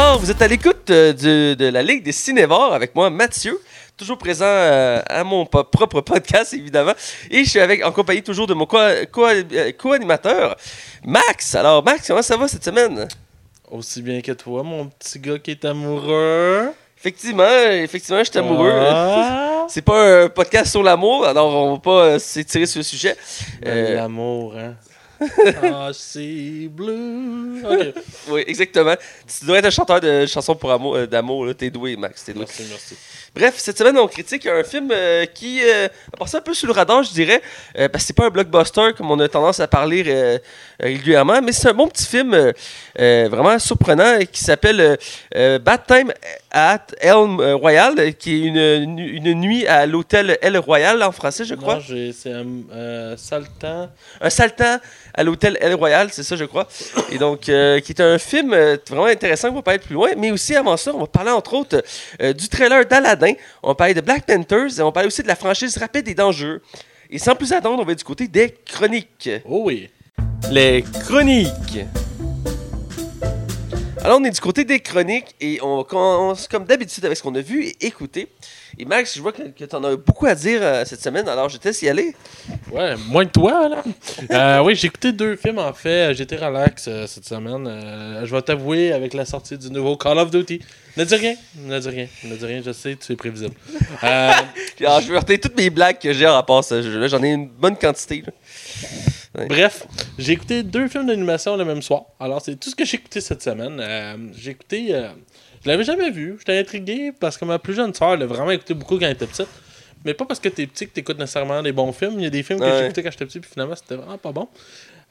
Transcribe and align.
Alors, 0.00 0.20
vous 0.20 0.30
êtes 0.30 0.40
à 0.40 0.46
l'écoute 0.46 0.88
euh, 0.90 1.12
du- 1.12 1.56
de 1.56 1.66
la 1.70 1.82
Ligue 1.82 2.04
des 2.04 2.12
Cinévores 2.12 2.72
avec 2.72 2.94
moi, 2.94 3.10
Mathieu, 3.10 3.60
toujours 3.96 4.16
présent 4.16 4.44
euh, 4.46 5.00
à 5.08 5.24
mon 5.24 5.44
po- 5.44 5.64
propre 5.64 6.02
podcast, 6.02 6.54
évidemment. 6.54 6.92
Et 7.32 7.42
je 7.42 7.50
suis 7.50 7.58
avec, 7.58 7.84
en 7.84 7.90
compagnie 7.90 8.22
toujours 8.22 8.46
de 8.46 8.54
mon 8.54 8.64
co- 8.64 8.78
co- 9.10 9.26
euh, 9.26 9.72
co-animateur, 9.76 10.56
Max. 11.04 11.56
Alors, 11.56 11.82
Max, 11.84 12.06
comment 12.06 12.22
ça 12.22 12.36
va 12.36 12.46
cette 12.46 12.64
semaine? 12.64 13.08
Aussi 13.72 14.00
bien 14.00 14.20
que 14.20 14.30
toi, 14.32 14.62
mon 14.62 14.86
petit 14.86 15.18
gars 15.18 15.40
qui 15.40 15.50
est 15.50 15.64
amoureux. 15.64 16.70
Effectivement, 16.96 17.48
effectivement, 17.72 18.20
je 18.22 18.30
suis 18.30 18.38
amoureux. 18.38 18.70
Ah, 18.72 19.66
C'est 19.68 19.82
pas 19.82 20.22
un 20.24 20.28
podcast 20.28 20.70
sur 20.70 20.82
l'amour, 20.84 21.26
alors 21.26 21.52
on 21.52 21.72
va 21.74 21.78
pas 21.80 22.04
euh, 22.04 22.18
s'étirer 22.20 22.66
sur 22.66 22.78
le 22.78 22.84
sujet. 22.84 23.16
Euh, 23.66 23.96
L'amour, 23.96 24.54
hein. 24.56 24.74
Ah, 25.62 25.90
c'est 25.92 26.68
bleu. 26.70 27.62
Oui, 28.28 28.44
exactement. 28.46 28.94
Tu 29.26 29.46
dois 29.46 29.58
être 29.58 29.66
un 29.66 29.70
chanteur 29.70 30.00
de 30.00 30.26
chansons 30.26 30.54
pour 30.54 30.70
amour, 30.70 30.96
euh, 30.96 31.06
d'amour. 31.06 31.54
T'es 31.56 31.70
doué, 31.70 31.96
Max, 31.96 32.24
t'es 32.24 32.32
doué. 32.32 32.44
Merci, 32.46 32.64
merci. 32.70 32.96
Bref, 33.34 33.54
cette 33.58 33.78
semaine, 33.78 33.98
on 33.98 34.08
critique 34.08 34.46
un 34.46 34.64
film 34.64 34.90
euh, 34.90 35.26
qui 35.26 35.60
euh, 35.62 35.86
a 36.12 36.16
passé 36.16 36.38
un 36.38 36.40
peu 36.40 36.54
sous 36.54 36.66
le 36.66 36.72
radar, 36.72 37.02
je 37.02 37.12
dirais, 37.12 37.42
euh, 37.78 37.88
parce 37.88 38.02
que 38.02 38.08
c'est 38.08 38.16
pas 38.16 38.26
un 38.26 38.30
blockbuster 38.30 38.90
comme 38.96 39.10
on 39.10 39.20
a 39.20 39.28
tendance 39.28 39.60
à 39.60 39.68
parler 39.68 40.38
régulièrement, 40.80 41.40
mais 41.42 41.52
c'est 41.52 41.68
un 41.68 41.74
bon 41.74 41.88
petit 41.88 42.06
film 42.06 42.52
vraiment 42.96 43.58
surprenant 43.58 44.18
qui 44.30 44.42
s'appelle 44.42 44.98
Bad 45.32 45.86
Time 45.86 46.12
at 46.50 46.86
Elm 47.00 47.40
Royal, 47.40 47.94
euh, 47.98 48.10
qui 48.12 48.34
est 48.34 48.46
une, 48.46 48.98
une 48.98 49.34
nuit 49.34 49.66
à 49.66 49.86
l'hôtel 49.86 50.38
El 50.40 50.58
Royal 50.58 51.02
en 51.02 51.12
français, 51.12 51.44
je 51.44 51.54
crois. 51.54 51.78
C'est 51.86 52.32
un 52.32 52.46
euh, 52.72 53.16
temps. 53.60 53.88
Un 54.20 54.28
temps 54.48 54.78
à 55.14 55.22
l'hôtel 55.24 55.58
El 55.60 55.74
Royal, 55.74 56.08
c'est 56.10 56.22
ça, 56.22 56.36
je 56.36 56.44
crois. 56.44 56.68
Et 57.10 57.18
donc, 57.18 57.48
euh, 57.48 57.80
qui 57.80 57.92
est 57.92 58.00
un 58.00 58.18
film 58.18 58.52
euh, 58.52 58.76
vraiment 58.88 59.06
intéressant, 59.06 59.50
on 59.50 59.54
va 59.54 59.62
pas 59.62 59.74
être 59.74 59.84
plus 59.84 59.94
loin. 59.94 60.10
Mais 60.16 60.30
aussi, 60.30 60.54
avant 60.54 60.76
ça, 60.76 60.92
on 60.94 61.00
va 61.00 61.06
parler 61.06 61.30
entre 61.30 61.54
autres 61.54 61.82
euh, 62.22 62.32
du 62.32 62.48
trailer 62.48 62.86
d'Aladdin. 62.86 63.34
On 63.62 63.68
va 63.68 63.74
parler 63.74 63.94
de 63.94 64.00
Black 64.00 64.26
Panthers 64.26 64.78
et 64.78 64.82
on 64.82 64.86
va 64.86 64.92
parler 64.92 65.08
aussi 65.08 65.22
de 65.22 65.28
la 65.28 65.36
franchise 65.36 65.76
Rapide 65.76 66.08
et 66.08 66.14
Dangereux. 66.14 66.62
Et 67.10 67.18
sans 67.18 67.34
plus 67.34 67.52
attendre, 67.52 67.80
on 67.80 67.84
va 67.84 67.94
du 67.94 68.04
côté 68.04 68.28
des 68.28 68.54
chroniques. 68.66 69.30
Oh 69.44 69.62
oui. 69.64 69.88
Les 70.50 70.84
chroniques. 71.06 71.80
Alors, 74.04 74.20
on 74.20 74.24
est 74.24 74.30
du 74.30 74.40
côté 74.40 74.64
des 74.64 74.78
chroniques 74.80 75.34
et 75.40 75.58
on 75.60 75.82
commence 75.82 76.46
comme 76.46 76.64
d'habitude 76.64 77.04
avec 77.04 77.18
ce 77.18 77.22
qu'on 77.22 77.34
a 77.34 77.40
vu 77.40 77.64
et 77.64 77.86
écouté. 77.86 78.28
Et 78.78 78.84
Max, 78.84 79.16
je 79.16 79.20
vois 79.20 79.32
que, 79.32 79.42
tu 79.42 79.76
en 79.76 79.82
as 79.84 79.96
beaucoup 79.96 80.26
à 80.26 80.34
dire 80.36 80.60
euh, 80.62 80.84
cette 80.84 81.02
semaine, 81.02 81.28
alors 81.28 81.48
je 81.48 81.58
te 81.58 81.66
laisse 81.66 81.82
y 81.82 81.88
aller. 81.88 82.14
Ouais, 82.70 82.94
moins 83.08 83.26
que 83.26 83.32
toi, 83.32 83.68
là. 83.68 83.82
Euh, 84.30 84.62
oui, 84.62 84.76
j'ai 84.76 84.86
écouté 84.86 85.10
deux 85.12 85.34
films, 85.36 85.58
en 85.58 85.72
fait. 85.72 86.14
J'étais 86.14 86.36
relax 86.36 86.86
euh, 86.86 87.06
cette 87.06 87.24
semaine. 87.24 87.66
Euh, 87.66 88.24
je 88.24 88.34
vais 88.34 88.42
t'avouer, 88.42 88.92
avec 88.92 89.14
la 89.14 89.24
sortie 89.24 89.58
du 89.58 89.70
nouveau 89.70 89.96
Call 89.96 90.18
of 90.18 90.30
Duty. 90.30 90.60
Ne 90.96 91.04
dis 91.04 91.14
rien. 91.16 91.34
Ne 91.56 91.78
dis 91.78 91.88
rien. 91.88 92.06
Ne 92.24 92.36
dis 92.36 92.44
rien. 92.46 92.62
Je 92.64 92.72
sais, 92.72 92.96
tu 92.96 93.12
es 93.12 93.16
prévisible. 93.16 93.54
Euh, 94.04 94.32
Alors, 94.80 95.00
je 95.00 95.12
vais 95.12 95.18
retenir 95.18 95.40
toutes 95.40 95.56
mes 95.56 95.70
blagues 95.70 95.98
que 95.98 96.12
j'ai 96.12 96.26
en 96.26 96.34
rapport 96.34 96.58
à 96.58 96.62
ce 96.62 96.82
jeu-là. 96.82 97.08
J'en 97.08 97.22
ai 97.22 97.32
une 97.32 97.48
bonne 97.48 97.76
quantité. 97.76 98.22
là. 98.24 98.32
Bref, 99.46 99.86
j'ai 100.18 100.32
écouté 100.32 100.62
deux 100.62 100.88
films 100.88 101.06
d'animation 101.06 101.56
le 101.56 101.64
même 101.64 101.82
soir. 101.82 102.04
Alors, 102.18 102.40
c'est 102.42 102.56
tout 102.58 102.70
ce 102.70 102.74
que 102.76 102.84
j'ai 102.84 102.96
écouté 102.96 103.20
cette 103.20 103.42
semaine. 103.42 103.78
Euh, 103.80 104.16
j'ai 104.36 104.50
écouté. 104.52 104.88
euh, 104.94 105.08
je 105.64 105.68
l'avais 105.68 105.84
jamais 105.84 106.10
vu. 106.10 106.36
J'étais 106.38 106.58
intrigué 106.58 107.12
parce 107.18 107.36
que 107.36 107.44
ma 107.44 107.58
plus 107.58 107.74
jeune 107.74 107.92
soeur 107.94 108.16
l'a 108.16 108.26
vraiment 108.26 108.50
écouté 108.50 108.74
beaucoup 108.74 108.98
quand 108.98 109.06
elle 109.06 109.12
était 109.12 109.26
petite. 109.26 109.48
Mais 110.04 110.14
pas 110.14 110.24
parce 110.24 110.38
que 110.40 110.48
t'es 110.48 110.66
petit 110.66 110.86
que 110.86 110.92
t'écoutes 110.92 111.18
nécessairement 111.18 111.62
des 111.62 111.72
bons 111.72 111.92
films. 111.92 112.14
Il 112.18 112.22
y 112.24 112.26
a 112.26 112.30
des 112.30 112.42
films 112.42 112.60
que 112.60 112.64
Ouais. 112.64 112.78
j'ai 112.78 112.84
écoutés 112.84 113.02
quand 113.02 113.10
j'étais 113.10 113.26
petit, 113.26 113.40
puis 113.40 113.50
finalement, 113.50 113.74
c'était 113.74 113.96
vraiment 113.96 114.18
pas 114.18 114.30
bon. 114.32 114.48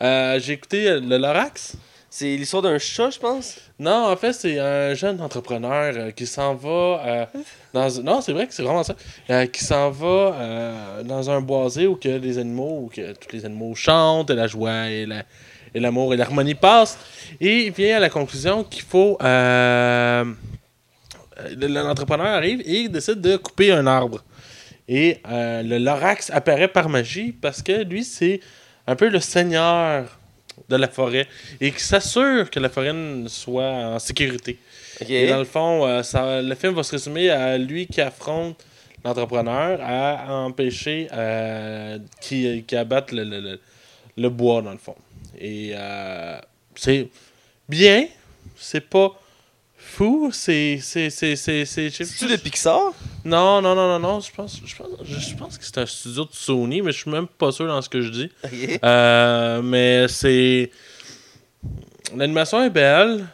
Euh, 0.02 0.40
j'ai 0.40 0.54
écouté 0.54 1.00
Le 1.00 1.18
Lorax. 1.18 1.76
C'est 2.10 2.38
l'histoire 2.38 2.64
d'un 2.64 2.78
chat, 2.78 3.10
je 3.10 3.20
pense? 3.20 3.58
Non, 3.80 4.08
en 4.12 4.16
fait, 4.16 4.32
c'est 4.34 4.58
un 4.60 4.94
jeune 4.94 5.20
entrepreneur 5.22 5.94
euh, 5.96 6.12
qui 6.12 6.26
s'en 6.26 6.56
va 6.56 6.70
euh, 7.06 7.26
dans... 7.74 8.02
Non, 8.02 8.22
c'est 8.22 8.32
vrai 8.32 8.48
que 8.48 8.54
c'est 8.54 8.64
vraiment 8.64 8.84
ça. 8.84 8.96
Euh, 9.30 9.46
qui 9.46 9.64
s'en 9.64 9.92
va 9.92 11.02
dans 11.04 11.30
un 11.30 11.42
boisé 11.42 11.86
où 11.86 12.00
les 12.04 12.38
animaux, 12.38 12.84
où 12.86 12.90
que 12.94 13.12
tous 13.14 13.34
les 13.36 13.46
animaux 13.46 13.76
chantent, 13.76 14.30
et 14.30 14.36
la 14.36 14.48
joie 14.48 14.90
et 14.90 15.06
la- 15.06 15.24
et 15.76 15.82
l'amour 15.82 16.14
et 16.14 16.18
l'harmonie 16.18 16.56
passent. 16.56 16.98
Et 17.42 17.66
il 17.66 17.74
vient 17.74 17.98
à 17.98 18.00
la 18.00 18.10
conclusion 18.10 18.64
qu'il 18.64 18.84
faut... 18.84 19.18
le- 19.22 20.34
L'entrepreneur 21.68 22.28
arrive 22.28 22.62
et 22.62 22.80
il 22.84 22.90
décide 22.92 23.22
de 23.22 23.36
couper 23.38 23.72
un 23.74 23.86
arbre. 23.86 24.24
Et 24.88 25.20
le 25.30 25.78
Lorax 25.78 26.32
apparaît 26.32 26.70
par 26.70 26.88
magie 26.90 27.32
parce 27.34 27.62
que 27.62 27.84
lui, 27.84 28.04
c'est 28.06 28.40
un 28.88 28.96
peu 28.96 29.10
le 29.10 29.20
seigneur 29.20 30.18
de 30.70 30.76
la 30.76 30.88
forêt 30.88 31.28
et 31.62 31.72
qui 31.72 31.80
s'assure 31.82 32.50
que 32.50 32.60
la 32.60 32.70
forêt 32.70 32.94
soit 33.28 33.64
en 33.96 34.00
sécurité. 34.00 34.58
Et 35.10 35.28
dans 35.30 35.38
le 35.40 35.46
fond, 35.46 35.86
euh, 35.86 36.04
ça- 36.04 36.42
le 36.42 36.56
film 36.56 36.74
va 36.74 36.84
se 36.84 36.92
résumer 36.92 37.30
à 37.30 37.58
lui 37.58 37.88
qui 37.88 38.02
affronte 38.02 38.58
l'entrepreneur 39.06 39.80
à 39.82 40.34
empêcher 40.46 41.08
euh, 41.14 42.00
qu'il 42.20 42.66
qu'il 42.66 42.78
abatte 42.78 43.12
le, 43.12 43.24
le- 43.24 43.40
le- 43.42 43.60
le 44.18 44.30
bois, 44.30 44.62
dans 44.62 44.72
le 44.72 44.78
fond. 44.80 44.96
Et 45.40 45.72
euh, 45.76 46.40
c'est 46.76 47.08
bien, 47.70 48.08
c'est 48.56 48.82
pas 48.90 49.10
fou, 49.78 50.32
c'est... 50.34 50.80
c'est, 50.82 51.10
C'est-tu 51.10 52.28
de 52.28 52.36
Pixar? 52.36 52.94
Non, 53.24 53.62
non, 53.62 53.76
non, 53.76 53.88
non, 53.88 54.00
non, 54.00 54.20
je 54.20 54.32
pense, 54.32 54.60
je 54.66 54.76
pense, 54.76 54.88
je, 55.04 55.36
pense 55.36 55.58
que 55.58 55.64
c'est 55.64 55.78
un 55.78 55.86
studio 55.86 56.26
de 56.26 56.34
Sony, 56.34 56.82
mais 56.82 56.92
je 56.92 56.98
suis 57.00 57.12
même 57.12 57.28
pas 57.28 57.52
sûr 57.52 57.68
dans 57.68 57.82
ce 57.82 57.90
que 57.90 58.02
je 58.02 58.10
dis. 58.10 58.32
Euh, 58.84 59.62
mais 59.62 60.08
c'est. 60.08 60.72
L'animation 62.16 62.64
est 62.64 62.70
belle. 62.70 63.28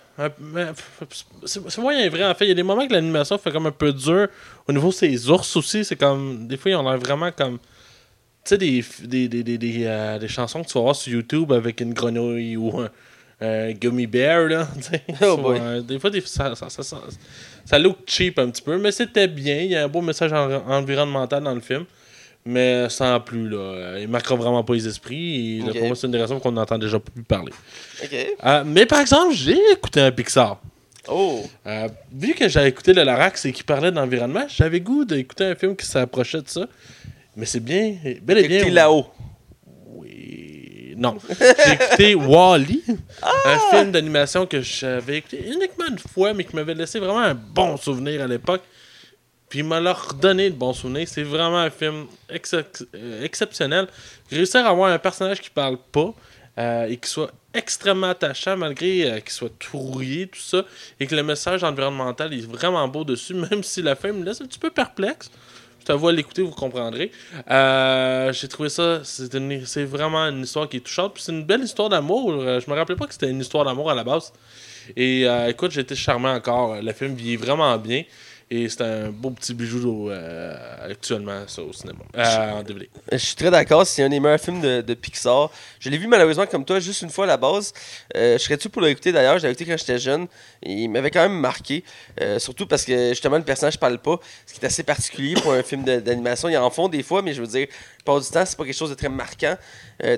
C'est 1.46 1.78
moyen 1.80 2.09
vrai, 2.09 2.26
en 2.26 2.34
fait. 2.36 2.46
Il 2.46 2.50
y 2.50 2.52
a 2.52 2.56
des 2.56 2.64
moments 2.64 2.88
que 2.88 2.94
l'animation 2.94 3.38
fait 3.38 3.52
comme 3.52 3.68
un 3.68 3.72
peu 3.72 3.92
dur. 3.92 4.28
Au 4.68 4.74
niveau 4.74 4.90
de 4.90 4.94
ces 4.94 5.30
ours 5.30 5.56
aussi, 5.56 5.84
c'est 5.86 5.96
comme. 5.96 6.48
Des 6.48 6.58
fois, 6.58 6.72
ils 6.72 6.76
ont 6.76 6.90
l'air 6.90 7.00
vraiment 7.00 7.32
comme. 7.32 7.58
Tu 7.58 8.50
sais, 8.50 8.58
des, 8.58 8.84
des, 9.03 9.28
des, 9.28 9.44
des, 9.44 9.58
des, 9.58 9.86
euh, 9.86 10.20
des 10.20 10.28
chansons 10.28 10.64
que 10.64 10.68
tu 10.68 10.74
vas 10.74 10.82
voir 10.82 10.96
sur 10.96 11.14
YouTube 11.14 11.52
avec 11.53 11.80
une 11.82 11.94
grenouille 11.94 12.58
ou 12.58 12.80
un, 12.80 12.90
un 13.44 13.72
gummy 13.74 14.08
bear, 14.08 14.48
là. 14.48 14.68
Oh 15.22 15.36
Sur, 15.36 15.50
euh, 15.50 15.81
des 15.81 16.00
fois, 16.00 16.09
des, 16.09 16.22
ça, 16.22 16.56
ça, 16.56 16.70
ça, 16.70 16.84
ça, 17.66 17.80
look 17.80 17.98
cheap 18.08 18.40
un 18.40 18.50
petit 18.50 18.62
peu, 18.62 18.78
mais 18.78 18.92
c'était 18.92 19.28
bien. 19.28 19.58
Il 19.62 19.72
y 19.72 19.76
a 19.76 19.84
un 19.84 19.88
beau 19.88 20.02
message 20.02 20.31
en- 20.34 20.66
environnemental 20.70 21.44
dans 21.44 21.53
le 21.56 21.62
film. 21.62 21.86
Mais 22.46 22.90
sans 22.90 23.22
plus, 23.22 23.48
là. 23.48 23.98
Il 24.02 24.08
marquera 24.09 24.36
vraiment 24.36 24.64
pas 24.66 24.74
les 24.74 24.86
esprits. 24.88 25.59
Et 25.59 25.62
là, 25.62 25.68
Ok. 25.70 25.78
pour 25.78 25.88
moi, 25.88 25.96
c'est 25.96 26.08
une 26.08 26.12
des 26.12 26.20
raisons 26.22 26.40
qu'on 26.42 26.52
n'entend 26.52 26.78
déjà 26.78 27.00
plus 27.00 27.24
parler. 27.24 27.53
Euh, 28.44 28.64
mais 28.66 28.86
par 28.86 29.00
exemple, 29.00 29.34
j'ai 29.34 29.58
écouté 29.72 30.02
un 30.02 30.12
Pixar. 30.12 30.59
Oh. 31.08 31.42
Euh, 31.68 31.88
vu 32.12 32.34
que 32.34 32.48
j'avais 32.50 32.70
écouté 32.70 32.92
le 32.94 33.03
Lorax 33.03 33.46
et 33.46 33.52
qui 33.53 33.64
parlait 33.64 33.92
d'environnement, 33.92 34.46
j'avais 34.50 34.82
goût 34.82 35.06
d'écouter 35.06 35.46
un 35.46 35.56
film 35.56 35.76
qui 35.76 35.86
s'approchait 35.86 36.42
de 36.42 36.50
ça. 36.50 36.68
Mais 37.38 37.46
c'est 37.46 37.59
bien, 37.62 37.96
bel 38.22 38.38
et 38.40 38.48
bien. 38.48 38.70
Là-haut. 38.70 39.06
Oui. 39.88 40.53
Non. 40.96 41.18
J'ai 41.30 41.74
écouté 41.74 42.16
Wally, 42.16 42.84
un 43.46 43.59
film 43.72 43.92
d'animation 43.92 44.46
que 44.46 44.62
j'avais 44.62 45.18
écouté 45.18 45.44
uniquement 45.48 45.86
une 45.90 46.00
fois, 46.00 46.34
mais 46.34 46.44
qui 46.44 46.56
m'avait 46.56 46.74
laissé 46.74 47.00
vraiment 47.00 47.20
un 47.22 47.34
bon 47.36 47.78
souvenir 47.78 48.22
à 48.22 48.28
l'époque. 48.28 48.62
Puis 49.50 49.59
il 49.59 49.66
m'a 49.66 49.80
leur 49.80 50.09
redonné 50.09 50.50
de 50.50 50.56
bons 50.56 50.74
souvenirs. 50.74 51.08
C'est 51.08 51.24
vraiment 51.24 51.59
un 51.59 51.70
film 51.70 52.06
excep- 52.32 52.86
euh, 52.96 53.24
exceptionnel. 53.24 53.88
Réussir 54.32 54.66
à 54.66 54.70
avoir 54.70 54.92
un 54.92 54.98
personnage 54.98 55.40
qui 55.42 55.50
parle 55.52 55.78
pas 55.92 56.14
euh, 56.58 56.86
et 56.88 56.98
qui 56.98 57.09
soit 57.09 57.32
extrêmement 57.53 58.09
attachant 58.09 58.58
malgré 58.58 59.03
euh, 59.12 59.20
qu'il 59.20 59.30
soit 59.32 59.52
tout 59.59 59.78
rouillé, 59.78 60.26
tout 60.28 60.40
ça, 60.40 60.66
et 61.00 61.06
que 61.06 61.16
le 61.16 61.22
message 61.22 61.64
environnemental 61.64 62.34
est 62.34 62.48
vraiment 62.48 62.88
beau 62.88 63.03
dessus, 63.03 63.34
même 63.52 63.62
si 63.64 63.84
la 63.84 63.96
fin 63.96 64.12
me 64.12 64.24
laisse 64.26 64.42
un 64.42 64.46
petit 64.46 64.58
peu 64.59 64.72
perplexe. 64.72 65.30
Je 65.84 65.88
t'avoue 65.88 66.08
à 66.08 66.14
l'écouter, 66.14 66.42
vous 66.42 66.52
comprendrez. 66.52 67.12
Euh, 67.52 68.32
J'ai 68.32 68.47
trouvé 68.47 68.70
ça, 68.70 69.02
c'est 69.03 69.84
vraiment 69.84 70.22
une 70.30 70.44
histoire 70.44 70.70
qui 70.70 70.78
est 70.78 70.80
touchante. 70.80 71.16
Puis 71.16 71.24
c'est 71.24 71.34
une 71.34 71.44
belle 71.44 71.59
histoire 71.59 71.90
d'amour. 71.90 72.32
Euh, 72.32 72.62
Je 72.62 72.72
me 72.72 72.76
rappelais 72.78 72.96
pas 72.96 73.06
que 73.06 73.12
c'était 73.12 73.30
une 73.30 73.41
histoire 73.41 73.66
d'amour 73.66 73.91
à 73.91 73.94
la 73.94 74.06
base. 74.06 74.32
Et 74.96 75.28
euh, 75.28 75.50
écoute, 75.50 75.76
été 75.76 75.94
charmé 75.94 76.30
encore. 76.30 76.82
Le 76.82 76.94
film 76.94 77.16
vieillit 77.16 77.35
vraiment 77.35 77.78
bien. 77.78 78.03
Et 78.49 78.69
c'est 78.69 78.81
un 78.81 79.09
beau 79.09 79.31
petit 79.31 79.53
bijou 79.53 80.09
euh, 80.09 80.55
actuellement, 80.90 81.43
ça, 81.47 81.61
au 81.61 81.73
cinéma. 81.73 81.99
Euh, 82.16 82.51
en 82.51 82.63
DVD. 82.63 82.90
Je 83.11 83.17
suis 83.17 83.35
très 83.35 83.49
d'accord, 83.49 83.85
c'est 83.87 84.03
un 84.03 84.09
des 84.09 84.19
meilleurs 84.19 84.40
films 84.40 84.61
de, 84.61 84.81
de 84.81 84.93
Pixar. 84.93 85.49
Je 85.79 85.90
l'ai 85.90 85.97
vu 85.97 86.07
malheureusement 86.07 86.45
comme 86.45 86.66
toi 86.66 86.79
juste 86.79 87.01
une 87.01 87.09
fois 87.09 87.25
à 87.25 87.28
la 87.28 87.37
base. 87.37 87.73
Euh, 88.16 88.37
je 88.37 88.43
serais-tu 88.43 88.69
pour 88.69 88.81
l'écouter 88.81 89.11
d'ailleurs, 89.11 89.37
je 89.37 89.43
l'avais 89.43 89.53
écouté 89.53 89.69
quand 89.69 89.78
j'étais 89.78 89.97
jeune. 89.97 90.28
Et 90.61 90.73
il 90.73 90.87
m'avait 90.90 91.09
quand 91.09 91.22
même 91.22 91.40
marqué. 91.40 91.84
Euh, 92.22 92.37
surtout 92.37 92.67
parce 92.67 92.85
que 92.85 93.09
justement 93.09 93.37
le 93.37 93.43
personnage 93.43 93.79
parle 93.79 93.97
pas, 93.97 94.19
ce 94.45 94.53
qui 94.53 94.59
est 94.59 94.66
assez 94.66 94.84
particulier 94.84 95.35
pour 95.35 95.53
un 95.53 95.63
film 95.63 95.84
d'animation. 95.84 96.49
Ils 96.49 96.57
en 96.57 96.69
font 96.69 96.90
des 96.90 97.03
fois, 97.03 97.22
mais 97.22 97.34
je 97.34 97.41
veux 97.41 97.47
dire, 97.47 97.67
plupart 97.97 98.19
du 98.19 98.29
temps, 98.29 98.45
c'est 98.45 98.57
pas 98.57 98.66
quelque 98.66 98.75
chose 98.75 98.90
de 98.90 98.95
très 98.95 99.09
marquant. 99.09 99.57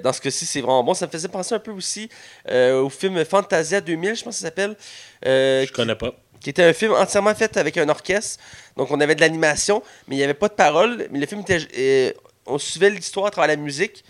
Dans 0.03 0.11
ce 0.11 0.19
cas-ci, 0.19 0.45
c'est 0.45 0.61
vraiment 0.61 0.83
bon. 0.83 0.93
Ça 0.93 1.05
me 1.05 1.11
faisait 1.11 1.27
penser 1.27 1.53
un 1.53 1.59
peu 1.59 1.71
aussi 1.71 2.09
au 2.49 2.89
film 2.89 3.23
Fantasia 3.23 3.81
2000, 3.81 4.15
je 4.15 4.23
pense 4.23 4.35
que 4.35 4.39
ça 4.39 4.47
s'appelle. 4.47 4.75
Je 5.23 5.71
connais 5.71 5.95
pas. 5.95 6.13
Qui 6.45 6.51
était 6.51 6.63
un 6.63 6.73
film 6.73 6.91
entièrement 6.91 7.33
fait 7.33 7.57
avec 7.57 7.75
un 7.75 7.89
orchestre. 7.89 8.39
Donc, 8.77 8.91
on 8.91 9.01
avait 9.01 9.15
de 9.15 9.21
l'animation, 9.21 9.81
mais 10.07 10.13
il 10.13 10.19
n'y 10.19 10.23
avait 10.23 10.35
pas 10.35 10.47
de 10.47 10.53
paroles. 10.53 11.07
Mais 11.09 11.17
le 11.17 11.25
film 11.25 11.41
était. 11.41 11.57
euh, 11.75 12.11
on 12.45 12.59
suivait 12.59 12.91
l'histoire 12.91 13.25
à 13.25 13.31
travers 13.31 13.47
la 13.47 13.55
musique. 13.55 14.03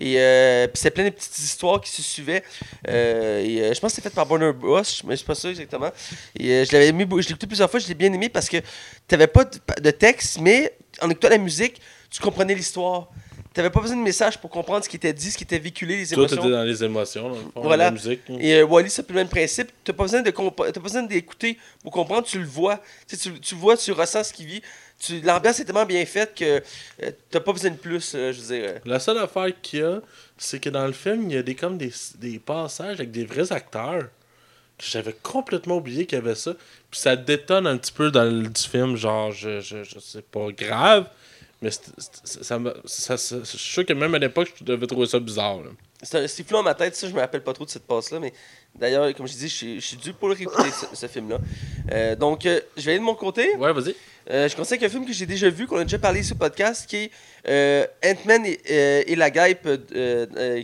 Et 0.00 0.14
euh, 0.18 0.68
puis 0.68 0.80
c'est 0.80 0.90
plein 0.90 1.04
de 1.04 1.10
petites 1.10 1.38
histoires 1.38 1.82
qui 1.82 1.90
se 1.90 2.00
suivaient. 2.00 2.42
Euh, 2.88 3.74
je 3.74 3.78
pense 3.78 3.92
que 3.92 3.96
c'est 3.96 4.00
fait 4.08 4.14
par 4.14 4.30
Warner 4.30 4.54
Bros. 4.54 4.80
Mais 5.04 5.10
je 5.10 5.16
suis 5.16 5.26
pas 5.26 5.34
sûr 5.34 5.50
exactement. 5.50 5.90
Et 6.34 6.64
je 6.64 6.72
l'avais 6.72 6.88
aimé, 6.88 7.06
je 7.10 7.16
l'ai 7.16 7.30
écouté 7.32 7.46
plusieurs 7.46 7.70
fois, 7.70 7.78
je 7.78 7.88
l'ai 7.88 7.94
bien 7.94 8.10
aimé 8.10 8.30
parce 8.30 8.48
que 8.48 8.56
t'avais 9.06 9.26
pas 9.26 9.44
de, 9.44 9.58
de 9.78 9.90
texte, 9.90 10.40
mais 10.40 10.72
en 11.02 11.10
écoutant 11.10 11.28
la 11.28 11.36
musique, 11.36 11.78
tu 12.10 12.22
comprenais 12.22 12.54
l'histoire. 12.54 13.10
T'avais 13.54 13.70
pas 13.70 13.80
besoin 13.80 13.96
de 13.96 14.02
message 14.02 14.38
pour 14.38 14.48
comprendre 14.50 14.82
ce 14.84 14.88
qui 14.88 14.96
était 14.96 15.12
dit, 15.12 15.30
ce 15.30 15.36
qui 15.36 15.44
était 15.44 15.58
véhiculé, 15.58 15.98
les 15.98 16.06
Toi, 16.06 16.18
émotions. 16.18 16.36
t'étais 16.36 16.50
dans 16.50 16.62
les 16.62 16.84
émotions, 16.84 17.28
dans 17.30 17.36
le 17.36 17.42
fond, 17.42 17.50
Voilà. 17.62 17.84
la 17.86 17.90
musique. 17.90 18.20
Et 18.40 18.54
euh, 18.56 18.64
Wally, 18.64 18.88
c'est 18.90 19.06
le 19.08 19.14
même 19.14 19.28
principe. 19.28 19.70
T'as 19.84 19.92
pas 19.92 20.04
besoin 20.04 20.22
de 20.22 20.30
t'as 20.30 20.72
pas 20.72 20.80
besoin 20.80 21.02
d'écouter 21.02 21.58
pour 21.82 21.92
comprendre, 21.92 22.26
tu 22.26 22.38
le 22.38 22.46
vois. 22.46 22.80
Tu, 23.08 23.16
tu, 23.40 23.54
vois, 23.54 23.76
tu 23.76 23.92
ressens 23.92 24.24
ce 24.24 24.32
qu'il 24.32 24.46
vit. 24.46 24.62
L'ambiance 25.24 25.58
est 25.60 25.64
tellement 25.64 25.84
bien 25.84 26.04
faite 26.06 26.34
que 26.36 26.62
euh, 27.02 27.10
t'as 27.30 27.40
pas 27.40 27.52
besoin 27.52 27.70
de 27.72 27.76
plus, 27.76 28.12
euh, 28.14 28.32
je 28.32 28.40
veux 28.40 28.56
dire. 28.56 28.68
euh. 28.70 28.78
La 28.84 29.00
seule 29.00 29.18
affaire 29.18 29.48
qu'il 29.60 29.80
y 29.80 29.82
a, 29.82 30.00
c'est 30.38 30.60
que 30.60 30.70
dans 30.70 30.86
le 30.86 30.92
film, 30.92 31.28
il 31.28 31.34
y 31.34 31.38
a 31.38 31.42
des, 31.42 31.54
comme 31.56 31.76
des, 31.76 31.92
des 32.18 32.38
passages 32.38 33.00
avec 33.00 33.10
des 33.10 33.24
vrais 33.24 33.52
acteurs. 33.52 34.04
J'avais 34.78 35.14
complètement 35.22 35.76
oublié 35.76 36.06
qu'il 36.06 36.18
y 36.18 36.20
avait 36.20 36.34
ça. 36.34 36.54
Puis 36.90 37.00
ça 37.00 37.14
détonne 37.16 37.66
un 37.66 37.76
petit 37.76 37.92
peu 37.92 38.10
dans 38.10 38.24
le 38.24 38.48
du 38.48 38.62
film, 38.62 38.96
genre, 38.96 39.30
je, 39.30 39.60
je, 39.60 39.84
je 39.84 39.98
sais 39.98 40.22
pas 40.22 40.48
grave, 40.56 41.06
mais 41.62 41.70
ça, 41.70 41.80
ça, 42.84 43.16
ça- 43.16 43.38
je 43.40 43.44
suis 43.46 43.58
sûr 43.58 43.86
que 43.86 43.92
même 43.92 44.14
à 44.14 44.18
l'époque, 44.18 44.52
je 44.58 44.64
devais 44.64 44.86
trouver 44.86 45.06
ça 45.06 45.18
bizarre. 45.20 45.58
là. 45.62 45.70
C'est 46.02 46.18
un- 46.18 46.26
flou 46.26 46.56
dans 46.56 46.62
ma 46.64 46.74
tête, 46.74 46.96
ça, 46.96 47.06
je 47.08 47.14
me 47.14 47.20
rappelle 47.20 47.42
pas 47.44 47.52
trop 47.52 47.64
de 47.64 47.70
cette 47.70 47.86
passe-là, 47.86 48.18
mais 48.18 48.32
d'ailleurs, 48.74 49.14
comme 49.14 49.28
je 49.28 49.34
dis, 49.34 49.48
je 49.48 49.54
suis- 49.54 49.80
je 49.80 49.86
suis 49.86 49.96
dû 49.96 50.12
pour 50.12 50.28
le 50.28 50.34
réécouter, 50.34 50.68
ce, 50.70 50.96
ce 50.96 51.06
film-là. 51.06 51.38
Euh, 51.92 52.16
donc, 52.16 52.44
euh, 52.44 52.60
je 52.76 52.82
vais 52.82 52.90
aller 52.92 52.98
de 52.98 53.04
mon 53.04 53.14
côté. 53.14 53.54
Ouais, 53.56 53.72
vas-y. 53.72 53.94
Euh, 54.30 54.48
je 54.48 54.54
conseille 54.56 54.84
un 54.84 54.88
film 54.88 55.06
que 55.06 55.12
j'ai 55.12 55.26
déjà 55.26 55.48
vu, 55.48 55.66
qu'on 55.66 55.78
a 55.78 55.84
déjà 55.84 55.98
parlé 55.98 56.22
sur 56.24 56.34
le 56.34 56.40
podcast, 56.40 56.88
qui 56.88 57.10
est 57.44 57.90
Ant-Man 58.04 58.46
et, 58.46 59.12
et 59.12 59.16
la 59.16 59.30
Guêpe, 59.30 59.68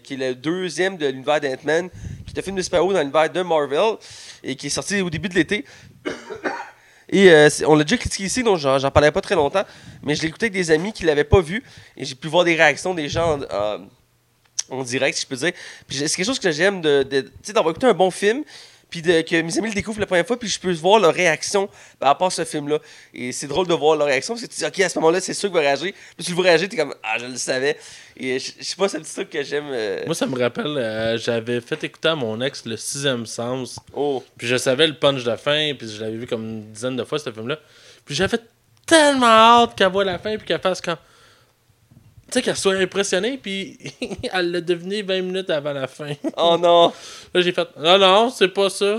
qui 0.03 0.15
est 0.15 0.17
le 0.17 0.35
deuxième 0.35 0.97
de 0.97 1.07
l'univers 1.07 1.41
d'Ant-Man, 1.41 1.89
qui 2.27 2.35
est 2.35 2.39
un 2.39 2.43
film 2.43 2.57
de 2.57 2.63
super-héros 2.63 2.93
dans 2.93 3.01
l'univers 3.01 3.31
de 3.31 3.43
Marvel, 3.43 3.97
et 4.43 4.57
qui 4.57 4.67
est 4.67 4.71
sorti 4.71 5.01
au 5.01 5.11
début 5.11 5.29
de 5.29 5.35
l'été. 5.35 5.65
Et 7.11 7.31
euh, 7.31 7.49
on 7.67 7.75
l'a 7.75 7.85
déjà 7.85 7.97
critiqué 7.97 8.25
ici, 8.25 8.43
donc 8.43 8.59
j'en 8.59 8.91
parlais 8.91 9.11
pas 9.11 9.21
très 9.21 9.35
longtemps, 9.35 9.65
mais 10.03 10.15
je 10.15 10.27
écouté 10.27 10.47
avec 10.47 10.53
des 10.53 10.71
amis 10.71 10.93
qui 10.93 11.05
l'avaient 11.05 11.25
pas 11.25 11.41
vu, 11.41 11.63
et 11.97 12.05
j'ai 12.05 12.15
pu 12.15 12.29
voir 12.29 12.45
des 12.45 12.55
réactions 12.55 12.93
des 12.95 13.09
gens 13.09 13.39
en, 14.71 14.83
direct, 14.83 15.17
si 15.17 15.23
je 15.23 15.27
peux 15.27 15.37
dire. 15.37 15.53
Puis 15.87 15.97
c'est 15.99 16.09
quelque 16.15 16.27
chose 16.27 16.39
que 16.39 16.51
j'aime 16.51 16.81
de, 16.83 17.03
de- 17.03 17.31
d'avoir 17.53 17.71
écouté 17.71 17.87
un 17.87 17.95
bon 17.95 18.11
film, 18.11 18.45
puis 18.91 19.03
de- 19.03 19.21
que 19.23 19.41
mes 19.43 19.59
amis 19.59 19.69
le 19.69 19.75
découvrent 19.75 20.01
la 20.01 20.07
première 20.07 20.27
fois, 20.27 20.39
puis 20.39 20.49
je 20.49 20.59
peux 20.59 20.73
voir 20.73 20.99
leur 21.01 21.13
réaction 21.15 21.69
par 21.99 22.09
rapport 22.11 22.29
à 22.29 22.31
ce 22.31 22.45
film-là. 22.45 22.79
Et 23.15 23.33
c'est 23.33 23.47
drôle 23.47 23.67
de 23.67 23.75
voir 23.75 23.97
leur 23.97 24.07
réaction, 24.07 24.35
parce 24.35 24.47
que 24.47 24.51
tu 24.53 24.59
dis, 24.59 24.65
OK, 24.67 24.81
à 24.81 24.89
ce 24.89 24.99
moment-là, 24.99 25.21
c'est 25.21 25.35
sûr 25.35 25.49
qu'il 25.49 25.55
va 25.57 25.61
réagir. 25.61 25.93
Puis 26.17 26.25
tu 26.25 26.31
le 26.31 26.35
vois 26.37 26.45
réagir, 26.45 26.69
t'es 26.69 26.77
comme, 26.77 26.95
ah, 27.03 27.19
je 27.19 27.27
le 27.27 27.37
savais. 27.37 27.77
Et 28.17 28.39
je, 28.39 28.53
je 28.59 28.65
sais 28.65 28.77
pas, 28.77 28.89
c'est 28.89 28.97
un 28.97 29.01
petit 29.01 29.15
truc 29.15 29.31
que 29.31 29.43
j'aime. 29.43 29.69
euh, 29.71 30.03
Moi, 30.07 30.15
ça 30.15 30.27
me 30.27 30.39
rappelle, 30.39 30.67
euh, 30.77 31.19
j'avais 31.19 31.61
fait 31.61 31.83
écouter 31.85 32.09
à 32.09 32.15
mon 32.15 32.41
ex 32.41 32.65
le 32.65 32.77
sixième 32.77 33.27
sens. 33.27 33.79
Oh, 33.95 34.25
Puis 34.37 34.47
je 34.47 34.57
savais 34.57 34.87
le 34.87 34.95
punch 34.95 35.23
de 35.25 35.37
fin, 35.37 35.73
puis 35.79 35.89
je 35.89 36.01
l'avais 36.01 36.17
vu 36.17 36.27
comme 36.27 36.43
une 36.45 36.73
dizaine 36.73 36.97
de 36.97 37.05
fois, 37.05 37.19
ce 37.19 37.31
film-là. 37.31 37.59
Puis 38.05 38.15
j'avais 38.15 38.39
tellement 38.87 39.27
hâte 39.27 39.75
qu'elle 39.77 39.93
voit 39.93 40.05
la 40.05 40.19
fin, 40.19 40.37
puis 40.37 40.47
qu'elle 40.47 40.61
fasse 40.61 40.81
quand. 40.81 40.97
Tu 42.31 42.35
sais, 42.35 42.43
qu'elle 42.43 42.57
soit 42.57 42.75
impressionnée, 42.75 43.39
puis 43.43 43.79
elle 44.33 44.51
l'a 44.53 44.61
deviné 44.61 45.01
20 45.03 45.23
minutes 45.23 45.51
avant 45.51 45.73
la 45.73 45.87
fin. 45.87 46.13
oh 46.37 46.57
non, 46.61 46.93
Là, 47.35 47.41
j'ai 47.41 47.53
fait 47.53 47.69
Non, 47.79 47.99
non, 47.99 48.31
c'est 48.31 48.49
pas 48.49 48.69
ça. 48.69 48.99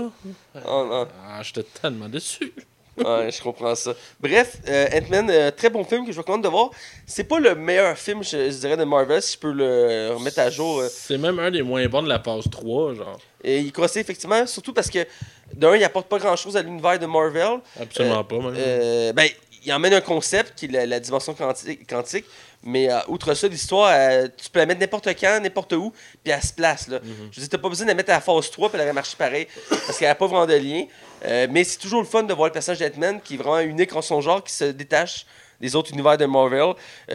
oh 0.66 0.86
non. 0.90 1.06
Ah, 1.28 1.40
j'étais 1.42 1.64
tellement 1.80 2.08
déçu. 2.08 2.52
Ouais, 2.96 3.30
je 3.30 3.40
comprends 3.40 3.74
ça. 3.74 3.94
Bref, 4.20 4.58
euh, 4.68 4.86
Ant-Man, 4.92 5.30
euh, 5.30 5.50
très 5.52 5.70
bon 5.70 5.84
film 5.84 6.04
que 6.04 6.10
je 6.12 6.16
vous 6.16 6.20
recommande 6.22 6.42
de 6.44 6.48
voir. 6.48 6.68
C'est 7.06 7.24
pas 7.24 7.38
le 7.40 7.54
meilleur 7.54 7.96
film, 7.96 8.22
je, 8.22 8.50
je 8.50 8.58
dirais, 8.58 8.76
de 8.76 8.84
Marvel, 8.84 9.22
si 9.22 9.34
je 9.34 9.38
peux 9.38 9.52
le 9.52 10.10
remettre 10.14 10.40
à 10.40 10.50
jour. 10.50 10.80
euh. 10.80 10.88
C'est 10.90 11.16
même 11.16 11.38
un 11.38 11.50
des 11.50 11.62
moins 11.62 11.86
bons 11.86 12.02
de 12.02 12.08
la 12.10 12.18
phase 12.18 12.44
3, 12.50 12.94
genre. 12.94 13.18
Et 13.42 13.60
il 13.60 13.72
conseille 13.72 14.02
effectivement, 14.02 14.46
surtout 14.46 14.74
parce 14.74 14.90
que, 14.90 15.06
d'un, 15.54 15.76
il 15.76 15.84
apporte 15.84 16.08
pas 16.08 16.18
grand-chose 16.18 16.58
à 16.58 16.62
l'univers 16.62 16.98
de 16.98 17.06
Marvel. 17.06 17.60
Absolument 17.80 18.22
pas, 18.24 18.36
même. 18.36 18.54
Euh, 18.58 19.14
ben, 19.14 19.28
il 19.64 19.72
emmène 19.72 19.94
un 19.94 20.00
concept 20.02 20.58
qui 20.58 20.66
est 20.66 20.68
la, 20.72 20.84
la 20.84 21.00
dimension 21.00 21.32
quanti- 21.32 21.78
quantique, 21.86 22.26
mais 22.62 22.90
euh, 22.90 22.98
outre 23.08 23.32
ça, 23.34 23.48
l'histoire, 23.48 23.90
euh, 23.92 24.28
tu 24.36 24.50
peux 24.50 24.58
la 24.58 24.66
mettre 24.66 24.80
n'importe 24.80 25.08
quand, 25.18 25.40
n'importe 25.40 25.72
où, 25.72 25.92
puis 26.22 26.32
elle 26.32 26.42
se 26.42 26.52
place. 26.52 26.88
Là. 26.88 26.98
Mhm. 27.02 27.28
Je 27.30 27.40
veux 27.40 27.46
dire, 27.46 27.48
t'as 27.48 27.58
pas 27.58 27.68
besoin 27.68 27.86
de 27.86 27.90
la 27.90 27.94
mettre 27.94 28.10
à 28.10 28.14
la 28.14 28.20
phase 28.20 28.50
3, 28.50 28.68
puis 28.68 28.78
elle 28.78 28.84
aurait 28.84 28.92
marché 28.92 29.16
pareil, 29.16 29.46
parce 29.68 29.98
qu'elle 29.98 30.08
n'a 30.08 30.14
pas 30.14 30.26
vraiment 30.26 30.46
de 30.46 30.54
lien. 30.54 30.84
Euh, 31.24 31.46
mais 31.50 31.64
c'est 31.64 31.78
toujours 31.78 32.00
le 32.00 32.06
fun 32.06 32.22
de 32.22 32.34
voir 32.34 32.48
le 32.48 32.52
personnage 32.52 32.78
d'Ant-Man 32.80 33.20
qui 33.22 33.34
est 33.34 33.36
vraiment 33.38 33.60
unique 33.60 33.94
en 33.94 34.02
son 34.02 34.20
genre, 34.20 34.44
qui 34.44 34.52
se 34.52 34.64
détache 34.64 35.26
des 35.60 35.76
autres 35.76 35.92
univers 35.92 36.16
de 36.16 36.24
Marvel. 36.24 36.72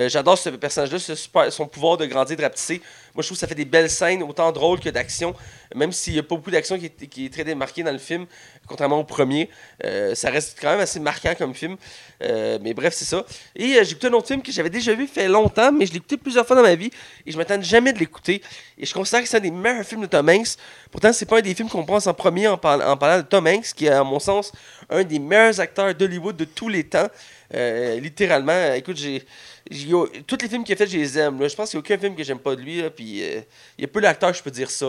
J'adore 0.08 0.38
ce 0.38 0.50
personnage-là, 0.50 1.50
son 1.50 1.68
pouvoir 1.68 1.98
de 1.98 2.06
grandir, 2.06 2.38
de 2.38 2.44
rapetisser. 2.44 2.80
Moi, 3.16 3.22
je 3.22 3.28
trouve 3.30 3.38
que 3.38 3.40
ça 3.40 3.48
fait 3.48 3.56
des 3.56 3.64
belles 3.66 3.90
scènes, 3.90 4.22
autant 4.24 4.52
drôles 4.52 4.80
que 4.82 4.90
d'action. 4.90 5.34
Même 5.74 5.92
s'il 5.94 6.14
n'y 6.14 6.20
a 6.20 6.24
pas 6.24 6.36
beaucoup 6.36 6.52
d'action 6.52 6.78
qui, 6.78 6.86
est- 7.26 7.34
très 7.34 7.44
démarquée 7.46 7.82
dans 7.82 7.92
le 7.94 7.98
film, 7.98 8.26
contrairement 8.68 9.00
au 9.00 9.04
premier, 9.06 9.50
euh, 9.86 10.14
ça 10.16 10.30
reste 10.30 10.58
quand 10.62 10.70
même 10.72 10.82
assez 10.82 11.00
marquant 11.00 11.34
comme 11.38 11.54
film. 11.54 11.78
Euh, 12.24 12.60
mais 12.62 12.74
bref, 12.74 12.94
c'est 12.94 13.06
ça. 13.06 13.26
Et 13.56 13.76
euh, 13.78 13.84
j'ai 13.84 13.92
écouté 13.92 14.08
un 14.08 14.14
autre 14.14 14.28
film 14.28 14.42
que 14.42 14.52
j'avais 14.52 14.70
déjà 14.70 14.94
vu 14.94 15.08
fait 15.08 15.28
longtemps, 15.30 15.72
mais 15.72 15.86
je 15.86 15.92
l'ai 15.92 15.98
écouté 15.98 16.18
plusieurs 16.18 16.46
fois 16.46 16.56
dans 16.58 16.62
ma 16.62 16.76
vie 16.76 16.92
et 17.26 17.32
je 17.32 17.38
m'attends 17.38 17.62
jamais 17.62 17.94
de 17.94 18.00
l'écouter. 18.00 18.42
Et 18.78 18.86
je 18.86 18.94
considère 18.94 19.22
que 19.24 19.28
c'est 19.30 19.38
un 19.38 19.42
des 19.42 19.52
meilleurs 19.52 19.86
films 19.86 20.02
de 20.02 20.08
Tom 20.08 20.28
Hanks. 20.30 20.56
Pourtant, 20.92 21.14
c'est 21.14 21.26
pas 21.26 21.38
un 21.40 21.42
des 21.42 21.56
films 21.56 21.70
qu'on 21.70 21.86
pense 21.86 22.08
en 22.08 22.14
premier 22.14 22.48
en, 22.50 22.58
parlant- 22.58 23.18
de 23.18 23.22
Tom 23.24 23.48
Hanks, 23.48 23.74
qui 23.76 23.86
est, 23.86 23.90
à 23.90 24.04
mon 24.04 24.20
sens, 24.20 24.52
un 24.90 25.04
des 25.06 25.20
meilleurs 25.20 25.60
acteurs 25.62 25.96
d'Hollywood 25.96 26.36
de 26.36 26.46
tous 26.46 26.68
les 26.70 26.84
temps. 26.84 27.08
Littéralement, 27.54 28.74
écoute, 28.74 28.98
j'ai. 28.98 29.24
J'ai- 29.72 29.90
Tous 30.28 30.38
les 30.42 30.48
films 30.50 30.64
qu'il 30.64 30.74
a 30.74 30.78
fait, 30.78 30.88
je 30.88 30.98
les 30.98 31.18
aime. 31.18 31.48
Je 31.48 31.56
pense 31.56 31.70
qu'il 31.72 31.80
n'y 31.80 31.84
a 31.84 31.86
aucun 31.86 31.98
film 31.98 32.16
que 32.16 32.24
j'aime 32.24 32.40
pas 32.40 32.56
de 32.56 32.62
lui. 32.62 32.82
Puis 32.96 33.24
euh, 33.24 33.42
il 33.78 33.82
y 33.82 33.86
a 33.86 33.88
peu 33.88 34.02
d'acteurs, 34.02 34.34
je 34.34 34.42
peux 34.44 34.52
dire 34.52 34.70
ça. 34.70 34.88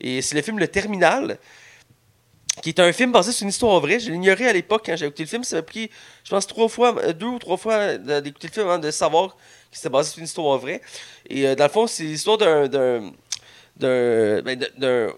Et 0.00 0.22
c'est 0.22 0.34
le 0.36 0.42
film 0.42 0.58
Le 0.58 0.68
Terminal, 0.68 1.38
qui 2.62 2.68
est 2.68 2.80
un 2.80 2.92
film 2.92 3.12
basé 3.12 3.32
sur 3.32 3.42
une 3.44 3.48
histoire 3.48 3.80
vraie. 3.80 3.98
Je 3.98 4.10
l'ignorais 4.10 4.48
à 4.48 4.52
l'époque 4.52 4.82
quand 4.86 4.96
j'ai 4.96 5.06
écouté 5.06 5.22
le 5.24 5.28
film. 5.28 5.44
Ça 5.44 5.56
m'a 5.56 5.62
pris, 5.62 5.90
je 6.24 6.30
pense, 6.30 6.46
trois 6.46 6.68
fois, 6.68 6.94
euh, 7.02 7.12
deux 7.12 7.26
ou 7.26 7.38
trois 7.38 7.56
fois 7.56 7.96
de- 7.96 8.20
d'écouter 8.20 8.48
le 8.48 8.52
film 8.52 8.66
avant 8.66 8.78
de 8.78 8.90
savoir 8.90 9.28
que 9.36 9.36
c'était 9.72 9.88
basé 9.88 10.10
sur 10.10 10.18
une 10.18 10.26
histoire 10.26 10.58
vraie. 10.58 10.80
Et 11.28 11.46
euh, 11.48 11.54
dans 11.54 11.64
le 11.64 11.70
fond, 11.70 11.86
c'est 11.86 12.04
l'histoire 12.04 12.38
d'un. 12.38 12.68
d'un. 12.68 13.12
d'un. 13.76 14.42
ben, 14.42 14.58
d'un- 14.76 15.12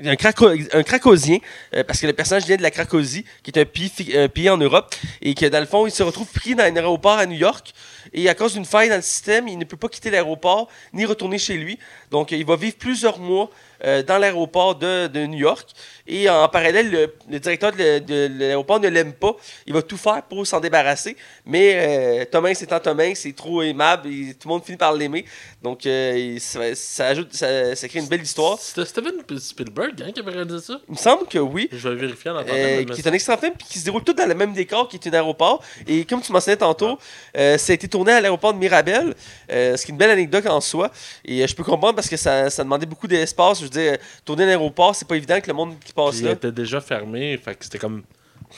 un, 0.00 0.14
craco- 0.14 0.54
cracosien, 0.84 1.38
euh, 1.74 1.82
parce 1.82 2.00
que 2.00 2.06
le 2.06 2.12
personnage 2.12 2.44
vient 2.46 2.56
de 2.56 2.62
la 2.62 2.70
Cracosie, 2.70 3.24
qui 3.42 3.50
est 3.50 3.58
un 3.58 3.64
pays, 3.64 3.90
un 4.16 4.28
pays 4.28 4.48
en 4.48 4.56
Europe, 4.56 4.94
et 5.20 5.34
que 5.34 5.46
dans 5.46 5.58
le 5.58 5.66
fond, 5.66 5.88
il 5.88 5.90
se 5.90 6.04
retrouve 6.04 6.28
pris 6.30 6.54
dans 6.54 6.62
un 6.62 6.76
aéroport 6.76 7.18
à 7.18 7.26
New 7.26 7.36
York, 7.36 7.72
et 8.12 8.28
à 8.28 8.34
cause 8.34 8.54
d'une 8.54 8.64
faille 8.64 8.88
dans 8.88 8.96
le 8.96 9.02
système, 9.02 9.48
il 9.48 9.58
ne 9.58 9.64
peut 9.64 9.76
pas 9.76 9.88
quitter 9.88 10.10
l'aéroport 10.10 10.68
ni 10.92 11.04
retourner 11.04 11.38
chez 11.38 11.56
lui. 11.56 11.78
Donc, 12.10 12.32
il 12.32 12.44
va 12.44 12.56
vivre 12.56 12.76
plusieurs 12.76 13.18
mois 13.18 13.50
euh, 13.84 14.02
dans 14.02 14.18
l'aéroport 14.18 14.74
de, 14.74 15.06
de 15.06 15.26
New 15.26 15.38
York. 15.38 15.68
Et 16.06 16.28
en 16.28 16.48
parallèle, 16.48 16.90
le, 16.90 17.14
le 17.30 17.38
directeur 17.38 17.72
de, 17.72 17.98
de 17.98 18.28
l'aéroport 18.38 18.80
ne 18.80 18.88
l'aime 18.88 19.12
pas. 19.12 19.36
Il 19.66 19.74
va 19.74 19.82
tout 19.82 19.96
faire 19.96 20.22
pour 20.22 20.46
s'en 20.46 20.58
débarrasser. 20.60 21.16
Mais 21.44 21.74
euh, 21.74 22.24
Tom 22.30 22.46
Hanks 22.46 22.62
étant 22.62 22.80
Tom 22.80 22.98
Hanks, 22.98 23.16
c'est 23.16 23.34
trop 23.34 23.62
aimable 23.62 24.08
et 24.08 24.34
tout 24.34 24.48
le 24.48 24.54
monde 24.54 24.64
finit 24.64 24.78
par 24.78 24.92
l'aimer. 24.94 25.24
Donc, 25.62 25.84
euh, 25.86 26.36
ça, 26.38 26.74
ça 26.74 27.06
ajoute, 27.08 27.34
ça, 27.34 27.76
ça 27.76 27.88
crée 27.88 27.98
une 27.98 28.06
belle 28.08 28.22
histoire. 28.22 28.58
C'était 28.58 28.86
Steven 28.86 29.14
Spielberg 29.38 30.02
hein, 30.02 30.12
qui 30.12 30.20
avait 30.20 30.30
réalisé 30.30 30.60
ça? 30.60 30.80
Il 30.88 30.92
me 30.92 30.96
semble 30.96 31.26
que 31.26 31.38
oui. 31.38 31.68
Je 31.72 31.88
vais 31.88 31.96
vérifier 31.96 32.30
en. 32.30 32.38
Euh, 32.38 32.84
qui 32.84 33.00
est 33.00 33.06
un 33.06 33.12
extra 33.12 33.36
film 33.36 33.54
qui 33.68 33.78
se 33.78 33.84
déroule 33.84 34.02
tout 34.02 34.12
dans 34.12 34.26
le 34.26 34.34
même 34.34 34.52
décor 34.52 34.88
qui 34.88 34.96
est 34.96 35.08
un 35.08 35.12
aéroport 35.12 35.62
et 35.86 36.04
comme 36.04 36.22
tu 36.22 36.32
mentionnais 36.32 36.56
tantôt 36.56 36.98
ça 37.34 37.72
a 37.72 37.72
été 37.72 37.88
tourné 37.88 38.12
à 38.12 38.20
l'aéroport 38.20 38.54
de 38.54 38.58
Mirabel 38.58 39.14
ce 39.48 39.76
qui 39.76 39.90
est 39.90 39.92
une 39.92 39.96
belle 39.98 40.10
anecdote 40.10 40.46
en 40.46 40.60
soi 40.60 40.90
et 41.24 41.46
je 41.46 41.54
peux 41.54 41.64
comprendre 41.64 41.94
parce 41.94 42.08
que 42.08 42.16
ça, 42.16 42.48
ça 42.48 42.64
demandait 42.64 42.86
beaucoup 42.86 43.06
d'espace 43.06 43.60
veux 43.68 43.80
dire 43.80 43.98
tourner 44.24 44.44
à 44.44 44.46
l'aéroport 44.46 44.94
c'est 44.94 45.06
pas 45.06 45.16
évident 45.16 45.40
que 45.40 45.46
le 45.46 45.54
monde 45.54 45.74
qui 45.84 45.92
passe 45.92 46.18
il 46.18 46.26
là 46.26 46.32
était 46.32 46.52
déjà 46.52 46.80
fermé, 46.80 47.36
fait 47.36 47.54
que 47.54 47.64
c'était 47.64 47.78
comme. 47.78 48.02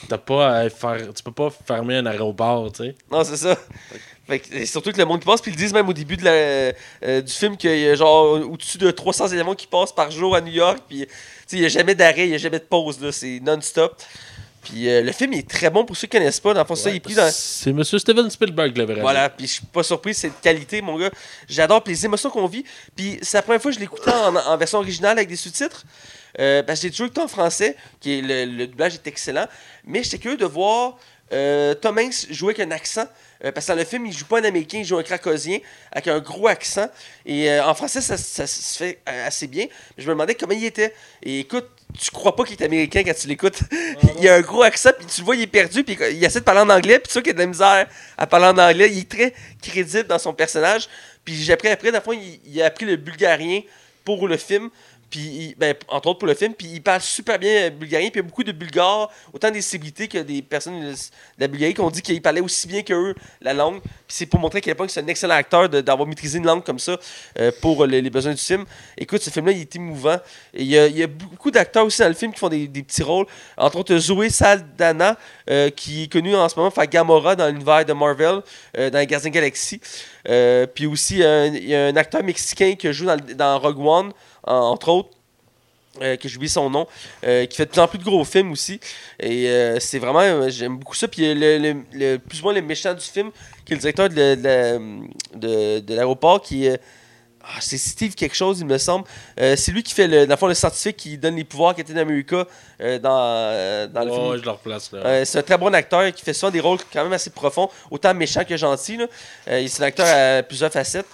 T'as 0.07 0.17
pas 0.17 0.59
à 0.59 0.69
faire. 0.69 1.13
Tu 1.13 1.21
peux 1.21 1.33
pas 1.33 1.49
fermer 1.49 1.97
un 1.97 2.05
aéroport, 2.05 2.71
tu 2.71 2.83
sais. 2.83 2.95
non 3.11 3.25
c'est 3.25 3.35
ça 3.35 3.57
Fait 4.25 4.39
que, 4.39 4.53
et 4.55 4.65
surtout 4.65 4.91
que 4.93 4.97
le 4.97 5.03
monde 5.03 5.19
qui 5.19 5.25
passe 5.25 5.41
puis 5.41 5.51
ils 5.51 5.55
le 5.55 5.59
disent 5.59 5.73
même 5.73 5.89
au 5.89 5.93
début 5.93 6.15
de 6.15 6.23
la, 6.23 6.31
euh, 6.31 7.21
du 7.21 7.31
film 7.31 7.57
qu'il 7.57 7.77
y 7.77 7.89
a 7.89 7.95
genre 7.95 8.39
au-dessus 8.49 8.77
de 8.77 8.89
300 8.89 9.33
avions 9.33 9.53
qui 9.53 9.67
passent 9.67 9.91
par 9.91 10.09
jour 10.09 10.33
à 10.35 10.39
New 10.39 10.53
York 10.53 10.79
puis 10.87 11.05
il 11.51 11.59
n'y 11.59 11.65
a 11.65 11.69
jamais 11.69 11.95
d'arrêt 11.95 12.25
il 12.25 12.29
n'y 12.29 12.35
a 12.35 12.37
jamais 12.37 12.59
de 12.59 12.63
pause 12.63 13.01
là 13.01 13.11
c'est 13.11 13.41
non-stop 13.41 14.01
puis 14.63 14.87
euh, 14.87 15.01
le 15.01 15.11
film 15.11 15.33
est 15.33 15.49
très 15.49 15.69
bon 15.69 15.85
pour 15.85 15.95
ceux 15.97 16.07
qui 16.07 16.17
connaissent 16.17 16.39
pas 16.39 16.53
dans 16.53 16.61
le 16.61 16.65
fond 16.67 16.75
ça 16.75 16.89
il 16.89 16.97
est 16.97 16.99
pris 16.99 17.15
dans 17.15 17.29
C'est 17.31 17.73
Monsieur 17.73 17.99
Steven 17.99 18.29
Spielberg 18.29 18.77
l'avait 18.77 18.93
réalisé. 18.93 19.01
Voilà, 19.01 19.29
puis 19.29 19.47
je 19.47 19.53
suis 19.53 19.65
pas 19.65 19.83
surpris, 19.83 20.13
c'est 20.13 20.29
de 20.29 20.33
qualité, 20.41 20.81
mon 20.81 20.97
gars. 20.97 21.11
J'adore 21.49 21.83
puis 21.83 21.93
les 21.93 22.05
émotions 22.05 22.29
qu'on 22.29 22.47
vit. 22.47 22.63
Puis 22.95 23.19
c'est 23.21 23.37
la 23.37 23.41
première 23.43 23.61
fois 23.61 23.71
que 23.71 23.75
je 23.75 23.81
l'écoutais 23.81 24.11
en, 24.11 24.35
en 24.35 24.57
version 24.57 24.77
originale 24.79 25.17
avec 25.17 25.29
des 25.29 25.35
sous-titres. 25.35 25.83
Euh, 26.39 26.63
parce 26.63 26.79
que 26.79 26.83
j'ai 26.87 26.91
toujours 26.91 27.07
écouté 27.07 27.21
en 27.21 27.27
français, 27.27 27.75
qui 27.99 28.19
est, 28.19 28.21
le, 28.21 28.45
le 28.45 28.67
doublage 28.67 28.93
est 28.95 29.07
excellent. 29.07 29.47
Mais 29.85 30.01
j'étais 30.03 30.17
curieux 30.17 30.37
de 30.37 30.45
voir 30.45 30.97
euh, 31.33 31.73
Tom 31.73 31.97
Hanks 31.97 32.27
jouer 32.29 32.53
avec 32.53 32.67
un 32.67 32.71
accent 32.71 33.07
Euh, 33.43 33.51
parce 33.51 33.65
que 33.65 33.71
dans 33.71 33.79
le 33.79 33.85
film, 33.85 34.05
il 34.05 34.13
joue 34.13 34.25
pas 34.25 34.39
un 34.39 34.43
Américain, 34.43 34.77
il 34.77 34.85
joue 34.85 34.99
un 34.99 35.03
Cracosien 35.03 35.57
avec 35.91 36.07
un 36.07 36.19
gros 36.19 36.47
accent. 36.47 36.87
Et 37.25 37.49
euh, 37.49 37.65
en 37.65 37.73
français, 37.73 37.99
ça, 37.99 38.15
ça 38.15 38.45
se 38.45 38.77
fait 38.77 38.99
assez 39.05 39.47
bien. 39.47 39.65
Mais 39.97 40.03
je 40.03 40.07
me 40.07 40.13
demandais 40.13 40.35
comment 40.35 40.53
il 40.53 40.63
était. 40.63 40.93
Et 41.23 41.39
écoute, 41.39 41.67
tu 41.99 42.11
crois 42.11 42.35
pas 42.35 42.43
qu'il 42.43 42.59
est 42.59 42.65
américain 42.65 43.03
quand 43.03 43.13
tu 43.13 43.27
l'écoutes. 43.27 43.59
il 44.19 44.27
a 44.27 44.35
un 44.35 44.41
gros 44.41 44.63
accent, 44.63 44.91
puis 44.97 45.07
tu 45.07 45.21
le 45.21 45.25
vois, 45.25 45.35
il 45.35 45.43
est 45.43 45.47
perdu, 45.47 45.83
puis 45.83 45.97
il 46.11 46.23
essaie 46.23 46.39
de 46.39 46.45
parler 46.45 46.61
en 46.61 46.69
anglais, 46.69 46.99
puis 46.99 47.07
tu 47.07 47.13
vois 47.13 47.21
qu'il 47.21 47.31
a 47.31 47.33
de 47.33 47.39
la 47.39 47.45
misère 47.45 47.87
à 48.17 48.27
parler 48.27 48.47
en 48.47 48.57
anglais. 48.57 48.89
Il 48.91 48.99
est 48.99 49.09
très 49.09 49.33
crédible 49.61 50.07
dans 50.07 50.19
son 50.19 50.33
personnage. 50.33 50.87
Puis 51.23 51.35
j'ai 51.35 51.53
appris 51.53 51.69
après, 51.69 51.91
il, 52.13 52.39
il 52.45 52.61
a 52.61 52.65
appris 52.65 52.85
le 52.85 52.95
bulgarien 52.95 53.61
pour 54.03 54.27
le 54.27 54.37
film. 54.37 54.69
Ben, 55.57 55.75
entre 55.89 56.09
autres 56.09 56.19
pour 56.19 56.27
le 56.27 56.35
film, 56.35 56.53
puis 56.53 56.67
il 56.67 56.81
parle 56.81 57.01
super 57.01 57.37
bien 57.37 57.69
bulgarien, 57.69 58.09
puis 58.09 58.19
il 58.19 58.23
y 58.23 58.25
a 58.25 58.27
beaucoup 58.27 58.43
de 58.43 58.53
Bulgares, 58.53 59.11
autant 59.33 59.51
des 59.51 59.61
célébrités 59.61 60.07
que 60.07 60.19
des 60.19 60.41
personnes 60.41 60.79
de 60.79 60.95
la 61.37 61.47
Bulgarie 61.47 61.73
qui 61.73 61.81
ont 61.81 61.89
dit 61.89 62.01
qu'il 62.01 62.21
parlait 62.21 62.39
aussi 62.39 62.67
bien 62.67 62.81
qu'eux 62.81 63.13
la 63.41 63.53
langue. 63.53 63.81
Puis 63.81 63.91
c'est 64.07 64.25
pour 64.25 64.39
montrer 64.39 64.59
à 64.59 64.61
quel 64.61 64.75
point 64.75 64.87
c'est 64.87 65.01
un 65.01 65.07
excellent 65.07 65.35
acteur 65.35 65.67
d'avoir 65.67 66.07
maîtrisé 66.07 66.37
une 66.37 66.45
langue 66.45 66.63
comme 66.63 66.79
ça 66.79 66.97
euh, 67.39 67.51
pour 67.61 67.85
les, 67.85 68.09
besoins 68.09 68.33
du 68.33 68.41
film. 68.41 68.65
Écoute, 68.97 69.21
ce 69.21 69.29
film-là, 69.29 69.51
il 69.51 69.61
est 69.61 69.75
émouvant. 69.75 70.17
Il, 70.53 70.67
y 70.67 70.77
a, 70.77 70.87
y 70.87 71.03
a 71.03 71.07
beaucoup 71.07 71.51
d'acteurs 71.51 71.85
aussi 71.85 72.01
dans 72.01 72.07
le 72.07 72.13
film 72.13 72.31
qui 72.31 72.39
font 72.39 72.49
des, 72.49 72.67
petits 72.67 73.03
rôles. 73.03 73.25
Entre 73.57 73.77
autres, 73.77 73.97
Zoé 73.97 74.29
Saldana, 74.29 75.17
euh, 75.49 75.69
qui 75.69 76.03
est 76.03 76.11
connue 76.11 76.35
en 76.35 76.47
ce 76.47 76.55
moment, 76.55 76.71
fait 76.71 76.87
Gamora 76.89 77.35
dans 77.35 77.47
l'univers 77.47 77.85
de 77.85 77.93
Marvel, 77.93 78.41
euh, 78.77 78.89
dans 78.89 78.99
les 78.99 79.07
Gardiens 79.07 79.29
Galaxy. 79.29 79.81
puis 80.73 80.85
aussi, 80.85 81.15
il 81.15 81.67
y 81.67 81.75
a 81.75 81.87
un 81.87 81.95
acteur 81.97 82.23
mexicain 82.23 82.75
qui 82.75 82.91
joue 82.93 83.05
dans, 83.05 83.17
dans 83.17 83.59
Rogue 83.59 83.85
One 83.85 84.13
entre 84.43 84.89
autres. 84.89 85.09
Euh, 85.99 86.15
que 86.15 86.29
j'oublie 86.29 86.47
son 86.47 86.69
nom, 86.69 86.87
euh, 87.25 87.45
qui 87.47 87.57
fait 87.57 87.65
de 87.65 87.71
plus 87.71 87.81
en 87.81 87.87
plus 87.87 87.97
de 87.97 88.03
gros 88.05 88.23
films 88.23 88.53
aussi. 88.53 88.79
Et 89.19 89.49
euh, 89.49 89.77
c'est 89.81 89.99
vraiment, 89.99 90.47
j'aime 90.47 90.77
beaucoup 90.77 90.95
ça. 90.95 91.09
Puis 91.09 91.33
le, 91.33 92.17
plus 92.17 92.39
ou 92.39 92.43
moins 92.43 92.53
le 92.53 92.61
méchant 92.61 92.93
du 92.93 93.01
film, 93.01 93.29
qui 93.65 93.73
est 93.73 93.75
le 93.75 93.81
directeur 93.81 94.07
de, 94.07 95.93
l'aéroport, 95.93 96.41
qui 96.41 96.65
est. 96.65 96.79
Ah, 97.43 97.59
c'est 97.59 97.77
Steve 97.77 98.13
quelque 98.13 98.35
chose, 98.35 98.59
il 98.61 98.67
me 98.67 98.77
semble. 98.77 99.03
c'est 99.35 99.71
lui 99.71 99.83
qui 99.83 99.93
fait, 99.93 100.07
le, 100.07 100.27
dans 100.27 100.35
le 100.35 100.37
fond, 100.37 100.47
le 100.47 100.53
scientifique 100.53 100.95
qui 100.95 101.17
donne 101.17 101.35
les 101.35 101.43
pouvoirs 101.43 101.71
à 101.71 101.73
Captain 101.73 101.97
America 101.97 102.45
dans, 102.79 103.89
dans 103.91 104.05
le 104.05 104.11
film. 104.11 104.37
je 104.37 104.43
le 104.43 104.51
replace 104.51 104.91
là. 104.91 105.25
c'est 105.25 105.39
un 105.39 105.41
très 105.41 105.57
bon 105.57 105.73
acteur 105.73 106.13
qui 106.13 106.23
fait 106.23 106.33
souvent 106.33 106.51
des 106.51 106.59
rôles 106.59 106.77
quand 106.93 107.03
même 107.03 107.13
assez 107.13 107.31
profonds, 107.31 107.67
autant 107.89 108.13
méchant 108.13 108.45
que 108.45 108.55
gentil. 108.55 108.99
c'est 109.45 109.81
un 109.81 109.85
acteur 109.85 110.05
à 110.05 110.43
plusieurs 110.43 110.71
facettes. 110.71 111.07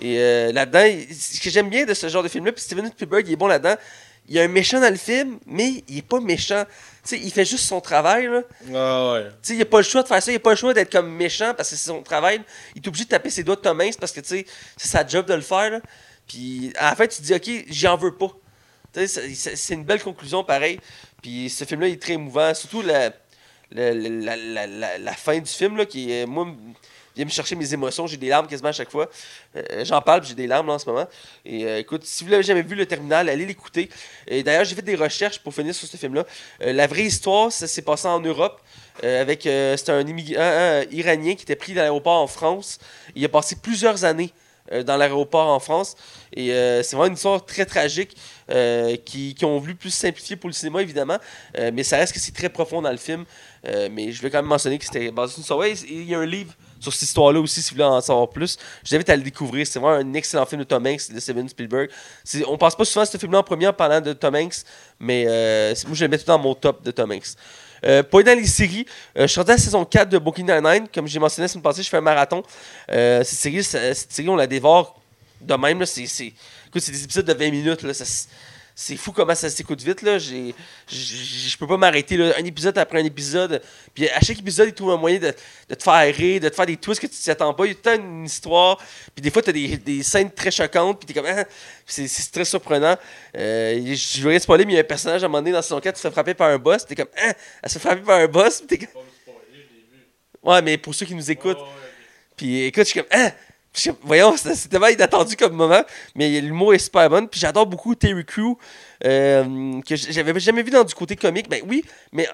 Et 0.00 0.18
euh, 0.18 0.52
là-dedans, 0.52 0.84
ce 1.10 1.40
que 1.40 1.50
j'aime 1.50 1.68
bien 1.68 1.84
de 1.84 1.94
ce 1.94 2.08
genre 2.08 2.22
de 2.22 2.28
film-là, 2.28 2.52
puis 2.52 2.62
Steven 2.62 2.86
Spielberg, 2.86 3.26
il 3.26 3.32
est 3.32 3.36
bon 3.36 3.46
là-dedans. 3.46 3.76
Il 4.28 4.36
y 4.36 4.40
a 4.40 4.44
un 4.44 4.48
méchant 4.48 4.80
dans 4.80 4.90
le 4.90 4.96
film, 4.96 5.38
mais 5.46 5.82
il 5.88 5.98
est 5.98 6.06
pas 6.06 6.20
méchant. 6.20 6.64
sais, 7.02 7.18
il 7.18 7.30
fait 7.32 7.44
juste 7.44 7.64
son 7.64 7.80
travail. 7.80 8.28
Là. 8.28 8.42
Ah 8.72 9.12
ouais. 9.12 9.26
sais, 9.42 9.54
il 9.54 9.58
n'a 9.58 9.64
pas 9.64 9.78
le 9.78 9.82
choix 9.82 10.02
de 10.02 10.08
faire 10.08 10.22
ça. 10.22 10.30
Il 10.30 10.34
n'a 10.34 10.40
pas 10.40 10.50
le 10.50 10.56
choix 10.56 10.72
d'être 10.72 10.92
comme 10.92 11.10
méchant 11.12 11.52
parce 11.56 11.70
que 11.70 11.76
c'est 11.76 11.88
son 11.88 12.02
travail. 12.02 12.40
Il 12.74 12.82
est 12.82 12.88
obligé 12.88 13.04
de 13.04 13.10
taper 13.10 13.30
ses 13.30 13.42
doigts 13.42 13.56
de 13.56 13.60
Tom 13.60 13.80
Hanks 13.80 13.98
parce 13.98 14.12
que 14.12 14.20
c'est 14.24 14.46
sa 14.76 15.06
job 15.06 15.26
de 15.26 15.34
le 15.34 15.40
faire. 15.40 15.70
Là. 15.70 15.80
Puis 16.28 16.72
à 16.76 16.90
la 16.90 16.96
fin, 16.96 17.06
tu 17.06 17.18
te 17.18 17.22
dis, 17.22 17.34
OK, 17.34 17.66
j'en 17.70 17.96
veux 17.96 18.14
pas. 18.14 18.30
C'est 18.94 19.74
une 19.74 19.84
belle 19.84 20.02
conclusion, 20.02 20.44
pareil. 20.44 20.78
Puis 21.20 21.50
ce 21.50 21.64
film-là, 21.64 21.88
il 21.88 21.94
est 21.94 22.02
très 22.02 22.12
émouvant. 22.12 22.54
Surtout 22.54 22.82
la, 22.82 23.10
la, 23.72 23.92
la, 23.92 24.36
la, 24.66 24.98
la 24.98 25.12
fin 25.12 25.38
du 25.38 25.50
film, 25.50 25.76
là, 25.76 25.84
qui 25.84 26.12
est. 26.12 26.26
Moi, 26.26 26.46
vient 27.14 27.24
me 27.24 27.30
chercher 27.30 27.54
mes 27.54 27.72
émotions. 27.72 28.06
J'ai 28.06 28.16
des 28.16 28.28
larmes 28.28 28.46
quasiment 28.46 28.70
à 28.70 28.72
chaque 28.72 28.90
fois. 28.90 29.08
Euh, 29.56 29.84
j'en 29.84 30.00
parle, 30.00 30.24
j'ai 30.24 30.34
des 30.34 30.46
larmes 30.46 30.70
en 30.70 30.78
ce 30.78 30.86
moment. 30.86 31.06
Et 31.44 31.66
euh, 31.66 31.78
écoute, 31.78 32.04
si 32.04 32.24
vous 32.24 32.30
l'avez 32.30 32.42
jamais 32.42 32.62
vu, 32.62 32.74
le 32.74 32.86
terminal, 32.86 33.28
allez 33.28 33.46
l'écouter. 33.46 33.88
Et 34.26 34.42
d'ailleurs, 34.42 34.64
j'ai 34.64 34.74
fait 34.74 34.82
des 34.82 34.94
recherches 34.94 35.38
pour 35.38 35.54
finir 35.54 35.74
sur 35.74 35.88
ce 35.88 35.96
film-là. 35.96 36.24
Euh, 36.62 36.72
la 36.72 36.86
vraie 36.86 37.04
histoire, 37.04 37.52
ça 37.52 37.66
s'est 37.66 37.82
passé 37.82 38.08
en 38.08 38.20
Europe. 38.20 38.60
avec 39.02 39.42
C'était 39.42 39.92
un 39.92 40.06
immigrant 40.06 40.82
iranien 40.90 41.34
qui 41.34 41.44
était 41.44 41.56
pris 41.56 41.72
dans 41.72 41.80
l'aéroport 41.80 42.20
en 42.20 42.26
France. 42.26 42.78
Il 43.14 43.24
a 43.24 43.28
passé 43.28 43.56
plusieurs 43.56 44.04
années 44.04 44.32
dans 44.84 44.96
l'aéroport 44.98 45.48
en 45.48 45.58
France. 45.60 45.96
Et 46.34 46.48
c'est 46.48 46.92
vraiment 46.92 47.06
une 47.06 47.14
histoire 47.14 47.44
très 47.44 47.64
tragique 47.64 48.14
qui, 49.04 49.34
qui, 49.34 49.44
ont 49.46 49.58
voulu 49.58 49.74
plus 49.74 49.90
simplifier 49.90 50.36
pour 50.36 50.50
le 50.50 50.52
cinéma, 50.52 50.82
évidemment. 50.82 51.16
mais 51.72 51.82
ça 51.84 51.96
reste 51.96 52.12
que 52.12 52.20
c'est 52.20 52.34
très 52.34 52.50
profond 52.50 52.82
dans 52.82 52.90
le 52.90 52.98
film. 52.98 53.24
mais 53.64 54.12
je 54.12 54.20
vais 54.20 54.30
quand 54.30 54.38
même 54.38 54.46
mentionner 54.46 54.78
que 54.78 54.84
c'était 54.84 55.10
basé 55.10 55.42
sur 55.42 55.62
une 55.62 55.72
histoire. 55.72 55.88
il 55.88 56.04
y 56.04 56.14
a 56.14 56.18
un 56.18 56.26
livre 56.26 56.54
sur 56.82 56.92
cette 56.92 57.02
histoire-là 57.02 57.40
aussi, 57.40 57.62
si 57.62 57.70
vous 57.70 57.76
voulez 57.76 57.84
en 57.84 58.00
savoir 58.00 58.28
plus. 58.28 58.58
Je 58.82 58.90
vous 58.90 58.96
invite 58.96 59.10
à 59.10 59.16
le 59.16 59.22
découvrir. 59.22 59.66
C'est 59.66 59.78
vraiment 59.78 59.96
un 59.96 60.14
excellent 60.14 60.44
film 60.46 60.60
de 60.60 60.64
Tom 60.64 60.84
Hanks, 60.86 61.12
de 61.12 61.20
Steven 61.20 61.48
Spielberg. 61.48 61.90
On 62.46 62.58
pense 62.58 62.74
pas 62.74 62.84
souvent 62.84 63.02
à 63.02 63.06
ce 63.06 63.16
film-là 63.16 63.38
en 63.38 63.42
premier 63.42 63.68
en 63.68 63.72
parlant 63.72 64.00
de 64.00 64.12
Tom 64.12 64.34
Hanks, 64.34 64.64
mais 64.98 65.24
euh, 65.28 65.74
moi, 65.86 65.94
je 65.94 66.04
le 66.04 66.10
mets 66.10 66.18
tout 66.18 66.26
dans 66.26 66.38
mon 66.38 66.54
top 66.54 66.82
de 66.82 66.90
Tom 66.90 67.12
Hanks. 67.12 67.34
Euh, 67.84 68.02
pour 68.02 68.22
dans 68.22 68.38
les 68.38 68.46
séries, 68.46 68.86
euh, 69.16 69.22
je 69.22 69.26
suis 69.26 69.40
rendu 69.40 69.50
à 69.50 69.54
la 69.54 69.60
saison 69.60 69.84
4 69.84 70.08
de 70.08 70.18
Booking 70.18 70.46
Nine-Nine. 70.46 70.86
Comme 70.92 71.06
j'ai 71.06 71.18
mentionné 71.18 71.44
la 71.44 71.48
semaine 71.48 71.62
passée, 71.62 71.82
je 71.82 71.88
fais 71.88 71.96
un 71.96 72.00
marathon. 72.00 72.42
cette, 72.88 73.26
série, 73.26 73.62
cette 73.62 74.12
série, 74.12 74.28
on 74.28 74.36
la 74.36 74.46
dévore 74.46 75.00
de 75.40 75.54
même. 75.54 75.84
C'est 75.86 76.32
des 76.74 77.04
épisodes 77.04 77.26
de 77.26 77.32
20 77.32 77.50
minutes. 77.50 77.82
Là, 77.82 77.92
c'est 78.74 78.96
fou 78.96 79.12
comment 79.12 79.34
ça 79.34 79.50
s'écoute 79.50 79.82
vite. 79.82 80.02
là. 80.02 80.18
Je 80.18 81.56
peux 81.58 81.66
pas 81.66 81.76
m'arrêter 81.76 82.16
un 82.20 82.44
épisode 82.44 82.76
après 82.78 83.00
un 83.00 83.04
épisode. 83.04 83.62
Puis 83.94 84.08
à 84.08 84.20
chaque 84.20 84.38
épisode, 84.38 84.68
il 84.68 84.74
trouve 84.74 84.90
un 84.90 84.96
moyen 84.96 85.18
de, 85.18 85.30
te 85.74 85.82
faire 85.82 86.14
rire, 86.14 86.40
de 86.40 86.48
te 86.48 86.54
faire 86.54 86.66
des 86.66 86.76
twists 86.76 87.00
que 87.00 87.06
tu 87.06 87.14
t'y 87.14 87.30
attends 87.30 87.52
pas. 87.52 87.66
Il 87.66 87.68
y 87.68 87.72
a 87.72 87.74
tout 87.74 88.00
une 88.00 88.24
histoire. 88.24 88.78
Puis 89.14 89.22
des 89.22 89.30
fois, 89.30 89.42
tu 89.42 89.50
as 89.50 89.52
des, 89.52 89.76
des, 89.76 90.02
scènes 90.02 90.30
très 90.30 90.50
choquantes. 90.50 90.98
Puis 90.98 91.06
t'es 91.06 91.14
comme. 91.14 91.28
Ah, 91.28 91.44
c'est 91.86 92.32
très 92.32 92.44
surprenant. 92.44 92.96
Euh, 93.36 93.94
je 93.94 94.28
vais 94.28 94.38
spoiler, 94.38 94.64
mais 94.64 94.72
il 94.72 94.76
y 94.76 94.78
a 94.78 94.82
un 94.82 94.84
personnage 94.84 95.22
à 95.22 95.26
un 95.26 95.28
moment 95.28 95.42
donné 95.42 95.52
dans 95.52 95.62
saison 95.62 95.80
4 95.80 95.94
qui 95.94 96.00
se 96.00 96.08
fait 96.08 96.12
frapper 96.12 96.34
par 96.34 96.48
un 96.48 96.58
boss. 96.58 96.86
T'es 96.86 96.94
comme. 96.94 97.08
Ah, 97.16 97.34
elle 97.62 97.70
se 97.70 97.78
fait 97.78 97.86
frapper 97.86 98.02
par 98.02 98.20
un 98.20 98.28
boss. 98.28 98.60
Puis 98.60 98.78
t'es 98.78 98.86
comme. 98.86 99.02
Ouais, 100.42 100.62
mais 100.62 100.78
pour 100.78 100.94
ceux 100.94 101.06
qui 101.06 101.14
nous 101.14 101.30
écoutent. 101.30 101.60
Puis 102.36 102.64
écoute, 102.64 102.84
je 102.84 102.88
suis 102.88 103.00
comme. 103.00 103.08
Ah, 103.10 103.32
Voyons, 104.02 104.36
c'était 104.36 104.68
tellement 104.68 104.88
inattendu 104.88 105.36
comme 105.36 105.54
moment, 105.54 105.82
mais 106.14 106.40
l'humour 106.40 106.74
est 106.74 106.78
super 106.78 107.08
bon. 107.08 107.26
Puis 107.26 107.40
j'adore 107.40 107.66
beaucoup 107.66 107.94
Terry 107.94 108.24
Crew, 108.24 108.58
euh, 109.04 109.80
que 109.82 109.96
j'avais 109.96 110.38
jamais 110.40 110.62
vu 110.62 110.70
dans 110.70 110.84
du 110.84 110.94
côté 110.94 111.16
comique. 111.16 111.48
Ben 111.48 111.62
oui, 111.66 111.82
mais 112.12 112.28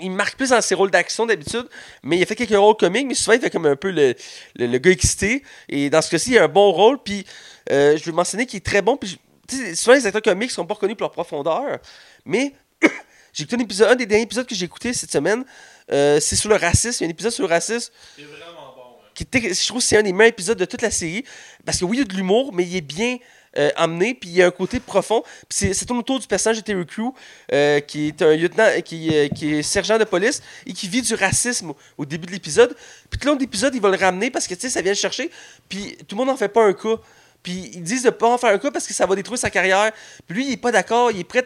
il 0.00 0.10
marque 0.10 0.36
plus 0.36 0.50
dans 0.50 0.60
ses 0.60 0.74
rôles 0.74 0.90
d'action 0.90 1.26
d'habitude, 1.26 1.66
mais 2.02 2.18
il 2.18 2.22
a 2.22 2.26
fait 2.26 2.36
quelques 2.36 2.56
rôles 2.56 2.76
comiques, 2.76 3.06
mais 3.06 3.14
souvent 3.14 3.32
il 3.32 3.40
fait 3.40 3.50
comme 3.50 3.66
un 3.66 3.76
peu 3.76 3.90
le, 3.90 4.14
le, 4.56 4.78
gars 4.78 4.90
excité. 4.90 5.42
Et 5.68 5.90
dans 5.90 6.02
ce 6.02 6.10
cas-ci, 6.10 6.32
il 6.32 6.38
a 6.38 6.44
un 6.44 6.48
bon 6.48 6.70
rôle. 6.70 7.02
Puis 7.02 7.26
euh, 7.70 7.96
je 7.96 8.04
vais 8.04 8.12
mentionner 8.12 8.46
qu'il 8.46 8.58
est 8.58 8.66
très 8.66 8.82
bon. 8.82 8.96
Puis 8.96 9.18
souvent 9.74 9.94
les 9.94 10.06
acteurs 10.06 10.22
comiques 10.22 10.50
sont 10.50 10.66
pas 10.66 10.74
reconnus 10.74 10.96
pour 10.96 11.04
leur 11.04 11.12
profondeur, 11.12 11.78
mais 12.24 12.52
j'ai 13.32 13.44
écouté 13.44 13.56
un 13.56 13.64
épisode, 13.64 13.88
un 13.90 13.96
des 13.96 14.06
derniers 14.06 14.24
épisodes 14.24 14.46
que 14.46 14.54
j'ai 14.54 14.66
écouté 14.66 14.92
cette 14.92 15.10
semaine. 15.10 15.44
Euh, 15.92 16.20
c'est 16.20 16.36
sur 16.36 16.50
le 16.50 16.56
racisme. 16.56 17.02
Il 17.02 17.04
y 17.04 17.06
a 17.06 17.08
un 17.08 17.10
épisode 17.10 17.32
sur 17.32 17.46
le 17.46 17.52
racisme. 17.52 17.92
C'est 18.16 18.22
vraiment 18.22 18.55
je 19.18 19.66
trouve 19.66 19.80
que 19.80 19.86
c'est 19.86 19.96
un 19.96 20.02
des 20.02 20.12
meilleurs 20.12 20.32
épisodes 20.32 20.58
de 20.58 20.64
toute 20.64 20.82
la 20.82 20.90
série. 20.90 21.24
Parce 21.64 21.78
que 21.78 21.84
oui, 21.84 21.98
il 21.98 22.00
y 22.00 22.02
a 22.02 22.06
de 22.06 22.14
l'humour, 22.14 22.52
mais 22.52 22.64
il 22.64 22.76
est 22.76 22.80
bien 22.80 23.18
euh, 23.58 23.70
amené, 23.76 24.14
puis 24.14 24.28
il 24.28 24.36
y 24.36 24.42
a 24.42 24.46
un 24.46 24.50
côté 24.50 24.80
profond. 24.80 25.22
Puis 25.48 25.72
c'est 25.72 25.86
tourne 25.86 26.00
autour 26.00 26.20
du 26.20 26.26
personnage 26.26 26.58
de 26.58 26.62
Terry 26.62 26.84
Crew, 26.84 27.14
euh, 27.52 27.80
qui 27.80 28.08
est 28.08 28.20
un 28.20 28.36
lieutenant, 28.36 28.68
qui, 28.84 29.08
euh, 29.14 29.28
qui, 29.28 29.54
est 29.54 29.62
sergent 29.62 29.98
de 29.98 30.04
police 30.04 30.42
et 30.66 30.72
qui 30.72 30.88
vit 30.88 31.00
du 31.00 31.14
racisme 31.14 31.72
au, 31.96 32.04
début 32.04 32.26
de 32.26 32.32
l'épisode. 32.32 32.76
Puis 33.08 33.18
tout 33.18 33.26
le 33.26 33.32
long 33.32 33.36
de 33.36 33.40
l'épisode, 33.40 33.74
il 33.74 33.80
va 33.80 33.88
le 33.88 33.96
ramener 33.96 34.30
parce 34.30 34.46
que, 34.46 34.54
tu 34.54 34.60
sais, 34.60 34.70
ça 34.70 34.82
vient 34.82 34.92
le 34.92 34.96
chercher. 34.96 35.30
Puis 35.68 35.96
tout 36.06 36.16
le 36.16 36.18
monde 36.18 36.28
n'en 36.28 36.36
fait 36.36 36.48
pas 36.48 36.64
un 36.64 36.74
cas. 36.74 36.96
Puis 37.42 37.70
ils 37.74 37.82
disent 37.82 38.02
de 38.02 38.10
pas 38.10 38.28
en 38.28 38.36
faire 38.38 38.50
un 38.50 38.58
cas 38.58 38.70
parce 38.70 38.86
que 38.86 38.92
ça 38.92 39.06
va 39.06 39.14
détruire 39.14 39.38
sa 39.38 39.50
carrière. 39.50 39.92
Puis 40.26 40.36
lui, 40.36 40.46
il 40.48 40.52
est 40.52 40.56
pas 40.58 40.72
d'accord, 40.72 41.10
il 41.10 41.20
est 41.20 41.24
prêt 41.24 41.44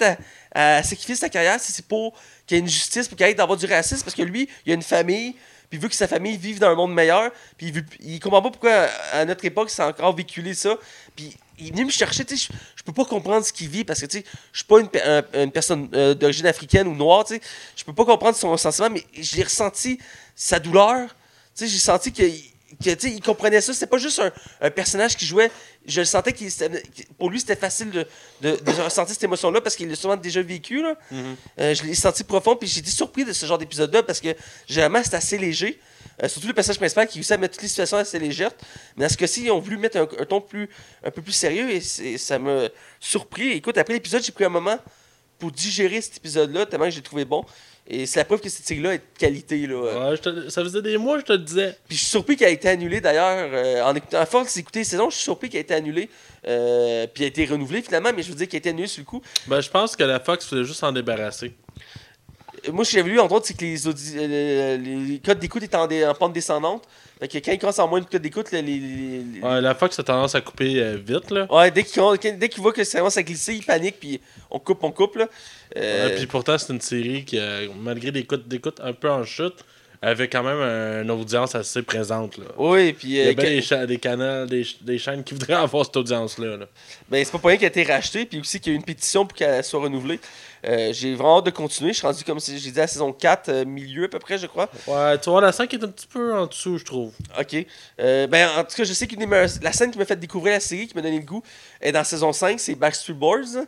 à, 0.53 0.83
sacrifier 0.83 1.15
sa 1.15 1.29
carrière 1.29 1.61
si 1.61 1.71
c'est 1.73 1.87
pour 1.87 2.15
qu'il 2.47 2.57
y 2.57 2.59
ait 2.59 2.62
une 2.62 2.69
justice, 2.69 3.07
pour 3.07 3.17
qu'il 3.17 3.27
ait 3.27 3.35
d'avoir 3.35 3.59
du 3.59 3.67
racisme, 3.67 4.03
parce 4.03 4.17
que 4.17 4.23
lui, 4.23 4.49
il 4.67 4.73
a 4.73 4.75
une 4.75 4.83
famille, 4.83 5.37
puis 5.71 5.79
vu 5.79 5.89
que 5.89 5.95
sa 5.95 6.09
famille 6.09 6.37
vive 6.37 6.59
dans 6.59 6.69
un 6.69 6.75
monde 6.75 6.93
meilleur, 6.93 7.31
puis 7.57 7.69
il, 7.69 7.85
il 8.00 8.21
comprend 8.21 8.43
pas 8.43 8.50
pourquoi 8.50 8.89
à 9.12 9.25
notre 9.25 9.45
époque 9.45 9.71
c'est 9.71 9.85
encore 9.85 10.15
véhiculé 10.15 10.53
ça. 10.53 10.77
Puis 11.15 11.37
il 11.61 11.69
est 11.69 11.71
venu 11.71 11.85
me 11.85 11.91
chercher, 11.91 12.25
tu 12.25 12.37
sais, 12.37 12.53
je, 12.75 12.83
peux 12.83 12.93
pas 12.93 13.05
comprendre 13.05 13.45
ce 13.45 13.53
qu'il 13.53 13.69
vit 13.69 13.85
parce 13.85 14.00
que 14.00 14.07
tu 14.07 14.19
sais, 14.19 14.25
je 14.53 14.59
suis 14.59 14.67
pas 14.67 14.81
une, 14.81 15.50
personne 15.50 15.89
euh, 15.95 16.15
d'origine 16.15 16.47
africaine 16.47 16.89
ou 16.89 16.95
noire, 16.95 17.25
tu 17.25 17.35
sais, 17.35 17.41
je 17.77 17.85
peux 17.85 17.93
pas 17.93 18.05
comprendre 18.05 18.37
son 18.37 18.57
sentiment, 18.57 18.91
mais 18.91 19.05
j'ai 19.12 19.43
ressenti 19.43 19.99
sa 20.35 20.59
douleur, 20.59 21.09
tu 21.55 21.65
sais, 21.65 21.69
j'ai 21.69 21.79
senti 21.79 22.12
qu'il 22.12 22.35
il 22.85 23.21
comprenait 23.21 23.61
ça. 23.61 23.73
C'était 23.73 23.87
pas 23.87 23.99
juste 23.99 24.23
un, 24.61 24.71
personnage 24.71 25.17
qui 25.17 25.27
jouait. 25.27 25.51
Je 25.87 26.01
le 26.01 26.05
sentais 26.05 26.33
qu'il 26.33 26.51
pour 27.19 27.31
lui 27.31 27.41
c'était 27.41 27.57
facile 27.57 27.91
de, 27.91 28.07
de, 28.43 28.83
ressentir 28.83 29.15
cette 29.15 29.25
émotion-là 29.25 29.61
parce 29.61 29.77
qu'il 29.77 29.89
l'a 29.89 29.97
souvent 29.97 30.17
déjà 30.17 30.43
vécu. 30.43 30.83
Là. 30.83 30.95
Mm-hmm. 31.13 31.25
Euh, 31.61 31.75
je 31.75 31.83
l'ai 31.85 31.95
senti 31.95 32.25
profond, 32.25 32.57
puis 32.57 32.69
j'ai 32.69 32.81
été 32.81 32.91
surpris 32.91 33.25
de 33.25 33.33
ce 33.33 33.47
genre 33.47 33.59
d'épisode-là 33.59 34.03
parce 34.03 34.21
que 34.21 34.35
généralement 34.67 35.01
c'est 35.03 35.15
assez 35.15 35.39
léger. 35.39 35.81
Euh, 36.23 36.29
surtout 36.29 36.49
le 36.49 36.55
personnage 36.55 36.79
principal 36.79 37.07
qui 37.07 37.19
réussit 37.19 37.33
à 37.33 37.39
mettre 37.39 37.55
toutes 37.55 37.63
les 37.63 37.69
situations 37.69 37.97
assez 37.97 38.19
légères. 38.19 38.53
Mais 38.97 39.05
dans 39.07 39.13
ce 39.13 39.17
cas-ci, 39.17 39.45
ils 39.45 39.51
ont 39.51 39.59
voulu 39.59 39.79
mettre 39.79 39.99
un, 39.99 40.07
ton 40.07 40.41
plus, 40.41 40.69
un 41.03 41.11
peu 41.11 41.23
plus 41.23 41.33
sérieux 41.33 41.71
et 41.71 42.19
ça 42.19 42.39
m'a 42.39 42.69
surpris. 42.99 43.53
Écoute, 43.53 43.79
après 43.79 43.95
l'épisode, 43.95 44.23
j'ai 44.23 44.33
pris 44.33 44.45
un 44.45 44.51
moment 44.51 44.79
pour 45.39 45.51
digérer 45.51 46.01
cet 46.01 46.19
épisode-là, 46.19 46.67
tellement 46.67 46.85
que 46.85 46.91
j'ai 46.93 47.03
trouvé 47.03 47.25
bon. 47.25 47.45
Et 47.92 48.06
c'est 48.06 48.20
la 48.20 48.25
preuve 48.25 48.40
que 48.40 48.49
cette 48.49 48.64
série-là 48.64 48.94
est 48.94 48.99
de 48.99 49.18
qualité. 49.18 49.66
Là. 49.66 50.11
Ouais, 50.11 50.16
ça 50.49 50.62
faisait 50.62 50.80
des 50.80 50.97
mois, 50.97 51.18
je 51.18 51.25
te 51.25 51.32
le 51.32 51.38
disais. 51.38 51.76
Puis 51.88 51.97
je 51.97 52.02
suis 52.02 52.11
surpris 52.11 52.37
qu'elle 52.37 52.50
ait 52.50 52.54
été 52.54 52.68
annulée 52.68 53.00
d'ailleurs. 53.00 53.50
Euh, 53.52 53.82
en 53.82 53.92
écoutant, 53.97 54.20
à 54.20 54.26
force 54.26 54.54
d'écouter 54.54 54.80
les 54.80 54.85
saisons, 54.85 55.11
je 55.11 55.16
suis 55.16 55.25
surpris 55.25 55.49
qu'elle 55.49 55.59
ait 55.59 55.62
été 55.62 55.75
annulée. 55.75 56.09
Euh, 56.47 57.09
puis 57.12 57.25
elle 57.25 57.26
a 57.26 57.28
été 57.30 57.47
renouvelée 57.47 57.82
finalement, 57.82 58.11
mais 58.14 58.23
je 58.23 58.28
veux 58.28 58.37
dire 58.37 58.47
qu'elle 58.47 58.59
a 58.59 58.61
été 58.61 58.68
annulée 58.70 58.87
sur 58.87 59.00
le 59.00 59.06
coup. 59.06 59.20
Ben, 59.49 59.61
je 59.61 59.68
pense 59.68 59.97
que 59.97 60.04
la 60.04 60.20
Fox 60.20 60.49
voulait 60.49 60.64
juste 60.64 60.78
s'en 60.78 60.92
débarrasser. 60.92 61.52
Moi, 62.73 62.85
ce 62.85 62.90
que 62.93 62.97
j'avais 62.99 63.11
lu, 63.11 63.21
entre 63.21 63.35
autres, 63.35 63.47
c'est 63.47 63.57
que 63.57 63.64
les, 63.64 63.87
euh, 63.87 64.76
les 64.76 65.19
codes 65.19 65.38
d'écoute 65.38 65.62
étaient 65.62 65.76
en, 65.76 65.87
dé- 65.87 66.05
en 66.05 66.14
pente 66.14 66.33
descendante. 66.33 66.85
Fait 67.21 67.29
que 67.29 67.38
quand 67.38 67.52
ils 67.52 67.59
commencent 67.59 67.79
à 67.79 67.83
avoir 67.83 67.90
moins 67.90 68.00
de 68.00 68.11
codes 68.11 68.23
d'écoute, 68.23 68.50
les, 68.52 68.61
Ouais, 69.43 69.61
la 69.61 69.75
Fox 69.75 69.99
a 69.99 70.02
tendance 70.02 70.35
à 70.35 70.40
couper 70.40 70.83
euh, 70.83 70.97
vite, 70.97 71.31
là. 71.31 71.47
Ouais, 71.52 71.71
dès 71.71 71.83
qu'ils 71.85 72.62
voient 72.62 72.73
que 72.73 72.85
ça 72.85 72.99
commence 72.99 73.17
à 73.17 73.23
glisser, 73.23 73.55
ils 73.55 73.64
paniquent, 73.64 74.00
puis 74.00 74.21
on 74.50 74.59
coupe, 74.59 74.83
on 74.85 74.90
coupe, 74.90 75.17
là. 75.17 75.29
Euh, 75.76 76.09
Ouais, 76.09 76.14
puis 76.17 76.26
pourtant, 76.26 76.57
c'est 76.59 76.73
une 76.73 76.81
série 76.81 77.25
qui, 77.25 77.38
malgré 77.81 78.11
des 78.11 78.25
codes 78.25 78.49
d'écoute 78.49 78.81
un 78.83 78.93
peu 78.93 79.11
en 79.11 79.25
chute, 79.25 79.64
avait 80.02 80.28
quand 80.28 80.42
même 80.42 80.59
un- 80.59 81.02
une 81.02 81.11
audience 81.11 81.54
assez 81.54 81.83
présente, 81.83 82.38
là. 82.38 82.45
oui, 82.57 82.92
puis... 82.95 83.09
Il 83.09 83.14
y 83.16 83.21
euh, 83.21 83.30
a 83.30 83.35
bien 83.35 83.45
que- 83.45 83.50
des, 83.50 83.62
cha- 83.62 83.87
des 83.87 83.99
canaux, 83.99 84.47
des, 84.47 84.64
ch- 84.64 84.78
des 84.83 84.99
chaînes 84.99 85.23
qui 85.23 85.35
voudraient 85.35 85.52
avoir 85.69 85.85
cette 85.85 85.97
audience-là. 85.97 86.57
là. 86.57 86.66
Ben, 87.09 87.23
c'est 87.25 87.30
pas 87.33 87.38
pour 87.38 87.49
rien 87.49 87.59
qu'elle 87.59 87.66
a 87.66 87.80
été 87.80 87.83
rachetée, 87.85 88.25
puis 88.25 88.40
aussi 88.40 88.61
qu'il 88.61 88.73
y 88.73 88.75
a 88.75 88.76
eu 88.76 88.78
une 88.78 88.85
pétition 88.85 89.26
pour 89.26 89.37
qu'elle 89.37 89.62
soit 89.62 89.80
renouvelée. 89.80 90.19
Euh, 90.66 90.92
j'ai 90.92 91.14
vraiment 91.14 91.38
hâte 91.38 91.47
de 91.47 91.50
continuer. 91.50 91.92
Je 91.92 91.99
suis 91.99 92.07
rendu, 92.07 92.23
comme 92.25 92.38
si 92.40 92.59
j'ai 92.59 92.71
dit, 92.71 92.78
à 92.78 92.83
la 92.83 92.87
saison 92.87 93.12
4, 93.12 93.49
euh, 93.49 93.64
milieu 93.64 94.04
à 94.04 94.09
peu 94.09 94.19
près, 94.19 94.37
je 94.38 94.47
crois. 94.47 94.69
Ouais, 94.87 95.19
tu 95.19 95.30
vois, 95.30 95.40
la 95.40 95.52
5 95.52 95.73
est 95.73 95.83
un 95.85 95.88
petit 95.88 96.07
peu 96.07 96.35
en 96.35 96.47
dessous, 96.47 96.76
je 96.78 96.85
trouve. 96.85 97.12
Ok. 97.38 97.57
Euh, 98.00 98.26
ben, 98.26 98.49
en 98.59 98.64
tout 98.64 98.76
cas, 98.76 98.85
je 98.85 98.92
sais 98.92 99.07
meilleures- 99.26 99.49
La 99.62 99.73
scène 99.73 99.90
qui 99.90 99.99
m'a 99.99 100.04
fait 100.04 100.16
découvrir 100.21 100.54
la 100.54 100.61
série, 100.61 100.87
qui 100.87 100.95
m'a 100.95 101.00
donné 101.02 101.19
le 101.19 101.25
goût, 101.25 101.42
est 101.80 101.92
dans 101.92 102.04
saison 102.04 102.33
5, 102.33 102.61
c'est 102.61 102.75
Backstreet 102.75 103.14
Boys. 103.14 103.64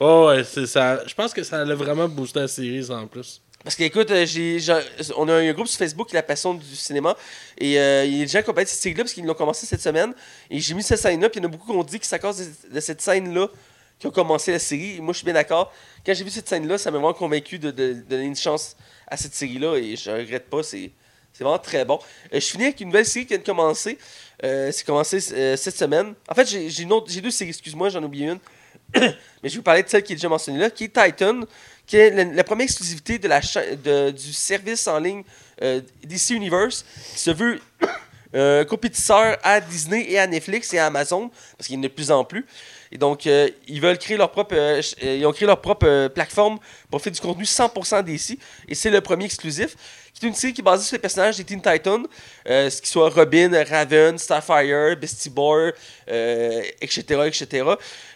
Oh, 0.00 0.26
ouais, 0.28 0.44
c'est 0.44 0.66
ça. 0.66 1.00
Je 1.06 1.14
pense 1.14 1.32
que 1.32 1.42
ça 1.42 1.60
allait 1.60 1.74
vraiment 1.74 2.08
booster 2.08 2.40
la 2.40 2.48
série, 2.48 2.84
ça, 2.84 2.94
en 2.94 3.06
plus. 3.08 3.40
Parce 3.64 3.74
qu'écoute, 3.74 4.10
euh, 4.12 4.60
on 5.16 5.28
a 5.28 5.34
un 5.34 5.52
groupe 5.52 5.66
sur 5.66 5.78
Facebook 5.78 6.08
qui 6.08 6.14
est 6.14 6.18
la 6.18 6.22
passion 6.22 6.54
du 6.54 6.76
cinéma. 6.76 7.16
Et 7.58 7.78
euh, 7.80 8.04
il 8.04 8.16
y 8.16 8.22
a 8.22 8.24
des 8.24 8.30
gens 8.30 8.42
qui 8.42 8.50
ont 8.50 8.52
parlé 8.52 8.64
de 8.64 8.70
cette 8.70 8.80
série-là 8.80 9.02
parce 9.02 9.12
qu'ils 9.12 9.24
l'ont 9.24 9.34
commencé 9.34 9.66
cette 9.66 9.80
semaine. 9.80 10.14
Et 10.50 10.60
j'ai 10.60 10.74
mis 10.74 10.84
cette 10.84 11.00
scène-là, 11.00 11.28
puis 11.28 11.40
il 11.40 11.42
y 11.42 11.46
en 11.46 11.48
a 11.48 11.52
beaucoup 11.52 11.72
qui 11.72 11.76
ont 11.76 11.82
dit 11.82 11.98
que 11.98 12.06
c'est 12.06 12.14
à 12.14 12.20
cause 12.20 12.48
de, 12.70 12.80
cette 12.80 13.00
scène-là 13.00 13.48
qui 13.98 14.06
ont 14.06 14.12
commencé 14.12 14.52
la 14.52 14.60
série. 14.60 14.96
Et 14.96 15.00
moi, 15.00 15.12
je 15.12 15.18
suis 15.18 15.24
bien 15.24 15.34
d'accord. 15.34 15.72
Quand 16.04 16.14
j'ai 16.14 16.22
vu 16.22 16.30
cette 16.30 16.48
scène-là, 16.48 16.78
ça 16.78 16.90
m'a 16.90 16.98
vraiment 16.98 17.12
convaincu 17.12 17.58
de, 17.58 17.70
donner 17.70 18.24
une 18.24 18.36
chance 18.36 18.76
à 19.08 19.16
cette 19.16 19.34
série-là. 19.34 19.76
Et 19.76 19.96
je 19.96 20.10
regrette 20.10 20.48
pas. 20.48 20.62
C'est, 20.62 20.92
vraiment 21.40 21.58
très 21.58 21.84
bon. 21.84 21.98
Euh, 22.32 22.40
je 22.40 22.46
finis 22.46 22.64
avec 22.64 22.80
une 22.80 22.88
nouvelle 22.88 23.04
série 23.04 23.26
qui 23.26 23.30
vient 23.30 23.38
de 23.38 23.44
commencer. 23.44 23.98
C'est 24.42 24.84
commencé 24.84 25.18
cette 25.20 25.76
semaine. 25.76 26.14
En 26.28 26.34
fait, 26.34 26.46
j'ai 26.46 26.84
deux 26.84 27.30
séries, 27.30 27.50
excuse-moi, 27.50 27.88
j'en 27.88 28.00
ai 28.00 28.04
oublié 28.04 28.28
une. 28.28 28.38
Mais 28.94 29.14
je 29.44 29.50
vais 29.50 29.56
vous 29.56 29.62
parler 29.62 29.82
de 29.82 29.88
celle 29.88 30.02
qui 30.02 30.12
est 30.12 30.16
déjà 30.16 30.28
mentionnée 30.28 30.58
là, 30.58 30.70
qui 30.70 30.84
est 30.84 30.88
Titan, 30.88 31.40
qui 31.86 31.96
est 31.96 32.10
la, 32.10 32.44
première 32.44 32.64
exclusivité 32.64 33.18
de 33.18 33.28
la 33.28 33.40
de- 33.40 34.10
du 34.10 34.32
service 34.32 34.86
en 34.88 34.98
ligne 34.98 35.22
euh, 35.62 35.80
DC 36.04 36.30
Universe, 36.30 36.84
qui 37.14 37.18
se 37.20 37.30
veut 37.30 37.60
euh, 38.34 38.64
compétiteur 38.64 39.38
à 39.42 39.60
Disney 39.60 40.06
et 40.10 40.18
à 40.18 40.26
Netflix 40.26 40.72
et 40.74 40.78
à 40.78 40.86
Amazon, 40.86 41.30
parce 41.56 41.68
qu'il 41.68 41.76
y 41.76 41.78
en 41.78 41.82
a 41.82 41.88
de 41.88 41.92
plus 41.92 42.10
en 42.10 42.24
plus. 42.24 42.44
Et 42.92 42.98
donc, 42.98 43.26
euh, 43.26 43.48
ils 43.66 43.80
veulent 43.80 43.98
créer 43.98 44.16
leur 44.16 44.30
propre. 44.30 44.54
euh, 44.54 44.80
ils 45.02 45.24
ont 45.26 45.32
créé 45.32 45.46
leur 45.46 45.60
propre 45.60 46.08
plateforme 46.08 46.58
pour 46.90 47.00
faire 47.00 47.12
du 47.12 47.20
contenu 47.20 47.44
100% 47.44 48.02
DC. 48.04 48.38
Et 48.68 48.74
c'est 48.74 48.90
le 48.90 49.00
premier 49.00 49.24
exclusif. 49.24 49.76
Qui 50.20 50.26
est 50.26 50.28
une 50.30 50.34
série 50.34 50.52
qui 50.52 50.60
est 50.60 50.64
basée 50.64 50.84
sur 50.84 50.94
les 50.94 51.00
personnages 51.00 51.36
des 51.36 51.44
Teen 51.44 51.60
Titans, 51.60 52.06
euh, 52.48 52.70
ce 52.70 52.80
qui 52.80 52.88
soit 52.88 53.10
Robin, 53.10 53.64
Raven, 53.64 54.18
Starfire, 54.18 54.96
Beastie 54.96 55.30
Boy, 55.30 55.72
euh, 56.08 56.62
etc., 56.80 57.02
etc. 57.26 57.64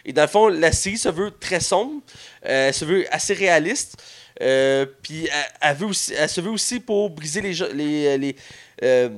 Et 0.05 0.13
dans 0.13 0.23
le 0.23 0.27
fond, 0.27 0.47
la 0.47 0.71
série 0.71 0.97
se 0.97 1.09
veut 1.09 1.31
très 1.31 1.59
sombre, 1.59 2.01
euh, 2.45 2.71
se 2.71 2.85
veut 2.85 3.05
assez 3.13 3.33
réaliste. 3.33 4.01
euh, 4.41 4.85
puis 5.03 5.29
elle, 5.61 5.75
veut 5.75 5.87
aussi, 5.87 6.13
elle 6.13 6.29
se 6.29 6.41
veut 6.41 6.49
aussi 6.49 6.79
pour 6.79 7.09
briser 7.09 7.41
les, 7.41 7.53
les, 7.73 8.17
les, 8.17 9.09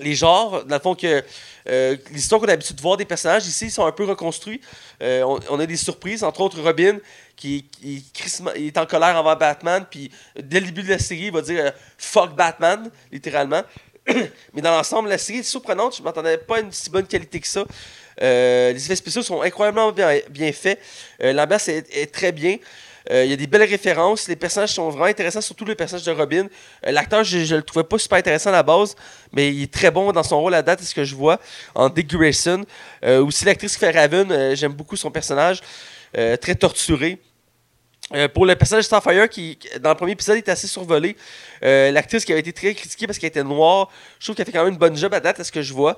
les 0.00 0.14
genres, 0.14 0.64
dans 0.64 0.76
le 0.76 0.80
fond 0.80 0.94
que 0.94 1.22
euh, 1.68 1.96
les 2.10 2.18
histoires 2.18 2.40
qu'on 2.40 2.46
a 2.46 2.50
l'habitude 2.50 2.76
de 2.76 2.82
voir 2.82 2.96
des 2.96 3.04
personnages 3.04 3.46
ici 3.46 3.70
sont 3.70 3.86
un 3.86 3.92
peu 3.92 4.04
reconstruits. 4.04 4.60
Euh, 5.02 5.22
on, 5.48 5.58
a 5.58 5.66
des 5.66 5.76
surprises, 5.76 6.22
entre 6.22 6.40
autres 6.40 6.60
Robin 6.60 6.98
qui, 7.36 7.64
est 7.82 8.78
en 8.78 8.86
colère 8.86 9.16
envers 9.16 9.36
Batman, 9.36 9.84
puis 9.90 10.10
dès 10.40 10.60
le 10.60 10.66
début 10.66 10.82
de 10.82 10.90
la 10.90 10.98
série, 10.98 11.26
il 11.26 11.32
va 11.32 11.42
dire 11.42 11.64
euh, 11.64 11.70
fuck 11.98 12.34
Batman, 12.34 12.90
littéralement. 13.10 13.62
Mais 14.52 14.62
dans 14.62 14.70
l'ensemble, 14.70 15.08
la 15.08 15.18
série 15.18 15.38
est 15.38 15.42
surprenante. 15.42 15.96
Je 15.96 16.00
ne 16.00 16.04
m'attendais 16.04 16.38
pas 16.38 16.58
à 16.58 16.60
une 16.60 16.72
si 16.72 16.90
bonne 16.90 17.06
qualité 17.06 17.40
que 17.40 17.48
ça. 17.48 17.64
Euh, 18.22 18.72
les 18.72 18.84
effets 18.84 18.96
spéciaux 18.96 19.22
sont 19.22 19.42
incroyablement 19.42 19.90
bien, 19.90 20.52
faits. 20.52 20.78
L'ambiance 21.18 21.68
est, 21.68 21.86
est 21.96 22.12
très 22.12 22.30
bien. 22.30 22.58
Euh, 23.10 23.24
Il 23.24 23.30
y 23.30 23.32
a 23.32 23.36
des 23.36 23.46
belles 23.46 23.68
références. 23.68 24.28
Les 24.28 24.36
personnages 24.36 24.74
sont 24.74 24.88
vraiment 24.88 25.04
intéressants, 25.04 25.40
surtout 25.40 25.64
le 25.64 25.74
personnage 25.74 26.04
de 26.04 26.12
Robin. 26.12 26.46
Euh, 26.86 26.90
L'acteur, 26.90 27.24
je 27.24 27.38
ne 27.38 27.56
le 27.58 27.62
trouvais 27.62 27.84
pas 27.84 27.98
super 27.98 28.18
intéressant 28.18 28.50
à 28.50 28.54
la 28.54 28.62
base, 28.62 28.96
mais 29.32 29.52
il 29.52 29.62
est 29.62 29.72
très 29.72 29.90
bon 29.90 30.12
dans 30.12 30.22
son 30.22 30.40
rôle 30.40 30.54
à 30.54 30.62
date, 30.62 30.80
c'est 30.80 30.86
ce 30.86 30.94
que 30.94 31.04
je 31.04 31.14
vois, 31.14 31.40
en 31.74 31.88
Dick 31.88 32.08
Grayson. 32.08 32.64
Euh, 33.04 33.24
aussi, 33.24 33.44
l'actrice 33.44 33.74
qui 33.74 33.80
fait 33.80 33.90
Raven, 33.90 34.54
j'aime 34.54 34.72
beaucoup 34.72 34.96
son 34.96 35.10
personnage, 35.10 35.60
très 36.12 36.54
torturé. 36.54 37.18
Euh, 38.12 38.28
pour 38.28 38.44
le 38.44 38.54
personnage 38.54 38.84
de 38.84 38.86
Starfire, 38.86 39.28
qui, 39.30 39.58
dans 39.80 39.88
le 39.88 39.94
premier 39.94 40.12
épisode, 40.12 40.36
était 40.36 40.50
assez 40.50 40.66
survolé. 40.66 41.16
Euh, 41.62 41.90
L'actrice 41.90 42.24
qui 42.24 42.32
avait 42.32 42.42
été 42.42 42.52
très 42.52 42.74
critiquée 42.74 43.06
parce 43.06 43.18
qu'elle 43.18 43.28
était 43.28 43.42
noire, 43.42 43.90
je 44.18 44.26
trouve 44.26 44.36
qu'elle 44.36 44.44
fait 44.44 44.52
quand 44.52 44.62
même 44.62 44.74
une 44.74 44.78
bonne 44.78 44.96
job 44.96 45.14
à 45.14 45.20
date, 45.20 45.40
à 45.40 45.44
ce 45.44 45.50
que 45.50 45.62
je 45.62 45.72
vois. 45.72 45.96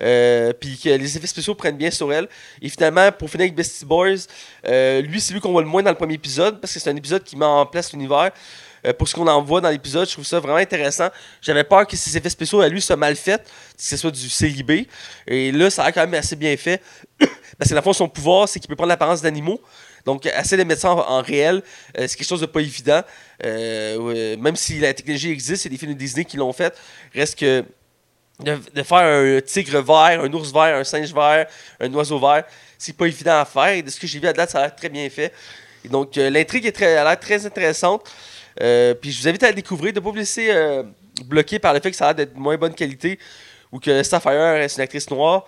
Euh, 0.00 0.52
Puis 0.52 0.78
que 0.78 0.90
les 0.90 1.16
effets 1.16 1.26
spéciaux 1.26 1.56
prennent 1.56 1.76
bien 1.76 1.90
sur 1.90 2.12
elle. 2.12 2.28
Et 2.62 2.68
finalement, 2.68 3.10
pour 3.10 3.28
finir 3.28 3.44
avec 3.44 3.56
Bestie 3.56 3.84
Boys, 3.84 4.26
lui, 4.64 5.20
c'est 5.20 5.32
lui 5.32 5.40
qu'on 5.40 5.50
voit 5.50 5.62
le 5.62 5.68
moins 5.68 5.82
dans 5.82 5.90
le 5.90 5.96
premier 5.96 6.14
épisode, 6.14 6.60
parce 6.60 6.72
que 6.72 6.78
c'est 6.78 6.90
un 6.90 6.96
épisode 6.96 7.24
qui 7.24 7.36
met 7.36 7.44
en 7.44 7.66
place 7.66 7.92
l'univers. 7.92 8.30
Pour 8.96 9.08
ce 9.08 9.14
qu'on 9.16 9.26
en 9.26 9.42
voit 9.42 9.60
dans 9.60 9.70
l'épisode, 9.70 10.06
je 10.06 10.12
trouve 10.12 10.24
ça 10.24 10.38
vraiment 10.38 10.58
intéressant. 10.58 11.08
J'avais 11.42 11.64
peur 11.64 11.84
que 11.84 11.96
ces 11.96 12.16
effets 12.16 12.30
spéciaux 12.30 12.60
à 12.60 12.68
lui 12.68 12.80
soient 12.80 12.94
mal 12.94 13.16
faits, 13.16 13.42
que 13.42 13.82
ce 13.82 13.96
soit 13.96 14.12
du 14.12 14.30
CIB. 14.30 14.86
Et 15.26 15.50
là, 15.50 15.68
ça 15.68 15.82
a 15.82 15.90
quand 15.90 16.02
même 16.02 16.14
assez 16.14 16.36
bien 16.36 16.56
fait. 16.56 16.80
parce 17.58 17.68
que 17.68 17.70
dans 17.70 17.80
le 17.80 17.82
fond, 17.82 17.92
son 17.92 18.08
pouvoir, 18.08 18.48
c'est 18.48 18.60
qu'il 18.60 18.68
peut 18.68 18.76
prendre 18.76 18.90
l'apparence 18.90 19.20
d'animaux. 19.20 19.60
Donc, 20.08 20.24
essayer 20.24 20.64
de 20.64 20.74
ça 20.74 20.90
en, 20.90 21.20
réel, 21.20 21.62
euh, 21.98 22.06
c'est 22.08 22.16
quelque 22.16 22.26
chose 22.26 22.40
de 22.40 22.46
pas 22.46 22.60
évident. 22.60 23.02
Euh, 23.44 24.38
même 24.38 24.56
si 24.56 24.78
la 24.78 24.94
technologie 24.94 25.30
existe, 25.30 25.64
c'est 25.64 25.68
des 25.68 25.76
films 25.76 25.92
de 25.92 25.98
Disney 25.98 26.24
qui 26.24 26.38
l'ont 26.38 26.54
fait. 26.54 26.74
Reste 27.14 27.38
que 27.38 27.62
de, 28.40 28.82
faire 28.84 28.96
un 28.96 29.38
tigre 29.42 29.82
vert, 29.82 30.22
un 30.22 30.32
ours 30.32 30.50
vert, 30.50 30.76
un 30.76 30.84
singe 30.84 31.12
vert, 31.12 31.46
un 31.78 31.92
oiseau 31.92 32.18
vert, 32.18 32.44
c'est 32.78 32.96
pas 32.96 33.04
évident 33.04 33.38
à 33.38 33.44
faire. 33.44 33.68
Et 33.68 33.82
de 33.82 33.90
ce 33.90 34.00
que 34.00 34.06
j'ai 34.06 34.18
vu 34.18 34.26
à 34.26 34.32
date, 34.32 34.48
ça 34.48 34.60
a 34.60 34.62
l'air 34.62 34.74
très 34.74 34.88
bien 34.88 35.10
fait. 35.10 35.30
Donc, 35.84 36.16
euh, 36.16 36.30
l'intrigue 36.30 36.72
a 36.74 37.04
l'air 37.04 37.20
très 37.20 37.44
intéressante. 37.44 38.10
Puis 38.56 39.12
je 39.12 39.20
vous 39.20 39.28
invite 39.28 39.42
à 39.42 39.48
la 39.48 39.52
découvrir, 39.52 39.92
de 39.92 40.00
ne 40.00 40.04
pas 40.04 40.10
vous 40.10 40.16
laisser 40.16 40.50
bloquer 41.26 41.58
par 41.58 41.74
le 41.74 41.80
fait 41.80 41.90
que 41.90 41.96
ça 41.98 42.06
a 42.06 42.08
l'air 42.08 42.14
d'être 42.14 42.34
de 42.34 42.40
moins 42.40 42.56
bonne 42.56 42.74
qualité 42.74 43.18
ou 43.70 43.78
que 43.78 44.02
Starfire 44.02 44.56
est 44.56 44.74
une 44.74 44.80
actrice 44.80 45.10
noire. 45.10 45.44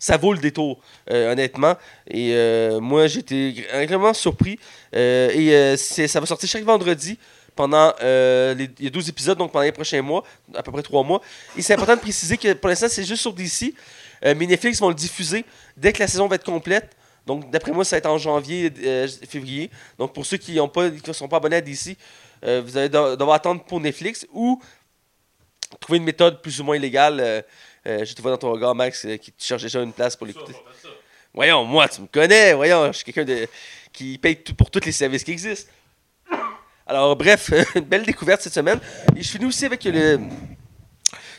Ça 0.00 0.16
vaut 0.16 0.32
le 0.32 0.38
détour, 0.40 0.80
euh, 1.10 1.30
honnêtement. 1.32 1.76
Et 2.08 2.32
euh, 2.34 2.80
moi, 2.80 3.06
j'étais 3.06 3.54
vraiment 3.86 4.14
surpris. 4.14 4.58
Euh, 4.96 5.30
et 5.30 5.54
euh, 5.54 5.76
ça 5.76 6.18
va 6.18 6.26
sortir 6.26 6.48
chaque 6.48 6.64
vendredi 6.64 7.18
pendant 7.54 7.92
les, 8.00 8.70
il 8.78 8.84
y 8.84 8.88
a 8.88 8.90
12 8.90 9.10
épisodes, 9.10 9.36
donc 9.36 9.52
pendant 9.52 9.64
les 9.64 9.72
prochains 9.72 10.00
mois, 10.00 10.24
à 10.54 10.62
peu 10.62 10.72
près 10.72 10.82
3 10.82 11.04
mois. 11.04 11.20
Et 11.56 11.60
c'est 11.62 11.74
important 11.74 11.94
de 11.94 12.00
préciser 12.00 12.38
que 12.38 12.54
pour 12.54 12.70
l'instant, 12.70 12.86
c'est 12.88 13.04
juste 13.04 13.20
sur 13.20 13.34
DC. 13.34 13.74
Mais 14.22 14.46
Netflix 14.46 14.80
vont 14.80 14.88
le 14.88 14.94
diffuser 14.94 15.44
dès 15.76 15.92
que 15.92 15.98
la 15.98 16.08
saison 16.08 16.26
va 16.26 16.36
être 16.36 16.44
complète. 16.44 16.96
Donc, 17.26 17.50
d'après 17.50 17.72
moi, 17.72 17.84
ça 17.84 17.96
va 17.96 17.98
être 17.98 18.06
en 18.06 18.18
janvier, 18.18 18.72
euh, 18.82 19.06
février. 19.28 19.70
Donc, 19.98 20.14
pour 20.14 20.24
ceux 20.24 20.38
qui 20.38 20.52
ne 20.58 21.12
sont 21.12 21.28
pas 21.28 21.36
abonnés 21.36 21.56
à 21.56 21.60
DC, 21.60 21.96
vous 22.42 22.76
allez 22.76 22.88
de- 22.88 23.16
devoir 23.16 23.34
attendre 23.34 23.62
pour 23.64 23.80
Netflix 23.80 24.26
ou 24.32 24.60
trouver 25.78 25.98
une 25.98 26.04
méthode 26.04 26.40
plus 26.40 26.60
ou 26.60 26.64
moins 26.64 26.76
illégale. 26.76 27.44
Euh, 27.86 28.04
je 28.04 28.14
te 28.14 28.20
vois 28.20 28.32
dans 28.32 28.38
ton 28.38 28.52
regard, 28.52 28.74
Max, 28.74 29.04
euh, 29.06 29.16
qui 29.16 29.32
te 29.32 29.42
cherche 29.42 29.62
déjà 29.62 29.82
une 29.82 29.92
place 29.92 30.16
pour 30.16 30.26
l'écouter. 30.26 30.52
Voyons, 31.32 31.64
moi, 31.64 31.88
tu 31.88 32.02
me 32.02 32.06
connais. 32.06 32.52
Voyons, 32.52 32.88
je 32.88 32.98
suis 32.98 33.04
quelqu'un 33.04 33.24
de, 33.24 33.46
qui 33.92 34.18
paye 34.18 34.36
tout 34.36 34.54
pour 34.54 34.70
tous 34.70 34.84
les 34.84 34.92
services 34.92 35.24
qui 35.24 35.32
existent. 35.32 35.70
Alors, 36.86 37.14
bref, 37.16 37.50
une 37.74 37.84
belle 37.84 38.04
découverte 38.04 38.42
cette 38.42 38.54
semaine. 38.54 38.80
Et 39.16 39.22
je 39.22 39.30
finis 39.30 39.46
aussi 39.46 39.64
avec 39.64 39.84
le. 39.84 40.18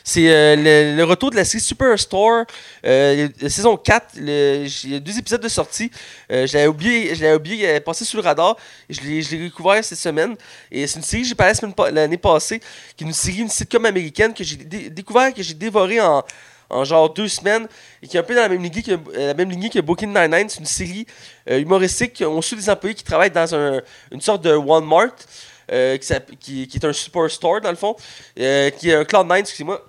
C'est 0.04 0.28
euh, 0.28 0.96
le, 0.96 1.04
retour 1.04 1.30
de 1.30 1.36
la 1.36 1.44
série 1.44 1.62
Superstore, 1.62 2.44
euh, 2.84 3.28
saison 3.48 3.76
4. 3.76 4.16
le- 4.16 4.66
Il 4.84 4.92
y 4.92 4.96
a 4.96 5.00
deux 5.00 5.16
épisodes 5.18 5.40
de 5.40 5.48
sortie. 5.48 5.90
Euh, 6.30 6.46
je 6.46 6.54
l'avais 6.54 6.66
oublié, 6.66 7.14
je 7.14 7.34
oublié, 7.34 7.66
est 7.66 7.80
passée 7.80 8.04
sous 8.04 8.16
le 8.16 8.22
radar. 8.22 8.56
Je 8.90 9.00
l'ai 9.00 9.22
découvert 9.22 9.84
cette 9.84 9.98
semaine. 9.98 10.36
Et 10.70 10.86
c'est 10.86 10.96
une 10.96 11.02
série 11.04 11.22
que 11.22 11.28
j'ai 11.28 11.34
parlé 11.34 11.52
l'année 11.92 12.16
passée, 12.18 12.60
qui 12.96 13.04
est 13.04 13.06
une 13.06 13.12
série, 13.12 13.38
une 13.42 13.48
sitcom 13.48 13.84
américaine 13.86 14.34
que 14.34 14.42
j'ai 14.42 14.56
dé- 14.56 14.90
découvert, 14.90 15.32
que 15.32 15.42
j'ai 15.42 15.54
dévoré 15.54 16.00
en, 16.00 16.24
en 16.68 16.84
genre 16.84 17.12
deux 17.12 17.28
semaines, 17.28 17.68
et 18.02 18.08
qui 18.08 18.16
est 18.16 18.20
un 18.20 18.24
peu 18.24 18.34
dans 18.34 18.42
la 18.42 18.48
même 18.48 18.62
lignée 18.62 18.82
que, 18.82 18.98
la 19.18 19.34
même 19.34 19.50
lignée 19.50 19.70
que 19.70 19.78
Booking 19.78 20.08
Nine-Nine. 20.12 20.48
C'est 20.48 20.58
une 20.60 20.66
série 20.66 21.06
humoristique. 21.46 22.22
On 22.26 22.42
suit 22.42 22.56
des 22.56 22.68
employés 22.68 22.94
qui 22.96 23.04
travaillent 23.04 23.30
dans 23.30 23.54
un- 23.54 23.80
une 24.10 24.20
sorte 24.20 24.42
de 24.42 24.52
Walmart, 24.54 25.14
qui, 25.68 26.36
qui- 26.40 26.66
qui 26.68 26.76
est 26.78 26.84
un 26.84 26.92
superstore 26.92 27.60
dans 27.60 27.70
le 27.70 27.76
fond, 27.76 27.94
qui 28.34 28.42
est 28.90 28.94
un 28.94 29.04
Cloud9, 29.04 29.38
excusez-moi 29.38 29.80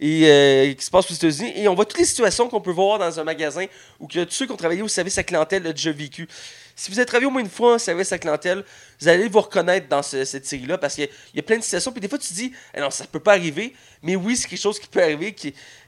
et 0.00 0.22
euh, 0.26 0.72
qui 0.72 0.84
se 0.84 0.90
passe 0.90 1.10
aux 1.10 1.14
États-Unis. 1.14 1.52
Et 1.56 1.68
on 1.68 1.74
voit 1.74 1.84
toutes 1.84 1.98
les 1.98 2.04
situations 2.06 2.48
qu'on 2.48 2.60
peut 2.60 2.70
voir 2.72 2.98
dans 2.98 3.20
un 3.20 3.24
magasin 3.24 3.66
ou 4.00 4.06
que 4.08 4.24
tous 4.24 4.32
ceux 4.34 4.46
qui 4.46 4.52
ont 4.52 4.56
travaillé 4.56 4.82
au 4.82 4.88
service 4.88 5.18
à 5.18 5.22
clientèle 5.22 5.66
ont 5.66 5.70
déjà 5.70 5.92
vécu. 5.92 6.26
Si 6.74 6.90
vous 6.90 6.98
avez 6.98 7.04
travaillé 7.04 7.26
au 7.26 7.30
moins 7.30 7.42
une 7.42 7.50
fois 7.50 7.74
en 7.74 7.78
service 7.78 8.10
à 8.10 8.18
clientèle, 8.18 8.64
vous 8.98 9.08
allez 9.08 9.28
vous 9.28 9.40
reconnaître 9.42 9.86
dans 9.88 10.02
ce- 10.02 10.24
cette 10.24 10.46
série-là 10.46 10.78
parce 10.78 10.94
qu'il 10.94 11.08
y 11.34 11.38
a- 11.38 11.42
plein 11.42 11.58
de 11.58 11.62
situations. 11.62 11.92
Puis 11.92 12.00
des 12.00 12.08
fois, 12.08 12.18
tu 12.18 12.28
te 12.28 12.32
dis, 12.32 12.52
Eh 12.74 12.80
non, 12.80 12.90
ça 12.90 13.04
peut 13.06 13.20
pas 13.20 13.32
arriver. 13.32 13.74
Mais 14.02 14.16
oui, 14.16 14.34
c'est 14.36 14.48
quelque 14.48 14.58
chose 14.62 14.78
qui 14.78 14.86
peut 14.88 15.02
arriver. 15.02 15.36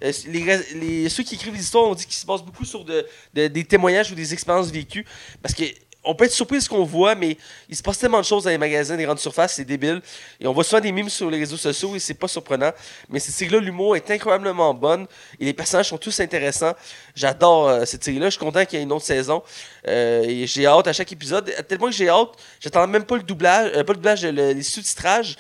Euh, 0.05 0.13
les, 0.27 1.09
ceux 1.09 1.23
qui 1.23 1.37
écrivent 1.37 1.55
les 1.55 1.63
histoires 1.63 1.85
ont 1.85 1.95
dit 1.95 2.05
qu'il 2.05 2.15
se 2.15 2.27
base 2.27 2.43
beaucoup 2.43 2.67
sur 2.67 2.85
de- 2.85 3.07
de- 3.33 3.47
des 3.49 3.65
témoignages 3.65 4.11
ou 4.13 4.15
des 4.15 4.35
expériences 4.35 4.71
vécues. 4.71 5.07
Parce 5.41 5.55
que 5.55 5.65
on 6.05 6.15
peut 6.17 6.25
être 6.25 6.33
surpris 6.33 6.59
de 6.59 6.63
ce 6.63 6.69
qu'on 6.69 6.85
voit, 6.85 7.15
mais 7.15 7.37
il 7.69 7.77
se 7.77 7.83
passe 7.83 7.99
tellement 7.99 8.19
de 8.19 8.25
choses 8.25 8.45
dans 8.45 8.51
les 8.51 8.59
magasins, 8.59 8.97
des 8.97 9.05
grandes 9.05 9.21
surfaces, 9.21 9.55
c'est 9.55 9.65
débile. 9.65 10.03
Et 10.41 10.47
on 10.49 10.53
voit 10.53 10.65
souvent 10.65 10.81
des 10.81 10.91
mimes 10.91 11.09
sur 11.09 11.31
les 11.31 11.39
réseaux 11.39 11.57
sociaux 11.57 11.95
et 11.95 12.01
c'est 12.01 12.15
pas 12.15 12.27
surprenant. 12.27 12.73
Mais 13.09 13.21
cette 13.21 13.35
série-là, 13.35 13.61
l'humour 13.61 13.95
est 13.95 14.11
incroyablement 14.11 14.75
bonne 14.75 15.07
et 15.39 15.45
les 15.45 15.53
personnages 15.53 15.91
sont 15.91 15.99
tous 15.99 16.19
intéressants. 16.19 16.73
J'adore 17.15 17.69
euh, 17.69 17.85
cette 17.85 18.03
série-là. 18.03 18.27
Je 18.27 18.31
suis 18.31 18.41
content 18.41 18.65
qu'il 18.65 18.79
y 18.79 18.83
ait 18.83 18.85
une 18.85 18.91
autre 18.93 19.05
saison. 19.05 19.45
Euh, 19.87 20.25
et 20.25 20.47
j'ai 20.49 20.67
hâte 20.67 20.89
à 20.89 20.93
chaque 20.93 21.13
épisode. 21.13 21.55
Tellement 21.69 21.87
que 21.87 21.93
j'ai 21.93 22.09
hâte, 22.09 22.31
j'attends 22.59 22.87
même 22.89 23.05
pas 23.05 23.17
le 23.17 23.23
doublage, 23.23 23.71
euh, 23.77 23.85
pas 23.85 23.93
le 23.93 23.99
doublage, 23.99 24.25
le- 24.25 24.53
les 24.53 24.63
sous-titrages. 24.63 25.37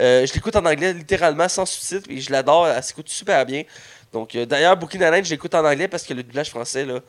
Je 0.00 0.32
l'écoute 0.32 0.54
en 0.56 0.64
anglais 0.64 0.92
littéralement 0.92 1.48
sans 1.48 1.66
sous-titres 1.66 2.08
et 2.08 2.20
je 2.20 2.30
l'adore. 2.30 2.66
Elle 2.68 2.82
s'écoute 2.82 3.08
super 3.08 3.44
bien. 3.44 3.64
Donc, 4.12 4.34
d'ailleurs, 4.36 4.74
Booking 4.76 5.00
Nine, 5.02 5.24
je 5.24 5.30
l'écoute 5.30 5.54
en 5.54 5.64
anglais 5.64 5.88
parce 5.88 6.04
que 6.04 6.14
le 6.14 6.22
doublage 6.22 6.48
français, 6.50 6.84
là. 6.86 7.00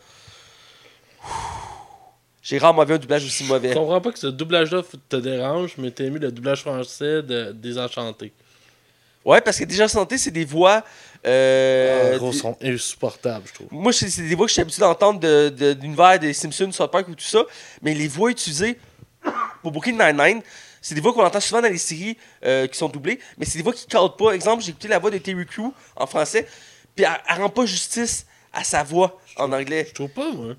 Rarement 2.57 2.83
vu 2.85 2.93
un 2.93 2.97
doublage 2.97 3.25
aussi 3.25 3.43
Je 3.43 3.49
mauvais. 3.49 3.73
comprends 3.73 4.01
pas 4.01 4.11
que 4.11 4.19
ce 4.19 4.27
doublage-là 4.27 4.81
te 5.09 5.15
dérange, 5.17 5.73
mais 5.77 5.91
t'as 5.91 6.05
aimé 6.05 6.19
le 6.19 6.31
doublage 6.31 6.61
français 6.61 7.21
de 7.21 7.51
Désenchanté. 7.51 8.31
Ouais, 9.25 9.41
parce 9.41 9.59
que 9.59 9.65
déjà 9.65 9.87
santé, 9.87 10.17
c'est 10.17 10.31
des 10.31 10.45
voix. 10.45 10.83
euh, 11.25 12.13
Ah, 12.13 12.17
gros, 12.17 12.31
des- 12.31 12.37
sont 12.37 12.57
insupportables, 12.61 13.45
je 13.49 13.53
trouve. 13.53 13.67
Moi, 13.71 13.91
c'est 13.91 14.09
c'est 14.09 14.21
des 14.21 14.35
voix 14.35 14.45
que 14.45 14.49
je 14.49 14.53
suis 14.53 14.61
habitué 14.61 14.79
d'entendre 14.79 15.19
de, 15.19 15.49
de, 15.49 15.77
l'univers 15.81 16.17
des 16.17 16.31
Simpsons, 16.33 16.71
South 16.71 16.89
Park 16.91 17.07
ou 17.09 17.15
tout 17.15 17.25
ça. 17.25 17.43
Mais 17.81 17.93
les 17.93 18.07
voix 18.07 18.31
utilisées 18.31 18.79
pour 19.61 19.71
Brooklyn 19.71 19.91
Nine-Nine, 20.13 20.41
c'est 20.81 20.95
des 20.95 21.01
voix 21.01 21.13
qu'on 21.13 21.25
entend 21.25 21.41
souvent 21.41 21.61
dans 21.61 21.67
les 21.67 21.77
séries 21.77 22.17
euh, 22.45 22.67
qui 22.67 22.77
sont 22.77 22.87
doublées. 22.87 23.19
Mais 23.37 23.45
c'est 23.45 23.57
des 23.57 23.63
voix 23.63 23.73
qui 23.73 23.85
ne 23.85 23.91
cadrent 23.91 24.15
pas. 24.15 24.31
Exemple, 24.31 24.63
j'ai 24.63 24.69
écouté 24.69 24.87
la 24.87 24.97
voix 24.97 25.11
de 25.11 25.17
Terry 25.17 25.45
Crew 25.45 25.73
en 25.97 26.07
français. 26.07 26.47
Puis 26.95 27.03
elle, 27.03 27.11
elle 27.29 27.41
rend 27.41 27.49
pas 27.49 27.65
justice 27.65 28.25
à 28.53 28.63
sa 28.63 28.83
voix 28.83 29.19
en 29.35 29.51
anglais. 29.51 29.85
Je 29.89 29.93
trouve 29.93 30.09
pas, 30.09 30.31
moi. 30.31 30.55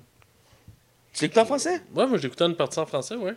Tu 1.13 1.23
l'écoutes 1.23 1.39
en 1.39 1.45
français? 1.45 1.81
Ouais, 1.93 2.07
moi, 2.07 2.17
j'écoutais 2.17 2.45
une 2.45 2.55
partie 2.55 2.79
en 2.79 2.85
français, 2.85 3.15
ouais. 3.15 3.33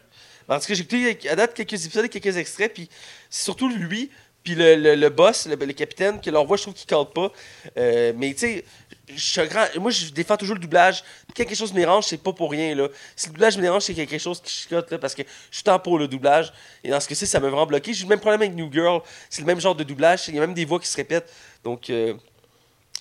Parce 0.46 0.66
que 0.66 0.74
j'ai 0.74 0.82
écouté 0.82 1.28
à 1.28 1.36
date 1.36 1.54
quelques 1.54 1.84
épisodes 1.86 2.04
et 2.04 2.08
quelques 2.08 2.36
extraits, 2.36 2.72
puis 2.72 2.88
c'est 3.30 3.44
surtout 3.44 3.68
lui, 3.68 4.10
puis 4.42 4.54
le, 4.54 4.76
le, 4.76 4.94
le 4.94 5.08
boss, 5.08 5.46
le, 5.46 5.56
le 5.56 5.72
capitaine, 5.72 6.20
que 6.20 6.30
leur 6.30 6.44
voix, 6.44 6.56
je 6.58 6.62
trouve 6.62 6.74
qu'ils 6.74 6.86
cadrent 6.86 7.10
pas. 7.10 7.32
Euh, 7.78 8.12
mais 8.14 8.32
tu 8.34 8.40
sais, 8.40 8.64
je 9.08 9.18
suis 9.18 9.40
un 9.40 9.46
grand. 9.46 9.64
Moi, 9.80 9.90
je 9.90 10.10
défends 10.10 10.36
toujours 10.36 10.54
le 10.54 10.60
doublage. 10.60 11.02
Quand 11.28 11.44
quelque 11.44 11.54
chose 11.54 11.72
me 11.72 11.78
dérange, 11.78 12.04
c'est 12.04 12.22
pas 12.22 12.32
pour 12.32 12.50
rien, 12.50 12.74
là. 12.74 12.88
Si 13.16 13.28
le 13.28 13.32
doublage 13.32 13.56
me 13.56 13.62
dérange, 13.62 13.82
c'est 13.82 13.94
qu'il 13.94 14.06
quelque 14.06 14.20
chose 14.20 14.40
qui 14.42 14.52
chicote, 14.52 14.90
là, 14.90 14.98
parce 14.98 15.14
que 15.14 15.22
je 15.22 15.56
suis 15.56 15.64
tant 15.64 15.78
pour 15.78 15.98
le 15.98 16.06
doublage. 16.08 16.52
Et 16.82 16.90
dans 16.90 17.00
ce 17.00 17.08
cas-ci, 17.08 17.26
ça 17.26 17.40
m'a 17.40 17.48
vraiment 17.48 17.66
bloqué. 17.66 17.94
J'ai 17.94 18.00
eu 18.00 18.04
le 18.04 18.10
même 18.10 18.20
problème 18.20 18.42
avec 18.42 18.54
New 18.54 18.70
Girl. 18.70 19.00
C'est 19.30 19.40
le 19.40 19.46
même 19.46 19.60
genre 19.60 19.74
de 19.74 19.82
doublage. 19.82 20.28
Il 20.28 20.34
y 20.34 20.38
a 20.38 20.42
même 20.42 20.54
des 20.54 20.66
voix 20.66 20.78
qui 20.78 20.88
se 20.88 20.96
répètent. 20.96 21.32
Donc, 21.62 21.88
euh, 21.88 22.14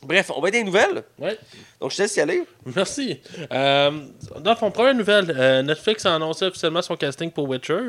bref, 0.05 0.31
on 0.35 0.41
va 0.41 0.47
être 0.49 0.53
des 0.53 0.63
nouvelles. 0.63 1.03
Ouais. 1.19 1.37
Donc, 1.79 1.91
je 1.91 1.97
te 1.97 2.01
laisse 2.03 2.15
y 2.15 2.21
aller. 2.21 2.43
Merci. 2.75 3.19
Euh, 3.51 3.91
dans 4.39 4.55
mon 4.61 4.71
première 4.71 4.93
nouvelle, 4.95 5.33
euh, 5.37 5.61
Netflix 5.61 6.05
a 6.05 6.15
annoncé 6.15 6.45
officiellement 6.45 6.81
son 6.81 6.95
casting 6.95 7.31
pour 7.31 7.47
Witcher, 7.49 7.79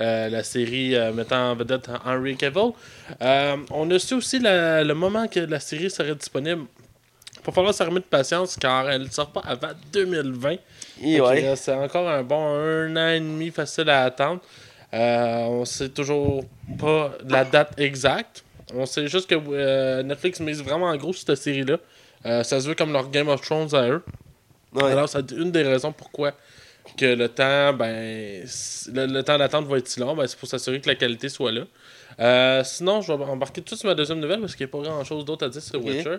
euh, 0.00 0.28
la 0.28 0.42
série 0.42 0.94
euh, 0.94 1.12
mettant 1.12 1.50
en 1.50 1.54
vedette 1.54 1.88
Henry 2.04 2.36
Cavill. 2.36 2.70
On 3.70 3.90
a 3.90 3.98
su 3.98 4.14
aussi 4.14 4.38
la- 4.38 4.82
le 4.84 4.94
moment 4.94 5.26
que 5.28 5.40
la 5.40 5.60
série 5.60 5.90
serait 5.90 6.14
disponible. 6.14 6.62
Il 7.40 7.46
va 7.46 7.52
falloir 7.52 7.74
s'armer 7.74 8.00
de 8.00 8.04
patience 8.04 8.56
car 8.56 8.88
elle 8.90 9.02
ne 9.02 9.08
sort 9.10 9.30
pas 9.30 9.42
avant 9.44 9.72
2020. 9.92 10.52
Et 11.02 11.16
Fait 11.16 11.20
ouais. 11.20 11.56
C'est 11.56 11.74
encore 11.74 12.08
un 12.08 12.22
bon 12.22 12.42
un 12.56 12.96
an 12.96 13.08
et 13.08 13.20
demi 13.20 13.50
facile 13.50 13.90
à 13.90 14.04
attendre. 14.04 14.40
On 14.92 15.64
sait 15.66 15.88
toujours 15.90 16.44
pas 16.78 17.12
la 17.28 17.44
date 17.44 17.72
exacte. 17.78 18.44
On 18.72 18.86
sait 18.86 19.08
juste 19.08 19.28
que 19.28 19.34
euh, 19.34 20.02
Netflix 20.02 20.40
mise 20.40 20.62
vraiment 20.62 20.86
en 20.86 20.96
gros 20.96 21.12
sur 21.12 21.26
cette 21.26 21.36
série-là. 21.38 21.78
Euh, 22.26 22.42
ça 22.42 22.60
se 22.60 22.68
veut 22.68 22.74
comme 22.74 22.92
leur 22.92 23.10
Game 23.10 23.28
of 23.28 23.42
Thrones 23.42 23.74
à 23.74 23.88
eux. 23.88 24.02
Ouais. 24.72 24.84
Alors, 24.84 25.08
c'est 25.08 25.30
une 25.32 25.52
des 25.52 25.62
raisons 25.62 25.92
pourquoi 25.92 26.32
que 26.96 27.06
le 27.06 27.28
temps, 27.28 27.72
ben, 27.72 28.44
le, 28.92 29.06
le 29.06 29.22
temps 29.22 29.38
d'attente 29.38 29.66
va 29.66 29.78
être 29.78 29.88
si 29.88 30.00
long, 30.00 30.14
ben, 30.14 30.26
c'est 30.26 30.38
pour 30.38 30.48
s'assurer 30.48 30.80
que 30.80 30.88
la 30.88 30.94
qualité 30.94 31.28
soit 31.28 31.52
là. 31.52 31.62
Euh, 32.20 32.62
sinon, 32.64 33.00
je 33.00 33.12
vais 33.12 33.24
embarquer 33.24 33.60
tout 33.60 33.64
de 33.64 33.68
suite 33.68 33.80
sur 33.80 33.88
ma 33.88 33.94
deuxième 33.94 34.20
nouvelle 34.20 34.40
parce 34.40 34.54
qu'il 34.54 34.66
n'y 34.66 34.70
a 34.70 34.72
pas 34.72 34.88
grand 34.88 35.04
chose 35.04 35.24
d'autre 35.24 35.46
à 35.46 35.48
dire 35.48 35.62
sur. 35.62 35.84
Witcher. 35.84 36.16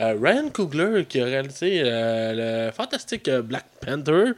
Euh, 0.00 0.14
Ryan 0.20 0.48
Coogler, 0.48 1.04
qui 1.06 1.20
a 1.20 1.24
réalisé 1.24 1.82
euh, 1.84 2.66
le 2.68 2.72
fantastique 2.72 3.28
Black 3.28 3.64
Panther, 3.84 4.32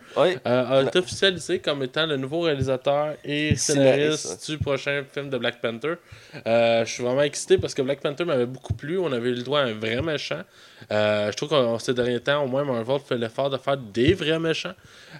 a 0.44 0.82
été 0.82 0.98
officialisé 0.98 1.58
comme 1.58 1.82
étant 1.82 2.06
le 2.06 2.16
nouveau 2.16 2.40
réalisateur 2.40 3.14
et 3.24 3.54
Scénariste, 3.54 4.50
du 4.50 4.58
prochain 4.58 5.04
film 5.12 5.28
de 5.28 5.36
Black 5.38 5.60
Panther. 5.60 5.94
Je 6.34 6.84
suis 6.86 7.02
vraiment 7.02 7.22
excité 7.22 7.58
parce 7.58 7.74
que 7.74 7.82
Black 7.82 8.00
Panther 8.00 8.24
m'avait 8.24 8.46
beaucoup 8.46 8.74
plu. 8.74 8.98
On 8.98 9.12
avait 9.12 9.30
eu 9.30 9.34
le 9.34 9.42
droit 9.42 9.60
à 9.60 9.64
un 9.64 9.74
vrai 9.74 10.00
méchant. 10.00 10.42
Je 10.90 11.36
trouve 11.36 11.50
qu'en 11.50 11.78
ces 11.78 11.94
derniers 11.94 12.20
temps, 12.20 12.42
au 12.42 12.46
moins, 12.46 12.64
Marvel 12.64 13.00
fait 13.06 13.18
l'effort 13.18 13.50
de 13.50 13.58
faire 13.58 13.76
des 13.76 14.14
vrais 14.14 14.38
méchants. 14.38 14.74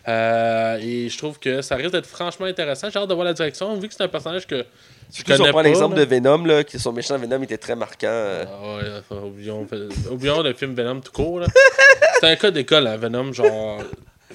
Et 0.06 1.08
je 1.10 1.18
trouve 1.18 1.38
que 1.38 1.60
ça 1.60 1.76
risque 1.76 1.92
d'être 1.92 2.06
franchement 2.06 2.46
intéressant. 2.46 2.88
J'ai 2.90 2.98
hâte 2.98 3.08
de 3.08 3.14
voir 3.14 3.26
la 3.26 3.34
direction, 3.34 3.74
vu 3.76 3.88
que 3.88 3.94
c'est 3.94 4.04
un 4.04 4.08
personnage 4.08 4.46
que 4.46 4.64
Surtout 5.10 5.32
si 5.32 5.32
on 5.32 5.36
connais 5.38 5.50
prend 5.50 5.62
pas. 5.62 5.68
l'exemple 5.68 5.96
de 5.96 6.04
Venom, 6.04 6.44
là, 6.44 6.64
que 6.64 6.78
son 6.78 6.92
méchant 6.92 7.16
Venom 7.18 7.42
était 7.42 7.58
très 7.58 7.76
marquant. 7.76 8.06
euh. 8.08 8.44
Ah 8.48 9.12
ouais, 9.14 9.18
oublions, 9.18 9.66
oublions 10.10 10.42
le 10.42 10.54
film 10.54 10.74
Venom 10.74 11.00
tout 11.00 11.12
court. 11.12 11.40
là. 11.40 11.46
C'est 12.20 12.26
un 12.28 12.36
cas 12.36 12.50
d'école, 12.50 12.86
hein, 12.86 12.96
Venom. 12.96 13.32
Genre, 13.32 13.82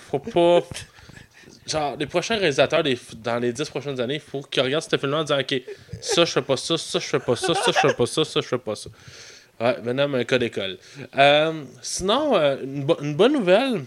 faut 0.09 0.19
pas. 0.19 0.61
Genre, 1.67 1.95
les 1.99 2.05
prochains 2.07 2.35
réalisateurs 2.37 2.81
des- 2.83 2.97
dans 3.17 3.37
les 3.37 3.53
10 3.53 3.69
prochaines 3.69 3.99
années, 3.99 4.15
il 4.15 4.19
faut 4.19 4.41
qu'ils 4.41 4.63
regardent 4.63 4.83
ce 4.89 4.97
film-là 4.97 5.19
en 5.19 5.23
disant 5.23 5.39
Ok, 5.39 5.61
ça 6.01 6.25
je 6.25 6.31
fais 6.31 6.41
pas 6.41 6.57
ça, 6.57 6.77
ça 6.77 6.99
je 6.99 7.05
fais 7.05 7.19
pas 7.19 7.35
ça, 7.35 7.53
ça 7.53 7.71
je 7.71 7.79
fais 7.87 7.93
pas 7.93 8.05
ça, 8.07 8.25
ça 8.25 8.41
je 8.41 8.47
fais 8.47 8.57
pas 8.57 8.75
ça. 8.75 8.89
Ouais, 9.59 9.75
Venom, 9.83 10.13
un 10.15 10.23
cas 10.23 10.37
d'école. 10.39 10.77
Euh, 11.17 11.63
sinon, 11.81 12.35
euh, 12.37 12.57
une, 12.63 12.83
bo- 12.85 12.97
une 13.01 13.13
bonne 13.15 13.33
nouvelle 13.33 13.83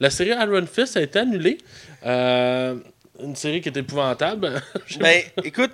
la 0.00 0.10
série 0.10 0.30
Iron 0.30 0.66
Fist 0.66 0.96
a 0.96 1.00
été 1.00 1.20
annulée. 1.20 1.58
Euh, 2.04 2.74
une 3.22 3.36
série 3.36 3.60
qui 3.60 3.68
est 3.68 3.76
épouvantable. 3.76 4.60
Ben, 4.98 5.22
écoute, 5.44 5.70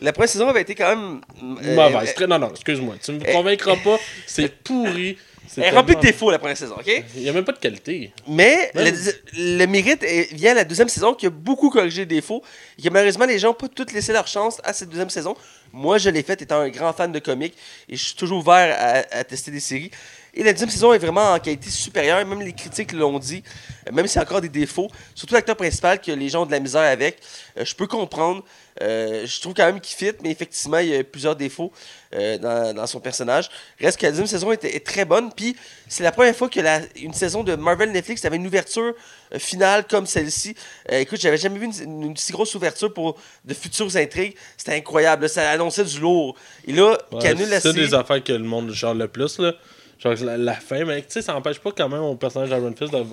la 0.00 0.12
première 0.12 0.28
saison 0.28 0.48
avait 0.48 0.62
été 0.62 0.74
quand 0.74 0.88
même. 0.88 1.20
euh, 1.64 1.74
Mauvaise. 1.74 2.14
Très- 2.14 2.26
Non, 2.26 2.38
non, 2.38 2.50
excuse-moi. 2.50 2.96
Tu 3.02 3.12
me 3.12 3.20
eh, 3.26 3.32
convaincras 3.32 3.76
pas. 3.76 3.98
C'est 4.26 4.48
pourri. 4.62 5.16
Elle 5.58 5.62
est 5.62 5.70
remplie 5.70 5.94
de 5.94 6.00
défauts 6.00 6.30
la 6.30 6.40
première 6.40 6.56
saison, 6.56 6.74
ok? 6.76 7.04
Il 7.14 7.22
n'y 7.22 7.28
a 7.28 7.32
même 7.32 7.44
pas 7.44 7.52
de 7.52 7.58
qualité. 7.58 8.10
Mais 8.26 8.70
Ouais. 8.74 8.90
le, 8.90 9.58
le 9.58 9.66
mérite 9.66 10.04
vient 10.32 10.50
à 10.50 10.54
la 10.54 10.64
deuxième 10.64 10.88
saison 10.88 11.14
qui 11.14 11.26
a 11.26 11.30
beaucoup 11.30 11.70
corrigé 11.70 12.00
les 12.02 12.06
défauts 12.16 12.42
et 12.78 12.82
que 12.82 12.88
malheureusement 12.90 13.26
les 13.26 13.38
gens 13.38 13.48
n'ont 13.48 13.54
pas 13.54 13.68
toutes 13.68 13.92
laissé 13.92 14.12
leur 14.12 14.26
chance 14.26 14.60
à 14.64 14.72
cette 14.72 14.88
deuxième 14.88 15.08
saison. 15.08 15.36
Moi, 15.72 15.98
je 15.98 16.10
l'ai 16.10 16.24
faite 16.24 16.42
étant 16.42 16.58
un 16.60 16.68
grand 16.68 16.92
fan 16.92 17.12
de 17.12 17.18
comics 17.20 17.54
et 17.88 17.96
je 17.96 18.04
suis 18.06 18.16
toujours 18.16 18.38
ouvert 18.38 18.76
à, 18.76 19.18
à 19.18 19.24
tester 19.24 19.52
des 19.52 19.60
séries. 19.60 19.92
Et 20.38 20.42
la 20.42 20.52
deuxième 20.52 20.68
saison 20.70 20.92
est 20.92 20.98
vraiment 20.98 21.32
en 21.32 21.38
qualité 21.38 21.70
supérieure, 21.70 22.24
même 22.26 22.42
les 22.42 22.52
critiques 22.52 22.92
l'ont 22.92 23.18
dit, 23.18 23.42
euh, 23.88 23.92
même 23.92 24.06
s'il 24.06 24.16
y 24.16 24.18
a 24.18 24.22
encore 24.26 24.42
des 24.42 24.50
défauts. 24.50 24.90
Surtout 25.14 25.32
l'acteur 25.34 25.56
principal 25.56 26.00
que 26.00 26.12
les 26.12 26.28
gens 26.28 26.42
ont 26.42 26.46
de 26.46 26.52
la 26.52 26.60
misère 26.60 26.82
avec. 26.82 27.18
Euh, 27.58 27.64
je 27.64 27.74
peux 27.74 27.86
comprendre. 27.86 28.44
Euh, 28.82 29.24
je 29.26 29.40
trouve 29.40 29.54
quand 29.54 29.64
même 29.64 29.80
qu'il 29.80 29.96
fit, 29.96 30.12
mais 30.22 30.30
effectivement, 30.30 30.76
il 30.78 30.88
y 30.88 30.94
a 30.96 31.02
plusieurs 31.02 31.34
défauts 31.34 31.72
euh, 32.14 32.36
dans, 32.36 32.74
dans 32.74 32.86
son 32.86 33.00
personnage. 33.00 33.48
Reste 33.80 33.98
que 33.98 34.04
la 34.04 34.10
deuxième 34.10 34.26
saison 34.26 34.52
est 34.52 34.84
très 34.84 35.06
bonne. 35.06 35.32
Puis 35.34 35.56
c'est 35.88 36.02
la 36.02 36.12
première 36.12 36.36
fois 36.36 36.50
que 36.50 36.60
la, 36.60 36.80
une 36.96 37.14
saison 37.14 37.42
de 37.42 37.54
Marvel 37.54 37.90
Netflix 37.90 38.22
avait 38.26 38.36
une 38.36 38.46
ouverture 38.46 38.92
finale 39.38 39.86
comme 39.88 40.04
celle-ci. 40.04 40.54
Écoute, 40.90 41.18
j'avais 41.18 41.38
jamais 41.38 41.58
vu 41.58 41.64
une, 41.64 42.02
une 42.02 42.16
si 42.18 42.32
grosse 42.32 42.54
ouverture 42.54 42.92
pour 42.92 43.16
de 43.46 43.54
futures 43.54 43.96
intrigues. 43.96 44.34
C'était 44.58 44.74
incroyable. 44.74 45.22
là. 45.22 45.28
Ça 45.28 45.50
annonçait 45.50 45.84
du 45.84 45.98
lourd. 45.98 46.36
Et 46.66 46.72
là, 46.74 46.98
Ouais, 47.12 47.20
c'est 47.22 47.60
série. 47.60 47.74
des 47.76 47.94
affaires 47.94 48.22
que 48.22 48.32
le 48.32 48.40
monde 48.44 48.70
genre 48.72 48.92
le 48.92 49.08
plus. 49.08 49.38
Là. 49.38 49.54
Genre 49.98 50.14
la, 50.24 50.36
la 50.36 50.54
fin, 50.54 50.84
mais 50.84 51.00
tu 51.00 51.06
sais, 51.08 51.22
ça 51.22 51.32
n'empêche 51.32 51.58
pas 51.58 51.72
quand 51.72 51.88
même 51.88 52.02
au 52.02 52.14
personnage 52.16 52.48
d'Iron 52.50 52.74
Fist 52.76 52.92
de 52.92 53.04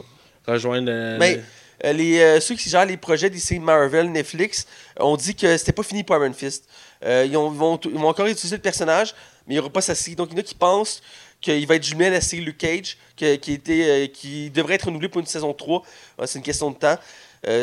rejoindre. 0.45 0.89
euh, 0.91 1.17
Mais 1.19 1.35
le- 1.35 1.41
euh, 1.85 1.93
les, 1.93 2.19
euh, 2.19 2.39
ceux 2.39 2.55
qui 2.55 2.69
gèrent 2.69 2.85
les 2.85 2.97
projets 2.97 3.31
séries 3.37 3.59
Marvel, 3.59 4.11
Netflix, 4.11 4.67
ont 4.99 5.15
dit 5.17 5.33
que 5.35 5.57
c'était 5.57 5.71
pas 5.71 5.83
fini 5.83 6.03
pour 6.03 6.15
Iron 6.17 6.33
Fist. 6.33 6.67
Euh, 7.05 7.25
ils, 7.27 7.35
ont- 7.37 7.49
vont, 7.49 7.79
ils 7.85 7.91
vont 7.91 8.07
encore 8.09 8.27
utiliser 8.27 8.57
le 8.57 8.61
personnage, 8.61 9.13
mais 9.47 9.53
il 9.53 9.57
n'y 9.57 9.59
aura 9.59 9.69
pas 9.69 9.81
sa 9.81 9.95
série. 9.95 10.15
Donc 10.15 10.29
il 10.31 10.33
y 10.33 10.37
en 10.37 10.39
a 10.39 10.43
qui 10.43 10.55
pensent 10.55 11.01
qu'il 11.41 11.65
va 11.67 11.75
être 11.75 11.83
jumelé 11.83 12.07
à 12.07 12.11
la 12.11 12.21
série 12.21 12.43
Luke 12.43 12.57
Cage, 12.57 12.97
que- 13.17 13.35
qui, 13.35 13.53
était, 13.53 14.11
qui 14.13 14.49
devrait 14.49 14.75
être 14.75 14.85
renouvelé 14.85 15.09
pour 15.09 15.19
une 15.21 15.27
saison 15.27 15.53
3. 15.53 15.83
Euh, 16.19 16.25
C'est 16.25 16.39
une 16.39 16.45
question 16.45 16.69
de 16.71 16.75
temps. 16.77 16.97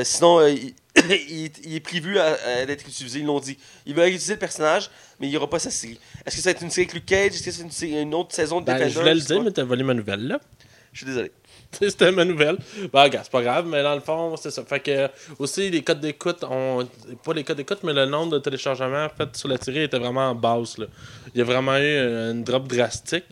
Sinon, 0.04 0.46
il, 0.46 0.74
il- 1.64 1.76
est 1.76 1.80
prévu 1.80 2.16
d'être 2.66 2.86
utilisé, 2.86 3.20
ils 3.20 3.24
l'ont 3.24 3.40
dit. 3.40 3.56
Ils 3.86 3.94
veulent 3.94 4.08
utiliser 4.08 4.34
le 4.34 4.38
personnage, 4.38 4.90
mais 5.20 5.26
il 5.26 5.30
n'y 5.30 5.36
aura 5.36 5.48
pas 5.50 5.58
sa 5.58 5.70
série. 5.70 5.98
Est-ce 6.26 6.36
que 6.36 6.42
ça 6.42 6.50
va 6.50 6.56
être 6.56 6.62
une 6.62 6.70
série 6.70 6.86
avec 6.86 6.94
Luke 6.94 7.06
Cage? 7.06 7.32
Est-ce 7.34 7.44
que 7.44 7.50
c'est 7.50 7.62
une, 7.62 7.70
série- 7.70 8.00
une 8.02 8.14
autre 8.14 8.34
saison 8.34 8.60
de 8.60 8.66
Ben, 8.66 8.72
Defenders? 8.74 8.92
je 8.94 8.98
voulais 8.98 9.14
le 9.14 9.20
dire, 9.20 9.42
mais 9.42 9.50
t'as 9.50 9.64
volé 9.64 9.82
ma 9.84 9.94
nouvelle 9.94 10.26
là. 10.26 10.40
Je 10.92 10.98
suis 10.98 11.06
désolé. 11.06 11.30
C'était 11.72 12.10
ma 12.10 12.24
nouvelle. 12.24 12.56
Ben, 12.92 13.02
regarde, 13.04 13.24
c'est 13.24 13.30
pas 13.30 13.42
grave, 13.42 13.64
mais 13.68 13.80
dans 13.84 13.94
le 13.94 14.00
fond, 14.00 14.34
c'est 14.36 14.50
ça. 14.50 14.64
Fait 14.64 14.80
que, 14.80 15.08
aussi, 15.38 15.70
les 15.70 15.82
codes 15.82 16.00
d'écoute, 16.00 16.42
ont... 16.42 16.84
pas 17.22 17.32
les 17.32 17.44
codes 17.44 17.58
d'écoute, 17.58 17.78
mais 17.84 17.92
le 17.92 18.06
nombre 18.06 18.32
de 18.32 18.38
téléchargements 18.40 19.06
fait 19.16 19.36
sur 19.36 19.46
la 19.48 19.56
série 19.56 19.84
était 19.84 20.00
vraiment 20.00 20.30
en 20.30 20.34
basse. 20.34 20.78
Là. 20.78 20.86
Il 21.32 21.38
y 21.38 21.40
a 21.42 21.44
vraiment 21.44 21.76
eu 21.76 21.96
une 22.32 22.42
drop 22.42 22.66
drastique. 22.66 23.22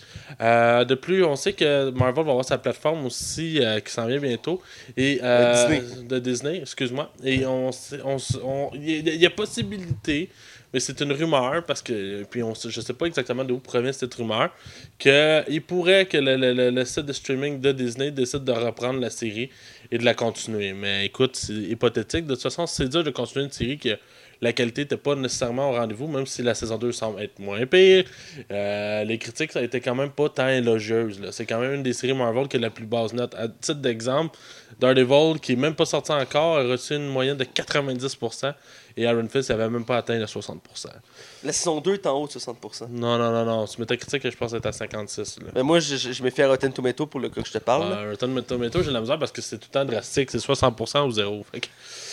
Euh, 0.40 0.84
de 0.84 0.94
plus, 0.94 1.24
on 1.24 1.34
sait 1.34 1.52
que 1.52 1.90
Marvel 1.90 2.24
va 2.26 2.30
avoir 2.30 2.44
sa 2.44 2.58
plateforme 2.58 3.06
aussi 3.06 3.58
euh, 3.60 3.80
qui 3.80 3.92
s'en 3.92 4.06
vient 4.06 4.20
bientôt. 4.20 4.62
Et, 4.96 5.18
euh, 5.20 5.66
De 5.66 5.74
Disney. 5.74 6.04
De 6.08 6.18
Disney, 6.20 6.58
excuse-moi. 6.58 7.10
Et 7.24 7.44
on, 7.44 7.70
on, 8.04 8.16
s- 8.16 8.38
on- 8.44 8.70
il 8.74 8.88
y, 9.04 9.10
a- 9.10 9.14
il 9.14 9.20
y 9.20 9.26
a 9.26 9.30
possibilité 9.30 10.30
mais 10.72 10.80
c'est 10.80 11.00
une 11.00 11.12
rumeur, 11.12 11.64
parce 11.64 11.82
que, 11.82 12.24
puis 12.24 12.42
on, 12.42 12.54
je 12.54 12.80
sais 12.80 12.92
pas 12.92 13.06
exactement 13.06 13.44
d'où 13.44 13.58
provient 13.58 13.92
cette 13.92 14.14
rumeur, 14.14 14.50
qu'il 14.98 15.62
pourrait 15.66 16.06
que 16.06 16.18
le, 16.18 16.36
le, 16.36 16.70
le, 16.70 16.84
site 16.84 17.06
de 17.06 17.12
streaming 17.12 17.60
de 17.60 17.72
Disney 17.72 18.10
décide 18.10 18.44
de 18.44 18.52
reprendre 18.52 19.00
la 19.00 19.10
série 19.10 19.50
et 19.90 19.98
de 19.98 20.04
la 20.04 20.14
continuer. 20.14 20.72
Mais 20.72 21.06
écoute, 21.06 21.36
c'est 21.36 21.54
hypothétique. 21.54 22.26
De 22.26 22.34
toute 22.34 22.42
façon, 22.42 22.66
c'est 22.66 22.88
dur 22.88 23.02
de 23.02 23.10
continuer 23.10 23.46
une 23.46 23.52
série 23.52 23.78
que 23.78 23.96
la 24.40 24.52
qualité 24.52 24.82
n'était 24.82 24.96
pas 24.96 25.16
nécessairement 25.16 25.70
au 25.70 25.72
rendez-vous, 25.72 26.06
même 26.06 26.26
si 26.26 26.42
la 26.42 26.54
saison 26.54 26.78
2 26.78 26.92
semble 26.92 27.22
être 27.22 27.38
moins 27.38 27.66
pire. 27.66 28.04
Euh, 28.52 29.04
les 29.04 29.18
critiques, 29.18 29.52
ça 29.52 29.58
a 29.58 29.62
été 29.62 29.80
quand 29.80 29.94
même 29.94 30.10
pas 30.10 30.28
tant 30.28 30.48
élogieuse. 30.48 31.20
C'est 31.32 31.46
quand 31.46 31.58
même 31.58 31.74
une 31.74 31.82
des 31.82 31.92
séries 31.92 32.14
Marvel 32.14 32.46
qui 32.46 32.56
a 32.56 32.60
la 32.60 32.70
plus 32.70 32.86
basse 32.86 33.12
note. 33.12 33.34
À 33.34 33.48
titre 33.48 33.80
d'exemple, 33.80 34.38
Daredevil, 34.78 35.40
qui 35.40 35.52
est 35.52 35.56
même 35.56 35.74
pas 35.74 35.86
sorti 35.86 36.12
encore, 36.12 36.58
a 36.58 36.62
reçu 36.62 36.94
une 36.94 37.08
moyenne 37.08 37.36
de 37.36 37.44
90%. 37.44 38.54
Et 38.98 39.02
Iron 39.02 39.28
Fist 39.28 39.50
n'avait 39.50 39.70
même 39.70 39.84
pas 39.84 39.98
atteint 39.98 40.18
les 40.18 40.24
60%. 40.24 40.58
La 41.44 41.52
saison 41.52 41.80
2 41.80 41.94
est 41.94 42.06
en 42.08 42.20
haut 42.20 42.26
de 42.26 42.32
60%. 42.32 42.88
Non, 42.90 43.16
non, 43.16 43.30
non, 43.30 43.44
non. 43.44 43.64
Tu 43.64 43.80
Metacritic, 43.80 44.28
je 44.28 44.36
pense, 44.36 44.52
est 44.54 44.66
à 44.66 44.72
56. 44.72 45.38
Mais 45.54 45.62
moi, 45.62 45.78
je, 45.78 45.94
je, 45.94 46.22
me 46.24 46.30
fais 46.30 46.42
à 46.42 46.48
Rotten 46.48 46.72
Tomato 46.72 47.06
pour 47.06 47.20
le 47.20 47.28
cas 47.28 47.40
que 47.40 47.46
je 47.46 47.52
te 47.52 47.58
parle. 47.58 47.92
Uh, 47.92 48.10
Rotten 48.10 48.42
Tomato, 48.42 48.82
j'ai 48.82 48.90
la 48.90 49.00
misère 49.00 49.16
parce 49.16 49.30
que 49.30 49.40
c'est 49.40 49.56
tout 49.56 49.68
le 49.70 49.72
temps 49.72 49.84
drastique. 49.84 50.32
C'est 50.32 50.38
60% 50.38 51.06
ou 51.06 51.12
0. 51.12 51.46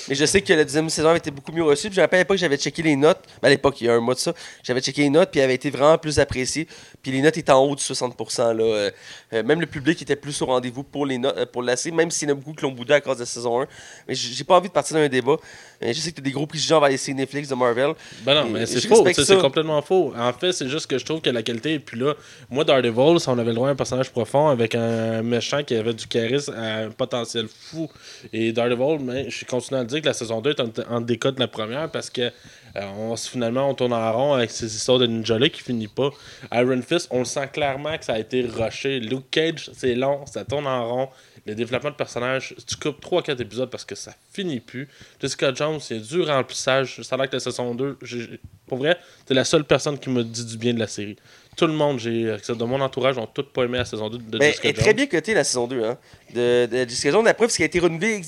Mais 0.07 0.13
je 0.13 0.25
sais 0.25 0.41
que 0.41 0.53
la 0.53 0.63
deuxième 0.63 0.87
saison 0.89 1.09
avait 1.09 1.17
été 1.17 1.31
beaucoup 1.31 1.51
mieux 1.51 1.63
reçue. 1.63 1.89
je 1.91 1.95
me 1.95 2.01
rappelle 2.01 2.19
à 2.19 2.21
l'époque, 2.21 2.37
j'avais 2.37 2.57
checké 2.57 2.83
les 2.83 2.95
notes. 2.95 3.23
Ben, 3.41 3.47
à 3.47 3.49
l'époque, 3.49 3.81
il 3.81 3.87
y 3.87 3.89
a 3.89 3.93
un 3.95 3.99
mois 3.99 4.13
de 4.13 4.19
ça. 4.19 4.33
J'avais 4.63 4.81
checké 4.81 5.01
les 5.01 5.09
notes, 5.09 5.31
puis 5.31 5.39
elle 5.39 5.45
avait 5.45 5.55
été 5.55 5.71
vraiment 5.71 5.97
plus 5.97 6.19
appréciée. 6.19 6.67
Puis 7.01 7.11
les 7.11 7.21
notes 7.21 7.37
étaient 7.37 7.51
en 7.51 7.63
haut 7.63 7.75
de 7.75 7.79
60%. 7.79 8.53
Là. 8.53 8.63
Euh, 8.63 8.91
euh, 9.33 9.41
même 9.43 9.59
le 9.59 9.65
public 9.65 9.99
était 10.03 10.15
plus 10.15 10.39
au 10.43 10.45
rendez-vous 10.45 10.83
pour, 10.83 11.07
les 11.07 11.17
notes, 11.17 11.35
euh, 11.35 11.45
pour 11.47 11.63
la 11.63 11.75
série, 11.75 11.95
même 11.95 12.11
s'il 12.11 12.29
y 12.29 12.31
en 12.31 12.35
a 12.35 12.37
beaucoup 12.37 12.53
qui 12.53 12.61
l'ont 12.61 12.71
boudé 12.71 12.93
à 12.93 13.01
cause 13.01 13.15
de 13.15 13.21
la 13.21 13.25
saison 13.25 13.61
1. 13.61 13.67
Mais 14.07 14.13
j'ai 14.13 14.43
pas 14.43 14.57
envie 14.57 14.67
de 14.67 14.73
partir 14.73 14.97
dans 14.97 15.01
un 15.01 15.09
débat. 15.09 15.37
je 15.81 15.93
sais 15.93 16.11
que 16.11 16.17
tu 16.17 16.21
as 16.21 16.23
des 16.23 16.31
gros 16.31 16.45
préjugés 16.45 16.74
envers 16.75 16.89
les 16.89 16.97
séries 16.97 17.17
Netflix 17.17 17.49
de 17.49 17.55
Marvel. 17.55 17.93
Ben 18.23 18.35
non, 18.35 18.49
mais 18.49 18.65
c'est 18.65 18.85
faux. 18.87 19.05
C'est 19.13 19.41
complètement 19.41 19.81
faux. 19.81 20.13
En 20.17 20.33
fait, 20.33 20.51
c'est 20.51 20.67
juste 20.67 20.87
que 20.87 20.97
je 20.97 21.05
trouve 21.05 21.21
que 21.21 21.29
la 21.29 21.43
qualité 21.43 21.73
est 21.73 21.79
plus 21.79 21.97
là. 21.99 22.13
Moi, 22.49 22.63
Daredevil, 22.63 23.17
on 23.27 23.37
avait 23.37 23.49
le 23.49 23.53
droit 23.53 23.69
à 23.69 23.71
un 23.71 23.75
personnage 23.75 24.11
profond 24.11 24.47
avec 24.47 24.75
un 24.75 25.21
méchant 25.21 25.63
qui 25.63 25.75
avait 25.75 25.93
du 25.93 26.07
charisme 26.07 26.53
à 26.53 26.83
un 26.83 26.89
potentiel 26.89 27.47
fou. 27.47 27.89
Et 28.33 28.51
Daredevil, 28.51 28.99
mais 29.01 29.29
je 29.29 29.45
continue 29.45 29.79
à 29.79 29.83
dire 29.83 30.01
que 30.01 30.07
la 30.07 30.13
saison 30.13 30.41
2 30.41 30.49
est 30.51 30.59
en, 30.59 30.69
en 30.89 31.01
décode 31.01 31.35
de 31.35 31.39
la 31.39 31.47
première 31.47 31.89
parce 31.89 32.09
que 32.09 32.31
on, 32.75 33.15
finalement, 33.15 33.69
on 33.69 33.73
tourne 33.73 33.93
en 33.93 34.11
rond 34.11 34.33
avec 34.33 34.51
ces 34.51 34.75
histoires 34.75 34.99
de 34.99 35.07
ninja 35.07 35.37
qui 35.49 35.61
finit 35.61 35.87
pas. 35.87 36.09
Iron 36.53 36.81
Fist, 36.81 37.07
on 37.11 37.19
le 37.19 37.25
sent 37.25 37.47
clairement 37.53 37.97
que 37.97 38.05
ça 38.05 38.13
a 38.13 38.19
été 38.19 38.41
rushé. 38.41 38.99
Luke 38.99 39.29
Cage, 39.31 39.71
c'est 39.73 39.95
long, 39.95 40.25
ça 40.25 40.43
tourne 40.45 40.67
en 40.67 40.87
rond. 40.87 41.09
Le 41.45 41.53
développement 41.53 41.91
de 41.91 41.95
personnages, 41.95 42.55
tu 42.65 42.75
coupes 42.75 43.03
3-4 43.03 43.39
épisodes 43.41 43.69
parce 43.69 43.85
que 43.85 43.93
ça 43.93 44.13
finit 44.31 44.59
plus. 44.59 44.87
Jessica 45.21 45.53
Jones, 45.53 45.79
a 45.89 45.93
du 45.93 46.21
remplissage. 46.21 47.01
Ça 47.03 47.15
a 47.15 47.17
l'air 47.19 47.29
que 47.29 47.35
la 47.35 47.39
saison 47.39 47.75
2, 47.75 47.99
pour 48.65 48.79
vrai, 48.79 48.97
c'est 49.27 49.35
la 49.35 49.45
seule 49.45 49.63
personne 49.63 49.99
qui 49.99 50.09
me 50.09 50.23
dit 50.23 50.45
du 50.45 50.57
bien 50.57 50.73
de 50.73 50.79
la 50.79 50.87
série 50.87 51.17
tout 51.55 51.67
le 51.67 51.73
monde, 51.73 51.99
j'ai 51.99 52.23
de 52.23 52.63
mon 52.63 52.81
entourage, 52.81 53.17
ont 53.17 53.27
tout 53.27 53.43
pas 53.43 53.63
aimé 53.63 53.77
la 53.77 53.85
saison 53.85 54.09
2 54.09 54.17
de 54.17 54.37
ben, 54.37 54.47
Jessica 54.47 54.61
Jones. 54.61 54.61
Elle 54.63 54.69
est 54.69 54.81
très 54.81 54.93
bien 54.93 55.05
cotée 55.07 55.33
la 55.33 55.43
saison 55.43 55.67
2 55.67 55.83
hein, 55.83 55.97
de, 56.33 56.65
de 56.65 56.89
Jessica 56.89 57.11
Jones. 57.11 57.25
La 57.25 57.33
preuve, 57.33 57.49
c'est 57.49 57.57
qu'elle 57.57 57.65
a 57.65 57.67
été 57.67 57.79
renouvelée 57.79 58.21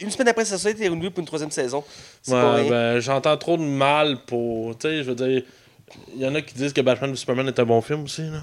une 0.00 0.10
semaine 0.10 0.28
après 0.28 0.44
sa 0.44 0.56
saison, 0.56 0.70
elle 0.70 0.74
a 0.74 0.78
été 0.78 0.88
renouvelée 0.88 1.10
pour 1.10 1.20
une 1.20 1.26
troisième 1.26 1.50
saison. 1.50 1.84
Ouais, 2.28 2.68
ben, 2.68 3.00
j'entends 3.00 3.36
trop 3.36 3.56
de 3.56 3.62
mal 3.62 4.24
pour. 4.26 4.76
Tu 4.78 4.88
sais, 4.88 5.04
je 5.04 5.10
veux 5.10 5.14
dire, 5.14 5.42
il 6.14 6.20
y 6.20 6.26
en 6.26 6.34
a 6.34 6.42
qui 6.42 6.54
disent 6.54 6.72
que 6.72 6.80
Batman 6.80 7.10
v 7.10 7.16
Superman 7.16 7.46
est 7.48 7.58
un 7.58 7.64
bon 7.64 7.80
film 7.80 8.04
aussi. 8.04 8.22
Là. 8.22 8.42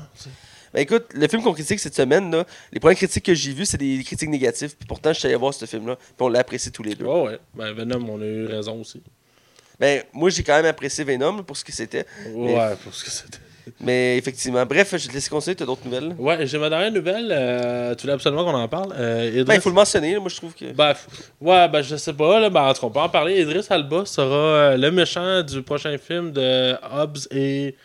Ben 0.74 0.82
écoute, 0.82 1.06
le 1.14 1.28
film 1.28 1.42
qu'on 1.42 1.54
critique 1.54 1.80
cette 1.80 1.96
semaine, 1.96 2.30
là, 2.30 2.46
les 2.74 2.80
premières 2.80 2.98
critiques 2.98 3.26
que 3.26 3.34
j'ai 3.34 3.54
vues, 3.54 3.66
c'est 3.66 3.78
des 3.78 4.04
critiques 4.04 4.30
négatives. 4.30 4.76
Puis 4.76 4.88
pourtant, 4.88 5.14
je 5.14 5.20
suis 5.20 5.28
allé 5.28 5.36
voir 5.36 5.54
ce 5.54 5.66
film-là. 5.66 5.96
Puis 5.96 6.14
on 6.20 6.30
l'a 6.30 6.40
apprécié 6.40 6.72
tous 6.72 6.84
les 6.84 6.94
deux. 6.94 7.06
Ouais, 7.06 7.22
ouais. 7.22 7.40
Ben 7.56 7.74
Venom, 7.74 8.06
on 8.10 8.22
a 8.22 8.26
eu 8.26 8.46
raison 8.46 8.82
aussi. 8.82 9.02
Ben, 9.80 10.04
moi, 10.12 10.30
j'ai 10.30 10.44
quand 10.44 10.56
même 10.56 10.66
apprécié 10.66 11.04
Venom 11.04 11.44
pour 11.44 11.56
ce 11.56 11.64
que 11.64 11.72
c'était. 11.72 12.06
Ouais, 12.34 12.76
pour 12.84 12.94
ce 12.94 13.06
que 13.06 13.12
c'était. 13.12 13.40
Mais 13.80 14.18
effectivement, 14.18 14.66
bref, 14.66 14.96
je 14.98 15.08
te 15.08 15.14
laisse 15.14 15.30
conseiller, 15.30 15.56
tu 15.56 15.64
as 15.64 15.66
d'autres 15.66 15.86
nouvelles? 15.86 16.16
Ouais, 16.18 16.46
j'ai 16.46 16.58
ma 16.58 16.70
dernière 16.70 16.92
nouvelle. 16.92 17.30
Euh, 17.32 17.96
tu 17.96 18.04
voulais 18.04 18.14
absolument 18.14 18.46
qu'on 18.46 18.58
en 18.58 18.68
parle. 18.68 18.94
Euh, 18.98 19.44
ben, 19.44 19.56
il 19.56 19.62
faut 19.62 19.70
le 19.70 19.76
mentionner, 19.76 20.18
moi 20.20 20.30
je 20.30 20.36
trouve 20.38 20.54
que. 20.54 20.72
Ben, 20.74 20.94
ouais, 21.42 21.68
ben 21.70 21.82
je 21.82 21.96
sais 21.96 22.14
pas, 22.14 22.40
là, 22.40 22.50
ben, 22.50 22.64
en 22.64 22.74
tout 22.74 22.82
cas, 22.82 22.88
on 22.88 22.92
peut 22.92 23.00
en 23.00 23.10
parler. 23.10 23.42
Idris 23.42 23.66
Alba 23.70 24.06
sera 24.06 24.36
euh, 24.36 24.78
le 24.78 24.92
méchant 24.92 25.42
du 25.44 25.62
prochain 25.62 25.98
film 25.98 26.32
de 26.32 26.74
Hobbs 26.92 27.28
et. 27.32 27.76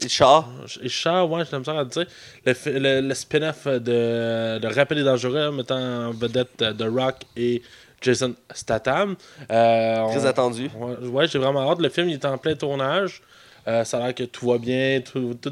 Et 0.00 0.08
Char. 0.08 0.48
Et 0.80 0.88
Char, 0.88 1.28
ouais, 1.28 1.44
j'ai 1.44 1.56
l'impression 1.56 1.78
à 1.80 1.84
dire. 1.84 2.06
Le, 2.46 3.00
le, 3.00 3.14
spin-off 3.14 3.66
de, 3.66 4.58
de 4.58 4.66
Rappel 4.72 4.98
et 4.98 5.02
Dangereux, 5.02 5.50
mettant 5.50 6.08
en 6.08 6.10
vedette 6.12 6.56
The 6.56 6.84
Rock 6.88 7.16
et 7.36 7.62
Jason 8.00 8.34
Statham. 8.54 9.16
Très 9.48 10.26
attendu. 10.26 10.70
Ouais, 10.76 11.08
ouais 11.08 11.26
j'ai 11.26 11.40
vraiment 11.40 11.68
hâte. 11.68 11.80
Le 11.80 11.88
film 11.88 12.08
il 12.08 12.14
est 12.14 12.24
en 12.24 12.38
plein 12.38 12.54
tournage. 12.54 13.22
Euh, 13.66 13.84
ça 13.84 13.98
a 13.98 14.06
l'air 14.06 14.14
que 14.14 14.24
tout 14.24 14.48
va 14.48 14.58
bien, 14.58 15.00
tout, 15.00 15.34
tout 15.34 15.50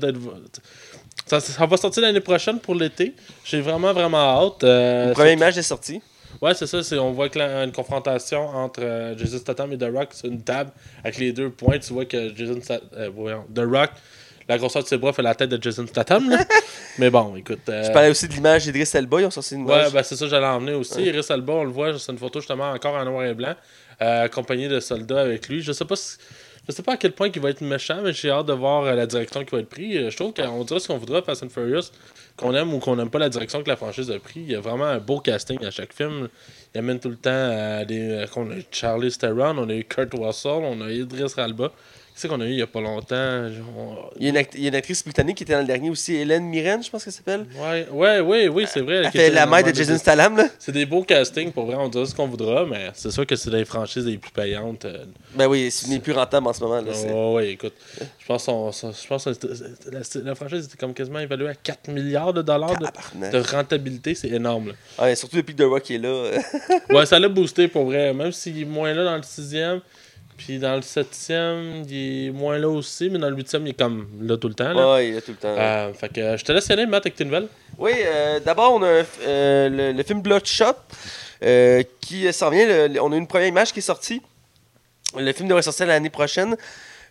ça, 1.26 1.40
ça, 1.40 1.66
va 1.66 1.76
sortir 1.76 2.02
l'année 2.02 2.20
prochaine 2.20 2.60
pour 2.60 2.74
l'été. 2.74 3.14
J'ai 3.44 3.60
vraiment, 3.60 3.92
vraiment 3.92 4.18
hâte. 4.18 4.62
Euh, 4.62 5.12
première 5.12 5.32
image 5.32 5.58
est 5.58 5.62
sortie. 5.62 6.00
Ouais, 6.40 6.54
c'est 6.54 6.66
ça. 6.66 6.78
on 7.02 7.12
voit 7.12 7.28
que 7.28 7.38
une 7.38 7.72
confrontation 7.72 8.46
entre 8.46 8.80
euh, 8.82 9.18
Jason 9.18 9.38
Statham 9.38 9.72
et 9.72 9.78
The 9.78 9.88
Rock 9.92 10.12
sur 10.12 10.28
une 10.28 10.42
table 10.42 10.70
avec 11.02 11.18
les 11.18 11.32
deux 11.32 11.50
points. 11.50 11.78
Tu 11.78 11.92
vois 11.92 12.04
que 12.04 12.32
Jason 12.36 12.60
euh, 12.96 13.10
The 13.52 13.58
Rock, 13.58 13.90
la 14.48 14.58
grosseur 14.58 14.84
de 14.84 14.88
ses 14.88 14.98
bras 14.98 15.12
fait 15.12 15.22
la 15.22 15.34
tête 15.34 15.50
de 15.50 15.60
Jason 15.60 15.86
Statham. 15.86 16.30
Mais 16.98 17.10
bon, 17.10 17.34
écoute. 17.34 17.60
Je 17.66 17.90
parlais 17.90 18.10
aussi 18.10 18.28
de 18.28 18.34
l'image 18.34 18.64
d'Idris 18.64 18.88
Elba. 18.94 19.20
Ils 19.20 19.26
ont 19.26 19.30
sorti 19.30 19.54
une 19.54 19.62
image. 19.62 19.86
Ouais, 19.86 19.92
ben, 19.92 20.02
c'est 20.04 20.14
ça, 20.14 20.28
j'allais 20.28 20.46
emmener 20.46 20.74
aussi. 20.74 21.02
Idris 21.02 21.26
Elba, 21.30 21.54
on 21.54 21.64
le 21.64 21.70
voit, 21.70 21.98
c'est 21.98 22.12
une 22.12 22.18
photo 22.18 22.38
justement 22.38 22.70
encore 22.70 22.94
en 22.94 23.04
noir 23.04 23.24
et 23.24 23.34
blanc, 23.34 23.54
accompagné 23.98 24.68
de 24.68 24.78
soldats 24.78 25.22
avec 25.22 25.48
lui. 25.48 25.60
Je 25.60 25.72
sais 25.72 25.84
pas 25.84 25.96
si 25.96 26.18
je 26.68 26.72
sais 26.72 26.82
pas 26.82 26.94
à 26.94 26.96
quel 26.96 27.12
point 27.12 27.28
il 27.32 27.40
va 27.40 27.50
être 27.50 27.60
méchant, 27.60 28.00
mais 28.02 28.12
j'ai 28.12 28.30
hâte 28.30 28.46
de 28.46 28.52
voir 28.52 28.84
euh, 28.84 28.94
la 28.94 29.06
direction 29.06 29.44
qui 29.44 29.54
va 29.54 29.60
être 29.60 29.68
prise. 29.68 29.96
Euh, 29.96 30.10
je 30.10 30.16
trouve 30.16 30.34
qu'on 30.34 30.64
dira 30.64 30.80
ce 30.80 30.88
qu'on 30.88 30.98
voudra 30.98 31.22
Fast 31.22 31.44
and 31.44 31.48
Furious, 31.48 31.92
qu'on 32.36 32.54
aime 32.54 32.74
ou 32.74 32.78
qu'on 32.78 32.96
n'aime 32.96 33.10
pas 33.10 33.18
la 33.18 33.28
direction 33.28 33.62
que 33.62 33.68
la 33.68 33.76
franchise 33.76 34.10
a 34.10 34.18
pris. 34.18 34.40
Il 34.40 34.50
y 34.50 34.54
a 34.54 34.60
vraiment 34.60 34.86
un 34.86 34.98
beau 34.98 35.20
casting 35.20 35.64
à 35.64 35.70
chaque 35.70 35.92
film. 35.92 36.28
Il 36.74 36.78
amène 36.78 36.98
tout 36.98 37.10
le 37.10 37.16
temps 37.16 37.30
à 37.30 37.84
des. 37.84 38.24
On 38.34 38.50
a 38.50 38.54
Charlie 38.70 39.12
Theron, 39.12 39.58
on 39.58 39.68
a 39.68 39.74
eu 39.74 39.84
Kurt 39.84 40.12
Russell, 40.14 40.62
on 40.62 40.80
a 40.80 40.90
Idris 40.90 41.34
Ralba 41.36 41.72
sais 42.20 42.28
qu'on 42.28 42.40
a 42.40 42.46
eu 42.46 42.50
il 42.50 42.58
y 42.58 42.62
a 42.62 42.66
pas 42.66 42.80
longtemps. 42.80 43.46
Il, 44.18 44.24
y 44.24 44.26
a 44.26 44.30
une 44.30 44.46
il, 44.54 44.62
y 44.62 44.64
a 44.66 44.68
une 44.68 44.74
actrice 44.74 45.04
britannique 45.04 45.36
qui 45.36 45.42
était 45.42 45.52
dans 45.52 45.60
le 45.60 45.66
dernier 45.66 45.90
aussi, 45.90 46.14
Hélène 46.14 46.44
Mirren, 46.44 46.82
je 46.82 46.90
pense 46.90 47.04
qu'elle 47.04 47.12
s'appelle. 47.12 47.46
Ouais, 47.60 47.86
ouais, 47.90 48.20
ouais, 48.20 48.48
oui, 48.48 48.66
c'est 48.66 48.80
vrai. 48.80 49.02
Elle, 49.04 49.10
fait 49.10 49.30
la 49.30 49.46
mère 49.46 49.62
de 49.62 49.74
Jason 49.74 49.98
Statham. 49.98 50.42
C'est 50.58 50.72
des 50.72 50.86
beaux 50.86 51.02
castings, 51.02 51.52
pour 51.52 51.66
vrai, 51.66 51.76
on 51.76 51.88
dira 51.88 52.06
ce 52.06 52.14
qu'on 52.14 52.26
voudra, 52.26 52.64
mais 52.64 52.90
c'est 52.94 53.10
sûr 53.10 53.26
que 53.26 53.36
c'est 53.36 53.50
des 53.50 53.64
franchises 53.64 54.06
les 54.06 54.18
plus 54.18 54.30
payantes. 54.30 54.84
Euh. 54.86 55.04
Ben 55.34 55.46
oui, 55.46 55.70
c'est 55.70 55.88
les 55.88 55.98
plus 55.98 56.12
rentables 56.12 56.46
en 56.46 56.52
ce 56.52 56.60
moment. 56.60 56.80
Là, 56.80 57.32
ouais, 57.32 57.50
écoute, 57.50 57.74
je 58.18 58.26
pense, 58.26 58.48
on, 58.48 58.70
je 58.72 59.06
pense 59.06 59.24
que 59.24 60.18
la, 60.24 60.34
franchise 60.34 60.64
était 60.66 60.76
comme 60.76 60.94
quasiment 60.94 61.18
évaluée 61.18 61.50
à 61.50 61.54
4 61.54 61.88
milliards 61.90 62.32
de 62.32 62.42
dollars 62.42 62.78
de, 62.78 63.38
rentabilité, 63.38 64.14
c'est 64.14 64.28
énorme. 64.28 64.72
Ouais, 64.98 65.14
surtout 65.14 65.36
depuis 65.36 65.54
que 65.54 65.62
The 65.62 65.66
Rock 65.66 65.90
est 65.90 65.98
là. 65.98 66.30
ouais, 66.90 67.06
ça 67.06 67.18
l'a 67.18 67.28
boosté 67.28 67.68
pour 67.68 67.84
vrai, 67.84 68.14
même 68.14 68.32
s'il 68.32 68.60
est 68.60 68.64
moins 68.64 68.94
là 68.94 69.04
dans 69.04 69.16
le 69.16 69.22
sixième. 69.22 69.80
Puis 70.36 70.58
dans 70.58 70.76
le 70.76 70.82
septième, 70.82 71.84
il 71.88 72.26
est 72.26 72.30
moins 72.30 72.58
là 72.58 72.68
aussi, 72.68 73.08
mais 73.08 73.18
dans 73.18 73.30
le 73.30 73.36
huitième, 73.36 73.66
il 73.66 73.70
est 73.70 73.78
comme 73.78 74.06
là 74.20 74.36
tout 74.36 74.48
le 74.48 74.54
temps. 74.54 74.72
Là. 74.72 74.94
Ouais, 74.94 75.08
il 75.08 75.16
est 75.16 75.20
tout 75.22 75.30
le 75.30 75.36
temps. 75.36 75.54
Euh, 75.56 75.92
fait 75.94 76.08
que 76.10 76.36
je 76.36 76.44
te 76.44 76.52
laisse 76.52 76.66
y 76.68 76.72
aller, 76.72 76.86
Matt, 76.86 77.06
avec 77.06 77.16
tes 77.16 77.24
nouvelles. 77.24 77.48
Oui, 77.78 77.92
euh, 77.94 78.38
d'abord, 78.40 78.74
on 78.74 78.82
a 78.82 79.02
euh, 79.26 79.92
le, 79.94 80.02
film 80.02 80.20
Bloodshot 80.20 80.76
qui 82.00 82.32
s'en 82.32 82.50
vient. 82.50 82.88
on 83.00 83.12
a 83.12 83.16
une 83.16 83.26
première 83.26 83.48
image 83.48 83.72
qui 83.72 83.78
est 83.78 83.82
sortie. 83.82 84.20
Le 85.16 85.32
film 85.32 85.48
devrait 85.48 85.62
sortir 85.62 85.86
l'année 85.86 86.10
prochaine. 86.10 86.56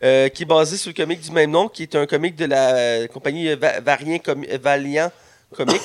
qui 0.01 0.43
est 0.43 0.47
basé 0.47 0.77
sur 0.77 0.89
le 0.89 0.95
comic 0.95 1.21
du 1.21 1.31
même 1.31 1.51
nom, 1.51 1.67
qui 1.67 1.83
est 1.83 1.95
un 1.95 2.05
comic 2.05 2.35
de 2.35 2.45
la 2.45 3.07
compagnie 3.07 3.53
Variant 3.55 4.19
Valiant 4.61 5.11
Comics, 5.51 5.81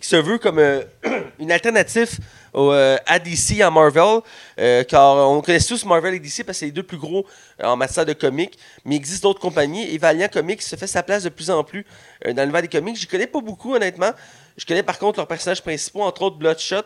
qui 0.00 0.08
se 0.08 0.16
veut 0.16 0.38
comme 0.38 0.60
une 1.38 1.52
alternative 1.52 2.18
euh, 2.56 2.96
à 3.06 3.18
DC 3.18 3.60
à 3.60 3.70
Marvel, 3.70 4.20
euh, 4.60 4.84
car 4.84 5.16
on 5.30 5.40
connaît 5.40 5.58
tous 5.58 5.84
Marvel 5.84 6.14
et 6.14 6.20
DC 6.20 6.44
parce 6.44 6.46
que 6.46 6.52
c'est 6.60 6.66
les 6.66 6.72
deux 6.72 6.82
plus 6.82 6.98
gros 6.98 7.26
euh, 7.62 7.66
en 7.66 7.76
matière 7.76 8.06
de 8.06 8.12
comics, 8.12 8.58
mais 8.84 8.94
il 8.94 8.98
existe 8.98 9.22
d'autres 9.22 9.40
compagnies 9.40 9.92
et 9.92 9.98
Valiant 9.98 10.28
Comics 10.32 10.62
se 10.62 10.76
fait 10.76 10.86
sa 10.86 11.02
place 11.02 11.24
de 11.24 11.28
plus 11.28 11.50
en 11.50 11.64
plus 11.64 11.84
dans 12.24 12.42
l'univers 12.42 12.62
des 12.62 12.68
comics. 12.68 12.96
Je 13.00 13.06
connais 13.06 13.26
pas 13.26 13.40
beaucoup 13.40 13.74
honnêtement. 13.74 14.10
Je 14.56 14.64
connais 14.66 14.84
par 14.84 14.98
contre 14.98 15.18
leurs 15.18 15.26
personnages 15.26 15.62
principaux, 15.62 16.02
entre 16.02 16.22
autres 16.22 16.36
Bloodshot, 16.36 16.82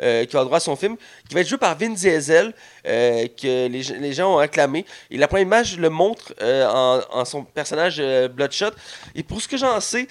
euh, 0.00 0.24
qui 0.24 0.34
va 0.34 0.44
droit 0.44 0.58
à 0.58 0.60
son 0.60 0.76
film, 0.76 0.96
qui 1.28 1.34
va 1.34 1.40
être 1.40 1.48
joué 1.48 1.58
par 1.58 1.76
Vin 1.76 1.90
Diesel, 1.90 2.54
euh, 2.86 3.26
que 3.26 3.66
les, 3.66 3.82
les, 3.82 4.12
gens 4.12 4.36
ont 4.36 4.38
acclamé. 4.38 4.84
Et 5.10 5.18
la 5.18 5.26
première 5.26 5.46
image 5.46 5.78
le 5.78 5.90
montre 5.90 6.32
euh, 6.40 6.68
en, 6.68 7.00
en, 7.10 7.24
son 7.24 7.42
personnage 7.42 8.00
Bloodshot. 8.30 8.70
Et 9.16 9.24
pour 9.24 9.42
ce 9.42 9.48
que 9.48 9.56
j'en 9.56 9.80
sais, 9.80 10.06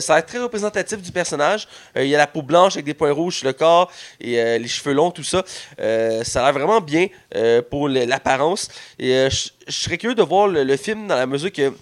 ça 0.00 0.14
va 0.14 0.18
être 0.18 0.26
très 0.26 0.38
représentatif 0.38 1.00
du 1.00 1.12
personnage. 1.12 1.68
il 1.94 2.08
y 2.08 2.14
a 2.14 2.18
la 2.18 2.26
peau 2.26 2.42
blanche 2.42 2.74
avec 2.74 2.84
des 2.84 2.94
points 2.94 3.12
rouges 3.12 3.38
sur 3.38 3.46
le 3.46 3.52
corps 3.52 3.90
et 4.20 4.58
les 4.58 4.68
cheveux 4.68 4.94
longs, 4.94 5.10
tout 5.10 5.22
ça. 5.22 5.44
ça 5.78 5.84
a 6.40 6.44
l'air 6.44 6.52
vraiment 6.52 6.80
bien 6.80 7.06
pour 7.70 7.88
l'apparence. 7.88 8.68
Et 8.98 9.28
je 9.30 9.50
serais 9.72 9.98
curieux 9.98 10.16
de 10.16 10.22
voir 10.22 10.48
le, 10.48 10.64
le, 10.64 10.76
film 10.76 11.06
dans 11.06 11.16
la 11.16 11.26
mesure 11.26 11.52
que 11.52 11.72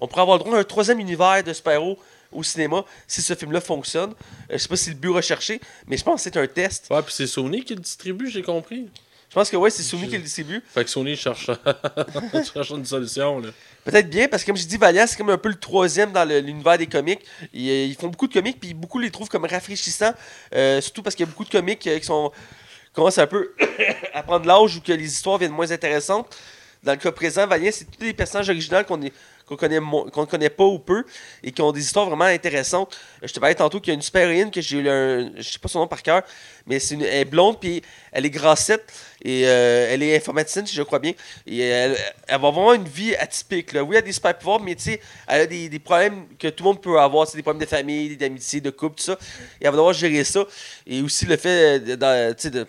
on 0.00 0.06
pourrait 0.08 0.22
avoir 0.22 0.38
le 0.38 0.44
droit 0.44 0.56
à 0.56 0.60
un 0.60 0.64
troisième 0.64 1.00
univers 1.00 1.42
de 1.42 1.52
super-héros 1.52 1.98
au 2.32 2.42
cinéma 2.42 2.84
si 3.06 3.22
ce 3.22 3.34
film-là 3.34 3.60
fonctionne. 3.60 4.10
Euh, 4.10 4.14
je 4.54 4.58
sais 4.58 4.68
pas 4.68 4.76
si 4.76 4.84
c'est 4.84 4.90
le 4.90 4.96
but 4.96 5.08
recherché, 5.10 5.60
mais 5.86 5.96
je 5.96 6.04
pense 6.04 6.22
que 6.24 6.30
c'est 6.30 6.38
un 6.38 6.46
test. 6.46 6.86
Ouais, 6.90 7.02
puis 7.02 7.12
c'est 7.14 7.26
Sony 7.26 7.64
qui 7.64 7.74
le 7.74 7.80
distribue, 7.80 8.30
j'ai 8.30 8.42
compris. 8.42 8.88
pense 9.32 9.50
que 9.50 9.56
ouais, 9.56 9.70
c'est 9.70 9.82
Sony 9.82 10.08
qui 10.08 10.16
le 10.16 10.22
distribue. 10.22 10.62
Fait 10.72 10.84
que 10.84 10.90
Sony 10.90 11.16
cherche, 11.16 11.50
cherche 12.54 12.70
une 12.70 12.84
solution. 12.84 13.40
Là. 13.40 13.50
Peut-être 13.84 14.08
bien, 14.10 14.28
parce 14.28 14.42
que 14.42 14.48
comme 14.48 14.56
je 14.56 14.66
dis, 14.66 14.76
Valiant, 14.76 15.06
c'est 15.06 15.16
comme 15.16 15.30
un 15.30 15.38
peu 15.38 15.48
le 15.48 15.54
troisième 15.56 16.12
dans 16.12 16.24
le- 16.24 16.40
l'univers 16.40 16.78
des 16.78 16.86
comics. 16.86 17.20
Ils, 17.52 17.68
euh, 17.70 17.84
ils 17.86 17.94
font 17.94 18.08
beaucoup 18.08 18.26
de 18.26 18.32
comics, 18.32 18.58
puis 18.60 18.74
beaucoup 18.74 18.98
les 18.98 19.10
trouvent 19.10 19.28
comme 19.28 19.44
rafraîchissants. 19.44 20.14
euh, 20.54 20.80
surtout 20.80 21.02
parce 21.02 21.14
qu'il 21.14 21.24
y 21.26 21.28
a 21.28 21.30
beaucoup 21.30 21.44
de 21.44 21.50
comics 21.50 21.86
euh, 21.86 21.98
qui 21.98 22.04
sont 22.06 22.32
commencent 22.92 23.18
un 23.18 23.26
peu 23.26 23.52
à 24.14 24.22
prendre 24.22 24.46
l'âge 24.46 24.76
ou 24.76 24.80
que 24.80 24.92
les 24.92 25.06
histoires 25.12 25.38
viennent 25.38 25.52
moins 25.52 25.70
intéressantes. 25.70 26.34
Dans 26.82 26.92
le 26.92 26.98
cas 26.98 27.12
présent, 27.12 27.46
Valiant, 27.46 27.70
c'est 27.72 27.84
tous 27.84 27.98
des 27.98 28.12
personnages 28.14 28.48
originaux 28.48 28.82
qu'on 28.84 29.02
est- 29.02 29.12
qu'on 29.46 29.56
connaît, 29.56 29.78
qu'on 29.78 30.20
ne 30.22 30.26
connaît 30.26 30.50
pas 30.50 30.64
ou 30.64 30.78
peu 30.78 31.04
et 31.42 31.52
qui 31.52 31.62
ont 31.62 31.72
des 31.72 31.80
histoires 31.80 32.06
vraiment 32.06 32.24
intéressantes. 32.24 32.98
Je 33.22 33.32
te 33.32 33.38
parlais 33.38 33.54
tantôt 33.54 33.80
qu'il 33.80 33.88
y 33.88 33.92
a 33.92 33.94
une 33.94 34.02
super 34.02 34.28
héroïne 34.28 34.50
que 34.50 34.60
j'ai 34.60 34.78
eu 34.78 34.88
un, 34.88 35.30
je 35.36 35.42
sais 35.42 35.58
pas 35.58 35.68
son 35.68 35.80
nom 35.80 35.86
par 35.86 36.02
cœur, 36.02 36.22
mais 36.66 36.78
une, 36.78 37.02
elle 37.02 37.14
est 37.14 37.24
blonde 37.24 37.60
puis 37.60 37.82
elle 38.10 38.26
est 38.26 38.30
grassette 38.30 38.92
et 39.22 39.46
euh, 39.46 39.88
elle 39.90 40.02
est 40.02 40.16
informaticienne 40.16 40.66
si 40.66 40.74
je 40.74 40.82
crois 40.82 40.98
bien. 40.98 41.12
Et 41.46 41.60
elle, 41.60 41.96
va 42.28 42.34
avoir 42.34 42.72
une 42.72 42.88
vie 42.88 43.14
atypique. 43.14 43.70
Oui, 43.74 43.86
elle 43.90 43.96
a 43.98 44.02
des 44.02 44.12
super 44.12 44.36
pouvoirs, 44.36 44.60
mais 44.60 44.74
tu 44.74 44.82
sais, 44.82 45.00
elle 45.28 45.42
a 45.42 45.46
des, 45.46 45.78
problèmes 45.78 46.26
que 46.38 46.48
tout 46.48 46.64
le 46.64 46.70
monde 46.70 46.80
peut 46.80 46.98
avoir, 46.98 47.26
c'est 47.28 47.36
des 47.36 47.42
problèmes 47.42 47.62
de 47.62 47.68
famille, 47.68 48.16
d'amitié, 48.16 48.60
de 48.60 48.70
couple, 48.70 48.96
tout 48.96 49.04
ça. 49.04 49.18
Elle 49.60 49.66
va 49.70 49.76
devoir 49.76 49.92
gérer 49.92 50.24
ça. 50.24 50.44
Et 50.86 51.02
aussi 51.02 51.24
le 51.26 51.36
fait 51.36 51.80
de, 51.80 51.94
de 51.94 52.66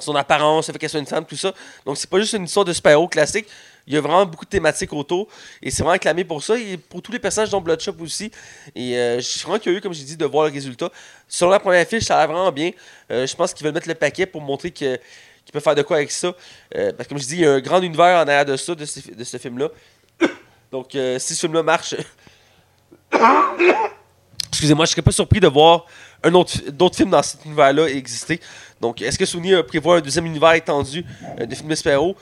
son 0.00 0.14
apparence, 0.14 0.68
le 0.68 0.72
fait 0.72 0.78
qu'elle 0.78 0.90
soit 0.90 1.00
une 1.00 1.06
femme, 1.06 1.24
tout 1.24 1.36
ça. 1.36 1.52
Donc 1.84 1.96
c'est 1.96 2.08
pas 2.08 2.18
juste 2.18 2.32
une 2.32 2.44
histoire 2.44 2.64
de 2.64 2.72
super-héros 2.72 3.08
classique. 3.08 3.46
Il 3.90 3.94
y 3.94 3.96
a 3.96 4.00
vraiment 4.00 4.24
beaucoup 4.24 4.44
de 4.44 4.50
thématiques 4.50 4.92
autour. 4.92 5.26
Et 5.60 5.72
c'est 5.72 5.82
vraiment 5.82 5.94
acclamé 5.94 6.22
pour 6.22 6.40
ça. 6.44 6.56
Et 6.56 6.76
pour 6.76 7.02
tous 7.02 7.10
les 7.10 7.18
personnages, 7.18 7.50
dont 7.50 7.60
Bloodshot 7.60 7.96
aussi. 7.98 8.30
Et 8.76 8.96
euh, 8.96 9.16
je 9.16 9.22
suis 9.22 9.40
vraiment 9.40 9.58
curieux, 9.58 9.80
comme 9.80 9.92
j'ai 9.92 10.04
dit, 10.04 10.16
de 10.16 10.24
voir 10.26 10.46
le 10.46 10.52
résultat. 10.52 10.90
Sur 11.26 11.50
la 11.50 11.58
première 11.58 11.84
fiche, 11.84 12.04
ça 12.04 12.16
a 12.16 12.18
l'air 12.20 12.32
vraiment 12.32 12.52
bien. 12.52 12.70
Euh, 13.10 13.26
je 13.26 13.34
pense 13.34 13.52
qu'ils 13.52 13.64
veulent 13.64 13.74
mettre 13.74 13.88
le 13.88 13.96
paquet 13.96 14.26
pour 14.26 14.42
montrer 14.42 14.70
qu'ils 14.70 15.00
peuvent 15.52 15.60
faire 15.60 15.74
de 15.74 15.82
quoi 15.82 15.96
avec 15.96 16.12
ça. 16.12 16.32
Euh, 16.76 16.92
parce 16.92 17.08
que 17.08 17.08
comme 17.08 17.18
je 17.18 17.26
dis, 17.26 17.34
il 17.34 17.40
y 17.40 17.46
a 17.46 17.54
un 17.54 17.60
grand 17.60 17.82
univers 17.82 18.16
en 18.18 18.28
arrière 18.28 18.44
de 18.44 18.56
ça, 18.56 18.76
de 18.76 18.84
ce, 18.84 19.10
de 19.10 19.24
ce 19.24 19.38
film-là. 19.38 19.70
Donc 20.70 20.90
si 20.92 21.34
ce 21.34 21.40
film-là 21.40 21.64
marche. 21.64 21.96
Excusez-moi, 24.50 24.84
je 24.84 24.92
serais 24.92 25.02
pas 25.02 25.10
surpris 25.10 25.40
de 25.40 25.48
voir 25.48 25.86
un 26.22 26.32
autre, 26.34 26.52
d'autres 26.70 26.94
films 26.94 27.10
dans 27.10 27.24
cet 27.24 27.44
univers-là 27.44 27.88
exister. 27.88 28.40
Donc, 28.80 29.02
est-ce 29.02 29.18
que 29.18 29.24
Sony 29.24 29.52
prévu 29.64 29.90
un 29.90 30.00
deuxième 30.00 30.26
univers 30.26 30.52
étendu 30.52 31.04
de 31.38 31.54
films 31.54 31.70
de 31.70 31.74
super-héros? 31.74 32.16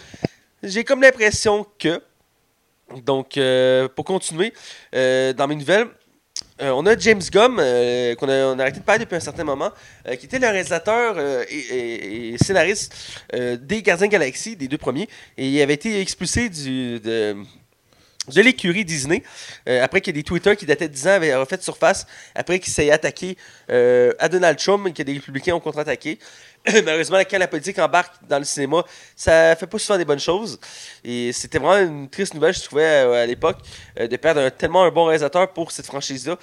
J'ai 0.63 0.85
comme 0.85 1.03
l'impression 1.03 1.67
que. 1.79 2.03
Donc, 3.05 3.37
euh, 3.37 3.87
pour 3.89 4.05
continuer, 4.05 4.53
euh, 4.95 5.33
dans 5.35 5.47
mes 5.47 5.55
nouvelles, 5.55 5.89
euh, 6.63 6.71
on 6.71 6.87
a 6.87 6.97
James 6.97 7.21
euh, 7.35 8.15
qu'on 8.15 8.29
a, 8.29 8.61
arrêté 8.63 8.81
de 8.81 8.85
parler 8.85 9.05
depuis 9.05 9.17
un 9.17 9.21
certain 9.21 9.45
moment, 9.45 9.71
qui 10.19 10.27
était 10.27 10.39
le 10.39 10.49
réalisateur 10.49 11.19
et, 11.51 12.35
scénariste 12.43 12.95
des 13.33 13.83
Gardiens 13.83 14.07
de 14.07 14.13
la 14.13 14.19
Galaxie, 14.19 14.57
des 14.57 14.69
deux 14.69 14.79
premiers, 14.79 15.09
et 15.37 15.49
il 15.49 15.63
avait 15.63 15.75
été 15.75 16.01
expulsé 16.01 16.49
du, 16.49 16.99
de 18.29 18.43
l'écurie 18.43 18.85
Disney, 18.85 19.23
euh, 19.69 19.83
après 19.83 20.01
que 20.01 20.11
des 20.11 20.23
Twitter 20.23 20.57
qui 20.57 20.67
dataient 20.67 20.89
de 20.89 20.95
10 20.95 21.07
ans 21.07 21.13
avaient 21.13 21.35
refait 21.35 21.59
surface, 21.61 22.07
après 22.35 22.59
qu'il 22.59 22.73
s'est 22.73 22.91
attaqué 22.91 23.37
euh, 23.71 24.13
à 24.19 24.29
Donald 24.29 24.59
Trump 24.59 24.87
et 24.87 24.93
que 24.93 25.03
des 25.03 25.15
républicains 25.15 25.55
ont 25.55 25.61
contre-attaqué. 25.61 26.19
Malheureusement, 26.67 27.19
quand 27.19 27.39
la 27.39 27.49
politique 27.49 27.79
embarque 27.79 28.15
dans 28.29 28.39
le 28.39 28.45
cinéma, 28.45 28.85
ça 29.17 29.55
fait 29.57 29.67
pas 29.67 29.79
souvent 29.79 29.99
des 29.99 30.05
bonnes 30.05 30.19
choses. 30.19 30.59
Et 31.05 31.33
c'était 31.33 31.59
vraiment 31.59 31.89
une 31.89 32.09
triste 32.09 32.35
nouvelle, 32.35 32.55
je 32.55 32.63
trouvais, 32.63 32.83
euh, 32.83 33.23
à 33.23 33.27
l'époque, 33.27 33.59
de 33.99 34.17
perdre 34.17 34.49
tellement 34.51 34.85
un 34.85 34.91
bon 34.91 35.05
réalisateur 35.05 35.53
pour 35.53 35.73
cette 35.73 35.87
franchise-là, 35.87 36.37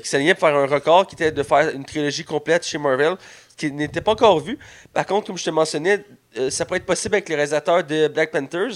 qui 0.00 0.08
s'alignait 0.08 0.34
pour 0.34 0.48
faire 0.48 0.56
un 0.56 0.66
record, 0.66 1.06
qui 1.06 1.14
était 1.14 1.32
de 1.32 1.42
faire 1.42 1.70
une 1.74 1.84
trilogie 1.84 2.24
complète 2.24 2.66
chez 2.66 2.78
Marvel, 2.78 3.16
qui 3.56 3.70
n'était 3.70 4.00
pas 4.00 4.12
encore 4.12 4.40
vu. 4.40 4.58
Par 4.92 5.06
contre, 5.06 5.26
comme 5.26 5.38
je 5.38 5.44
te 5.44 5.50
mentionnais, 5.50 6.04
euh, 6.38 6.50
ça 6.50 6.64
pourrait 6.64 6.78
être 6.78 6.86
possible 6.86 7.14
avec 7.14 7.28
le 7.28 7.34
réalisateur 7.36 7.84
de 7.84 8.08
Black 8.08 8.30
Panthers, 8.30 8.70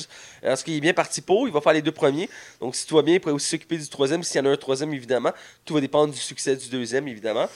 euh, 0.45 0.49
parce 0.49 0.63
qu'il 0.63 0.75
est 0.75 0.81
bien 0.81 0.93
parti 0.95 1.21
pour, 1.21 1.47
il 1.49 1.53
va 1.53 1.61
faire 1.61 1.73
les 1.73 1.83
deux 1.83 1.93
premiers. 1.93 2.29
Donc, 2.61 2.75
si 2.77 2.87
tout 2.87 2.97
va 2.97 3.03
bien, 3.03 3.15
il 3.15 3.21
pourrait 3.21 3.35
aussi 3.35 3.49
s'occuper 3.49 3.77
du 3.79 3.89
troisième, 3.89 4.23
s'il 4.23 4.41
y 4.41 4.47
en 4.47 4.51
a 4.51 4.53
un 4.53 4.57
troisième, 4.57 4.93
évidemment. 4.95 5.33
Tout 5.65 5.75
va 5.75 5.81
dépendre 5.81 6.13
du 6.13 6.21
succès 6.21 6.57
du 6.57 6.69
deuxième, 6.69 7.07
évidemment. 7.09 7.49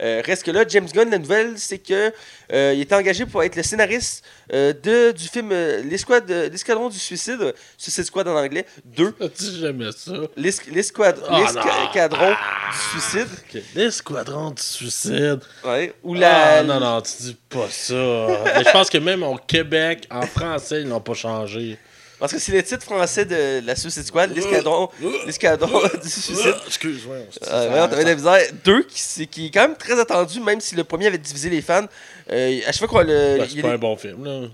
Euh, 0.00 0.22
reste 0.24 0.44
que 0.44 0.50
là, 0.50 0.64
James 0.66 0.88
Gunn, 0.92 1.10
la 1.10 1.18
nouvelle, 1.18 1.58
c'est 1.58 1.78
que 1.78 2.12
euh, 2.52 2.72
il 2.74 2.80
était 2.80 2.94
engagé 2.94 3.26
pour 3.26 3.42
être 3.42 3.56
le 3.56 3.62
scénariste 3.62 4.24
de, 4.50 5.12
du 5.12 5.28
film 5.28 5.50
L'Escadron 5.50 6.88
du 6.88 6.98
Suicide, 6.98 7.54
Suicide 7.76 8.04
Squad 8.04 8.26
en 8.28 8.36
anglais, 8.36 8.64
2. 8.84 9.14
Dis 9.38 9.60
jamais 9.60 9.92
ça. 9.92 10.12
L'es- 10.36 10.66
l'escouad- 10.72 11.22
Ah, 11.28 11.40
L'escadron 11.40 12.34
du 12.70 13.00
Suicide? 13.00 13.28
Ok, 13.54 13.62
L'escadron 13.74 14.50
du 14.50 14.62
suicide. 14.62 15.40
Ouais, 15.64 15.92
ou 16.02 16.14
la, 16.14 16.58
Ah, 16.58 16.62
non, 16.62 16.80
non, 16.80 17.00
tu 17.02 17.10
dis 17.20 17.36
pas 17.48 17.66
ça. 17.70 17.94
Mais 17.94 18.64
je 18.64 18.70
pense 18.72 18.88
que 18.90 18.98
même 18.98 19.22
au 19.22 19.36
Québec, 19.36 20.06
en 20.10 20.22
français, 20.22 20.82
ils 20.82 20.88
l'ont 20.88 21.00
pas 21.00 21.14
changé. 21.14 21.78
Parce 22.18 22.32
que 22.34 22.38
c'est 22.38 22.52
le 22.52 22.62
titre 22.62 22.82
français 22.84 23.24
de 23.24 23.66
la 23.66 23.74
Suicide 23.74 24.04
Squad, 24.04 24.34
L'Escadron 24.34 24.90
L'escadron 25.24 25.80
du 26.02 26.08
Suicide. 26.10 26.54
Excuse-moi. 26.66 27.16
Euh, 27.50 27.86
la 28.04 28.14
misère. 28.14 28.38
Deux, 28.62 28.82
qui, 28.82 29.00
c'est- 29.00 29.26
qui 29.26 29.46
est 29.46 29.50
quand 29.50 29.62
même 29.62 29.76
très 29.76 29.98
attendu, 29.98 30.38
même 30.40 30.60
si 30.60 30.74
le 30.76 30.84
premier 30.84 31.06
avait 31.06 31.16
divisé 31.16 31.48
les 31.48 31.62
fans. 31.62 31.86
Euh, 32.30 32.58
à 32.66 32.72
chaque 32.72 32.76
fois 32.76 32.88
qu'on 32.88 33.00
le. 33.08 33.38
Ben, 33.38 33.48
c'est 33.50 33.62
pas 33.62 33.70
un 33.72 33.78
bon 33.78 33.96
film, 33.96 34.22
là. 34.24 34.48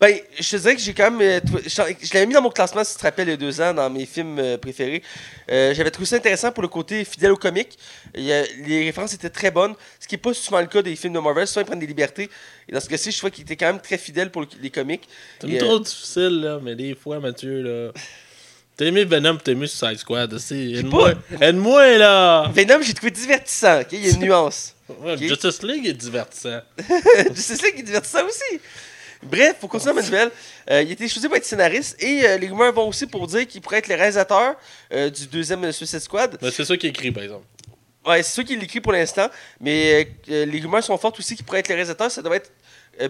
Ben, 0.00 0.18
je 0.38 0.50
te 0.50 0.56
dirais 0.56 0.74
que 0.74 0.80
j'ai 0.80 0.92
quand 0.94 1.10
même. 1.10 1.20
euh, 1.20 1.40
Je, 1.66 2.12
l'avais 2.14 2.26
mis 2.26 2.34
dans 2.34 2.42
mon 2.42 2.50
classement, 2.50 2.82
si 2.84 2.92
tu 2.94 2.98
te 2.98 3.04
rappelles, 3.04 3.28
il 3.28 3.30
y 3.30 3.34
a 3.34 3.36
deux 3.36 3.60
ans, 3.60 3.72
dans 3.72 3.88
mes 3.88 4.06
films 4.06 4.38
euh, 4.38 4.58
préférés. 4.58 5.02
Euh, 5.50 5.72
J'avais 5.74 5.90
trouvé 5.90 6.06
ça 6.06 6.16
intéressant 6.16 6.50
pour 6.52 6.62
le 6.62 6.68
côté 6.68 7.04
fidèle 7.04 7.32
au 7.32 7.36
comique. 7.36 7.78
Il 8.14 8.24
y 8.24 8.32
a- 8.32 8.44
les 8.66 8.84
références 8.84 9.14
étaient 9.14 9.30
très 9.30 9.50
bonnes, 9.50 9.74
ce 10.00 10.06
qui 10.08 10.14
n'est 10.14 10.20
pas 10.20 10.34
souvent 10.34 10.60
le 10.60 10.66
cas 10.66 10.82
des 10.82 10.96
films 10.96 11.12
de 11.14 11.18
Marvel. 11.20 11.46
Souvent, 11.46 11.62
ils 11.62 11.66
prennent 11.66 11.78
des 11.78 11.86
libertés. 11.86 12.28
Et 12.68 12.72
dans 12.72 12.80
ce 12.80 12.88
cas-ci, 12.88 13.10
je 13.12 13.18
trouvais 13.18 13.30
qu'il 13.30 13.42
était 13.44 13.56
quand 13.56 13.66
même 13.66 13.80
très 13.80 13.98
fidèle 13.98 14.30
pour 14.30 14.42
le- 14.42 14.48
les 14.60 14.70
comiques. 14.70 15.08
C'est 15.40 15.46
trop 15.58 15.78
difficile, 15.78 16.40
là, 16.40 16.58
mais 16.62 16.74
des 16.74 16.94
fois, 16.94 17.20
Mathieu, 17.20 17.62
là. 17.62 17.92
T'as 18.76 18.86
aimé 18.86 19.04
Venom, 19.04 19.36
t'as 19.36 19.52
aimé 19.52 19.68
Suicide 19.68 19.98
Squad, 19.98 20.32
aussi. 20.34 20.74
Aide-moi, 20.74 21.12
aide-moi, 21.40 21.96
là! 21.98 22.50
Venom, 22.52 22.82
j'ai 22.82 22.92
trouvé 22.94 23.12
divertissant. 23.12 23.80
ok? 23.82 23.86
Il 23.92 24.04
y 24.04 24.10
a 24.10 24.14
une 24.14 24.20
nuance. 24.24 24.74
Justice 25.28 25.62
League 25.62 25.86
est 25.86 25.92
divertissant. 25.92 26.60
ça 27.36 27.70
qui 27.70 27.78
est 27.78 27.82
divertissant 27.84 28.26
aussi. 28.26 28.60
Bref, 29.24 29.56
pour 29.60 29.68
continuer 29.70 29.94
ma 29.94 30.02
nouvelle, 30.02 30.30
euh, 30.70 30.82
il 30.82 30.88
a 30.90 30.92
été 30.92 31.08
choisi 31.08 31.26
pour 31.28 31.36
être 31.36 31.44
scénariste 31.44 32.02
et 32.02 32.26
euh, 32.26 32.36
les 32.38 32.48
rumeurs 32.48 32.72
vont 32.72 32.88
aussi 32.88 33.06
pour 33.06 33.26
dire 33.26 33.46
qu'il 33.46 33.60
pourrait 33.60 33.78
être 33.78 33.88
le 33.88 33.94
réalisateur 33.94 34.54
euh, 34.92 35.10
du 35.10 35.26
deuxième 35.26 35.70
Suicide 35.72 36.00
Squad. 36.00 36.38
Mais 36.42 36.50
c'est 36.50 36.64
ça 36.64 36.76
qui 36.76 36.86
est 36.86 36.90
écrit, 36.90 37.10
par 37.10 37.22
exemple. 37.22 37.44
Ouais, 38.06 38.22
c'est 38.22 38.32
sûr 38.32 38.44
qu'il 38.44 38.58
l'écrit 38.58 38.80
pour 38.82 38.92
l'instant, 38.92 39.28
mais 39.60 40.06
euh, 40.28 40.44
les 40.44 40.60
rumeurs 40.60 40.84
sont 40.84 40.98
fortes 40.98 41.18
aussi 41.18 41.36
qu'il 41.36 41.44
pourrait 41.44 41.60
être 41.60 41.68
le 41.70 41.74
réalisateur. 41.74 42.10
Ça 42.10 42.20
devrait 42.20 42.36
être 42.38 42.52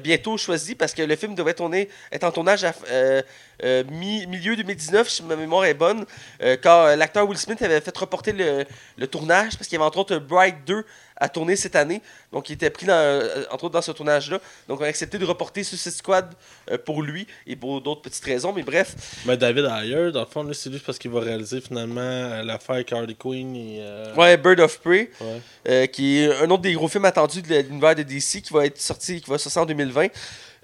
bientôt 0.03 0.38
choisi 0.38 0.74
parce 0.74 0.94
que 0.94 1.03
le 1.03 1.14
film 1.16 1.35
devrait 1.35 1.53
tourner, 1.53 1.90
être 2.11 2.24
en 2.24 2.31
tournage 2.31 2.64
à 2.64 2.72
euh, 2.90 3.20
euh, 3.64 3.85
mi- 3.90 4.27
milieu 4.29 4.57
2019, 4.57 5.11
si 5.11 5.22
ma 5.24 5.37
mémoire 5.37 5.64
est 5.66 5.74
bonne, 5.74 6.07
euh, 6.42 6.57
euh, 6.64 6.96
l'acteur 6.96 7.29
Will 7.29 7.37
Smith 7.37 7.61
avait 7.61 7.81
fait 7.83 7.94
reporter 7.98 8.33
le, 8.33 8.64
le 8.96 9.07
tournage 9.09 9.59
parce 9.59 9.66
qu'il 9.68 9.74
y 9.74 9.77
avait 9.77 9.85
entre 9.85 9.98
autres 9.98 10.16
Bright 10.16 10.57
2 10.64 10.87
à 11.16 11.29
tourner 11.29 11.55
cette 11.57 11.77
année. 11.77 12.03
Donc 12.33 12.48
il 12.50 12.55
était 12.55 12.70
pris 12.70 12.87
dans, 12.87 12.92
euh, 12.94 13.44
entre 13.50 13.64
autres 13.64 13.74
dans 13.74 13.83
ce 13.83 13.92
tournage-là. 13.92 14.40
Donc 14.68 14.81
on 14.81 14.85
a 14.85 14.88
accepté 14.88 15.18
de 15.18 15.24
reporter 15.24 15.62
Suicide 15.62 15.92
Squad 15.92 16.33
euh, 16.70 16.79
pour 16.79 17.03
lui 17.03 17.27
et 17.46 17.55
pour 17.57 17.81
d'autres 17.81 18.03
petites 18.03 18.24
raisons, 18.24 18.53
mais 18.53 18.62
bref. 18.62 18.94
Mais 19.27 19.37
David 19.37 19.64
Ayer, 19.66 20.11
dans 20.12 20.20
le 20.20 20.27
fond, 20.27 20.48
c'est 20.53 20.72
juste 20.72 20.85
parce 20.85 20.98
qu'il 20.98 21.11
va 21.11 21.20
réaliser 21.20 21.61
finalement 21.61 22.00
euh, 22.00 22.42
l'affaire 22.42 22.85
Carly 22.85 23.14
Queen 23.16 23.55
et. 23.55 23.79
euh, 23.81 24.14
Ouais, 24.16 24.37
Bird 24.37 24.61
of 24.61 24.81
Prey. 24.81 25.11
ouais. 25.20 25.40
Euh, 25.68 25.87
qui 25.87 26.18
est 26.18 26.35
un 26.42 26.50
autre 26.50 26.62
des 26.62 26.74
gros 26.74 26.88
films 26.88 27.05
attendus 27.05 27.42
de 27.42 27.55
l'univers 27.61 27.94
de 27.94 28.03
DC 28.03 28.42
qui 28.42 28.53
va 28.53 28.66
être 28.66 28.81
sorti, 28.81 29.20
qui 29.20 29.31
va 29.31 29.38
sortir 29.38 29.62
en 29.62 29.66
2020. 29.66 30.09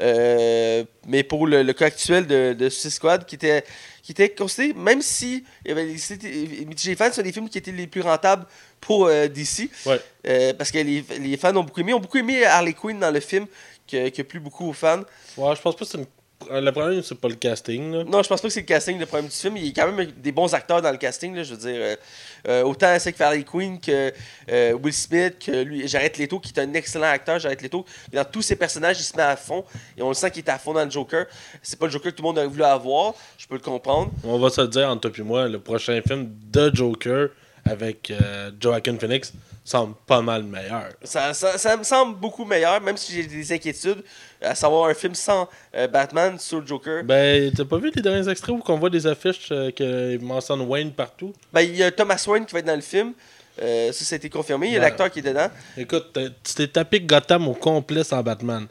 Euh, 0.01 0.85
mais 1.07 1.23
pour 1.23 1.47
le, 1.47 1.63
le 1.63 1.73
cas 1.73 1.87
actuel 1.87 2.27
de, 2.27 2.55
de 2.55 2.69
Suicide 2.69 2.91
Squad, 2.91 3.25
qui 3.27 3.35
était, 3.35 3.65
qui 4.03 4.13
était 4.13 4.31
considéré, 4.31 4.73
même 4.79 5.03
si 5.03 5.45
il 5.65 5.69
y 5.69 5.73
avait 5.73 5.97
c'était- 5.99 6.65
Mitigé 6.67 6.95
Fans, 6.97 7.11
c'est 7.13 7.21
un 7.21 7.25
des 7.25 7.33
films 7.33 7.49
qui 7.51 7.59
étaient 7.59 7.71
les 7.73 7.87
plus 7.87 8.01
rentables 8.01 8.47
pour 8.81 9.07
euh, 9.07 9.29
DC. 9.29 9.69
Ouais. 9.87 10.01
Euh, 10.27 10.53
parce 10.55 10.71
que 10.71 10.79
les, 10.79 11.05
les 11.21 11.37
fans 11.37 11.55
ont 11.57 11.65
beaucoup 11.65 11.81
aimé. 11.81 11.93
ont 11.95 12.01
beaucoup 12.01 12.19
aimé 12.19 12.45
Harley 12.45 12.73
Quinn 12.75 12.99
dans 12.99 13.11
le 13.11 13.21
film, 13.21 13.47
que, 13.91 14.09
que 14.09 14.23
plus 14.23 14.41
beaucoup 14.41 14.69
aux 14.69 14.73
fans. 14.73 15.03
Ouais, 15.37 15.55
je 15.57 15.61
pense 15.61 15.75
pas 15.77 15.85
que 15.85 15.91
c'est 15.91 15.99
une. 15.99 16.07
euh, 16.51 16.61
Le 16.61 16.73
problème, 16.73 17.03
c'est 17.03 17.15
pas 17.21 17.29
le 17.29 17.35
casting, 17.35 17.93
là. 17.93 18.05
Non, 18.05 18.23
je 18.23 18.29
pense 18.29 18.41
pas 18.41 18.49
que 18.49 18.55
c'est 18.55 18.61
le 18.61 18.67
casting 18.67 18.99
le 18.99 19.07
problème 19.07 19.29
du 19.29 19.35
film. 19.37 19.57
Il 19.57 19.67
y 19.67 19.71
a 19.71 19.73
quand 19.85 19.93
même 19.93 20.11
des 20.13 20.33
bons 20.33 20.53
acteurs 20.55 20.81
dans 20.81 20.91
le 20.91 20.97
casting. 20.97 21.35
Là, 21.35 21.43
je 21.43 21.55
veux 21.55 21.71
dire, 21.73 21.97
euh, 22.49 22.63
autant 22.63 22.97
c'est 22.99 23.13
que 23.13 23.23
Harley 23.23 23.43
Quinn 23.45 23.79
que 23.81 24.13
euh, 24.51 24.73
Will 24.73 24.93
Smith, 24.95 25.35
que 25.45 25.63
lui, 25.63 25.87
Jared 25.87 26.17
Leto, 26.17 26.39
qui 26.41 26.53
est 26.55 26.61
un 26.61 26.73
excellent 26.75 27.09
acteur. 27.09 27.39
Jared 27.39 27.61
Leto, 27.61 27.85
dans 28.13 28.25
tous 28.25 28.43
ses 28.43 28.57
personnages, 28.57 28.99
il 29.01 29.05
se 29.05 29.15
met 29.17 29.23
à 29.23 29.37
fond. 29.37 29.65
Et 29.99 30.03
on 30.03 30.09
le 30.09 30.15
sent 30.15 30.31
qu'il 30.31 30.43
est 30.45 30.51
à 30.51 30.59
fond 30.59 30.73
dans 30.73 30.85
le 30.85 30.91
Joker. 30.91 31.27
C'est 31.63 31.79
pas 31.79 31.87
le 31.87 31.93
Joker 31.93 32.11
que 32.13 32.17
tout 32.17 32.23
le 32.23 32.29
monde 32.29 32.39
aurait 32.39 32.47
voulu 32.47 32.65
avoir. 32.65 33.15
Je 33.37 33.47
peux 33.47 33.55
le 33.57 33.61
comprendre. 33.61 34.11
On 34.25 34.39
va 34.39 34.49
se 34.51 34.61
le 34.63 34.69
dire 34.69 34.89
entre 34.89 35.09
toi 35.11 35.25
et 35.25 35.27
moi, 35.27 35.49
le 35.49 35.59
prochain 35.61 36.01
film 36.07 36.31
de 36.51 36.71
Joker 36.75 37.29
avec 37.65 38.11
euh, 38.11 38.51
Joaquin 38.61 38.97
Phoenix 38.99 39.33
semble 39.65 39.95
pas 40.07 40.21
mal 40.23 40.43
meilleur. 40.43 40.89
Ça, 41.05 41.33
ça, 41.35 41.57
ça 41.59 41.77
me 41.77 41.85
semble 41.85 42.17
beaucoup 42.19 42.45
meilleur, 42.45 42.81
même 42.81 42.97
si 42.97 43.13
j'ai 43.13 43.25
des 43.25 43.53
inquiétudes, 43.53 44.03
à 44.43 44.55
savoir 44.55 44.89
un 44.89 44.95
film 44.95 45.15
sans 45.15 45.49
euh, 45.77 45.87
Batman 45.87 46.39
sur 46.39 46.61
le 46.61 46.67
Joker. 46.67 47.05
Ben, 47.05 47.53
t'as 47.55 47.65
pas 47.65 47.79
vu 47.79 47.93
les 47.95 48.03
derniers 48.03 48.29
extraits 48.29 48.55
où 48.57 48.63
on 48.67 48.79
voit 48.79 48.91
des 48.91 49.07
affiches 49.07 49.49
euh, 49.53 49.71
qui 49.71 50.19
mentionnent 50.25 50.63
Wayne 50.63 50.93
partout? 50.93 51.33
Ben, 51.53 51.61
il 51.61 51.77
y 51.77 51.83
a 51.83 51.91
Thomas 51.93 52.23
Wayne 52.27 52.47
qui 52.47 52.53
va 52.55 52.59
être 52.61 52.67
dans 52.67 52.75
le 52.75 52.81
film. 52.81 53.13
Euh, 53.63 53.93
ça, 53.93 54.05
ça 54.05 54.15
a 54.15 54.17
été 54.17 54.31
confirmé. 54.31 54.69
Il 54.69 54.73
y 54.73 54.77
a 54.77 54.79
Ouais. 54.79 54.87
l'acteur 54.87 55.11
qui 55.11 55.19
est 55.19 55.23
dedans. 55.23 55.49
Écoute, 55.77 56.19
tu 56.43 56.55
t'es 56.55 56.67
tapé 56.69 57.01
Gotham 57.01 57.47
au 57.47 57.55
complet 57.55 58.03
sans 58.03 58.23
Batman. 58.23 58.67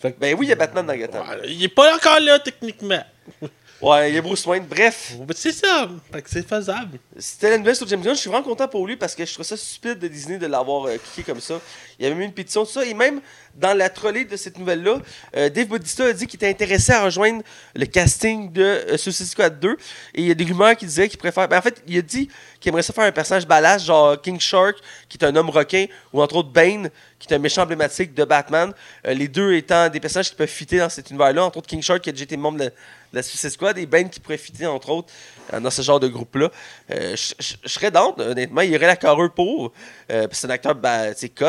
Fait 0.00 0.12
que- 0.12 0.18
Ben 0.18 0.34
oui, 0.38 0.46
il 0.46 0.48
y 0.48 0.52
a 0.52 0.56
Batman 0.56 0.86
dans 0.86 0.96
Gotham. 0.96 1.22
Il 1.46 1.62
est 1.62 1.68
pas 1.68 1.94
encore 1.94 2.18
là, 2.20 2.38
techniquement. 2.38 3.04
Ouais, 3.82 4.10
il 4.10 4.14
y 4.14 4.18
a 4.18 4.22
Bruce 4.22 4.44
Wayne. 4.44 4.66
Bref, 4.68 5.14
C'est 5.34 5.52
ça. 5.52 5.88
Fait 6.12 6.20
que 6.20 6.28
c'est 6.28 6.46
faisable. 6.46 6.98
c'était 7.18 7.50
la 7.50 7.58
nouvelle 7.58 7.74
sur 7.76 7.88
James 7.88 8.02
Gunn. 8.02 8.14
Je 8.14 8.20
suis 8.20 8.28
vraiment 8.28 8.44
content 8.44 8.68
pour 8.68 8.86
lui 8.86 8.96
parce 8.96 9.14
que 9.14 9.24
je 9.24 9.32
trouve 9.32 9.46
ça 9.46 9.56
stupide 9.56 9.98
de 9.98 10.08
Disney 10.08 10.36
de 10.38 10.46
l'avoir 10.46 10.86
euh, 10.86 10.98
cliqué 10.98 11.22
comme 11.32 11.40
ça. 11.40 11.58
Il 11.98 12.02
y 12.02 12.06
avait 12.06 12.14
même 12.14 12.26
une 12.26 12.34
pétition, 12.34 12.64
tout 12.66 12.72
ça. 12.72 12.84
Et 12.84 12.92
même 12.92 13.20
dans 13.54 13.76
la 13.76 13.88
trolley 13.90 14.24
de 14.24 14.36
cette 14.36 14.58
nouvelle-là, 14.58 14.98
euh, 15.36 15.48
Dave 15.48 15.66
Bautista 15.66 16.04
a 16.06 16.12
dit 16.12 16.26
qu'il 16.26 16.36
était 16.36 16.48
intéressé 16.48 16.92
à 16.92 17.04
rejoindre 17.04 17.42
le 17.74 17.86
casting 17.86 18.52
de 18.52 18.62
euh, 18.62 18.96
Suicide 18.96 19.26
Squad 19.26 19.60
2. 19.60 19.72
Et 20.14 20.22
il 20.22 20.26
y 20.26 20.30
a 20.30 20.34
des 20.34 20.44
rumeurs 20.44 20.76
qui 20.76 20.86
disaient 20.86 21.08
qu'il 21.08 21.18
préfère. 21.18 21.48
Ben, 21.48 21.58
en 21.58 21.62
fait, 21.62 21.82
il 21.86 21.98
a 21.98 22.02
dit 22.02 22.28
qu'il 22.60 22.68
aimerait 22.70 22.82
ça 22.82 22.92
faire 22.92 23.04
un 23.04 23.12
personnage 23.12 23.46
badass, 23.46 23.84
genre 23.84 24.20
King 24.20 24.38
Shark, 24.38 24.76
qui 25.08 25.18
est 25.18 25.24
un 25.24 25.34
homme 25.36 25.50
requin, 25.50 25.86
ou 26.12 26.22
entre 26.22 26.36
autres 26.36 26.50
Bane, 26.50 26.90
qui 27.18 27.28
est 27.28 27.34
un 27.34 27.38
méchant 27.38 27.62
emblématique 27.62 28.14
de 28.14 28.24
Batman. 28.24 28.72
Euh, 29.06 29.14
les 29.14 29.28
deux 29.28 29.54
étant 29.54 29.88
des 29.88 30.00
personnages 30.00 30.30
qui 30.30 30.36
peuvent 30.36 30.48
fitter 30.48 30.78
dans 30.78 30.88
cet 30.88 31.10
univers-là. 31.10 31.44
Entre 31.44 31.58
autres, 31.58 31.68
King 31.68 31.82
Shark, 31.82 32.00
qui 32.00 32.10
a 32.10 32.12
déjà 32.12 32.24
été 32.24 32.36
membre 32.36 32.58
de, 32.58 32.72
la 33.12 33.22
Suicide 33.22 33.50
Squad, 33.50 33.76
et 33.76 33.86
Bane 33.86 34.08
qui 34.08 34.20
pourrait 34.20 34.38
fitter, 34.38 34.66
entre 34.66 34.90
autres, 34.90 35.12
dans 35.52 35.70
ce 35.70 35.82
genre 35.82 35.98
de 35.98 36.06
groupe-là. 36.06 36.48
Je- 36.88 37.34
serais 37.66 37.90
down, 37.90 38.14
honnêtement. 38.18 38.60
Il 38.60 38.70
y 38.70 38.76
aurait 38.76 38.86
la 38.86 38.94
carrure 38.94 39.32
pour. 39.34 39.72
C'est 40.08 40.46
un 40.46 40.50
acteur, 40.50 40.76
ben, 40.76 41.12
sais, 41.16 41.28
cut. 41.28 41.46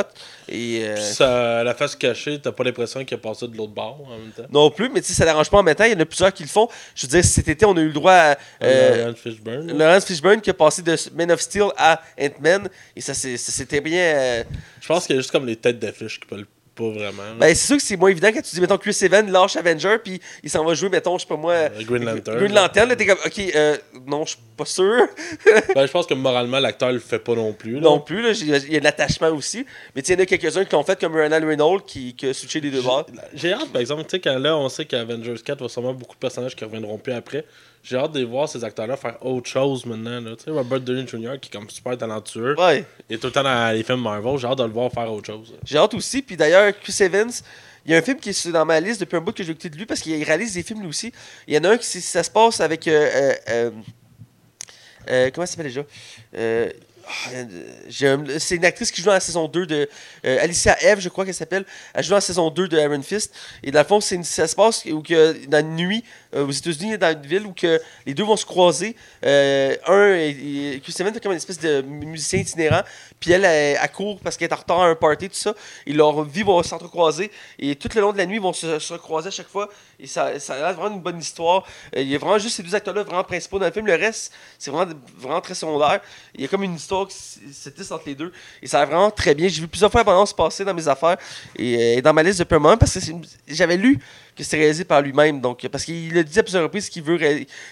Et. 0.50 0.92
la 1.20 1.76
face 1.92 1.96
cachée, 1.96 2.40
t'as 2.42 2.52
pas 2.52 2.64
l'impression 2.64 3.04
qu'il 3.06 3.16
a 3.16 3.18
passé 3.18 3.48
de 3.48 3.56
l'autre 3.56 3.74
bord 3.74 4.02
en 4.08 4.18
même 4.18 4.32
temps? 4.32 4.44
non 4.52 4.70
plus, 4.72 4.90
mais 4.90 5.02
tu 5.02 5.08
sais, 5.08 5.14
ça 5.14 5.26
dérange 5.26 5.50
pas 5.50 5.58
en 5.58 5.64
même 5.64 5.76
temps. 5.76 5.84
Il 5.84 5.94
y 5.94 5.96
en 5.96 6.00
a 6.00 6.06
plusieurs 6.06 6.34
qui 6.34 6.44
le 6.44 6.50
font. 6.50 6.68
Je 6.96 7.06
veux 7.06 7.12
dire, 7.12 7.24
cet 7.24 7.48
été, 7.48 7.66
on 7.66 7.76
a 7.78 7.82
eu 7.82 7.88
le 7.88 7.94
droit 7.94 8.14
à. 8.14 8.38
euh, 8.64 8.98
Laurence 9.06 9.20
Fishburne. 9.20 9.78
Lawrence 9.78 10.06
Fishburne 10.06 10.42
qui 10.42 10.50
a 10.50 10.54
passé 10.54 10.82
de 10.82 10.96
Man 11.16 11.32
of 11.32 11.42
Steel 11.42 11.68
à 11.78 12.02
Ant-Man. 12.20 12.70
Et 12.96 13.02
ça, 13.02 13.14
c'était 13.14 13.82
bien. 13.82 14.00
euh, 14.02 14.44
Je 14.82 14.88
pense 14.88 15.06
qu'il 15.06 15.16
y 15.16 15.20
a 15.20 15.22
juste 15.22 15.32
comme 15.32 15.46
les 15.46 15.56
têtes 15.56 15.80
d'affiche 15.80 16.20
qui 16.20 16.26
peuvent 16.28 16.46
pas 16.76 16.90
vraiment. 16.90 17.24
là. 17.24 17.34
Ben, 17.40 17.56
c'est 17.56 17.68
sûr 17.68 17.78
que 17.78 17.84
c'est 17.84 17.98
moins 17.98 18.10
évident 18.10 18.30
quand 18.34 18.42
tu 18.42 18.56
dis, 18.56 18.62
mettons, 18.62 18.78
Chris 18.78 18.98
Evans 19.02 19.30
lâche 19.30 19.56
Avenger, 19.56 19.98
puis 20.04 20.22
il 20.44 20.50
s'en 20.50 20.64
va 20.64 20.74
jouer, 20.74 20.90
mettons, 20.90 21.18
je 21.18 21.24
sais 21.24 21.28
pas 21.28 21.36
moi. 21.36 21.54
Euh, 21.54 21.70
Green 21.84 22.06
Lantern. 22.06 22.38
Green 22.38 22.54
Lantern, 22.54 22.90
là, 22.90 22.96
t'es 22.96 23.06
comme, 23.06 23.18
ok, 23.26 23.40
euh, 23.56 23.78
non, 24.08 24.26
je 24.26 24.32
suis 24.32 24.40
pas 24.56 24.66
sûr. 24.66 25.08
Ben, 25.76 25.86
je 25.86 25.92
pense 25.92 26.06
que 26.06 26.14
moralement, 26.14 26.60
l'acteur 26.60 26.92
le 26.92 27.00
fait 27.00 27.20
pas 27.20 27.36
non 27.36 27.54
plus. 27.54 27.76
là. 27.76 27.82
non 27.82 28.00
plus, 28.00 28.22
là, 28.22 28.32
il 28.32 28.74
y 28.74 28.76
a 28.76 28.80
de 28.80 28.84
l'attachement 28.84 29.30
aussi. 29.30 29.66
Mais 29.96 30.02
il 30.02 30.14
y 30.14 30.16
en 30.16 30.20
a 30.20 30.26
quelques-uns 30.26 30.66
qui 30.66 30.74
l'ont 30.74 30.84
fait, 30.84 31.00
comme 31.00 31.16
Ryan 31.16 31.46
Reynolds, 31.46 31.84
qui, 31.86 32.14
qui 32.16 32.28
a 32.28 32.34
switché 32.34 32.60
les 32.62 32.72
deux 32.72 32.82
bords. 32.82 33.06
J'ai 33.34 33.54
hâte, 33.54 33.70
par 33.72 33.82
exemple, 33.82 34.04
tu 34.04 34.10
sais, 34.12 34.20
quand 34.20 34.38
là, 34.38 34.56
on 34.58 34.70
sait 34.70 34.86
qu'Avengers 34.86 35.36
4 35.44 35.62
va 35.62 35.70
sûrement 35.70 35.94
beaucoup 35.94 36.16
de 36.16 36.20
personnages 36.20 36.56
qui 36.56 36.64
reviendront 36.64 36.98
plus 36.98 37.14
après. 37.14 37.46
J'ai 37.84 37.98
hâte 37.98 38.12
de 38.12 38.24
voir 38.24 38.48
ces 38.48 38.64
acteurs-là 38.64 38.96
faire 38.96 39.18
autre 39.26 39.50
chose 39.50 39.86
maintenant. 39.86 40.22
là. 40.22 40.36
Tu 40.38 40.44
sais, 40.46 40.52
Robert 40.52 40.80
Downey 40.82 41.08
Jr., 41.08 41.40
qui 41.42 41.50
est 41.50 41.52
comme 41.58 41.70
super 41.70 41.98
talentueux, 41.98 42.56
Ouais. 42.60 42.86
il 43.10 43.16
est 43.16 43.20
tout 43.20 43.28
le 43.28 43.34
temps 43.34 43.44
dans 43.44 43.74
les 43.76 43.84
films 43.84 44.02
Marvel. 44.02 44.38
J'ai 44.38 44.48
hâte 44.48 44.60
de 44.60 44.64
le 44.64 44.70
voir 44.70 44.92
faire 44.92 45.12
autre 45.12 45.26
chose. 45.26 45.54
J'ai 45.66 45.78
hâte 45.78 45.94
aussi. 45.96 46.22
Puis 46.22 46.38
d'ailleurs, 46.38 46.72
Chris 46.80 46.96
Evans, 47.00 47.32
il 47.86 47.92
y 47.92 47.96
a 47.96 47.98
un 47.98 48.02
film 48.04 48.20
qui 48.20 48.30
est 48.30 48.48
dans 48.52 48.66
ma 48.66 48.80
liste 48.80 49.00
depuis 49.00 49.16
un 49.18 49.22
bout 49.22 49.32
que 49.32 49.44
j'ai 49.44 49.52
écouté 49.52 49.70
de 49.70 49.78
lui 49.78 49.88
parce 49.88 50.00
qu'il 50.02 50.24
réalise 50.24 50.54
des 50.54 50.62
films 50.62 50.82
lui 50.82 50.90
aussi. 50.90 51.12
Il 51.48 51.56
y 51.56 51.58
en 51.58 51.64
a 51.64 51.70
un 51.72 51.78
qui 51.78 51.86
ça 52.02 52.22
se 52.24 52.30
passe 52.30 52.60
avec. 52.62 52.88
euh, 52.88 53.10
euh, 53.14 53.34
euh, 53.50 53.72
euh, 55.10 55.30
comment 55.34 55.46
ça 55.48 55.54
s'appelle 55.54 55.68
déjà? 55.72 55.84
Euh, 56.36 56.70
ah, 57.08 57.36
un- 58.06 58.40
C'est 58.40 58.56
une 58.58 58.66
actrice 58.66 58.92
qui 58.92 59.02
joue 59.02 59.08
dans 59.08 59.14
la 59.14 59.20
saison 59.20 59.48
2 59.48 59.66
de. 59.66 59.90
euh, 60.26 60.38
Alicia 60.40 60.78
Eve, 60.84 61.00
je 61.00 61.10
crois 61.10 61.26
qu'elle 61.26 61.34
s'appelle. 61.34 61.66
Elle 61.96 62.04
joue 62.04 62.12
dans 62.12 62.18
la 62.18 62.22
saison 62.22 62.50
2 62.52 62.68
de 62.68 62.78
Iron 62.80 63.02
Fist. 63.02 63.34
Et 63.64 63.72
dans 63.72 63.80
le 63.80 63.86
fond, 63.86 64.00
c'est 64.00 64.16
une- 64.16 64.24
ça 64.24 64.48
se 64.48 64.56
passe 64.56 64.86
où 64.86 65.02
que, 65.02 65.46
dans 65.48 65.60
une 65.60 65.76
nuit, 65.76 66.04
euh, 66.36 66.46
aux 66.46 66.52
États-Unis, 66.52 66.98
dans 66.98 67.12
une 67.12 67.26
ville 67.28 67.46
où 67.46 67.54
que 67.54 67.80
les 68.06 68.14
deux 68.14 68.24
vont 68.24 68.36
se 68.38 68.46
croiser. 68.46 68.96
Euh, 69.26 69.76
un, 69.88 70.16
et- 70.16 70.80
Chris 70.84 70.96
Evans 71.00 71.16
est 71.16 71.20
comme 71.20 71.32
une 71.32 71.38
espèce 71.38 71.60
de 71.60 71.82
musicien 71.82 72.40
itinérant. 72.40 72.82
Puis 73.20 73.32
elle, 73.32 73.46
elle, 73.46 73.78
elle 73.82 73.92
court 73.92 74.20
parce 74.24 74.38
qu'elle 74.38 74.50
est 74.50 74.54
en 74.54 74.58
retard 74.58 74.82
à 74.82 74.88
un 74.88 74.96
party, 74.96 75.30
tout 75.30 75.36
ça. 75.36 75.54
Et 75.86 75.94
leur 75.94 76.24
vie 76.24 76.44
va 76.44 76.64
s'entrecroiser. 76.64 77.32
Et 77.60 77.76
tout 77.76 77.90
le 77.94 78.02
long 78.02 78.12
de 78.14 78.18
la 78.18 78.26
nuit, 78.26 78.38
ils 78.38 78.42
vont 78.42 78.54
se, 78.54 78.80
se 78.80 78.94
recroiser 78.94 79.28
à 79.28 79.32
chaque 79.32 79.50
fois. 79.50 79.70
Et 80.00 80.08
ça, 80.08 80.40
ça 80.40 80.54
a 80.68 80.74
vraiment 80.74 80.96
une 80.96 81.02
bonne 81.02 81.20
histoire. 81.20 81.64
Euh, 81.96 82.02
il 82.02 82.08
y 82.08 82.16
a 82.16 82.18
vraiment 82.18 82.38
juste 82.40 82.56
ces 82.56 82.64
deux 82.64 82.74
acteurs-là 82.74 83.04
vraiment 83.04 83.24
principaux 83.24 83.60
dans 83.60 83.66
le 83.68 83.72
film. 83.72 83.86
Le 83.86 83.96
reste, 83.96 84.34
c'est 84.58 84.72
vraiment, 84.72 84.92
vraiment 85.18 85.42
très 85.42 85.54
secondaire. 85.54 86.02
Il 86.36 86.42
y 86.42 86.46
a 86.46 86.48
comme 86.48 86.64
une 86.64 86.76
histoire 86.76 87.08
qui 87.08 87.16
s- 87.16 87.40
se 87.54 87.70
tisse 87.70 87.92
entre 87.92 88.04
les 88.08 88.16
deux. 88.16 88.32
Et 88.62 88.68
ça 88.68 88.78
a 88.80 88.86
l'air 88.86 88.90
vraiment 88.96 89.12
très 89.12 89.36
bien. 89.36 89.48
J'ai 89.48 89.62
vu 89.62 89.68
plusieurs 89.68 89.92
fois 89.92 90.04
la 90.04 90.26
se 90.26 90.34
passer 90.34 90.66
dans 90.66 90.74
mes 90.74 90.88
affaires. 90.88 91.18
Et 91.56 92.02
dans 92.02 92.14
ma 92.14 92.24
liste 92.24 92.40
depuis 92.40 92.56
un 92.56 92.60
moment 92.60 92.78
parce 92.78 92.94
que 92.94 93.00
j'avais 93.48 93.78
lu 93.78 94.00
que 94.36 94.44
c'était 94.44 94.58
réalisé 94.58 94.84
par 94.86 95.02
lui-même. 95.02 95.42
Donc, 95.42 95.68
parce 95.68 95.84
qu'il 95.84 96.18
a 96.18 96.24
dit 96.24 96.40
à 96.40 96.44
plusieurs 96.44 96.64
reprises 96.64 96.90
qu'il 96.90 97.04
veut 97.04 97.18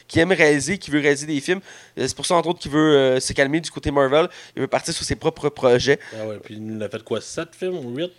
qu'il 0.07 0.21
aime 0.21 0.31
réaliser, 0.31 0.77
qu'il 0.77 0.93
veut 0.93 0.99
réaliser 0.99 1.25
des 1.25 1.39
films. 1.39 1.61
Euh, 1.97 2.05
C'est 2.07 2.15
pour 2.15 2.25
ça, 2.25 2.35
entre 2.35 2.49
autres, 2.49 2.59
qu'il 2.59 2.71
veut 2.71 2.95
euh, 2.95 3.19
se 3.19 3.33
calmer 3.33 3.59
du 3.61 3.71
côté 3.71 3.91
Marvel. 3.91 4.27
Il 4.55 4.61
veut 4.61 4.67
partir 4.67 4.93
sur 4.93 5.03
ses 5.05 5.15
propres 5.15 5.49
projets. 5.49 5.99
Ah 6.13 6.27
ouais, 6.27 6.37
puis 6.43 6.55
il 6.59 6.83
a 6.83 6.89
fait 6.89 7.03
quoi 7.03 7.21
7 7.21 7.49
films 7.57 7.77
ou 7.77 7.95
8 7.95 8.11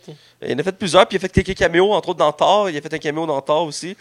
Il 0.46 0.54
en 0.54 0.58
a 0.58 0.62
fait 0.62 0.72
plusieurs, 0.76 1.06
puis 1.06 1.16
il 1.16 1.18
a 1.18 1.28
fait 1.28 1.42
quelques 1.42 1.58
caméos, 1.58 1.92
entre 1.92 2.08
autres 2.10 2.18
dans 2.18 2.32
Thor. 2.32 2.70
Il 2.70 2.76
a 2.76 2.80
fait 2.80 2.94
un 2.94 2.98
caméo 2.98 3.26
dans 3.26 3.40
Thor 3.42 3.64
aussi. 3.66 3.96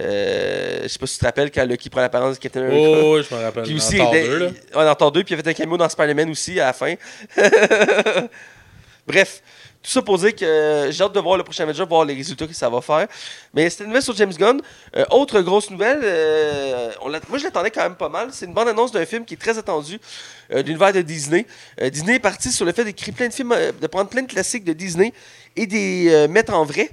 Euh, 0.00 0.80
je 0.84 0.88
sais 0.88 0.98
pas 0.98 1.06
si 1.06 1.14
tu 1.14 1.20
te 1.20 1.24
rappelles 1.26 1.50
quand 1.50 1.66
qui 1.76 1.90
prend 1.90 2.00
l'apparence 2.00 2.36
de 2.36 2.40
Captain 2.42 2.62
America. 2.62 2.98
Oh, 3.02 3.16
oui, 3.16 3.26
je 3.28 3.34
me 3.34 3.40
rappelle. 3.42 3.62
Puis 3.64 3.72
Dans 3.72 3.76
aussi, 3.78 3.96
Thor 3.98 4.10
il 4.14 4.18
était- 4.18 4.28
2, 4.28 4.38
là. 4.38 4.46
ouais, 4.46 4.84
dans 4.84 4.94
Thor 4.94 5.12
2, 5.12 5.24
puis 5.24 5.34
il 5.34 5.38
a 5.38 5.42
fait 5.42 5.50
un 5.50 5.54
caméo 5.54 5.76
dans 5.76 5.88
Spider-Man 5.88 6.30
aussi 6.30 6.58
à 6.60 6.66
la 6.66 6.72
fin. 6.72 6.94
Bref, 9.06 9.42
tout 9.82 9.90
ça 9.90 10.00
pour 10.00 10.16
dire 10.18 10.34
que 10.34 10.44
euh, 10.44 10.92
j'ai 10.92 11.02
hâte 11.02 11.12
de 11.12 11.20
voir 11.20 11.36
le 11.36 11.42
prochain 11.42 11.64
Avenger, 11.64 11.84
voir 11.84 12.04
les 12.04 12.14
résultats 12.14 12.46
que 12.46 12.54
ça 12.54 12.70
va 12.70 12.80
faire. 12.80 13.08
Mais 13.52 13.68
c'était 13.68 13.84
une 13.84 13.88
nouvelle 13.90 14.02
sur 14.02 14.14
James 14.14 14.32
Gunn. 14.32 14.60
Euh, 14.96 15.04
autre 15.10 15.40
grosse 15.40 15.70
nouvelle, 15.70 16.00
euh, 16.04 16.90
moi 17.28 17.38
je 17.38 17.44
l'attendais 17.44 17.70
quand 17.70 17.82
même 17.82 17.96
pas 17.96 18.08
mal. 18.08 18.28
C'est 18.32 18.46
une 18.46 18.54
bande 18.54 18.68
annonce 18.68 18.92
d'un 18.92 19.04
film 19.04 19.24
qui 19.24 19.34
est 19.34 19.38
très 19.38 19.58
attendu 19.58 19.98
euh, 20.52 20.62
d'univers 20.62 20.92
de 20.92 21.02
Disney. 21.02 21.46
Disney 21.90 22.14
est 22.14 22.20
parti 22.20 22.52
sur 22.52 22.64
le 22.64 22.72
fait 22.72 22.84
d'écrire 22.84 23.14
plein 23.14 23.28
de 23.28 23.32
films, 23.32 23.54
de 23.80 23.86
prendre 23.88 24.08
plein 24.08 24.22
de 24.22 24.28
classiques 24.28 24.64
de 24.64 24.72
Disney 24.72 25.12
et 25.56 25.68
euh, 26.10 26.28
mettre 26.28 26.54
en 26.54 26.64
vrai. 26.64 26.90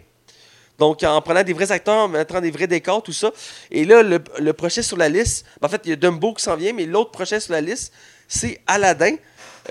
Donc, 0.77 1.03
en 1.03 1.21
prenant 1.21 1.43
des 1.43 1.53
vrais 1.53 1.71
acteurs, 1.71 2.05
en 2.05 2.07
mettant 2.07 2.39
des 2.39 2.51
vrais 2.51 2.67
décors, 2.67 3.03
tout 3.03 3.11
ça. 3.11 3.31
Et 3.69 3.83
là, 3.83 4.01
le, 4.01 4.19
le 4.39 4.53
prochain 4.53 4.81
sur 4.81 4.95
la 4.95 5.09
liste, 5.09 5.45
ben, 5.59 5.67
en 5.67 5.69
fait, 5.69 5.81
il 5.83 5.89
y 5.89 5.93
a 5.93 5.97
Dumbo 5.97 6.33
qui 6.33 6.43
s'en 6.43 6.55
vient, 6.55 6.71
mais 6.71 6.85
l'autre 6.85 7.11
prochain 7.11 7.39
sur 7.39 7.51
la 7.51 7.59
liste, 7.59 7.93
c'est 8.27 8.61
Aladdin. 8.65 9.15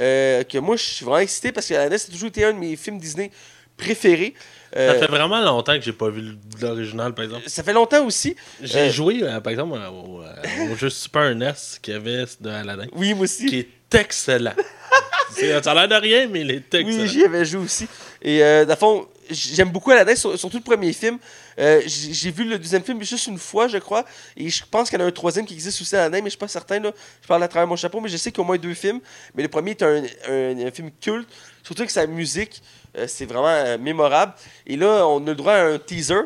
Euh, 0.01 0.43
que 0.45 0.59
moi, 0.59 0.77
je 0.77 0.83
suis 0.85 1.05
vraiment 1.05 1.21
excité 1.21 1.53
parce 1.53 1.67
que 1.67 1.75
Aladdin, 1.75 1.99
c'est 1.99 2.11
toujours 2.11 2.29
été 2.29 2.45
un 2.45 2.53
de 2.53 2.59
mes 2.59 2.77
films 2.77 2.99
Disney 2.99 3.31
préférés. 3.77 4.35
Euh, 4.77 4.93
Ça 4.95 4.99
fait 5.07 5.11
vraiment 5.13 5.41
longtemps 5.41 5.77
que 5.79 5.83
j'ai 5.85 5.93
pas 5.93 6.11
vu 6.11 6.37
l'original, 6.61 7.15
par 7.15 7.25
exemple. 7.25 7.45
ça 7.49 7.63
fait 7.63 7.73
longtemps 7.73 8.05
aussi. 8.05 8.37
J'ai 8.63 8.79
Euh, 8.81 8.91
joué, 8.91 9.21
euh, 9.23 9.41
par 9.41 9.51
exemple, 9.53 9.79
au, 9.91 10.23
au 10.71 10.77
jeu 10.77 10.91
Super 10.91 11.35
NES 11.35 11.53
qu'il 11.81 11.95
y 11.95 11.97
avait 11.97 12.25
de 12.41 12.51
Aladdin, 12.51 12.87
Oui, 12.93 13.15
moi 13.15 13.25
aussi. 13.25 13.47
qui 13.47 13.61
est 13.61 13.95
excellent. 13.95 14.53
Ça 15.63 15.71
a 15.71 15.75
l'air 15.75 15.89
de 15.89 15.95
rien, 15.95 16.27
mais 16.29 16.41
il 16.41 16.51
est 16.51 16.75
excellent. 16.75 17.03
Oui, 17.03 17.09
j'y 17.09 17.25
avais 17.25 17.45
joué 17.45 17.63
aussi. 17.63 17.87
Et 18.23 18.41
dans 18.41 18.67
le 18.69 18.77
fond, 18.77 19.07
j'aime 19.31 19.71
beaucoup 19.71 19.91
Aladdin, 19.91 20.15
sur- 20.17 20.39
surtout 20.39 20.59
le 20.59 20.63
premier 20.63 20.93
film. 20.93 21.19
Euh, 21.59 21.81
j'ai 21.87 22.31
vu 22.31 22.45
le 22.45 22.59
deuxième 22.59 22.83
film 22.83 23.03
juste 23.03 23.27
une 23.27 23.39
fois, 23.39 23.69
je 23.69 23.79
crois. 23.79 24.05
Et 24.37 24.49
je 24.49 24.63
pense 24.71 24.91
qu'il 24.91 24.99
y 24.99 25.03
en 25.03 25.05
a 25.05 25.09
un 25.09 25.13
troisième 25.13 25.47
qui 25.47 25.55
existe 25.55 25.81
aussi 25.81 25.95
Aladdin, 25.97 26.19
mais 26.19 26.25
je 26.25 26.31
suis 26.31 26.39
pas 26.39 26.49
certain. 26.49 26.79
Là. 26.81 26.93
Je 27.23 27.27
parle 27.27 27.43
à 27.43 27.49
travers 27.49 27.67
mon 27.67 27.77
chapeau, 27.77 28.01
mais 28.01 28.09
je 28.09 28.17
sais 28.17 28.31
qu'il 28.31 28.39
y 28.39 28.41
a 28.41 28.45
au 28.45 28.47
moins 28.47 28.59
deux 28.59 28.75
films. 28.75 29.01
Mais 29.35 29.43
le 29.43 29.49
premier 29.49 29.73
est 29.73 29.83
un, 29.83 30.03
un- 30.29 30.71
film 30.71 30.91
culte, 31.01 31.29
surtout 31.63 31.83
avec 31.83 31.91
sa 31.91 32.07
musique. 32.07 32.63
euh, 32.97 33.07
c'est 33.09 33.27
vraiment 33.27 33.49
euh, 33.49 33.79
mémorable. 33.79 34.33
Et 34.67 34.77
là, 34.77 35.07
on 35.07 35.23
a 35.27 35.31
le 35.31 35.35
droit 35.35 35.53
à 35.55 35.65
un 35.65 35.79
teaser 35.79 36.23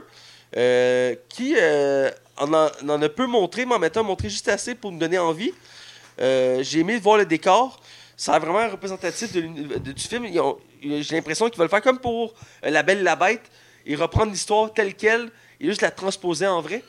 qui 1.29 1.55
euh, 1.57 2.11
en, 2.37 2.53
en 2.53 3.03
a 3.03 3.09
peu 3.09 3.27
montré, 3.27 3.65
mais 3.67 3.75
en 3.75 3.79
mettant 3.79 4.05
montré 4.05 4.29
juste 4.29 4.49
assez 4.49 4.75
pour 4.75 4.93
nous 4.93 4.99
donner 4.99 5.19
envie. 5.19 5.53
J'ai 6.19 6.81
aimé 6.81 6.99
voir 6.99 7.17
le 7.19 7.27
décor. 7.27 7.81
A 8.29 8.39
vraiment 8.39 8.71
représentatif 8.71 9.33
du 9.33 9.95
film. 9.97 10.27
J'ai 10.83 11.15
l'impression 11.15 11.49
qu'ils 11.49 11.59
veulent 11.59 11.69
faire 11.69 11.83
comme 11.83 11.99
pour 11.99 12.35
euh, 12.65 12.71
La 12.71 12.83
Belle 12.83 12.99
et 12.99 13.03
la 13.03 13.17
Bête 13.17 13.43
et 13.87 13.95
reprendre 13.95 14.33
l'histoire 14.33 14.73
telle 14.73 14.95
qu'elle 14.95 15.29
et 15.61 15.67
juste 15.67 15.81
la 15.83 15.91
transposer 15.91 16.47
en 16.47 16.61
vrai. 16.61 16.83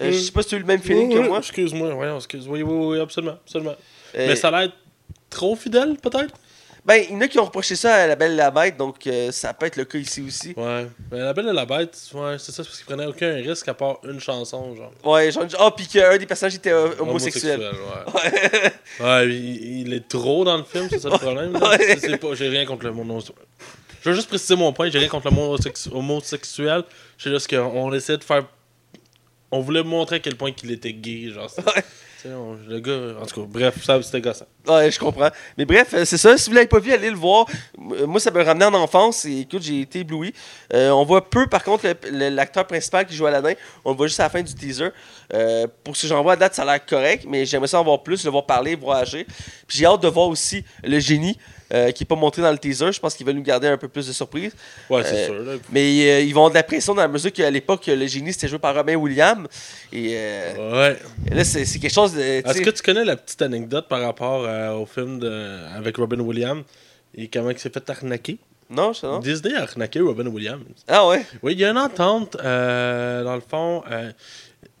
Euh, 0.00 0.12
Je 0.12 0.18
sais 0.18 0.32
pas 0.32 0.42
si 0.42 0.48
tu 0.50 0.54
as 0.54 0.58
eu 0.58 0.60
le 0.60 0.66
même 0.66 0.82
feeling 0.82 1.08
Oui, 1.08 1.14
que 1.14 1.20
oui, 1.20 1.28
moi. 1.28 1.38
Excuse-moi, 1.38 1.94
ouais, 1.94 2.16
excuse 2.16 2.46
oui, 2.48 2.62
oui, 2.62 2.86
oui, 2.96 3.00
absolument, 3.00 3.38
absolument. 3.44 3.74
Euh, 4.14 4.26
Mais 4.28 4.36
ça 4.36 4.48
a 4.48 4.60
l'air 4.62 4.72
trop 5.30 5.56
fidèle, 5.56 5.96
peut-être? 5.96 6.34
Ben, 6.86 7.02
il 7.08 7.14
y 7.14 7.16
en 7.16 7.20
a 7.20 7.26
qui 7.28 7.36
ont 7.40 7.44
reproché 7.44 7.74
ça 7.74 7.94
à 7.94 8.06
La 8.06 8.14
Belle 8.14 8.32
et 8.32 8.36
la 8.36 8.52
Bête, 8.52 8.76
donc 8.76 9.04
euh, 9.08 9.32
ça 9.32 9.52
peut 9.52 9.66
être 9.66 9.74
le 9.76 9.84
cas 9.84 9.98
ici 9.98 10.22
aussi. 10.22 10.54
Ouais. 10.56 10.86
Mais 11.10 11.18
La 11.18 11.32
Belle 11.32 11.48
et 11.48 11.52
la 11.52 11.66
Bête, 11.66 11.98
ouais, 12.14 12.36
c'est 12.38 12.52
ça, 12.52 12.62
c'est 12.62 12.68
parce 12.68 12.76
qu'ils 12.76 12.86
prenaient 12.86 13.06
aucun 13.06 13.34
risque 13.34 13.66
à 13.66 13.74
part 13.74 13.98
une 14.04 14.20
chanson, 14.20 14.74
genre. 14.76 14.92
Ouais, 15.04 15.32
genre, 15.32 15.44
ah, 15.58 15.72
puis 15.76 15.88
qu'un 15.88 16.16
des 16.16 16.26
personnages 16.26 16.54
était 16.54 16.70
euh, 16.70 16.90
homosexuel. 17.00 17.60
ouais. 18.14 18.72
ouais, 19.04 19.26
il, 19.28 19.80
il 19.88 19.94
est 19.94 20.06
trop 20.08 20.44
dans 20.44 20.56
le 20.56 20.62
film, 20.64 20.86
c'est 20.88 21.00
ça 21.00 21.08
le 21.10 21.18
problème. 21.18 21.56
Ouais. 21.56 21.76
C'est- 21.98 21.98
c'est 22.10 22.16
pas, 22.18 22.34
j'ai 22.34 22.48
rien 22.48 22.64
contre 22.64 22.84
le 22.84 22.92
monde 22.92 23.10
homosexuel. 23.10 23.44
Je 24.02 24.10
veux 24.10 24.14
juste 24.14 24.28
préciser 24.28 24.54
mon 24.54 24.72
point, 24.72 24.88
j'ai 24.88 25.00
rien 25.00 25.08
contre 25.08 25.28
le 25.28 25.34
monde 25.34 25.58
homosex- 25.58 25.90
homosexuel. 25.92 26.84
C'est 27.18 27.30
juste 27.30 27.48
qu'on 27.50 27.92
essayait 27.92 28.18
de 28.18 28.22
faire. 28.24 28.44
On 29.50 29.58
voulait 29.60 29.82
montrer 29.82 30.16
à 30.16 30.18
quel 30.20 30.36
point 30.36 30.52
qu'il 30.52 30.70
était 30.70 30.92
gay, 30.92 31.30
genre. 31.32 31.50
Le 32.68 32.80
gars, 32.80 33.20
en 33.20 33.26
tout 33.26 33.42
cas, 33.42 33.46
bref, 33.48 33.84
ça 33.84 34.00
c'était 34.02 34.20
gossant. 34.20 34.46
Ouais, 34.68 34.90
je 34.90 34.98
comprends. 34.98 35.30
Mais 35.56 35.64
bref, 35.64 35.88
euh, 35.94 36.04
c'est 36.04 36.16
ça. 36.16 36.36
Si 36.36 36.48
vous 36.50 36.56
l'avez 36.56 36.66
pas 36.66 36.78
vu, 36.80 36.92
allez 36.92 37.10
le 37.10 37.16
voir. 37.16 37.46
M- 37.78 38.06
Moi, 38.06 38.18
ça 38.20 38.30
me 38.30 38.42
ramenait 38.42 38.64
en 38.64 38.74
enfance 38.74 39.24
et 39.24 39.40
écoute, 39.40 39.62
j'ai 39.62 39.80
été 39.82 40.00
ébloui. 40.00 40.32
Euh, 40.74 40.90
on 40.90 41.04
voit 41.04 41.28
peu, 41.28 41.46
par 41.46 41.62
contre, 41.62 41.86
l'acteur 42.10 42.66
principal 42.66 43.06
qui 43.06 43.14
joue 43.14 43.26
Aladdin. 43.26 43.54
On 43.84 43.90
le 43.92 43.96
voit 43.96 44.06
juste 44.06 44.20
à 44.20 44.24
la 44.24 44.30
fin 44.30 44.42
du 44.42 44.54
teaser. 44.54 44.88
Euh, 45.34 45.66
pour 45.84 45.96
ce 45.96 46.02
que 46.02 46.08
j'en 46.08 46.22
vois 46.22 46.32
à 46.34 46.36
date, 46.36 46.54
ça 46.54 46.62
a 46.62 46.64
l'air 46.64 46.84
correct, 46.84 47.24
mais 47.28 47.46
j'aimerais 47.46 47.68
ça 47.68 47.80
en 47.80 47.84
voir 47.84 48.02
plus, 48.02 48.24
le 48.24 48.30
voir 48.30 48.46
parler, 48.46 48.74
voir 48.74 48.98
agir. 48.98 49.24
Puis 49.66 49.78
j'ai 49.78 49.86
hâte 49.86 50.02
de 50.02 50.08
voir 50.08 50.28
aussi 50.28 50.64
le 50.82 50.98
génie 50.98 51.38
euh, 51.74 51.90
qui 51.90 52.02
n'est 52.04 52.06
pas 52.06 52.14
montré 52.16 52.42
dans 52.42 52.50
le 52.52 52.58
teaser. 52.58 52.92
Je 52.92 53.00
pense 53.00 53.14
qu'ils 53.14 53.26
veulent 53.26 53.36
nous 53.36 53.42
garder 53.42 53.66
un 53.68 53.76
peu 53.76 53.88
plus 53.88 54.06
de 54.06 54.12
surprise. 54.12 54.52
Ouais, 54.90 55.02
c'est 55.04 55.14
Euh, 55.14 55.26
sûr. 55.26 55.34
là. 55.40 55.52
Mais 55.72 55.80
euh, 56.10 56.20
ils 56.20 56.32
vont 56.32 56.40
avoir 56.40 56.50
de 56.50 56.54
la 56.54 56.62
pression 56.62 56.94
dans 56.94 57.02
la 57.02 57.08
mesure 57.08 57.32
qu'à 57.32 57.50
l'époque, 57.50 57.86
le 57.86 58.06
génie 58.06 58.32
c'était 58.32 58.48
joué 58.48 58.58
par 58.58 58.74
Robin 58.74 58.94
Williams. 58.96 59.46
Et 59.92 60.14
Ouais. 60.58 60.96
là, 61.32 61.44
c'est 61.44 61.64
quelque 61.78 61.92
chose 61.92 62.14
de. 62.14 62.20
Est-ce 62.20 62.60
que 62.62 62.70
tu 62.70 62.82
connais 62.82 63.04
la 63.04 63.16
petite 63.16 63.42
anecdote 63.42 63.86
par 63.88 64.00
rapport 64.00 64.46
au 64.80 64.86
film 64.86 65.18
de... 65.18 65.58
avec 65.76 65.96
Robin 65.96 66.20
Williams 66.20 66.62
et 67.16 67.28
comment 67.28 67.50
il 67.50 67.58
s'est 67.58 67.70
fait 67.70 67.88
arnaquer? 67.90 68.38
Non, 68.68 68.92
je 68.92 68.98
sais 69.00 69.06
pas. 69.06 69.18
Disney 69.20 69.54
a 69.54 69.62
arnaqué 69.62 70.00
Robin 70.00 70.26
Williams. 70.26 70.62
Ah 70.88 71.06
ouais? 71.08 71.24
Oui, 71.42 71.52
il 71.52 71.60
y 71.60 71.64
a 71.64 71.70
une 71.70 71.78
entente. 71.78 72.36
dans 72.36 73.34
le 73.34 73.42
fond, 73.48 73.82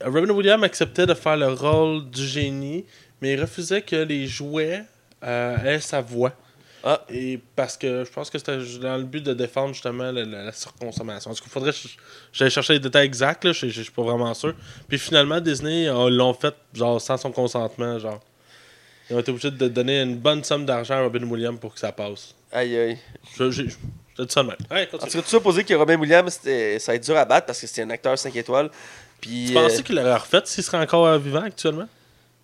Robin 0.04 0.30
Williams 0.30 0.62
acceptait 0.64 1.06
de 1.06 1.14
faire 1.14 1.36
le 1.36 1.48
rôle 1.52 2.10
du 2.10 2.26
génie, 2.26 2.84
mais 3.20 3.32
il 3.34 3.40
refusait 3.40 3.82
que 3.82 3.96
les 3.96 4.26
jouets 4.26 4.82
aient 5.22 5.80
sa 5.80 6.00
voix. 6.00 6.32
Ah. 6.88 7.04
Et 7.10 7.40
parce 7.56 7.76
que 7.76 8.04
je 8.04 8.10
pense 8.12 8.30
que 8.30 8.38
c'était 8.38 8.58
dans 8.78 8.96
le 8.96 9.02
but 9.02 9.20
de 9.20 9.34
défendre 9.34 9.74
justement 9.74 10.12
la, 10.12 10.24
la- 10.24 10.44
la 10.44 10.52
surconsommation. 10.52 11.32
Est-ce 11.32 11.42
qu'il 11.42 11.50
faudrait 11.50 11.72
que 11.72 11.78
j'aille 12.32 12.48
chercher 12.48 12.74
les 12.74 12.78
détails 12.78 13.06
exacts, 13.06 13.42
là, 13.42 13.50
je, 13.50 13.66
suis 13.66 13.90
pas 13.90 14.02
vraiment 14.02 14.32
sûr. 14.34 14.54
Puis 14.86 14.96
finalement, 14.96 15.40
Disney 15.40 15.88
euh, 15.88 16.08
l'ont 16.08 16.32
fait 16.32 16.54
genre 16.72 17.00
sans 17.00 17.16
son 17.16 17.32
consentement, 17.32 17.98
genre. 17.98 18.20
Ils 19.10 19.16
ont 19.16 19.18
été 19.18 19.32
obligés 19.32 19.50
de 19.50 19.66
donner 19.66 20.00
une 20.00 20.16
bonne 20.16 20.44
somme 20.44 20.64
d'argent 20.64 20.94
à 20.94 21.02
Robin 21.02 21.24
Williams 21.24 21.58
pour 21.60 21.74
que 21.74 21.80
ça 21.80 21.90
passe. 21.90 22.36
Aïe 22.52 22.76
aïe. 22.76 22.98
Je, 23.36 23.50
je, 23.50 23.64
je, 23.64 23.68
je 23.70 23.76
te 24.16 24.22
dis 24.22 24.32
ça 24.32 24.44
de 24.44 24.48
même. 24.48 24.56
En 24.70 24.84
tout 24.98 24.98
cas, 25.08 25.22
tout 25.28 25.40
pour 25.40 25.54
dire 25.54 25.64
que 25.66 25.74
Robin 25.74 25.96
Williams, 25.98 26.32
c'était- 26.34 26.78
ça 26.78 26.92
va 26.92 26.96
être 26.96 27.04
dur 27.04 27.16
à 27.16 27.24
battre 27.24 27.46
parce 27.46 27.60
que 27.60 27.66
c'est 27.66 27.82
un 27.82 27.90
acteur 27.90 28.16
5 28.16 28.34
étoiles. 28.36 28.70
Puis. 29.20 29.46
Tu 29.48 29.54
pensais 29.54 29.80
euh, 29.80 29.82
qu'il 29.82 29.96
l'aurait 29.96 30.14
refait 30.16 30.42
s'il 30.44 30.62
serait 30.62 30.78
encore 30.78 31.18
vivant 31.18 31.42
actuellement? 31.42 31.88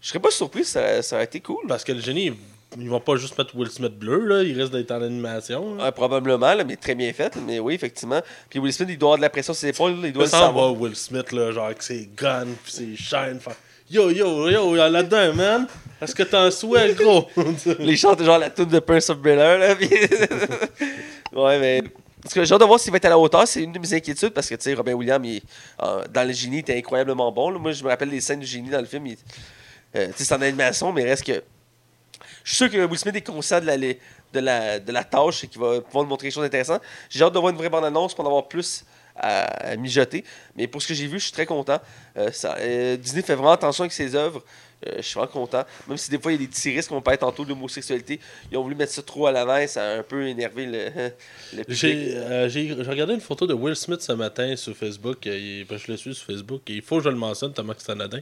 je 0.00 0.08
serais 0.08 0.18
pas 0.18 0.32
surpris, 0.32 0.64
ça, 0.64 1.00
ça 1.00 1.14
aurait 1.14 1.26
été 1.26 1.38
cool. 1.38 1.64
Parce 1.68 1.84
que 1.84 1.92
le 1.92 2.00
génie, 2.00 2.32
ils 2.78 2.88
vont 2.88 3.00
pas 3.00 3.16
juste 3.16 3.36
mettre 3.38 3.54
Will 3.56 3.68
Smith 3.70 3.92
bleu, 3.98 4.24
là. 4.26 4.42
Il 4.42 4.58
risque 4.60 4.72
d'être 4.72 4.90
en 4.92 5.02
animation. 5.02 5.74
là. 5.76 5.92
Probablement, 5.92 6.54
là, 6.54 6.64
mais 6.64 6.76
très 6.76 6.94
bien 6.94 7.12
fait. 7.12 7.36
Mais 7.46 7.58
oui, 7.58 7.74
effectivement. 7.74 8.20
Puis 8.50 8.58
Will 8.58 8.72
Smith, 8.72 8.88
il 8.90 8.98
doit 8.98 9.08
avoir 9.10 9.18
de 9.18 9.22
la 9.22 9.30
pression 9.30 9.52
sur 9.52 9.60
ses 9.60 9.68
épaules. 9.68 9.94
Il 10.04 10.12
doit 10.12 10.24
le 10.24 10.28
savoir. 10.30 10.72
va 10.72 10.80
Will 10.80 10.96
Smith, 10.96 11.32
là, 11.32 11.52
genre 11.52 11.66
avec 11.66 11.82
ses 11.82 12.08
guns 12.16 12.46
pis 12.64 12.72
ses 12.72 12.96
chaînes. 12.96 13.40
faire 13.40 13.54
Yo, 13.90 14.10
yo, 14.10 14.48
yo, 14.48 14.74
là-dedans, 14.74 15.34
man. 15.34 15.66
Est-ce 16.00 16.14
que 16.14 16.22
t'as 16.22 16.44
un 16.46 16.50
souhait, 16.50 16.94
gros? 16.94 17.26
Les 17.78 17.96
chantent 17.96 18.22
genre 18.22 18.38
la 18.38 18.48
tune 18.48 18.64
de 18.64 18.78
Prince 18.78 19.10
of 19.10 19.18
Bel-Air, 19.18 19.58
là. 19.58 19.74
puis- 19.76 19.88
ouais, 21.32 21.58
mais. 21.58 21.82
Parce 22.22 22.34
que 22.34 22.44
j'ai 22.44 22.54
hâte 22.54 22.60
de 22.60 22.64
voir 22.66 22.78
s'il 22.78 22.92
va 22.92 22.98
être 22.98 23.04
à 23.06 23.10
la 23.10 23.18
hauteur. 23.18 23.46
C'est 23.48 23.62
une 23.62 23.72
de 23.72 23.78
mes 23.80 23.92
inquiétudes 23.94 24.30
parce 24.30 24.48
que, 24.48 24.54
tu 24.54 24.62
sais, 24.62 24.74
Robin 24.74 24.92
Williams, 24.94 25.26
il, 25.26 25.42
euh, 25.82 26.04
dans 26.12 26.26
le 26.26 26.32
génie, 26.32 26.58
il 26.58 26.60
était 26.60 26.76
incroyablement 26.78 27.32
bon. 27.32 27.50
là. 27.50 27.58
Moi, 27.58 27.72
je 27.72 27.82
me 27.82 27.88
rappelle 27.88 28.10
les 28.10 28.20
scènes 28.20 28.38
du 28.40 28.46
génie 28.46 28.70
dans 28.70 28.78
le 28.80 28.86
film. 28.86 29.06
il- 29.08 29.16
euh, 29.96 30.06
tu 30.06 30.12
sais, 30.18 30.24
c'est 30.24 30.34
en 30.34 30.40
animation, 30.40 30.92
mais 30.92 31.02
reste 31.04 31.24
que. 31.26 31.42
Je 32.44 32.54
suis 32.54 32.56
sûr 32.56 32.70
que 32.70 32.84
Will 32.84 32.98
Smith 32.98 33.16
est 33.16 33.26
conscient 33.26 33.60
de 33.60 33.66
la, 33.66 33.76
de 33.76 33.96
la, 34.34 34.78
de 34.78 34.92
la 34.92 35.04
tâche 35.04 35.44
et 35.44 35.48
qu'il 35.48 35.60
va 35.60 35.80
pouvoir 35.80 36.04
nous 36.04 36.10
montrer 36.10 36.26
quelque 36.26 36.34
chose 36.34 36.44
d'intéressant. 36.44 36.78
J'ai 37.08 37.22
hâte 37.24 37.32
de 37.32 37.38
voir 37.38 37.50
une 37.50 37.58
vraie 37.58 37.68
bande-annonce 37.68 38.14
pour 38.14 38.24
en 38.24 38.28
avoir 38.28 38.48
plus 38.48 38.84
à, 39.16 39.76
mijoter. 39.76 40.24
Mais 40.56 40.66
pour 40.66 40.82
ce 40.82 40.88
que 40.88 40.94
j'ai 40.94 41.06
vu, 41.06 41.18
je 41.18 41.24
suis 41.24 41.32
très 41.32 41.46
content. 41.46 41.80
Euh, 42.16 42.30
euh, 42.44 42.96
Disney 42.96 43.22
fait 43.22 43.34
vraiment 43.34 43.52
attention 43.52 43.82
avec 43.82 43.92
ses 43.92 44.14
œuvres. 44.14 44.42
Euh, 44.86 44.96
je 44.96 45.02
suis 45.02 45.14
vraiment 45.14 45.30
content. 45.30 45.64
Même 45.86 45.96
si 45.96 46.10
des 46.10 46.18
fois, 46.18 46.32
il 46.32 46.36
y 46.36 46.38
a 46.38 46.46
des 46.46 46.48
petits 46.48 46.74
risques, 46.74 46.90
on 46.90 47.00
parlait 47.00 47.18
tantôt 47.18 47.44
de 47.44 47.50
l'homosexualité. 47.50 48.18
Ils 48.50 48.58
ont 48.58 48.62
voulu 48.62 48.74
mettre 48.74 48.92
ça 48.92 49.02
trop 49.02 49.26
à 49.26 49.32
l'avant, 49.32 49.64
ça 49.66 49.84
a 49.84 49.98
un 49.98 50.02
peu 50.02 50.26
énervé 50.26 50.66
le, 50.66 50.88
le 51.56 51.64
public. 51.64 51.76
J'ai 52.48 52.72
regardé 52.72 53.14
une 53.14 53.20
photo 53.20 53.46
de 53.46 53.54
Will 53.54 53.76
Smith 53.76 54.02
ce 54.02 54.12
matin 54.12 54.56
sur 54.56 54.76
Facebook. 54.76 55.20
que 55.20 55.30
je 55.30 55.90
le 55.90 55.96
suis 55.96 56.14
sur 56.14 56.26
Facebook. 56.26 56.62
Il 56.68 56.82
faut 56.82 56.98
que 56.98 57.04
je 57.04 57.10
le 57.10 57.16
mentionne 57.16 57.52
c'est 57.78 57.92
anodin. 57.92 58.18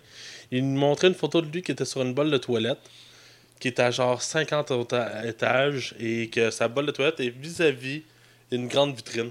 Il 0.50 0.64
montrait 0.64 1.08
une 1.08 1.14
photo 1.14 1.40
de 1.40 1.46
lui 1.46 1.62
qui 1.62 1.72
était 1.72 1.84
sur 1.84 2.02
une 2.02 2.12
bolle 2.12 2.30
de 2.30 2.38
toilette. 2.38 2.78
Qui 3.60 3.68
était 3.68 3.82
à 3.82 3.90
genre 3.92 4.20
50 4.20 4.70
auta- 4.72 5.24
étages. 5.26 5.94
Et 6.00 6.28
que 6.28 6.50
sa 6.50 6.66
bolle 6.66 6.86
de 6.86 6.90
toilette 6.92 7.20
est 7.20 7.28
vis-à-vis 7.30 8.02
d'une 8.50 8.66
grande 8.66 8.96
vitrine. 8.96 9.30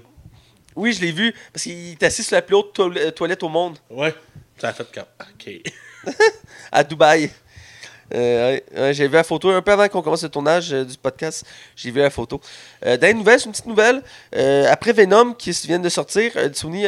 Oui, 0.76 0.92
je 0.92 1.00
l'ai 1.02 1.12
vu, 1.12 1.34
parce 1.52 1.64
qu'il 1.64 1.90
est 1.92 2.02
assis 2.04 2.22
sur 2.22 2.36
la 2.36 2.42
plus 2.42 2.54
haute 2.54 2.72
toile- 2.72 3.12
toilette 3.12 3.42
au 3.42 3.48
monde, 3.48 3.76
Ouais. 3.90 4.14
Ça 4.58 4.68
a 4.68 4.72
fait 4.72 4.86
comme. 4.92 5.04
Ok. 5.20 5.50
à 6.72 6.84
Dubaï. 6.84 7.30
Euh, 8.12 8.58
j'ai 8.92 9.06
vu 9.06 9.14
la 9.14 9.22
photo 9.24 9.50
un 9.50 9.62
peu 9.62 9.70
avant 9.72 9.88
qu'on 9.88 10.02
commence 10.02 10.22
le 10.22 10.28
tournage 10.28 10.72
euh, 10.72 10.84
du 10.84 10.96
podcast. 10.96 11.44
J'ai 11.76 11.90
vu 11.90 12.00
la 12.00 12.10
photo. 12.10 12.40
Euh, 12.84 12.96
dans 12.96 13.06
les 13.06 13.14
nouvelles, 13.14 13.38
c'est 13.40 13.46
une 13.46 13.52
petite 13.52 13.66
nouvelle. 13.66 14.02
Après 14.68 14.92
Venom, 14.92 15.32
qui 15.34 15.50
vient 15.66 15.78
de 15.78 15.88
sortir, 15.88 16.32
Sony 16.52 16.84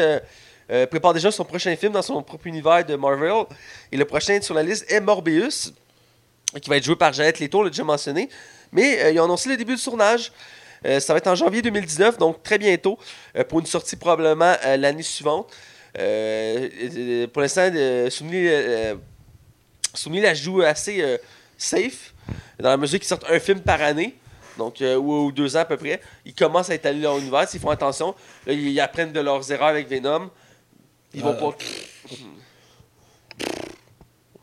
prépare 0.91 1.15
déjà 1.15 1.31
son 1.31 1.45
prochain 1.45 1.75
film 1.77 1.93
dans 1.93 2.03
son 2.03 2.23
propre 2.23 2.47
univers 2.47 2.85
de 2.85 2.95
Marvel. 2.97 3.45
Et 3.91 3.97
le 3.97 4.05
prochain 4.05 4.41
sur 4.41 4.55
la 4.55 4.63
liste 4.63 4.91
est 4.91 5.01
Morbius, 5.01 5.73
qui 6.61 6.71
va 6.71 6.77
être 6.77 6.85
joué 6.85 6.97
par 6.97 7.13
Janet 7.13 7.39
Leto, 7.41 7.61
on 7.61 7.63
l'a 7.63 7.71
déjà 7.71 7.85
mentionné. 7.85 8.29
Mais 8.73 9.03
euh, 9.03 9.11
ils 9.11 9.21
ont 9.21 9.25
annoncé 9.25 9.49
le 9.49 9.57
début 9.57 9.77
du 9.77 9.83
tournage. 9.83 10.33
Euh, 10.85 10.99
ça 10.99 11.13
va 11.13 11.19
être 11.19 11.29
en 11.29 11.35
janvier 11.35 11.63
2019, 11.63 12.19
donc 12.19 12.43
très 12.43 12.59
bientôt, 12.59 12.99
euh, 13.37 13.45
pour 13.45 13.61
une 13.61 13.67
sortie 13.67 13.97
probablement 13.97 14.55
l'année 14.77 15.03
suivante. 15.03 15.53
Pour 15.95 17.43
l'instant, 17.43 17.71
Sony 18.11 18.49
la 20.21 20.35
joue 20.35 20.63
assez 20.63 21.19
safe, 21.57 22.15
dans 22.59 22.71
la 22.71 22.77
mesure 22.77 22.99
qu'ils 22.99 23.09
sortent 23.09 23.31
un 23.31 23.39
film 23.39 23.61
par 23.61 23.81
année, 23.81 24.17
donc 24.59 24.79
ou, 24.81 25.27
ou 25.27 25.33
deux 25.33 25.57
ans 25.57 25.61
à 25.61 25.65
peu 25.65 25.77
près. 25.77 26.01
Ils 26.25 26.35
commencent 26.35 26.71
à 26.71 26.75
étaler 26.75 27.01
leur 27.01 27.19
univers, 27.19 27.47
ils 27.53 27.61
font 27.61 27.71
attention. 27.71 28.15
Là, 28.47 28.55
ils, 28.55 28.69
ils 28.69 28.81
apprennent 28.81 29.13
de 29.13 29.21
leurs 29.21 29.53
erreurs 29.53 29.69
avec 29.69 29.89
Venom. 29.89 30.31
Ils 31.15 31.23
vont 31.23 31.35
pas. 31.35 31.57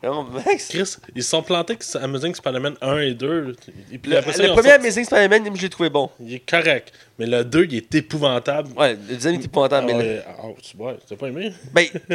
Max. 0.02 0.68
Chris, 0.68 0.96
ils 1.14 1.22
se 1.22 1.28
sont 1.30 1.42
plantés 1.42 1.76
que 1.76 1.98
Amazing 1.98 2.34
Spider-Man 2.34 2.74
1 2.80 2.98
et 3.00 3.14
2. 3.14 3.54
Et 3.92 3.98
puis 3.98 4.10
Le, 4.10 4.16
ça, 4.16 4.22
premier 4.22 4.46
sorti- 4.48 4.70
Amazing 4.70 5.04
Spider-Man, 5.04 5.56
je 5.56 5.60
l'ai 5.62 5.68
trouvé 5.68 5.90
bon. 5.90 6.10
Il 6.20 6.34
est 6.34 6.38
correct. 6.48 6.92
Mais 7.18 7.26
le 7.26 7.44
2, 7.44 7.66
il 7.66 7.74
est 7.76 7.94
épouvantable. 7.94 8.70
Ouais, 8.78 8.92
le 8.92 9.14
deuxième 9.14 9.34
était 9.34 9.44
épouvantable, 9.44 9.88
Ah 9.90 9.94
mais 9.94 10.02
le- 10.02 10.08
ouais, 10.20 10.24
ah, 10.26 10.42
tu 10.62 10.76
vois, 10.78 10.96
t'as 11.06 11.16
pas 11.16 11.26
aimé? 11.28 11.52
ben, 11.74 11.84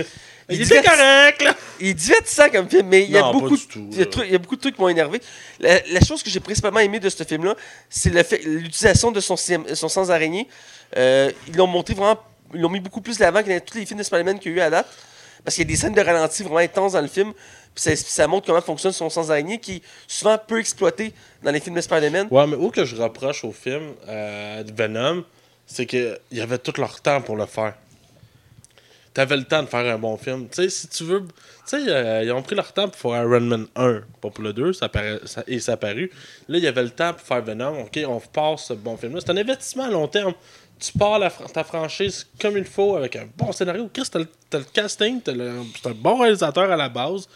Il, 0.50 0.56
il, 0.58 0.62
était 0.64 0.82
correct, 0.82 1.44
là! 1.44 1.56
il 1.80 1.88
est 1.90 1.94
divertissant 1.94 2.50
comme 2.50 2.70
film, 2.70 2.88
mais 2.88 3.04
il 3.04 3.12
y 3.12 3.18
a 3.18 3.22
Non, 3.22 3.32
beaucoup, 3.34 3.56
du 3.58 3.68
tout, 3.68 3.88
il 3.92 3.98
y 3.98 4.02
a 4.02 4.06
là. 4.06 4.12
trucs- 4.12 4.26
il 4.28 4.32
y 4.32 4.36
a 4.36 4.40
beaucoup 4.40 4.56
de 4.56 4.62
trucs 4.62 4.76
qui 4.76 4.82
m'ont 4.82 4.90
énervé. 4.90 5.22
La, 5.60 5.80
la 5.92 6.00
chose 6.02 6.22
que 6.24 6.30
j'ai 6.30 6.40
principalement 6.40 6.80
aimé 6.80 7.00
de 7.00 7.10
ce 7.10 7.24
film-là, 7.24 7.56
c'est 7.90 8.10
l'utilisation 8.46 9.12
de 9.12 9.20
son, 9.20 9.36
son 9.38 9.90
sens 9.90 10.10
araignée. 10.10 10.48
Euh, 10.98 11.32
ils 11.48 11.56
l'ont 11.56 11.68
montré 11.68 11.94
vraiment, 11.94 12.20
ils 12.54 12.62
l'ont 12.62 12.70
mis 12.70 12.80
beaucoup 12.80 13.02
plus 13.02 13.20
l'avant 13.20 13.42
que 13.44 13.50
dans 13.50 13.60
tous 13.60 13.78
les 13.78 13.86
films 13.86 14.00
de 14.00 14.04
Spider-Man 14.04 14.40
qu'il 14.40 14.52
y 14.52 14.56
a 14.56 14.58
eu 14.58 14.62
à 14.62 14.70
date. 14.70 14.88
Parce 15.44 15.56
qu'il 15.56 15.64
y 15.64 15.68
a 15.68 15.70
des 15.72 15.76
scènes 15.80 15.94
de 15.94 16.02
ralenti 16.02 16.42
vraiment 16.42 16.58
intenses 16.58 16.94
dans 16.94 17.02
le 17.02 17.08
film. 17.08 17.32
Ça, 17.76 17.96
ça 17.96 18.28
montre 18.28 18.48
comment 18.48 18.62
fonctionne 18.62 18.94
son 18.94 19.10
sens 19.10 19.30
araignée, 19.30 19.60
qui 19.60 19.78
est 19.78 19.82
souvent 20.08 20.38
peu 20.38 20.60
exploité 20.60 21.14
dans 21.44 21.52
les 21.52 21.60
films 21.60 21.76
de 21.76 21.82
Spider-Man. 21.82 22.28
Ouais, 22.32 22.48
mais 22.48 22.56
où 22.56 22.70
que 22.72 22.86
je 22.86 22.96
reproche 22.96 23.44
au 23.44 23.52
film 23.52 23.94
euh, 24.08 24.64
Venom, 24.74 25.24
c'est 25.68 25.86
qu'il 25.86 26.18
y 26.32 26.42
avait 26.42 26.58
tout 26.58 26.74
leur 26.78 27.02
temps 27.02 27.22
pour 27.22 27.36
le 27.36 27.46
faire. 27.46 27.76
T'avais 29.14 29.38
le 29.38 29.46
temps 29.46 29.64
de 29.64 29.68
faire 29.68 29.94
un 29.94 29.98
bon 29.98 30.18
film. 30.18 30.48
Tu 30.50 30.56
sais, 30.64 30.70
si 30.70 30.88
tu 30.90 31.06
veux. 31.06 31.22
Tu 31.22 31.28
sais, 31.66 31.84
euh, 31.88 32.24
ils 32.24 32.32
ont 32.34 32.42
pris 32.42 32.54
leur 32.54 32.74
temps 32.74 32.90
pour 32.90 33.00
faire 33.00 33.24
Iron 33.24 33.40
Man 33.40 33.68
1, 33.76 34.02
pas 34.22 34.30
pour 34.30 34.44
le 34.44 34.52
2, 34.52 34.74
ça 34.74 34.92
et 35.48 35.60
ça 35.60 35.78
a. 35.82 35.94
Là, 35.94 36.08
il 36.50 36.60
y 36.60 36.68
avait 36.68 36.84
le 36.84 36.90
temps 36.90 37.14
pour 37.14 37.22
faire 37.26 37.42
Venom. 37.42 37.84
Ok, 37.84 37.98
on 38.06 38.20
passe 38.20 38.66
ce 38.66 38.74
bon 38.74 38.98
film-là. 38.98 39.22
C'est 39.26 39.32
un 39.32 39.38
investissement 39.38 39.86
à 39.86 39.90
long 39.90 40.08
terme. 40.10 40.34
Tu 40.78 40.92
pars 40.98 41.22
ta 41.54 41.64
franchise 41.64 42.28
comme 42.42 42.58
il 42.58 42.66
faut 42.66 42.98
avec 42.98 43.16
un 43.16 43.28
bon 43.38 43.54
scénario. 43.54 43.90
Chris, 43.94 44.04
t'as 44.12 44.20
le, 44.20 44.28
le 44.52 44.64
casting, 44.74 45.22
t'as 45.22 45.32
un 45.32 45.94
bon 45.96 46.20
réalisateur 46.20 46.70
à 46.70 46.76
la 46.76 46.90
base. 46.90 47.30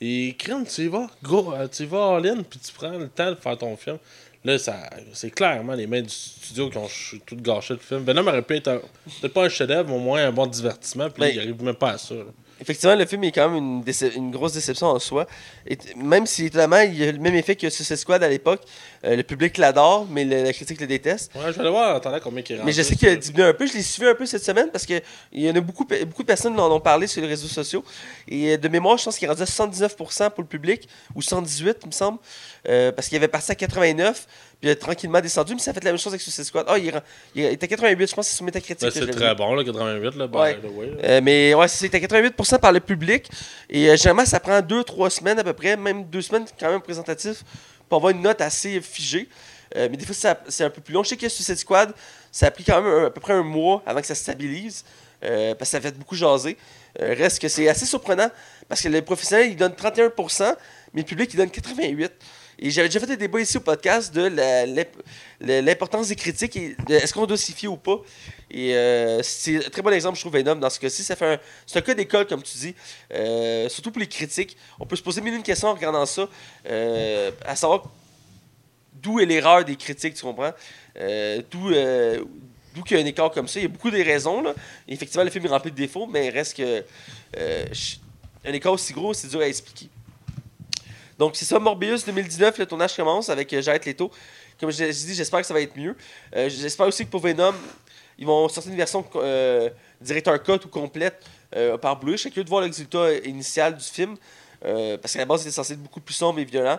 Et 0.00 0.34
crème, 0.38 0.64
tu 0.66 0.82
y 0.82 0.88
vas, 0.88 1.08
gros, 1.22 1.52
euh, 1.54 1.66
tu 1.68 1.84
y 1.84 1.86
vas 1.86 2.16
all 2.16 2.26
in, 2.26 2.42
puis 2.42 2.58
tu 2.58 2.72
prends 2.72 2.90
le 2.90 3.08
temps 3.08 3.30
de 3.30 3.36
faire 3.36 3.56
ton 3.56 3.76
film. 3.76 3.98
Là, 4.44 4.58
ça, 4.58 4.76
c'est 5.12 5.30
clairement 5.30 5.72
les 5.74 5.86
mains 5.86 6.02
du 6.02 6.08
studio 6.10 6.68
qui 6.70 6.76
ont 6.78 6.86
ch- 6.86 7.20
tout 7.26 7.36
gâché 7.36 7.74
le 7.74 7.80
film. 7.80 8.04
Venom 8.04 8.26
aurait 8.28 8.42
pu 8.42 8.56
être 8.56 8.68
un- 8.68 8.78
peut-être 9.20 9.32
pas 9.32 9.44
un 9.44 9.48
chef-d'œuvre, 9.48 9.88
mais 9.88 9.96
au 9.96 10.00
moins 10.00 10.24
un 10.24 10.32
bon 10.32 10.46
divertissement, 10.46 11.08
puis 11.10 11.20
Ben, 11.20 11.28
il 11.34 11.38
arrive 11.40 11.62
même 11.62 11.74
pas 11.74 11.92
à 11.92 11.98
ça. 11.98 12.14
là. 12.14 12.24
Effectivement, 12.60 12.94
le 12.94 13.04
film 13.04 13.22
est 13.24 13.32
quand 13.32 13.50
même 13.50 13.82
une, 14.16 14.30
grosse 14.30 14.54
déception 14.54 14.86
en 14.86 14.98
soi. 14.98 15.26
Et 15.66 15.76
même 15.96 16.26
si, 16.26 16.46
étonnamment, 16.46 16.80
il 16.80 16.96
y 16.96 17.06
a 17.06 17.12
le 17.12 17.18
même 17.18 17.34
effet 17.34 17.54
que 17.54 17.68
Suicide 17.68 17.96
Squad 17.96 18.22
à 18.22 18.28
l'époque. 18.28 18.62
Euh, 19.04 19.14
le 19.14 19.22
public 19.22 19.58
l'adore, 19.58 20.06
mais 20.10 20.24
le- 20.24 20.42
la 20.42 20.52
critique 20.52 20.80
le 20.80 20.86
déteste. 20.86 21.32
Ouais, 21.34 21.42
je 21.48 21.52
vais 21.52 21.60
aller 21.60 21.70
voir 21.70 21.94
en 21.94 21.96
attendant 21.98 22.18
combien 22.22 22.42
il 22.48 22.62
Mais 22.64 22.72
je 22.72 22.82
sais 22.82 22.96
qu'il 22.96 23.08
a 23.08 23.16
diminué 23.16 23.44
un 23.44 23.52
peu. 23.52 23.66
Je 23.66 23.74
l'ai 23.74 23.82
suivi 23.82 24.08
un 24.08 24.14
peu 24.14 24.24
cette 24.24 24.42
semaine 24.42 24.70
parce 24.70 24.86
qu'il 24.86 25.02
y 25.32 25.50
en 25.50 25.54
a 25.54 25.60
beaucoup, 25.60 25.84
beaucoup 25.84 26.22
de 26.22 26.26
personnes 26.26 26.54
qui 26.54 26.60
en 26.60 26.70
ont 26.72 26.80
parlé 26.80 27.06
sur 27.06 27.20
les 27.20 27.28
réseaux 27.28 27.46
sociaux. 27.46 27.84
Et 28.26 28.54
euh, 28.54 28.56
de 28.56 28.68
mémoire, 28.68 28.96
je 28.96 29.04
pense 29.04 29.18
qu'il 29.18 29.26
est 29.26 29.30
rendu 29.30 29.42
à 29.42 29.44
79% 29.44 30.30
pour 30.30 30.42
le 30.42 30.48
public, 30.48 30.88
ou 31.14 31.20
118, 31.22 31.76
il 31.82 31.86
me 31.88 31.92
semble. 31.92 32.18
Euh, 32.68 32.90
parce 32.90 33.08
qu'il 33.08 33.16
avait 33.16 33.28
passé 33.28 33.52
à 33.52 33.54
89, 33.54 34.26
puis 34.60 34.68
il 34.68 34.70
a 34.70 34.76
tranquillement 34.76 35.20
descendu. 35.20 35.54
Mais 35.54 35.60
ça 35.60 35.70
a 35.70 35.74
fait 35.74 35.84
la 35.84 35.90
même 35.92 35.98
chose 35.98 36.12
avec 36.12 36.20
Suicide 36.22 36.44
Squad. 36.44 36.64
Ah, 36.68 36.78
il, 36.78 36.88
est 36.88 36.90
ren- 36.90 37.02
il 37.34 37.42
est 37.44 37.62
à 37.62 37.66
88, 37.66 38.08
je 38.10 38.14
pense 38.14 38.26
c'est 38.28 38.36
sur 38.36 38.44
Metacritic. 38.44 38.80
Ben, 38.80 38.90
c'est 38.90 39.00
très 39.12 39.34
bon, 39.34 39.54
là, 39.54 39.64
88, 39.64 40.14
là. 40.16 40.26
Ouais. 40.40 40.54
Euh, 41.04 41.20
mais 41.22 41.54
ouais, 41.54 41.68
c'est 41.68 41.94
à 41.94 41.98
88% 41.98 42.58
par 42.58 42.72
le 42.72 42.80
public. 42.80 43.28
Et 43.70 43.88
euh, 43.90 43.96
généralement, 43.96 44.24
ça 44.24 44.40
prend 44.40 44.58
2-3 44.60 45.10
semaines 45.10 45.38
à 45.38 45.44
peu 45.44 45.52
près, 45.52 45.76
même 45.76 46.04
2 46.04 46.20
semaines 46.22 46.44
quand 46.58 46.66
même 46.66 46.76
représentatif, 46.76 47.42
pour 47.88 47.96
avoir 47.98 48.12
une 48.12 48.22
note 48.22 48.40
assez 48.40 48.80
figée. 48.80 49.28
Euh, 49.76 49.88
mais 49.90 49.96
des 49.96 50.06
fois, 50.06 50.34
c'est 50.48 50.64
un 50.64 50.70
peu 50.70 50.80
plus 50.80 50.94
long. 50.94 51.02
Je 51.02 51.10
sais 51.10 51.16
que 51.16 51.28
Suicide 51.28 51.56
Squad, 51.58 51.92
ça 52.32 52.46
a 52.46 52.50
pris 52.50 52.64
quand 52.64 52.80
même 52.80 53.04
à 53.06 53.10
peu 53.10 53.20
près 53.20 53.32
un 53.34 53.42
mois 53.42 53.82
avant 53.84 54.00
que 54.00 54.06
ça 54.06 54.14
se 54.14 54.22
stabilise. 54.22 54.84
euh, 55.24 55.54
parce 55.54 55.70
que 55.70 55.76
ça 55.76 55.80
fait 55.80 55.96
beaucoup 55.96 56.14
jaser. 56.14 56.56
Euh, 57.00 57.14
reste 57.18 57.40
que 57.40 57.48
c'est 57.48 57.68
assez 57.68 57.84
surprenant 57.86 58.28
parce 58.68 58.80
que 58.80 58.88
les 58.88 59.02
professionnels 59.02 59.48
ils 59.50 59.56
donnent 59.56 59.72
31%, 59.72 60.54
mais 60.94 61.00
le 61.02 61.06
public 61.06 61.30
il 61.32 61.36
donne 61.36 61.48
88%. 61.48 62.08
Et 62.58 62.70
j'avais 62.70 62.88
déjà 62.88 63.00
fait 63.00 63.12
un 63.12 63.16
débat 63.16 63.40
ici 63.40 63.58
au 63.58 63.60
podcast 63.60 64.14
de 64.14 64.30
l'importance 65.40 66.08
des 66.08 66.16
critiques 66.16 66.56
et 66.56 66.76
est-ce 66.88 67.12
qu'on 67.12 67.26
doit 67.26 67.36
s'y 67.36 67.52
fier 67.52 67.68
ou 67.70 67.76
pas. 67.76 68.00
Et 68.50 68.74
euh, 68.74 69.22
c'est 69.22 69.66
un 69.66 69.70
très 69.70 69.82
bon 69.82 69.90
exemple, 69.90 70.16
je 70.16 70.22
trouve, 70.22 70.32
Venom. 70.32 70.56
Dans 70.56 70.70
ce 70.70 70.80
cas-ci, 70.80 71.02
c'est 71.04 71.20
un 71.22 71.80
cas 71.82 71.94
d'école, 71.94 72.26
comme 72.26 72.42
tu 72.42 72.56
dis. 72.56 72.74
Euh, 73.12 73.68
surtout 73.68 73.90
pour 73.90 74.00
les 74.00 74.06
critiques. 74.06 74.56
On 74.80 74.86
peut 74.86 74.96
se 74.96 75.02
poser 75.02 75.20
mille 75.20 75.34
une 75.34 75.42
questions 75.42 75.68
en 75.68 75.74
regardant 75.74 76.06
ça. 76.06 76.28
euh, 76.68 77.30
à 77.44 77.56
savoir 77.56 77.84
d'où 78.94 79.20
est 79.20 79.26
l'erreur 79.26 79.64
des 79.64 79.76
critiques, 79.76 80.14
tu 80.14 80.22
comprends? 80.22 80.52
D'où 81.50 82.82
qu'il 82.84 82.96
y 82.96 83.00
a 83.00 83.02
un 83.02 83.06
écart 83.06 83.30
comme 83.32 83.48
ça. 83.48 83.58
Il 83.58 83.64
y 83.64 83.66
a 83.66 83.68
beaucoup 83.68 83.90
de 83.90 84.02
raisons. 84.02 84.40
Là. 84.42 84.54
Effectivement, 84.88 85.24
le 85.24 85.30
film 85.30 85.44
est 85.44 85.48
rempli 85.48 85.70
de 85.70 85.76
défauts, 85.76 86.06
mais 86.06 86.28
il 86.28 86.30
reste 86.30 86.56
que. 86.56 86.84
un 88.44 88.52
écart 88.52 88.72
aussi 88.72 88.94
gros, 88.94 89.12
c'est 89.12 89.28
dur 89.28 89.40
à 89.40 89.46
expliquer. 89.46 89.90
Donc, 91.18 91.34
c'est 91.34 91.44
ça, 91.46 91.58
Morbius 91.58 92.04
2019, 92.04 92.58
le 92.58 92.66
tournage 92.66 92.94
commence 92.94 93.30
avec 93.30 93.52
euh, 93.52 93.62
Jared 93.62 93.84
Leto. 93.84 94.10
Comme 94.60 94.70
je 94.70 94.84
l'ai 94.84 94.92
dit, 94.92 95.14
j'espère 95.14 95.40
que 95.40 95.46
ça 95.46 95.54
va 95.54 95.60
être 95.60 95.76
mieux. 95.76 95.96
Euh, 96.34 96.48
j'espère 96.48 96.86
aussi 96.86 97.06
que 97.06 97.10
pour 97.10 97.20
Venom, 97.20 97.54
ils 98.18 98.26
vont 98.26 98.48
sortir 98.48 98.72
une 98.72 98.78
version 98.78 99.04
euh, 99.16 99.70
directeur 100.00 100.42
cut 100.42 100.64
ou 100.64 100.68
complète 100.68 101.22
par 101.80 101.98
Blu. 101.98 102.12
Je 102.12 102.16
serais 102.18 102.30
curieux 102.30 102.44
de 102.44 102.50
voir 102.50 102.60
le 102.60 102.66
résultat 102.66 103.14
initial 103.24 103.76
du 103.76 103.84
film. 103.84 104.16
parce 104.60 105.12
qu'à 105.12 105.20
la 105.20 105.24
base, 105.24 105.40
c'était 105.40 105.54
censé 105.54 105.72
être 105.72 105.82
beaucoup 105.82 106.00
plus 106.00 106.14
sombre 106.14 106.38
et 106.38 106.44
violent. 106.44 106.78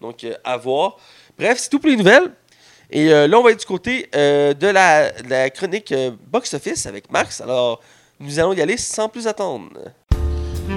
Donc, 0.00 0.26
à 0.44 0.56
voir. 0.58 0.98
Bref, 1.38 1.58
c'est 1.58 1.70
tout 1.70 1.78
pour 1.78 1.88
les 1.88 1.96
nouvelles. 1.96 2.30
Et 2.90 3.08
là, 3.08 3.38
on 3.38 3.42
va 3.42 3.52
être 3.52 3.60
du 3.60 3.66
côté 3.66 4.08
de, 4.12 4.66
la, 4.66 5.50
chronique 5.50 5.92
euh, 5.92 6.10
box-office 6.26 6.84
avec 6.84 7.10
Max. 7.10 7.40
Alors, 7.40 7.80
nous 8.20 8.38
allons 8.38 8.52
y 8.52 8.60
aller 8.60 8.76
sans 8.76 9.08
plus 9.08 9.26
attendre. 9.26 9.70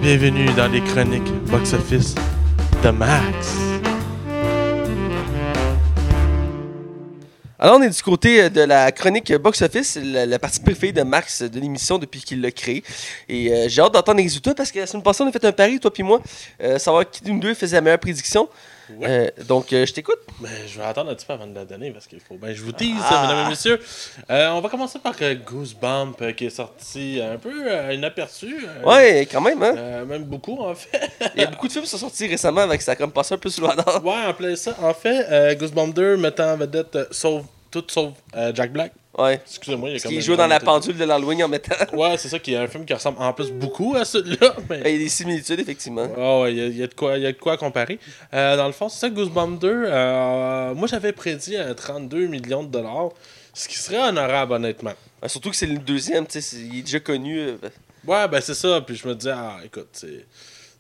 Bienvenue 0.02 0.46
dans 0.54 0.68
les 0.68 0.82
chroniques 0.82 1.34
box-office 1.50 2.16
Alors, 7.64 7.78
on 7.78 7.82
est 7.84 7.96
du 7.96 8.02
côté 8.02 8.42
euh, 8.42 8.50
de 8.50 8.62
la 8.62 8.92
chronique 8.92 9.32
box-office, 9.36 10.00
la, 10.04 10.26
la 10.26 10.40
partie 10.40 10.60
préférée 10.60 10.92
de 10.92 11.04
Max 11.04 11.44
de 11.44 11.60
l'émission 11.60 12.00
depuis 12.00 12.22
qu'il 12.22 12.42
l'a 12.42 12.50
créée. 12.50 12.84
Et 13.30 13.54
euh, 13.54 13.66
j'ai 13.70 13.84
hâte 13.84 13.94
d'entendre 13.94 14.18
les 14.18 14.24
résultats 14.24 14.56
parce 14.56 14.72
que 14.72 14.80
la 14.80 14.88
semaine 14.88 15.04
passée, 15.04 15.22
on 15.22 15.28
a 15.28 15.32
fait 15.32 15.46
un 15.46 15.52
pari, 15.52 15.80
toi 15.80 15.94
puis 15.94 16.02
moi, 16.02 16.22
euh, 16.64 16.80
savoir 16.80 17.08
qui 17.08 17.22
de 17.22 17.40
deux 17.40 17.54
faisait 17.54 17.76
la 17.76 17.82
meilleure 17.82 18.00
prédiction. 18.00 18.50
Ouais. 19.00 19.32
Euh, 19.38 19.44
donc, 19.46 19.72
euh, 19.74 19.86
je 19.86 19.94
t'écoute. 19.94 20.20
Ben, 20.40 20.50
je 20.68 20.78
vais 20.80 20.86
attendre 20.86 21.12
un 21.12 21.16
petit 21.16 21.26
peu 21.26 21.34
avant 21.34 21.48
de 21.48 21.56
la 21.56 21.66
donner 21.66 21.92
parce 21.92 22.08
qu'il 22.08 22.20
faut. 22.20 22.36
Ben, 22.36 22.54
je 22.54 22.62
vous 22.62 22.72
tease, 22.72 22.96
Ah. 23.10 23.22
mesdames 23.28 23.46
et 23.46 23.50
messieurs. 23.50 23.80
Euh, 24.30 24.50
on 24.50 24.62
va 24.62 24.70
commencer 24.70 25.00
par 25.00 25.14
Goosebump 25.20 26.36
qui 26.36 26.46
est 26.46 26.50
sorti 26.50 27.20
un 27.22 27.38
peu 27.38 27.52
inaperçu. 27.94 28.66
Ouais, 28.86 29.28
quand 29.32 29.42
même, 29.42 29.62
hein. 29.64 30.06
même 30.06 30.24
beaucoup 30.24 30.60
en 30.62 30.74
fait. 30.76 31.10
Il 31.36 31.42
y 31.42 31.46
a 31.46 31.48
beaucoup 31.48 31.68
de 31.68 31.72
films 31.72 31.84
qui 31.86 31.90
sont 31.92 31.98
sortis 31.98 32.28
récemment 32.28 32.62
avec 32.62 32.82
ça 32.82 32.94
a 32.94 32.96
comme 32.96 33.12
passé 33.12 33.34
un 33.36 33.38
peu 33.38 33.50
sous 33.50 33.62
le 33.62 33.68
radar. 33.68 34.04
ouais, 34.04 34.26
en 34.28 34.34
plein 34.34 34.56
ça. 34.56 34.76
En 34.82 34.94
fait, 34.94 35.56
Goosebump 35.58 35.94
2 35.94 36.18
mettant 36.18 36.54
en 36.54 36.58
vedette 36.58 36.98
sauve, 37.14 37.46
tout 37.70 37.84
sauf 37.88 38.14
Jack 38.54 38.72
Black. 38.74 38.92
Ouais. 39.18 39.42
Excusez-moi, 39.46 39.90
il 39.90 39.94
y 39.94 39.98
a 39.98 40.00
comme 40.00 40.20
joue 40.22 40.36
dans 40.38 40.48
la 40.48 40.60
pendule 40.62 40.98
de 40.98 41.04
l'Halloween 41.04 41.44
en 41.44 41.48
mettant. 41.50 41.76
Ouais, 41.94 42.18
c'est 42.18 42.30
ça 42.30 42.40
qui 42.40 42.54
est 42.54 42.58
un 42.58 42.68
film 42.68 42.86
qui 42.86 42.94
ressemble 42.94 43.18
en 43.22 43.34
plus 43.34 43.52
beaucoup 43.52 43.94
à 43.96 44.06
celui-là. 44.06 44.56
Mais... 44.70 44.82
Il 44.86 44.92
y 44.92 44.96
a 44.96 44.98
des 45.00 45.10
similitudes, 45.10 45.60
effectivement. 45.60 46.08
Ah 46.18 46.40
ouais, 46.42 46.54
il 46.54 46.58
y, 46.58 46.62
a- 46.62 46.68
il 46.68 46.78
y 46.78 46.84
a 46.84 46.88
de 46.88 46.94
quoi, 46.94 47.18
il 47.18 47.24
y 47.24 47.28
a 47.28 47.32
de 47.34 47.38
quoi 47.38 47.58
comparer. 47.58 48.00
Euh, 48.34 48.56
dans 48.56 48.68
le 48.68 48.72
fond, 48.72 48.88
c'est 48.88 49.00
ça, 49.00 49.10
Goosebump 49.10 49.60
2. 49.60 49.68
euh, 49.70 50.74
moi, 50.74 50.88
j'avais 50.88 51.12
prédit 51.12 51.58
un 51.58 51.74
32 51.74 52.28
millions 52.28 52.64
de 52.64 52.70
dollars, 52.70 53.10
ce 53.54 53.68
qui 53.68 53.78
serait 53.78 54.02
honorable, 54.02 54.54
honnêtement. 54.54 54.94
Surtout 55.28 55.50
que 55.50 55.56
c'est 55.58 55.66
le 55.68 55.78
deuxième, 55.78 56.26
tu 56.26 56.42
sais, 56.42 56.56
il 56.58 56.80
est 56.80 56.84
déjà 56.84 57.00
connu. 57.02 57.38
euh, 57.40 57.58
Ouais, 58.08 58.28
ben 58.28 58.42
c'est 58.42 58.56
ça. 58.56 58.82
Puis 58.82 58.96
je 58.96 59.08
me 59.08 59.14
disais, 59.14 59.34
ah, 59.36 59.58
écoute, 59.64 59.90
c'est- 59.92 60.26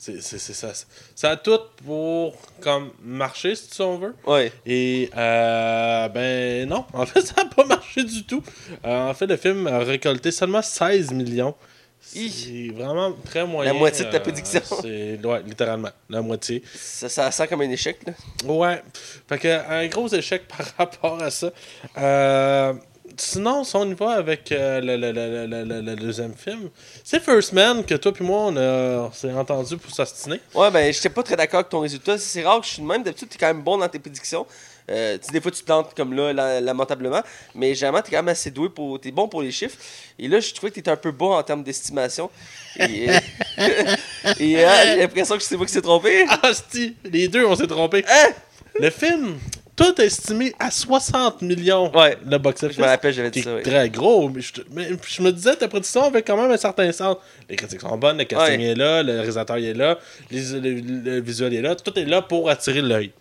c'est 0.01 0.39
ça. 0.39 0.71
Ça 1.13 1.29
a 1.29 1.35
tout 1.35 1.59
pour 1.85 2.33
comme 2.59 2.91
marcher, 3.03 3.53
si 3.53 3.81
on 3.81 3.99
veut. 3.99 4.15
Ouais. 4.25 4.51
Et 4.65 5.11
euh, 5.15 6.09
ben 6.09 6.67
non, 6.67 6.85
en 6.93 7.05
fait, 7.05 7.21
ça 7.27 7.43
n'a 7.43 7.49
pas 7.49 7.65
marché 7.65 8.03
du 8.03 8.25
tout. 8.25 8.41
Euh, 8.83 9.09
en 9.09 9.13
fait, 9.13 9.27
le 9.27 9.37
film 9.37 9.67
a 9.67 9.79
récolté 9.79 10.31
seulement 10.31 10.63
16 10.63 11.11
millions. 11.11 11.53
C'est 11.99 12.69
vraiment 12.75 13.13
très 13.23 13.45
moyen. 13.45 13.73
La 13.73 13.77
moitié 13.77 14.05
de 14.05 14.09
ta 14.09 14.17
euh, 14.17 14.21
prédiction. 14.21 14.61
C'est 14.81 15.23
ouais, 15.23 15.43
littéralement, 15.45 15.91
la 16.09 16.23
moitié. 16.23 16.63
Ça, 16.73 17.07
ça 17.07 17.29
sent 17.29 17.47
comme 17.47 17.61
un 17.61 17.69
échec, 17.69 17.99
là. 18.07 18.13
Ouais. 18.51 18.81
Fait 19.29 19.37
que 19.37 19.69
un 19.69 19.85
gros 19.87 20.07
échec 20.07 20.47
par 20.57 20.65
rapport 20.79 21.21
à 21.21 21.29
ça. 21.29 21.51
Euh, 21.99 22.73
sinon, 23.17 23.63
si 23.63 23.75
on 23.75 23.89
y 23.89 23.93
va 23.93 24.11
avec 24.11 24.51
euh, 24.51 24.79
le, 24.81 24.95
le- 24.97 25.11
le- 25.11 25.45
le- 25.47 25.63
le- 25.63 25.81
le 25.81 25.95
deuxième 25.95 26.33
film, 26.35 26.69
c'est 27.03 27.19
First 27.21 27.53
Man 27.53 27.83
que 27.85 27.95
toi 27.95 28.11
puis 28.13 28.23
moi 28.23 28.51
on, 28.53 29.11
s'est 29.11 29.31
entendu 29.31 29.77
pour 29.77 29.93
s'ostiner. 29.93 30.39
Ouais, 30.53 30.69
ben, 30.71 30.91
j'étais 30.93 31.09
pas 31.09 31.23
très 31.23 31.35
d'accord 31.35 31.59
avec 31.59 31.69
ton 31.69 31.79
résultat. 31.79 32.17
C'est 32.17 32.43
rare 32.43 32.59
que 32.61 32.67
je 32.67 32.73
suis 32.73 32.81
de 32.81 32.87
même. 32.87 33.03
D'habitude, 33.03 33.29
t'es 33.29 33.37
quand 33.37 33.47
même 33.47 33.61
bon 33.63 33.77
dans 33.77 33.87
tes 33.89 33.99
prédictions. 33.99 34.45
Euh, 34.89 35.17
des 35.31 35.39
fois, 35.39 35.51
tu 35.51 35.61
te 35.61 35.65
plantes 35.65 35.93
comme 35.95 36.13
là, 36.13 36.33
la- 36.33 36.59
lamentablement. 36.59 37.21
Mais 37.55 37.73
généralement, 37.75 38.01
t'es 38.01 38.11
quand 38.11 38.17
même 38.17 38.27
assez 38.29 38.51
doué 38.51 38.69
pour. 38.69 38.99
T'es 38.99 39.11
bon 39.11 39.27
pour 39.27 39.41
les 39.41 39.51
chiffres. 39.51 39.77
Et 40.19 40.27
là, 40.27 40.39
je 40.39 40.53
trouvais 40.53 40.69
que 40.71 40.75
t'étais 40.75 40.91
un 40.91 40.97
peu 40.97 41.11
bas 41.11 41.25
en 41.37 41.43
termes 41.43 41.63
d'estimation. 41.63 42.29
Et, 42.77 43.09
euh, 43.09 43.19
et 44.39 44.57
euh, 44.65 44.69
j'ai 44.85 44.95
l'impression 45.01 45.37
que 45.37 45.43
c'est 45.43 45.55
moi 45.55 45.65
qui 45.65 45.73
s'est 45.73 45.81
trompé. 45.81 46.25
Ah, 46.29 46.51
si, 46.71 46.95
les 47.05 47.27
deux 47.27 47.45
on 47.45 47.55
s'est 47.55 47.67
trompés. 47.67 48.03
Hein? 48.09 48.29
Le 48.79 48.89
film, 48.89 49.37
tout 49.81 50.01
estimé 50.01 50.53
à 50.59 50.71
60 50.71 51.41
millions 51.41 51.91
Ouais. 51.95 52.17
le 52.25 52.37
box-office. 52.37 52.77
Je 52.77 52.81
me 52.81 52.87
rappelle, 52.87 53.13
j'avais 53.13 53.31
dit 53.31 53.41
ça. 53.41 53.55
ouais. 53.55 53.61
très 53.61 53.89
gros. 53.89 54.29
Mais 54.29 54.41
je, 54.41 54.53
te- 54.53 54.61
mais 54.71 54.89
je 55.07 55.21
me 55.21 55.31
disais, 55.31 55.55
ta 55.55 55.67
prédiction 55.67 56.03
avait 56.03 56.21
quand 56.21 56.37
même 56.37 56.51
un 56.51 56.57
certain 56.57 56.91
sens. 56.91 57.17
Les 57.49 57.55
critiques 57.55 57.81
sont 57.81 57.97
bonnes, 57.97 58.17
le 58.17 58.23
casting 58.25 58.59
Ouais. 58.59 58.65
est 58.67 58.75
là, 58.75 59.03
le 59.03 59.13
réalisateur 59.13 59.57
est 59.57 59.73
là, 59.73 59.97
les- 60.29 60.59
le, 60.59 60.69
le 60.79 61.21
visuel 61.21 61.53
est 61.53 61.61
là, 61.61 61.75
tout 61.75 61.97
est 61.97 62.05
là 62.05 62.21
pour 62.21 62.49
attirer 62.49 62.81
l'œil. 62.81 63.11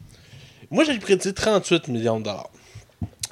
Moi, 0.71 0.85
j'ai 0.85 0.99
prédit 0.99 1.35
38 1.35 1.89
millions 1.89 2.19
de 2.21 2.25
dollars. 2.25 2.51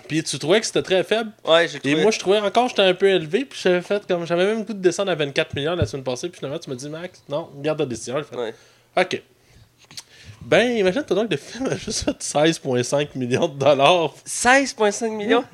Puis 0.08 0.22
tu 0.22 0.38
trouvais 0.38 0.58
que 0.58 0.66
c'était 0.66 0.82
très 0.82 1.04
faible? 1.04 1.30
Ouais, 1.44 1.68
j'ai 1.68 1.78
Et 1.90 1.94
moi, 2.02 2.10
je 2.10 2.18
trouvais 2.18 2.38
encore 2.38 2.64
que 2.64 2.70
j'étais 2.70 2.82
un 2.82 2.94
peu 2.94 3.08
élevé. 3.10 3.44
Puis 3.44 3.60
j'avais 3.62 3.82
fait 3.82 4.06
comme. 4.06 4.26
J'avais 4.26 4.46
même 4.46 4.60
le 4.60 4.64
goût 4.64 4.72
de 4.72 4.78
descendre 4.80 5.10
à 5.10 5.14
24 5.14 5.54
millions 5.54 5.76
la 5.76 5.84
semaine 5.84 6.02
passée. 6.02 6.30
Puis 6.30 6.38
finalement, 6.38 6.58
tu 6.58 6.70
m'as 6.70 6.76
dit, 6.76 6.88
Max, 6.88 7.22
non, 7.28 7.50
garde 7.60 7.78
la 7.80 7.84
décision. 7.86 8.16
J'ai 8.16 8.24
fait, 8.24 8.36
Ouais. 8.36 8.54
Ok. 8.96 9.22
Ben, 10.48 10.78
imagine-toi 10.78 11.14
donc 11.14 11.28
que 11.28 11.34
le 11.34 11.36
film 11.38 11.66
a 11.66 11.76
juste 11.76 12.04
fait 12.04 12.22
16,5 12.22 13.08
millions 13.16 13.48
de 13.48 13.58
dollars. 13.58 14.14
16,5 14.26 15.10
millions? 15.10 15.44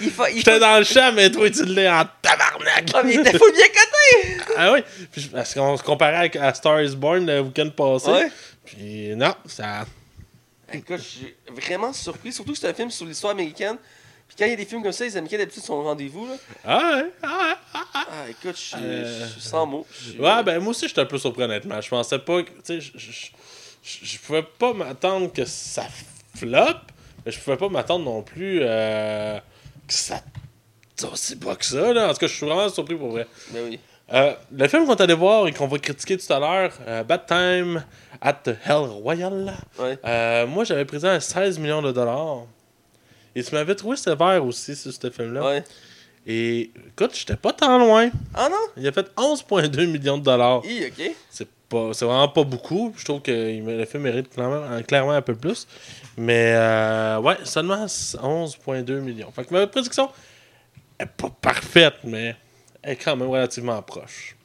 Il 0.00 0.08
faut. 0.12 0.24
Il 0.28 0.36
J'étais 0.36 0.52
faut... 0.52 0.60
dans 0.60 0.78
le 0.78 0.84
champ, 0.84 1.10
mais 1.12 1.28
toi, 1.32 1.50
tu 1.50 1.64
l'es 1.64 1.88
en 1.88 2.04
tabarnak. 2.22 2.90
Ah, 2.94 3.02
mais 3.04 3.14
il 3.14 3.20
était 3.20 3.36
full 3.36 3.50
bien 3.52 3.66
coté! 3.66 4.44
ah 4.56 4.72
oui. 4.72 4.84
Puis, 5.10 5.28
parce 5.32 5.52
qu'on 5.52 5.76
se 5.76 5.82
comparait 5.82 6.30
à 6.38 6.54
Star 6.54 6.80
is 6.80 6.94
Born 6.94 7.26
le 7.26 7.40
week-end 7.40 7.70
passé. 7.70 8.08
Ouais. 8.10 8.30
Puis 8.64 9.16
non, 9.16 9.34
ça. 9.46 9.84
Écoute, 10.72 10.98
je 10.98 11.02
suis 11.02 11.34
vraiment 11.50 11.92
surpris. 11.92 12.32
Surtout 12.32 12.52
que 12.52 12.58
c'est 12.58 12.68
un 12.68 12.74
film 12.74 12.92
sur 12.92 13.04
l'histoire 13.04 13.32
américaine. 13.32 13.78
Puis 14.28 14.36
quand 14.38 14.44
il 14.44 14.50
y 14.50 14.52
a 14.52 14.56
des 14.56 14.64
films 14.66 14.84
comme 14.84 14.92
ça, 14.92 15.02
les 15.02 15.16
Américains 15.16 15.38
d'habitude 15.38 15.64
sont 15.64 15.74
au 15.74 15.82
rendez-vous. 15.82 16.26
Là. 16.28 16.34
Ah 16.64 16.78
ouais, 16.98 17.10
ah 17.24 17.26
ouais, 17.26 17.54
ah 17.74 17.84
Ah, 17.94 18.30
écoute, 18.30 18.54
je 18.54 18.60
suis, 18.60 18.76
Euh, 18.78 19.26
sans 19.40 19.66
mots. 19.66 19.86
Ouais, 20.20 20.42
ben 20.44 20.60
moi 20.60 20.70
aussi, 20.70 20.86
j'étais 20.86 21.00
un 21.00 21.06
peu 21.06 21.18
surpris, 21.18 21.42
honnêtement. 21.42 21.80
Je 21.80 21.88
pensais 21.88 22.18
pas 22.20 22.42
que. 22.44 22.50
Tu 22.64 22.80
sais, 22.80 23.30
je, 24.02 24.18
pouvais 24.18 24.42
pas 24.42 24.72
m'attendre 24.72 25.32
que 25.32 25.44
ça 25.44 25.84
flop, 26.36 26.58
mais 27.24 27.32
je 27.32 27.40
pouvais 27.40 27.56
pas 27.56 27.68
m'attendre 27.68 28.04
non 28.04 28.22
plus 28.22 28.60
euh, 28.62 29.38
que 29.86 29.94
ça. 29.94 30.20
C'est 30.96 31.06
aussi 31.06 31.36
pas 31.36 31.54
que 31.56 31.64
ça, 31.64 31.92
là. 31.92 32.08
En 32.08 32.12
tout 32.12 32.18
cas, 32.18 32.26
je 32.26 32.34
suis 32.34 32.46
vraiment 32.46 32.68
surpris 32.68 32.96
pour 32.96 33.10
vrai. 33.10 33.26
Ben 33.52 33.64
oui. 33.68 33.78
Euh, 34.12 34.34
le 34.52 34.68
film 34.68 34.86
qu'on 34.86 34.94
est 34.96 35.02
allé 35.02 35.14
voir 35.14 35.46
et 35.48 35.52
qu'on 35.52 35.66
va 35.66 35.78
critiquer 35.78 36.16
tout 36.16 36.32
à 36.32 36.38
l'heure, 36.38 36.72
euh, 36.86 37.04
Bad 37.04 37.26
Time 37.26 37.84
at 38.20 38.32
the 38.44 38.56
Hell 38.64 38.88
Royal, 39.02 39.54
Ouais. 39.78 39.98
euh, 40.04 40.46
moi 40.46 40.64
j'avais 40.64 40.84
prédit 40.86 41.06
un 41.06 41.20
16 41.20 41.58
millions 41.58 41.82
de 41.82 41.92
dollars. 41.92 42.46
Et 43.34 43.44
tu 43.44 43.54
m'avais 43.54 43.74
trouvé 43.74 43.96
sévère 43.96 44.44
aussi 44.44 44.74
sur 44.74 44.92
ce 44.92 45.10
film-là. 45.10 45.44
Ouais. 45.44 45.64
Et 46.26 46.70
écoute, 46.88 47.12
j'étais 47.14 47.36
pas 47.36 47.52
tant 47.52 47.78
loin. 47.78 48.10
Ah 48.34 48.48
non? 48.50 48.56
Il 48.76 48.86
a 48.88 48.92
fait 48.92 49.10
11,2 49.16 49.86
millions 49.86 50.18
de 50.18 50.24
dollars. 50.24 50.58
Ok. 50.58 51.10
C'est 51.30 51.48
pas 51.68 51.90
c'est 51.92 52.04
vraiment 52.04 52.28
pas 52.28 52.44
beaucoup. 52.44 52.94
Je 52.96 53.04
trouve 53.04 53.20
que 53.22 53.30
le 53.30 53.84
film 53.84 54.02
mérite 54.04 54.30
clairement, 54.30 54.82
clairement 54.82 55.12
un 55.12 55.22
peu 55.22 55.34
plus. 55.34 55.66
Mais 56.16 56.52
euh, 56.54 57.18
ouais, 57.18 57.36
seulement 57.44 57.86
11,2 57.86 59.00
millions. 59.00 59.30
Fait 59.30 59.44
que 59.44 59.54
ma 59.54 59.66
prédiction 59.66 60.10
est 60.98 61.06
pas 61.06 61.30
parfaite, 61.40 61.96
mais 62.04 62.36
elle 62.82 62.92
est 62.92 62.96
quand 62.96 63.16
même 63.16 63.28
relativement 63.28 63.80
proche. 63.82 64.36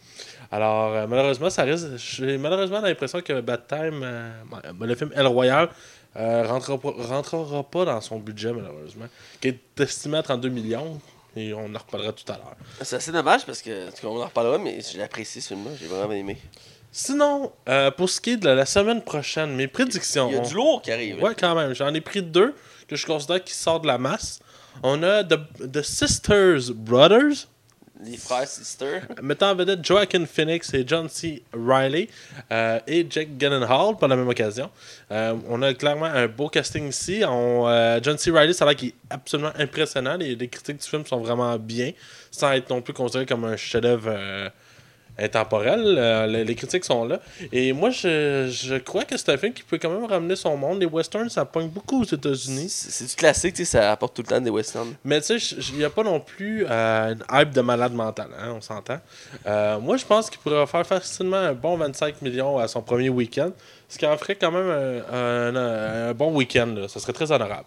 Alors, 0.53 0.93
euh, 0.93 1.07
malheureusement, 1.07 1.49
ça 1.49 1.63
risque. 1.63 1.87
J'ai 1.97 2.37
malheureusement 2.37 2.79
l'impression 2.79 3.21
que 3.21 3.41
Bad 3.41 3.65
Time, 3.67 4.01
euh, 4.03 4.31
ben, 4.75 4.85
le 4.85 4.93
film 4.93 5.09
El 5.15 5.25
Royal, 5.25 5.67
euh, 6.15 6.47
rentrera, 6.47 6.77
rentrera 6.83 7.63
pas 7.63 7.85
dans 7.85 7.99
son 8.01 8.19
budget, 8.19 8.53
malheureusement, 8.53 9.07
qui 9.41 9.47
est 9.47 9.79
estimé 9.79 10.17
à 10.19 10.21
32 10.21 10.49
millions. 10.49 11.01
Et 11.35 11.55
on 11.55 11.73
en 11.73 11.79
reparlera 11.79 12.13
tout 12.13 12.31
à 12.31 12.37
l'heure. 12.37 12.55
C'est 12.83 12.97
assez 12.97 13.11
dommage 13.11 13.47
parce 13.47 13.63
que, 13.63 13.87
en 14.05 14.09
on 14.09 14.21
en 14.21 14.25
reparlera, 14.25 14.59
mais 14.59 14.77
j'ai 14.81 15.01
apprécié 15.01 15.41
ce 15.41 15.47
film-là. 15.47 15.71
J'ai 15.79 15.87
vraiment 15.87 16.13
aimé. 16.13 16.37
Sinon, 16.95 17.51
euh, 17.67 17.89
pour 17.89 18.07
ce 18.07 18.21
qui 18.21 18.31
est 18.31 18.37
de 18.37 18.45
la, 18.45 18.53
la 18.53 18.65
semaine 18.67 19.01
prochaine, 19.01 19.55
mes 19.55 19.67
prédictions. 19.67 20.29
Il 20.29 20.35
y 20.35 20.37
a 20.37 20.41
on- 20.41 20.47
du 20.47 20.53
lourd 20.53 20.81
qui 20.83 20.91
arrive. 20.91 21.21
Ouais, 21.23 21.33
quand 21.37 21.55
même. 21.55 21.73
J'en 21.73 21.91
ai 21.91 22.01
pris 22.01 22.21
deux 22.21 22.53
que 22.87 22.95
je 22.95 23.05
considère 23.07 23.43
qui 23.43 23.53
sortent 23.53 23.81
de 23.81 23.87
la 23.87 23.97
masse. 23.97 24.39
On 24.83 25.01
a 25.01 25.23
The, 25.23 25.39
The 25.71 25.81
Sisters 25.81 26.71
Brothers. 26.75 27.47
Les 28.05 28.17
frères 28.17 28.47
Sister. 28.47 28.99
mettant 29.23 29.51
en 29.51 29.55
vedette 29.55 29.83
Joaquin 29.83 30.25
Phoenix 30.27 30.71
et 30.73 30.83
John 30.85 31.09
C. 31.09 31.41
Riley 31.53 32.09
euh, 32.51 32.79
et 32.85 33.07
Jake 33.09 33.29
Gyllenhaal 33.39 33.97
par 33.97 34.09
la 34.09 34.15
même 34.15 34.27
occasion. 34.27 34.69
Euh, 35.09 35.33
on 35.49 35.61
a 35.63 35.73
clairement 35.73 36.05
un 36.05 36.27
beau 36.27 36.49
casting 36.49 36.89
ici. 36.89 37.23
On, 37.25 37.65
John 38.03 38.17
C. 38.19 38.29
Riley, 38.29 38.53
ça 38.53 38.65
a 38.65 38.67
l'air 38.67 38.75
qu'il 38.75 38.89
est 38.89 38.95
absolument 39.09 39.51
impressionnant. 39.57 40.15
Les, 40.17 40.35
les 40.35 40.47
critiques 40.47 40.77
du 40.81 40.87
film 40.87 41.05
sont 41.07 41.21
vraiment 41.21 41.57
bien, 41.57 41.91
sans 42.29 42.51
être 42.51 42.69
non 42.69 42.81
plus 42.81 42.93
considéré 42.93 43.25
comme 43.25 43.45
un 43.45 43.55
chef-d'œuvre 43.57 44.51
intemporel. 45.19 45.81
Euh, 45.85 46.27
les, 46.27 46.43
les 46.43 46.55
critiques 46.55 46.85
sont 46.85 47.05
là. 47.05 47.19
Et 47.51 47.73
moi, 47.73 47.89
je, 47.89 48.49
je 48.51 48.75
crois 48.75 49.03
que 49.03 49.15
c'est 49.17 49.29
un 49.29 49.37
film 49.37 49.53
qui 49.53 49.63
peut 49.63 49.77
quand 49.77 49.89
même 49.89 50.05
ramener 50.05 50.35
son 50.35 50.57
monde. 50.57 50.79
Les 50.79 50.85
westerns, 50.85 51.29
ça 51.29 51.45
pogne 51.45 51.67
beaucoup 51.67 52.01
aux 52.01 52.05
États-Unis. 52.05 52.67
C'est 52.69 53.05
du 53.07 53.15
classique, 53.15 53.53
tu 53.55 53.65
sais, 53.65 53.77
ça 53.77 53.91
apporte 53.91 54.15
tout 54.15 54.21
le 54.21 54.27
temps 54.27 54.41
des 54.41 54.49
westerns. 54.49 54.93
Mais 55.03 55.21
tu 55.21 55.39
sais, 55.39 55.55
il 55.71 55.77
n'y 55.77 55.83
a 55.83 55.89
pas 55.89 56.03
non 56.03 56.19
plus 56.19 56.65
euh, 56.69 57.13
une 57.13 57.23
hype 57.31 57.51
de 57.51 57.61
malade 57.61 57.93
mental, 57.93 58.27
hein, 58.39 58.53
on 58.55 58.61
s'entend. 58.61 58.99
Euh, 59.45 59.79
moi, 59.79 59.97
je 59.97 60.05
pense 60.05 60.29
qu'il 60.29 60.39
pourrait 60.39 60.65
faire 60.67 60.85
facilement 60.85 61.37
un 61.37 61.53
bon 61.53 61.77
25 61.77 62.21
millions 62.21 62.57
à 62.57 62.67
son 62.67 62.81
premier 62.81 63.09
week-end, 63.09 63.51
ce 63.89 63.97
qui 63.97 64.05
en 64.05 64.17
ferait 64.17 64.35
quand 64.35 64.51
même 64.51 64.69
un, 64.69 65.55
un- 65.55 66.09
un 66.09 66.13
bon 66.13 66.33
week-end. 66.33 66.67
là. 66.75 66.87
Ça 66.87 66.99
serait 66.99 67.13
très 67.13 67.31
honorable. 67.31 67.65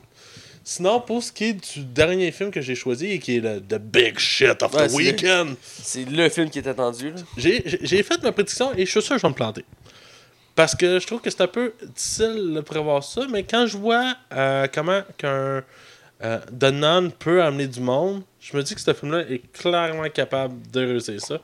Sinon, 0.68 1.00
pour 1.00 1.22
ce 1.22 1.30
qui 1.30 1.44
est 1.44 1.52
du 1.74 1.84
dernier 1.84 2.32
film 2.32 2.50
que 2.50 2.60
j'ai 2.60 2.74
choisi 2.74 3.06
et 3.12 3.18
qui 3.20 3.36
est 3.36 3.40
le 3.40 3.60
The 3.60 3.78
Big 3.80 4.18
Shit 4.18 4.64
of 4.64 4.74
Ouais, 4.74 4.88
the 4.88 4.92
Weekend, 4.94 5.54
C'est 5.62 6.04
le 6.04 6.28
film 6.28 6.50
qui 6.50 6.58
est 6.58 6.66
attendu. 6.66 7.10
Là. 7.12 7.16
j'ai 7.36 7.62
j'ai- 7.64 7.78
j'ai 7.82 8.02
fait 8.02 8.20
ma 8.24 8.32
prédiction 8.32 8.72
et 8.74 8.84
je 8.84 8.90
suis 8.90 9.00
sûr 9.00 9.14
que 9.14 9.18
je 9.20 9.22
vais 9.22 9.28
me 9.28 9.34
planter. 9.34 9.64
Parce 10.56 10.74
que 10.74 10.98
je 10.98 11.06
trouve 11.06 11.20
que 11.20 11.30
c'est 11.30 11.40
un 11.42 11.46
peu 11.46 11.72
difficile 11.94 12.52
de 12.52 12.60
prévoir 12.62 13.04
ça, 13.04 13.20
mais 13.30 13.44
quand 13.44 13.64
je 13.68 13.76
vois 13.78 14.16
euh, 14.32 14.66
comment 14.74 15.02
qu'un 15.16 15.62
euh, 16.24 16.38
The 16.58 16.72
Nun 16.72 17.10
peut 17.16 17.42
amener 17.44 17.68
du 17.68 17.78
monde, 17.78 18.22
je 18.40 18.56
me 18.56 18.62
dis 18.64 18.74
que 18.74 18.80
ce 18.80 18.92
film-là 18.92 19.20
est 19.30 19.42
clairement 19.52 20.08
capable 20.08 20.54
de 20.72 20.80
réussir 20.80 21.20
ça. 21.20 21.38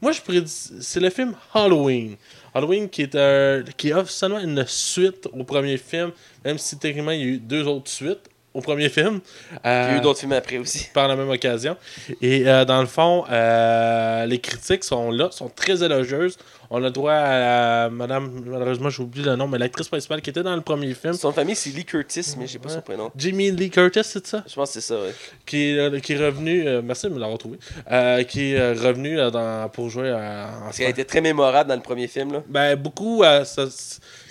Moi, 0.00 0.12
je 0.12 0.20
prédis... 0.20 0.70
C'est 0.80 1.00
le 1.00 1.10
film 1.10 1.34
Halloween. 1.52 2.16
Halloween 2.54 2.88
qui 2.88 3.02
est 3.02 3.16
un... 3.16 3.64
qui 3.76 3.92
offre 3.92 4.10
seulement 4.12 4.38
une 4.38 4.64
suite 4.66 5.26
au 5.32 5.42
premier 5.42 5.76
film, 5.76 6.12
même 6.44 6.56
si 6.58 6.78
techniquement 6.78 7.10
il 7.10 7.20
y 7.20 7.24
a 7.24 7.26
eu 7.26 7.38
deux 7.38 7.66
autres 7.66 7.90
suites 7.90 8.29
au 8.54 8.60
premier 8.60 8.88
film. 8.88 9.20
Il 9.52 9.54
y 9.54 9.68
a 9.68 9.70
Euh, 9.94 9.98
eu 9.98 10.00
d'autres 10.00 10.18
films 10.20 10.32
après 10.32 10.58
aussi. 10.58 10.88
par 10.92 11.06
la 11.08 11.16
même 11.16 11.28
occasion. 11.30 11.76
Et 12.20 12.48
euh, 12.48 12.64
dans 12.64 12.80
le 12.80 12.86
fond, 12.86 13.24
euh, 13.30 14.26
les 14.26 14.38
critiques 14.40 14.84
sont 14.84 15.10
là, 15.10 15.28
sont 15.30 15.48
très 15.48 15.82
élogieuses. 15.82 16.36
On 16.72 16.82
a 16.84 16.90
droit 16.90 17.12
à, 17.14 17.88
Madame, 17.90 18.42
malheureusement 18.46 18.90
j'ai 18.90 19.02
oublié 19.02 19.24
le 19.26 19.34
nom, 19.34 19.48
mais 19.48 19.58
l'actrice 19.58 19.88
principale 19.88 20.22
qui 20.22 20.30
était 20.30 20.44
dans 20.44 20.54
le 20.54 20.60
premier 20.62 20.94
film, 20.94 21.14
Son 21.14 21.32
famille, 21.32 21.56
c'est 21.56 21.70
Lee 21.70 21.84
Curtis, 21.84 22.34
mais 22.38 22.46
j'ai 22.46 22.60
pas 22.60 22.68
Ouais. 22.68 22.74
son 22.76 22.80
prénom. 22.80 23.10
Jamie 23.16 23.50
Lee 23.50 23.70
Curtis, 23.70 24.02
c'est 24.04 24.24
ça? 24.24 24.44
Je 24.46 24.54
pense 24.54 24.68
que 24.72 24.74
c'est 24.80 24.86
ça, 24.94 24.94
ouais. 25.00 25.12
Qui 25.46 25.70
est, 25.70 25.78
euh, 25.78 25.98
qui 25.98 26.12
est 26.12 26.18
revenu, 26.24 26.66
euh, 26.68 26.80
merci 26.84 27.06
de 27.08 27.12
me 27.14 27.18
l'avoir 27.18 27.38
trouvé, 27.38 27.58
euh, 27.90 28.22
qui 28.22 28.52
est 28.52 28.58
euh, 28.60 28.74
revenu 28.74 29.18
euh, 29.18 29.30
dans, 29.30 29.68
pour 29.68 29.90
jouer 29.90 30.10
euh, 30.10 30.46
en 30.46 30.64
Parce 30.66 30.76
qu'elle 30.78 30.90
était 30.90 31.04
très 31.04 31.20
mémorable 31.20 31.68
dans 31.70 31.74
le 31.76 31.82
premier 31.82 32.06
film. 32.06 32.34
Là. 32.34 32.42
Ben, 32.48 32.76
beaucoup, 32.76 33.24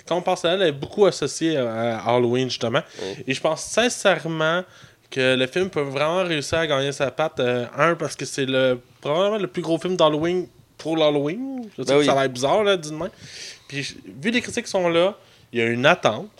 quand 0.06 0.16
on 0.16 0.22
pense 0.22 0.44
à 0.44 0.50
elle, 0.52 0.62
elle 0.62 0.68
est 0.68 0.72
beaucoup 0.72 1.06
associée 1.06 1.56
à 1.56 1.98
Halloween, 2.04 2.48
justement. 2.48 2.82
Oui. 3.02 3.24
Et 3.26 3.34
je 3.34 3.40
pense 3.40 3.62
sincèrement 3.62 4.62
que 5.10 5.34
le 5.36 5.46
film 5.46 5.68
peut 5.70 5.80
vraiment 5.80 6.22
réussir 6.22 6.58
à 6.58 6.66
gagner 6.66 6.92
sa 6.92 7.10
patte. 7.10 7.40
euh, 7.40 7.66
un, 7.76 7.94
parce 7.96 8.14
que 8.16 8.24
c'est 8.24 8.46
le 8.46 8.78
probablement 9.00 9.38
le 9.38 9.46
plus 9.48 9.62
gros 9.62 9.78
film 9.78 9.96
d'Halloween 9.96 10.46
pour 10.78 10.96
l'Halloween. 10.96 11.68
Je 11.76 11.82
sais 11.82 11.88
Ben 11.88 11.94
que 11.94 11.98
oui. 12.00 12.06
ça 12.06 12.12
a 12.12 12.20
l'air 12.22 12.28
bizarre, 12.30 12.62
là, 12.64 12.76
d'une 12.76 12.96
main. 12.96 13.10
Puis, 13.68 13.96
vu 14.22 14.30
les 14.30 14.40
critiques 14.40 14.66
sont 14.68 14.88
là, 14.88 15.16
il 15.52 15.58
y 15.58 15.62
a 15.62 15.66
une 15.66 15.84
attente. 15.86 16.30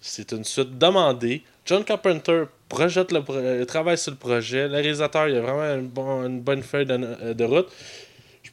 C'est 0.00 0.32
une 0.32 0.44
suite 0.44 0.78
demandée. 0.78 1.42
John 1.66 1.84
Carpenter 1.84 2.44
projette 2.68 3.12
le 3.12 3.22
pro- 3.22 3.34
euh, 3.34 3.64
travaille 3.64 3.98
sur 3.98 4.12
le 4.12 4.16
projet. 4.16 4.66
Le 4.68 4.74
réalisateur, 4.76 5.28
il 5.28 5.36
a 5.36 5.40
vraiment 5.40 5.74
une, 5.74 5.88
bon- 5.88 6.24
une 6.24 6.40
bonne 6.40 6.62
feuille 6.62 6.86
de, 6.86 6.94
euh, 6.94 7.34
de 7.34 7.44
route. 7.44 7.68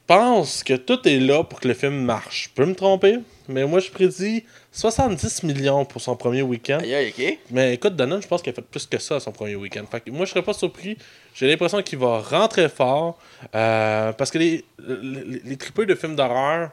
Je 0.09 0.15
pense 0.15 0.63
que 0.63 0.73
tout 0.73 1.05
est 1.05 1.19
là 1.19 1.43
pour 1.43 1.59
que 1.59 1.67
le 1.67 1.73
film 1.73 1.95
marche. 2.01 2.45
Je 2.45 2.49
peux 2.55 2.65
me 2.65 2.73
tromper, 2.75 3.19
mais 3.49 3.65
moi 3.65 3.79
je 3.81 3.91
prédis 3.91 4.45
70 4.71 5.43
millions 5.43 5.83
pour 5.83 5.99
son 6.01 6.15
premier 6.15 6.41
week-end. 6.43 6.79
Aïe. 6.79 7.37
Mais 7.51 7.73
écoute, 7.73 7.97
Donald, 7.97 8.21
je 8.23 8.27
pense 8.27 8.41
qu'il 8.41 8.51
a 8.51 8.55
fait 8.55 8.61
plus 8.61 8.85
que 8.85 8.97
ça 8.99 9.17
à 9.17 9.19
son 9.19 9.33
premier 9.33 9.57
week-end. 9.57 9.83
Fait 9.91 9.99
que 9.99 10.09
moi, 10.11 10.25
je 10.25 10.29
serais 10.31 10.43
pas 10.43 10.53
surpris. 10.53 10.97
J'ai 11.35 11.49
l'impression 11.49 11.81
qu'il 11.83 11.99
va 11.99 12.19
rentrer 12.21 12.69
fort. 12.69 13.19
euh, 13.53 14.13
parce 14.13 14.31
que 14.31 14.37
les, 14.37 14.63
les, 14.87 15.41
les 15.43 15.57
tripeux 15.57 15.85
de 15.85 15.93
films 15.93 16.15
d'horreur, 16.15 16.71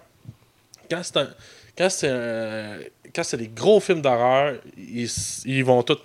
quand 0.88 1.00
c'est 1.02 1.16
un. 1.16 1.28
Quand 1.76 1.90
c'est 1.90 2.08
un- 2.08 2.78
quand 3.12 3.24
c'est 3.24 3.36
des 3.36 3.48
gros 3.48 3.80
films 3.80 4.00
d'horreur, 4.00 4.54
ils, 4.78 5.08
ils 5.46 5.64
vont 5.64 5.82
tous. 5.82 5.98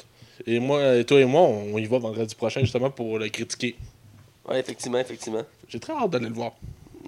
Et 0.47 0.59
moi, 0.59 0.95
et 0.95 1.05
toi 1.05 1.19
et 1.19 1.25
moi, 1.25 1.41
on 1.41 1.77
y 1.77 1.85
va 1.85 1.99
vendredi 1.99 2.33
prochain 2.33 2.61
justement 2.61 2.89
pour 2.89 3.19
le 3.19 3.29
critiquer. 3.29 3.75
Ouais, 4.47 4.59
effectivement, 4.59 4.97
effectivement. 4.99 5.43
J'ai 5.67 5.79
très 5.79 5.93
hâte 5.93 6.09
d'aller 6.09 6.27
le 6.29 6.33
voir. 6.33 6.53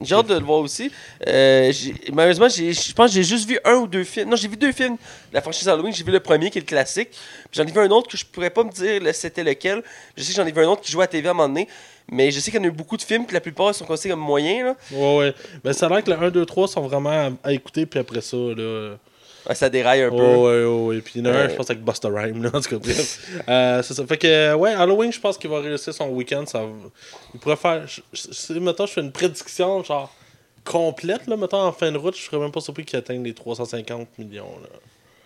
J'ai 0.02 0.16
hâte 0.16 0.28
de 0.28 0.36
le 0.36 0.44
voir 0.44 0.60
aussi. 0.60 0.92
Euh, 1.28 1.72
malheureusement, 2.14 2.50
je 2.50 2.94
pense 2.94 3.10
que 3.10 3.16
j'ai 3.16 3.24
juste 3.24 3.48
vu 3.48 3.60
un 3.64 3.76
ou 3.76 3.88
deux 3.88 4.04
films. 4.04 4.30
Non, 4.30 4.36
j'ai 4.36 4.48
vu 4.48 4.58
deux 4.58 4.72
films 4.72 4.98
la 5.32 5.42
franchise 5.42 5.68
Halloween. 5.68 5.94
J'ai 5.94 6.04
vu 6.04 6.12
le 6.12 6.20
premier 6.20 6.50
qui 6.50 6.58
est 6.58 6.62
le 6.62 6.68
classique. 6.68 7.10
J'en 7.52 7.64
ai 7.64 7.72
vu 7.72 7.80
un 7.80 7.90
autre 7.92 8.10
que 8.10 8.18
je 8.18 8.26
pourrais 8.26 8.50
pas 8.50 8.64
me 8.64 8.72
dire 8.72 9.02
c'était 9.14 9.44
lequel. 9.44 9.84
Je 10.16 10.24
sais 10.24 10.34
que 10.34 10.36
j'en 10.36 10.46
ai 10.46 10.52
vu 10.52 10.62
un 10.62 10.68
autre 10.68 10.82
qui 10.82 10.92
jouait 10.92 11.06
à 11.06 11.08
TV 11.08 11.28
à 11.28 11.32
un 11.32 11.34
moment 11.34 11.48
donné. 11.50 11.68
Mais 12.12 12.32
je 12.32 12.40
sais 12.40 12.52
qu'il 12.52 12.60
y 12.60 12.64
en 12.64 12.66
a 12.66 12.68
eu 12.68 12.72
beaucoup 12.72 12.98
de 12.98 13.02
films, 13.04 13.26
puis 13.26 13.34
la 13.34 13.40
plupart 13.42 13.74
sont 13.74 13.86
considérés 13.86 14.18
comme 14.18 14.26
moyens. 14.26 14.66
Là. 14.66 14.76
Ouais, 14.92 15.18
ouais. 15.18 15.36
Mais 15.64 15.74
ça 15.74 15.86
a 15.86 15.90
l'air 15.90 16.04
que 16.04 16.10
le 16.10 16.18
1, 16.18 16.30
2, 16.30 16.46
3 16.46 16.68
sont 16.68 16.82
vraiment 16.82 17.10
à, 17.10 17.30
à 17.44 17.54
écouter, 17.54 17.86
puis 17.86 18.00
après 18.00 18.22
ça, 18.22 18.36
là. 18.36 18.98
Ça 19.54 19.70
déraille 19.70 20.02
un 20.04 20.10
peu. 20.10 20.16
Oh, 20.18 20.48
ouais, 20.48 20.64
ouais, 20.64 20.96
ouais. 20.96 21.02
Puis 21.02 21.14
il 21.16 21.26
y 21.26 21.30
en 21.30 21.34
a 21.34 21.36
un, 21.36 21.40
Euh. 21.46 21.50
je 21.50 21.56
pense, 21.56 21.70
avec 21.70 21.84
Busta 21.84 22.10
Rhyme, 22.10 22.44
là, 22.44 22.52
en 22.54 22.62
tout 22.62 22.80
cas. 22.80 22.92
Euh, 23.50 23.82
c'est 23.84 23.94
ça. 23.94 24.06
Fait 24.06 24.18
que, 24.18 24.54
ouais, 24.54 24.72
Halloween, 24.74 25.12
je 25.12 25.20
pense 25.20 25.38
qu'il 25.38 25.50
va 25.50 25.60
réussir 25.60 25.94
son 25.94 26.10
week-end. 26.10 26.46
Ça... 26.46 26.64
Il 27.34 27.40
pourrait 27.40 27.56
faire. 27.56 27.88
je- 27.88 28.02
je- 28.14 28.32
Si, 28.34 28.54
mettons, 28.60 28.86
je 28.86 28.94
fais 28.94 29.02
une 29.02 29.12
prédiction, 29.12 29.84
genre, 29.84 30.14
complète, 30.64 31.28
là, 31.28 31.38
mettons, 31.38 31.62
en 31.62 31.72
fin 31.72 31.92
de 31.92 31.98
route, 31.98 32.16
je 32.16 32.22
serais 32.22 32.38
même 32.38 32.52
pas 32.52 32.62
surpris 32.62 32.86
qu'il 32.86 32.98
atteigne 33.00 33.24
les 33.24 33.34
350 33.34 34.08
millions, 34.20 34.52
là. 34.62 34.70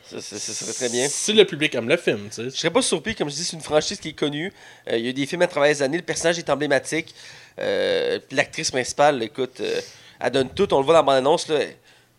Ça, 0.07 0.21
ça- 0.21 0.37
ça 0.37 0.53
serait 0.53 0.73
très 0.73 0.89
bien. 0.89 1.07
Si 1.09 1.33
le 1.33 1.45
public 1.45 1.73
aime 1.75 1.89
le 1.89 1.97
film, 1.97 2.29
tu 2.33 2.43
Je 2.43 2.49
sais. 2.51 2.57
serais 2.57 2.69
pas 2.69 2.83
surpris, 2.83 3.15
comme 3.15 3.27
je 3.29 3.35
dis, 3.35 3.43
c'est 3.43 3.55
une 3.57 3.63
franchise 3.63 3.99
qui 3.99 4.09
est 4.09 4.13
connue. 4.13 4.53
Euh, 4.89 4.97
il 4.97 5.03
y 5.03 5.07
a 5.07 5.09
eu 5.09 5.13
des 5.13 5.25
films 5.25 5.41
à 5.41 5.47
travers 5.47 5.67
les 5.69 5.81
années, 5.81 5.97
le 5.97 6.03
personnage 6.03 6.37
est 6.37 6.49
emblématique. 6.49 7.13
Euh, 7.59 8.19
L'actrice 8.31 8.69
principale, 8.71 9.23
écoute, 9.23 9.61
elle 10.19 10.31
donne 10.31 10.49
tout, 10.49 10.71
on 10.73 10.77
le 10.79 10.85
voit 10.85 10.93
dans 10.93 10.99
la 10.99 11.03
bande-annonce. 11.03 11.47
là. 11.49 11.57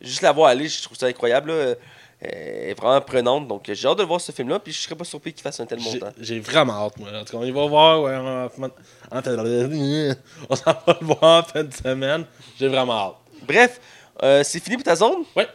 Juste 0.01 0.23
la 0.23 0.33
voir 0.33 0.49
aller, 0.51 0.69
je 0.69 0.83
trouve 0.83 0.97
ça 0.97 1.07
incroyable. 1.07 1.49
là. 1.51 1.55
Euh, 1.55 1.75
Elle 2.21 2.71
est 2.71 2.75
vraiment 2.75 3.01
prenante. 3.03 3.47
Donc 3.49 3.69
j'ai 3.71 3.87
hâte 3.89 3.99
de 3.99 4.03
voir 4.03 4.21
ce 4.21 4.33
film-là, 4.33 4.59
puis 4.59 4.73
je 4.73 4.81
serais 4.81 4.95
pas 4.95 5.05
surpris 5.05 5.33
qu'il 5.35 5.43
fasse 5.43 5.61
un 5.61 5.67
tel 5.67 5.81
montant. 5.81 6.11
J'ai 6.19 6.41
vraiment 6.41 6.87
hâte, 6.87 6.99
moi. 6.99 7.11
En 7.15 7.25
tout 7.25 7.33
cas, 7.33 7.39
on 7.39 7.45
y 7.45 7.51
va 7.51 7.67
voir, 7.67 8.01
ouais, 8.03 8.17
on 10.49 10.57
s'en 10.57 10.73
va 10.87 10.99
le 11.01 11.07
voir 11.07 11.23
en 11.23 11.43
fin 11.43 11.65
de 11.65 11.73
semaine. 11.75 12.25
J'ai 12.59 12.69
vraiment 12.69 13.09
hâte. 13.09 13.15
Bref, 13.47 13.81
euh, 14.23 14.43
c'est 14.45 14.61
fini 14.61 14.77
pour 14.77 14.85
ta 14.85 14.97
zone? 14.97 15.25
Ouais. 15.37 15.47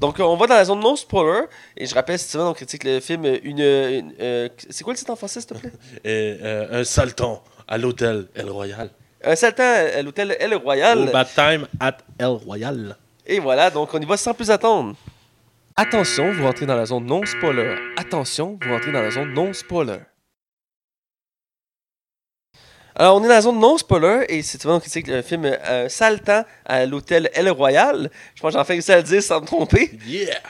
Donc 0.00 0.18
on 0.18 0.36
va 0.36 0.46
dans 0.46 0.54
la 0.54 0.64
zone 0.64 0.80
non 0.80 0.96
spoiler. 0.96 1.46
Et 1.76 1.86
je 1.86 1.94
rappelle, 1.94 2.18
veux, 2.34 2.40
on 2.42 2.52
critique 2.54 2.84
le 2.84 3.00
film 3.00 3.24
Une. 3.24 3.58
une- 3.60 4.14
euh, 4.20 4.48
c'est 4.68 4.82
quoi 4.82 4.92
le 4.92 4.98
titre 4.98 5.10
en 5.12 5.16
français, 5.16 5.40
s'il 5.40 5.48
te 5.50 5.54
plaît? 5.54 5.72
Et, 6.04 6.36
euh, 6.42 6.80
un 6.80 6.84
salton 6.84 7.40
à 7.68 7.78
l'hôtel 7.78 8.26
El 8.34 8.50
Royal. 8.50 8.90
Un 9.22 9.36
saltant 9.36 9.62
à 9.62 10.02
l'hôtel 10.02 10.36
El 10.40 10.54
Royal. 10.56 11.08
Au 11.08 11.12
bad 11.12 11.28
time 11.34 11.66
at 11.78 11.98
El 12.18 12.28
Royal. 12.30 12.96
Et 13.32 13.38
voilà, 13.38 13.70
donc 13.70 13.94
on 13.94 14.00
y 14.00 14.04
va 14.04 14.16
sans 14.16 14.34
plus 14.34 14.50
attendre. 14.50 14.96
Attention, 15.76 16.32
vous 16.32 16.42
rentrez 16.42 16.66
dans 16.66 16.74
la 16.74 16.84
zone 16.84 17.06
non 17.06 17.24
spoiler. 17.24 17.76
Attention, 17.96 18.58
vous 18.60 18.72
rentrez 18.72 18.90
dans 18.90 19.02
la 19.02 19.12
zone 19.12 19.32
non 19.32 19.52
spoiler. 19.52 20.00
Alors, 22.96 23.16
on 23.16 23.20
est 23.20 23.28
dans 23.28 23.34
la 23.34 23.40
zone 23.40 23.60
non 23.60 23.78
spoiler 23.78 24.24
et 24.28 24.42
c'est 24.42 24.66
on 24.66 24.80
critique 24.80 25.06
le 25.06 25.22
film 25.22 25.44
euh, 25.44 25.88
à 26.64 26.86
l'hôtel 26.86 27.30
El 27.32 27.50
Royal. 27.50 28.10
Je 28.34 28.42
pense 28.42 28.52
que 28.52 28.58
j'en 28.58 28.64
fais 28.64 28.72
réussi 28.72 28.90
à 28.90 28.96
le 28.96 29.04
dire 29.04 29.22
sans 29.22 29.40
me 29.40 29.46
tromper. 29.46 29.92
Yeah! 30.06 30.40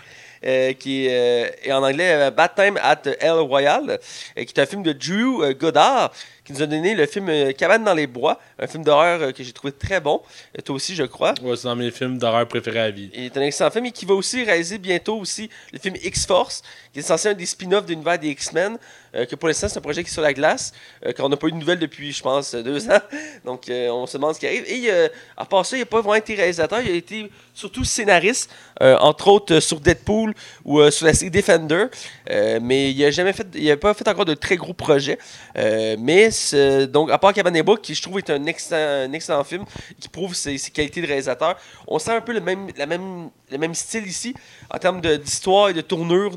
Euh, 0.43 0.73
qui 0.73 1.07
est, 1.07 1.11
euh, 1.13 1.51
est 1.65 1.73
en 1.73 1.83
anglais 1.83 2.15
euh, 2.15 2.31
Bad 2.31 2.55
Time 2.55 2.79
at 2.83 3.03
El 3.21 3.41
Royal, 3.41 3.91
euh, 3.91 4.45
qui 4.45 4.55
est 4.57 4.59
un 4.59 4.65
film 4.65 4.83
de 4.83 4.93
Drew 4.93 5.53
Goddard, 5.53 6.13
qui 6.51 6.57
nous 6.57 6.63
a 6.63 6.67
donné 6.67 6.95
le 6.95 7.07
film 7.07 7.29
euh, 7.29 7.53
Cabane 7.53 7.85
dans 7.85 7.95
les 7.95 8.07
bois, 8.07 8.41
un 8.59 8.67
film 8.67 8.83
d'horreur 8.83 9.23
euh, 9.23 9.33
que 9.33 9.43
j'ai 9.45 9.53
trouvé 9.53 9.73
très 9.73 10.01
bon. 10.01 10.21
Euh, 10.59 10.63
toi 10.63 10.75
aussi, 10.75 10.95
je 10.95 11.05
crois. 11.05 11.35
Ouais, 11.43 11.57
c'est 11.57 11.65
dans 11.65 11.77
mes 11.77 11.91
films 11.91 12.19
d'horreur 12.19 12.47
préférés 12.49 12.81
à 12.81 12.91
vie. 12.91 13.11
Il 13.15 13.25
est 13.25 13.37
un 13.37 13.43
excellent 13.43 13.71
film 13.71 13.87
et 13.87 13.93
qui 13.93 14.05
va 14.05 14.15
aussi 14.15 14.43
réaliser 14.43 14.79
bientôt 14.79 15.17
aussi 15.17 15.49
le 15.73 15.79
film 15.79 15.95
X-Force, 16.03 16.63
qui 16.93 16.99
est 16.99 17.03
censé 17.03 17.29
un 17.29 17.35
des 17.35 17.47
spin-offs 17.47 17.87
de 17.87 17.91
l'univers 17.91 18.19
des 18.19 18.29
X-Men, 18.31 18.79
euh, 19.15 19.27
que 19.27 19.35
pour 19.35 19.49
l'instant 19.49 19.69
c'est 19.69 19.79
un 19.79 19.83
projet 19.83 20.03
qui 20.05 20.11
est 20.11 20.13
sur 20.13 20.23
la 20.23 20.33
glace, 20.33 20.73
euh, 21.05 21.13
qu'on 21.13 21.29
n'a 21.29 21.37
pas 21.37 21.49
eu 21.49 21.53
de 21.53 21.57
nouvelles 21.57 21.79
depuis, 21.79 22.13
je 22.13 22.23
pense, 22.23 22.55
deux 22.55 22.89
ans. 22.89 23.01
Donc 23.45 23.69
euh, 23.69 23.89
on 23.91 24.07
se 24.07 24.17
demande 24.17 24.35
ce 24.35 24.41
qui 24.41 24.47
arrive. 24.47 24.65
Et 24.67 24.91
à 25.37 25.45
part 25.45 25.67
ça, 25.67 25.77
il 25.77 25.81
n'a 25.81 25.87
pas 25.87 25.99
vraiment 25.99 26.15
été 26.15 26.35
réalisateur, 26.35 26.81
il 26.81 26.91
a 26.91 26.95
été 26.95 27.31
surtout 27.55 27.85
scénariste, 27.85 28.51
entre 28.81 29.29
autres 29.29 29.61
sur 29.61 29.81
Deadpool 29.81 30.35
ou 30.65 30.89
sur 30.91 31.07
la 31.07 31.15
série 31.15 31.31
Defender. 31.31 31.87
Mais 32.29 32.93
il 32.93 33.01
n'a 33.01 33.11
jamais 33.11 33.33
fait, 33.33 33.47
il 33.55 33.71
a 33.71 33.77
pas 33.77 33.95
fait 33.95 34.09
encore 34.09 34.25
de 34.25 34.35
très 34.35 34.57
gros 34.57 34.73
projets. 34.73 35.19
Mais 35.55 36.31
euh, 36.53 36.87
donc 36.87 37.11
à 37.11 37.19
part 37.19 37.33
Cabane 37.33 37.61
Bois, 37.63 37.79
qui 37.79 37.95
je 37.95 38.03
trouve 38.03 38.19
est 38.19 38.31
un 38.31 38.45
excellent, 38.47 39.45
film, 39.45 39.65
qui 39.99 40.09
prouve 40.09 40.35
ses, 40.35 40.59
qualités 40.71 41.01
de 41.01 41.07
réalisateur. 41.07 41.57
On 41.87 41.99
sent 41.99 42.13
un 42.13 42.21
peu 42.21 42.33
le 42.33 42.41
même, 42.41 42.69
la 42.77 42.87
même, 42.87 43.31
le 43.51 43.59
même 43.59 43.75
style 43.75 44.07
ici, 44.07 44.35
en 44.71 44.79
termes 44.79 45.01
d'histoire 45.01 45.69
et 45.71 45.73
de 45.73 45.81
tournure 45.81 46.37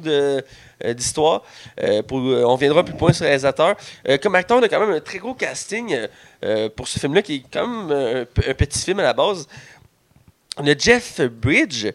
euh, 0.84 0.93
d'histoire. 0.93 1.43
Euh, 1.82 2.01
euh, 2.12 2.43
on 2.45 2.56
viendra 2.56 2.84
plus 2.84 2.97
loin 2.97 3.14
sur 3.14 3.24
le 3.24 3.30
réalisateur. 3.30 3.76
Comme 4.22 4.36
acteur, 4.36 4.58
on 4.58 4.64
a 4.64 4.70
quand 4.70 4.80
même 4.80 4.95
un 4.95 4.99
très 4.99 5.20
gros 5.20 5.34
casting 5.34 5.95
pour 6.76 6.88
ce 6.88 6.99
film-là, 6.99 7.22
qui 7.22 7.36
est 7.36 7.43
quand 7.51 7.68
même 7.68 7.91
un, 7.91 8.54
petit 8.54 8.80
film 8.80 8.99
à 8.99 9.04
la 9.04 9.14
base. 9.14 9.47
On 10.58 10.68
a 10.68 10.78
Jeff 10.78 11.22
Bridge 11.22 11.88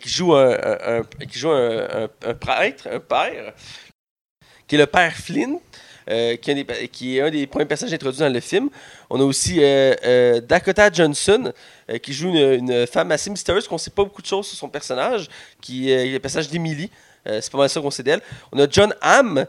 qui 0.00 0.08
joue 0.08 0.34
un, 0.34 0.52
un- 0.52 1.26
qui 1.26 1.38
joue 1.38 1.50
un, 1.50 2.08
prêtre, 2.40 2.88
un 2.90 3.00
père, 3.00 3.54
qui 4.66 4.74
est 4.74 4.78
le 4.78 4.86
père 4.86 5.14
Flynn, 5.14 5.58
euh, 6.10 6.36
qui, 6.36 7.16
est 7.16 7.20
un 7.20 7.30
des- 7.30 7.46
premiers 7.46 7.64
personnages 7.64 7.94
introduits 7.94 8.20
dans 8.20 8.32
le 8.32 8.40
film. 8.40 8.68
On 9.08 9.20
a 9.20 9.24
aussi 9.24 9.58
euh, 9.60 9.94
euh, 10.04 10.40
Dakota 10.40 10.90
Johnson, 10.92 11.52
qui 12.02 12.12
joue 12.12 12.30
une, 12.30 12.86
femme 12.86 13.12
assez 13.12 13.30
mystérieuse, 13.30 13.68
qu'on 13.68 13.74
ne 13.74 13.80
sait 13.80 13.90
pas 13.90 14.04
beaucoup 14.04 14.22
de 14.22 14.26
choses 14.26 14.46
sur 14.46 14.56
son 14.56 14.68
personnage, 14.68 15.28
qui 15.60 15.90
est 15.90 16.06
le 16.06 16.18
personnage 16.18 16.48
d'Emily. 16.48 16.90
C'est 17.24 17.52
pas 17.52 17.58
mal 17.58 17.68
ça 17.68 17.80
qu'on 17.80 17.90
sait 17.90 18.02
d'elle. 18.02 18.20
On 18.50 18.58
a 18.58 18.66
John 18.68 18.94
Hamm, 19.00 19.46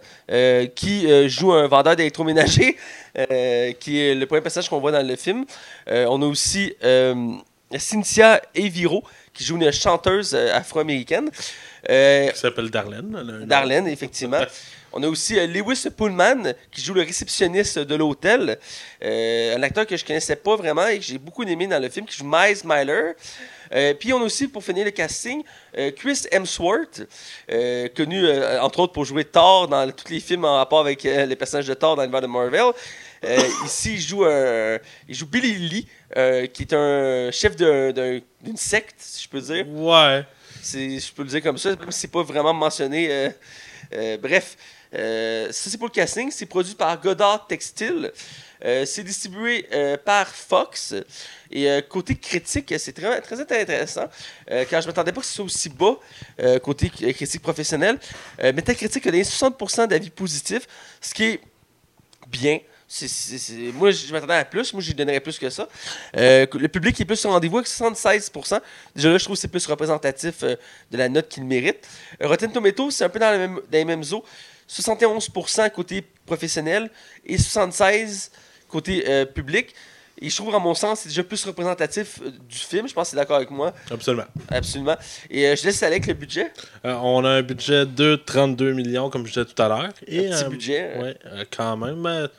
qui 0.76 1.30
joue 1.30 1.54
un 1.54 1.68
vendeur 1.68 1.96
d'électroménager, 1.96 2.76
qui 3.80 4.00
est 4.00 4.14
le 4.14 4.26
premier 4.26 4.42
personnage 4.42 4.70
qu'on 4.70 4.80
voit 4.80 4.92
dans 4.92 5.08
le 5.08 5.16
film. 5.16 5.46
On 5.88 6.22
a 6.22 6.26
aussi 6.26 6.74
Cynthia 7.78 8.42
Eviro, 8.54 9.04
qui 9.34 9.44
joue 9.44 9.56
une 9.56 9.72
chanteuse 9.72 10.36
afro-américaine. 10.36 11.30
Euh, 11.90 12.30
Qui 12.30 12.40
s'appelle 12.40 12.70
Darlene. 12.70 13.46
Darlene, 13.46 13.88
effectivement. 13.88 14.42
On 14.96 15.02
a 15.02 15.08
aussi 15.08 15.40
euh, 15.40 15.48
Lewis 15.48 15.88
Pullman, 15.96 16.54
qui 16.72 16.82
joue 16.82 16.94
le 16.94 17.02
réceptionniste 17.02 17.80
de 17.80 17.96
l'hôtel. 17.96 18.60
Euh, 19.04 19.58
un 19.58 19.64
acteur 19.64 19.88
que 19.88 19.98
je 19.98 20.06
connaissais 20.06 20.36
pas 20.36 20.56
vraiment 20.56 20.86
et 20.86 21.00
que 21.00 21.04
j'ai 21.04 21.18
beaucoup 21.18 21.44
aimé 21.44 21.66
dans 21.66 21.82
le 21.82 21.90
film, 21.90 22.06
qui 22.06 22.16
joue 22.16 22.26
Miles 22.26 22.60
Myler. 22.64 23.14
Euh, 23.74 23.94
puis 23.96 24.14
on 24.14 24.22
a 24.22 24.24
aussi, 24.24 24.48
pour 24.48 24.64
finir 24.64 24.86
le 24.86 24.92
casting, 24.92 25.44
euh, 25.78 25.92
Chris 25.92 26.22
Hemsworth, 26.32 27.02
euh, 27.52 27.88
connu 27.96 28.24
entre 28.62 28.80
autres 28.80 28.94
pour 28.94 29.06
jouer 29.06 29.26
Thor 29.26 29.68
dans 29.68 29.90
tous 29.92 30.12
les 30.12 30.20
films 30.20 30.46
en 30.46 30.58
rapport 30.58 30.82
avec 30.82 31.04
les 31.04 31.36
personnages 31.36 31.68
de 31.68 31.74
Thor 31.74 31.96
dans 31.96 32.04
l'univers 32.04 32.22
de 32.22 32.28
Marvel. 32.28 32.72
Ici, 33.66 33.94
il 33.94 34.02
joue, 34.02 34.26
il 35.08 35.16
joue 35.16 35.26
Billy 35.26 35.54
Lee, 35.54 35.88
qui 36.54 36.64
est 36.64 36.74
un 36.74 37.32
chef 37.32 37.56
d'une 37.56 38.58
secte, 38.58 38.96
si 39.00 39.24
je 39.24 39.30
peux 39.30 39.42
dire. 39.42 39.68
Ouais. 39.70 40.24
Je 40.64 41.12
peux 41.12 41.24
le 41.24 41.30
dire 41.30 41.44
comme 41.44 41.58
ça, 41.58 41.72
c'est 41.90 42.12
pas 42.12 42.24
vraiment 42.24 42.54
mentionné. 42.54 43.12
euh, 43.12 43.30
euh, 43.94 44.18
bref, 44.18 44.58
euh, 44.94 45.52
ça 45.52 45.70
c'est 45.70 45.78
pour 45.78 45.88
le 45.88 45.94
casting. 45.94 46.32
C'est 46.32 46.46
produit 46.46 46.74
par 46.74 47.00
Godard 47.02 47.46
Textile. 47.48 48.12
C'est 48.86 49.04
distribué 49.04 49.68
par 50.06 50.30
Fox. 50.30 50.96
Et 51.52 51.68
côté 51.90 52.16
critique, 52.16 52.74
c'est 52.78 52.94
très, 52.94 53.20
très 53.20 53.42
intéressant. 53.42 54.08
Car 54.70 54.82
je 54.82 54.88
m'attendais 54.88 55.12
pas 55.12 55.20
que 55.20 55.28
ce 55.28 55.34
soit 55.34 55.44
aussi 55.44 55.68
bas 55.68 55.98
côté 56.60 56.90
critique 56.90 57.42
professionnelle. 57.42 58.00
Metacritic 58.42 59.06
a 59.06 59.12
donné 59.12 59.24
60% 59.24 59.88
d'avis 59.88 60.12
positifs, 60.12 60.66
ce 61.02 61.14
qui 61.14 61.24
est 61.26 61.42
bien. 62.30 62.60
Moi, 63.74 63.92
je 63.92 64.08
je 64.08 64.12
m'attendais 64.14 64.34
à 64.36 64.46
plus. 64.46 64.72
Moi, 64.74 64.82
j'y 64.82 64.94
donnerais 64.94 65.20
plus 65.20 65.40
que 65.40 65.50
ça. 65.50 65.68
Euh, 66.18 66.46
le 66.54 66.68
public 66.68 67.00
est 67.02 67.06
plus 67.06 67.26
au 67.26 67.30
rendez-vous 67.30 67.58
avec 67.58 67.68
76%. 67.68 68.60
Déjà 68.96 69.10
là, 69.10 69.18
je 69.18 69.24
trouve 69.24 69.36
que 69.36 69.42
c'est 69.42 69.48
plus 69.48 69.66
représentatif 69.66 70.44
euh, 70.44 70.56
de 70.92 70.98
la 70.98 71.10
note 71.10 71.28
qu'il 71.30 71.44
mérite. 71.46 71.88
Euh, 72.22 72.28
Rotten 72.28 72.52
Tomatoes, 72.52 72.92
c'est 72.92 73.04
un 73.06 73.10
peu 73.10 73.20
dans, 73.20 73.32
le 73.32 73.38
même- 73.40 73.56
dans 73.56 73.78
les 73.78 73.86
mêmes 73.86 74.04
eaux. 74.12 74.24
71% 74.70 75.70
côté 75.72 76.04
professionnel 76.26 76.90
et 77.26 77.38
76% 77.38 78.30
côté 78.70 79.04
euh, 79.08 79.26
public. 79.26 79.74
Et 80.22 80.30
je 80.30 80.36
trouve, 80.38 80.54
en 80.56 80.60
mon 80.60 80.74
sens, 80.76 81.02
c'est 81.02 81.10
déjà 81.10 81.24
plus 81.24 81.44
représentatif 81.44 82.20
du 82.48 82.56
film. 82.58 82.88
Je 82.88 82.94
pense 82.94 83.08
que 83.08 83.10
c'est 83.12 83.16
d'accord 83.18 83.36
avec 83.38 83.50
moi. 83.50 83.74
Absolument. 83.92 84.26
Absolument. 84.50 84.96
Et 85.30 85.48
euh, 85.48 85.56
je 85.56 85.64
laisse 85.66 85.82
aller 85.84 85.96
avec 85.96 86.08
le 86.08 86.14
budget. 86.14 86.52
Euh, 86.86 86.94
on 87.02 87.26
a 87.26 87.30
un 87.30 87.42
budget 87.42 87.86
de 87.86 88.16
32 88.16 88.74
millions, 88.74 89.10
comme 89.10 89.26
je 89.26 89.34
disais 89.34 89.46
tout 89.46 89.62
à 89.62 89.68
l'heure. 89.68 89.90
Et 90.08 90.28
Un 90.32 90.38
petit 90.44 90.50
budget. 90.50 90.92
euh, 91.26 91.44
quand 91.56 91.76
même. 91.78 92.30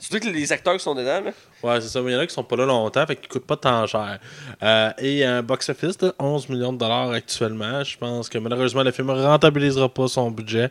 Euh, 0.00 0.02
Surtout 0.02 0.26
que 0.26 0.32
les 0.32 0.52
acteurs 0.52 0.74
qui 0.76 0.80
sont 0.82 0.94
dedans. 0.94 1.20
là. 1.20 1.32
Ouais, 1.62 1.80
c'est 1.80 1.88
ça. 1.88 2.00
Mais 2.02 2.12
il 2.12 2.14
y 2.14 2.16
en 2.16 2.20
a 2.20 2.26
qui 2.26 2.34
sont 2.34 2.44
pas 2.44 2.56
là 2.56 2.66
longtemps, 2.66 3.06
fait 3.06 3.16
qu'ils 3.16 3.28
coûtent 3.28 3.46
pas 3.46 3.56
tant 3.56 3.86
cher. 3.86 4.18
Euh, 4.62 4.90
et 4.98 5.24
un 5.24 5.42
box-office 5.42 5.98
de 5.98 6.12
11 6.18 6.48
millions 6.48 6.72
de 6.72 6.78
dollars 6.78 7.10
actuellement. 7.10 7.84
Je 7.84 7.96
pense 7.98 8.28
que 8.28 8.38
malheureusement, 8.38 8.82
le 8.82 8.90
film 8.92 9.08
ne 9.08 9.22
rentabilisera 9.22 9.88
pas 9.88 10.08
son 10.08 10.30
budget. 10.30 10.70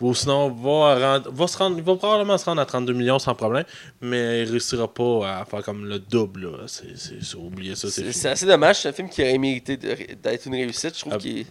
Ou 0.00 0.12
sinon, 0.14 0.48
va, 0.50 1.18
rend- 1.20 1.30
va, 1.30 1.46
se 1.46 1.56
rendre, 1.56 1.76
il 1.78 1.84
va 1.84 1.94
probablement 1.94 2.36
se 2.36 2.44
rendre 2.44 2.60
à 2.60 2.66
32 2.66 2.92
millions 2.92 3.20
sans 3.20 3.36
problème, 3.36 3.62
mais 4.00 4.42
il 4.42 4.50
réussira 4.50 4.92
pas 4.92 5.38
à 5.42 5.44
faire 5.44 5.62
comme 5.62 5.84
le 5.86 6.00
double. 6.00 6.50
là. 6.50 6.64
C'est, 6.66 6.98
c'est, 6.98 7.22
c'est- 7.22 7.36
oubliez 7.36 7.76
ça, 7.76 7.88
c'est 7.88 8.28
assez 8.28 8.44
dommage. 8.46 8.80
C'est 8.80 8.88
un 8.88 8.92
film 8.92 9.08
qui 9.08 9.22
aurait 9.22 9.38
mérité 9.38 9.76
de- 9.76 10.14
d'être 10.20 10.46
une 10.46 10.54
réussite. 10.56 10.94
Je 10.96 11.00
trouve 11.02 11.12
Ah. 11.14 11.18
qu'il 11.18 11.38
est, 11.40 11.46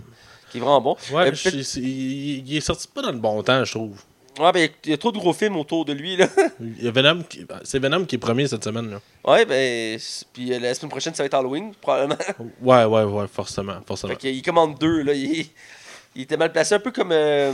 qu'il 0.52 0.58
est 0.62 0.66
vraiment 0.66 0.82
bon. 0.82 0.98
Ouais, 1.14 1.30
Euh, 1.30 1.34
je- 1.34 1.62
c'est- 1.62 1.80
il, 1.80 2.46
il 2.46 2.58
est 2.58 2.60
sorti 2.60 2.90
pas 2.94 3.02
dans 3.04 3.12
le 3.14 3.20
bon 3.20 3.42
temps, 3.42 3.64
je 3.64 3.72
trouve. 3.72 4.02
Ouais, 4.40 4.52
ben, 4.54 4.70
il 4.86 4.92
y 4.92 4.94
a 4.94 4.98
trop 4.98 5.12
de 5.12 5.18
gros 5.18 5.34
films 5.34 5.58
autour 5.58 5.84
de 5.86 5.92
lui. 5.94 6.16
Là. 6.16 6.28
Il 6.62 6.84
y 6.84 6.88
a 6.88 6.92
Venom 6.92 7.22
qui- 7.24 7.46
c'est 7.64 7.80
Venom 7.80 8.06
qui 8.06 8.16
est 8.16 8.18
premier 8.18 8.48
cette 8.48 8.64
semaine. 8.64 8.90
Là. 8.90 9.00
Ouais, 9.26 9.46
ben. 9.46 10.00
Puis 10.34 10.54
euh, 10.54 10.60
la 10.60 10.74
semaine 10.74 10.90
prochaine, 10.90 11.14
ça 11.14 11.22
va 11.24 11.28
être 11.28 11.34
Halloween, 11.34 11.74
probablement. 11.82 12.16
Ouais, 12.62 12.86
ouais, 12.86 13.04
ouais, 13.04 13.26
forcément. 13.28 13.80
forcément. 13.86 14.14
Fait 14.14 14.20
qu'il 14.20 14.42
commande 14.42 14.80
deux, 14.80 15.02
là. 15.04 15.14
Il, 15.14 15.48
il 16.16 16.22
était 16.22 16.38
mal 16.38 16.52
placé, 16.52 16.76
un 16.76 16.80
peu 16.80 16.92
comme 16.92 17.12
euh, 17.12 17.52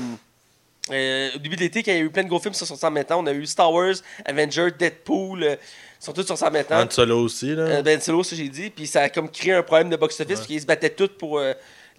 euh, 0.91 1.29
au 1.35 1.39
début 1.39 1.55
de 1.55 1.61
l'été, 1.61 1.81
quand 1.81 1.91
il 1.91 1.97
y 1.97 2.01
a 2.01 2.03
eu 2.03 2.09
plein 2.11 2.23
de 2.23 2.29
gros 2.29 2.39
films 2.39 2.53
sur 2.53 2.67
son 2.67 2.85
en 2.85 2.91
même 2.91 3.03
temps. 3.05 3.19
On 3.21 3.25
a 3.25 3.33
eu 3.33 3.45
Star 3.47 3.73
Wars, 3.73 3.95
Avengers, 4.25 4.69
Deadpool, 4.77 5.43
euh, 5.43 5.55
ils 5.99 6.05
sont 6.05 6.13
tous 6.13 6.23
sur 6.27 6.41
en 6.43 6.51
même 6.51 6.63
temps. 6.63 6.79
Han 6.79 6.89
Solo 6.91 7.19
aussi. 7.23 7.55
Là. 7.55 7.63
Euh, 7.63 7.81
ben 7.81 7.99
Solo, 7.99 8.23
ça 8.23 8.35
j'ai 8.35 8.49
dit. 8.49 8.69
Puis 8.69 8.85
ça 8.85 9.01
a 9.01 9.09
comme 9.09 9.29
créé 9.31 9.53
un 9.53 9.63
problème 9.63 9.89
de 9.89 9.95
box-office, 9.95 10.29
Ouais. 10.29 10.35
parce 10.35 10.47
qu'ils 10.47 10.61
se 10.61 10.65
battaient 10.67 10.91
tous 10.91 11.07
pour 11.17 11.39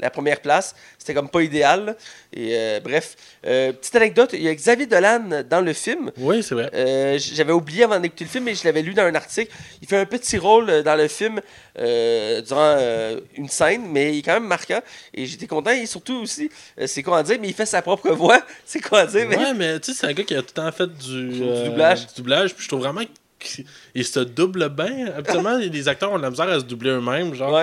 la 0.00 0.10
première 0.10 0.40
place. 0.40 0.74
C'était 0.98 1.14
comme 1.14 1.28
pas 1.28 1.42
idéal. 1.42 1.84
là. 1.86 1.94
Et 2.32 2.50
euh, 2.56 2.80
bref, 2.80 3.16
Euh, 3.46 3.72
petite 3.72 3.94
anecdote, 3.96 4.30
il 4.32 4.42
y 4.42 4.48
a 4.48 4.54
Xavier 4.54 4.86
Dolan 4.86 5.42
dans 5.48 5.60
le 5.60 5.72
film. 5.72 6.10
Oui, 6.18 6.42
c'est 6.42 6.54
vrai. 6.54 6.70
Euh, 6.74 7.18
J'avais 7.18 7.52
oublié 7.52 7.84
avant 7.84 7.98
d'écouter 8.00 8.24
le 8.24 8.30
film, 8.30 8.44
mais 8.44 8.54
je 8.54 8.64
l'avais 8.64 8.82
lu 8.82 8.92
dans 8.94 9.04
un 9.04 9.14
article. 9.14 9.50
Il 9.80 9.86
fait 9.88 9.96
un 9.96 10.04
petit 10.06 10.38
rôle 10.38 10.68
euh, 10.70 10.82
dans 10.82 10.96
le 10.96 11.06
film 11.08 11.40
euh, 11.78 12.40
durant 12.42 12.74
euh, 12.78 13.20
une 13.36 13.48
scène, 13.48 13.82
mais 13.90 14.14
il 14.14 14.18
est 14.18 14.22
quand 14.22 14.34
même 14.34 14.46
marquant. 14.46 14.80
Et 15.14 15.24
j'étais 15.26 15.46
content. 15.46 15.70
Et 15.70 15.86
surtout 15.86 16.16
aussi, 16.22 16.50
euh, 16.80 16.86
c'est 16.86 17.02
quoi 17.02 17.18
à 17.18 17.22
dire, 17.22 17.38
mais 17.40 17.48
il 17.48 17.54
fait 17.54 17.66
sa 17.66 17.80
propre 17.82 18.10
voix. 18.10 18.42
C'est 18.64 18.80
quoi 18.80 19.00
à 19.00 19.06
dire, 19.06 19.26
mais. 19.28 19.36
Ouais, 19.36 19.54
mais 19.54 19.80
tu 19.80 19.92
sais, 19.92 19.98
c'est 20.00 20.06
un 20.06 20.12
gars 20.12 20.24
qui 20.24 20.34
a 20.34 20.42
tout 20.42 20.48
le 20.56 20.62
temps 20.62 20.72
fait 20.72 20.86
du, 20.92 21.30
Du 21.30 21.64
doublage. 21.68 22.06
du 22.08 22.14
doublage. 22.16 22.54
Puis 22.54 22.64
je 22.64 22.68
trouve 22.68 22.80
vraiment 22.80 23.00
qu'il 23.94 24.04
se 24.04 24.20
double 24.20 24.68
bien. 24.70 25.12
Habituellement, 25.16 25.56
les 25.56 25.88
acteurs 25.88 26.12
ont 26.12 26.18
de 26.18 26.22
la 26.22 26.30
misère 26.30 26.48
à 26.48 26.58
se 26.58 26.64
doubler 26.64 26.90
eux-mêmes. 26.90 27.34
Genre, 27.34 27.58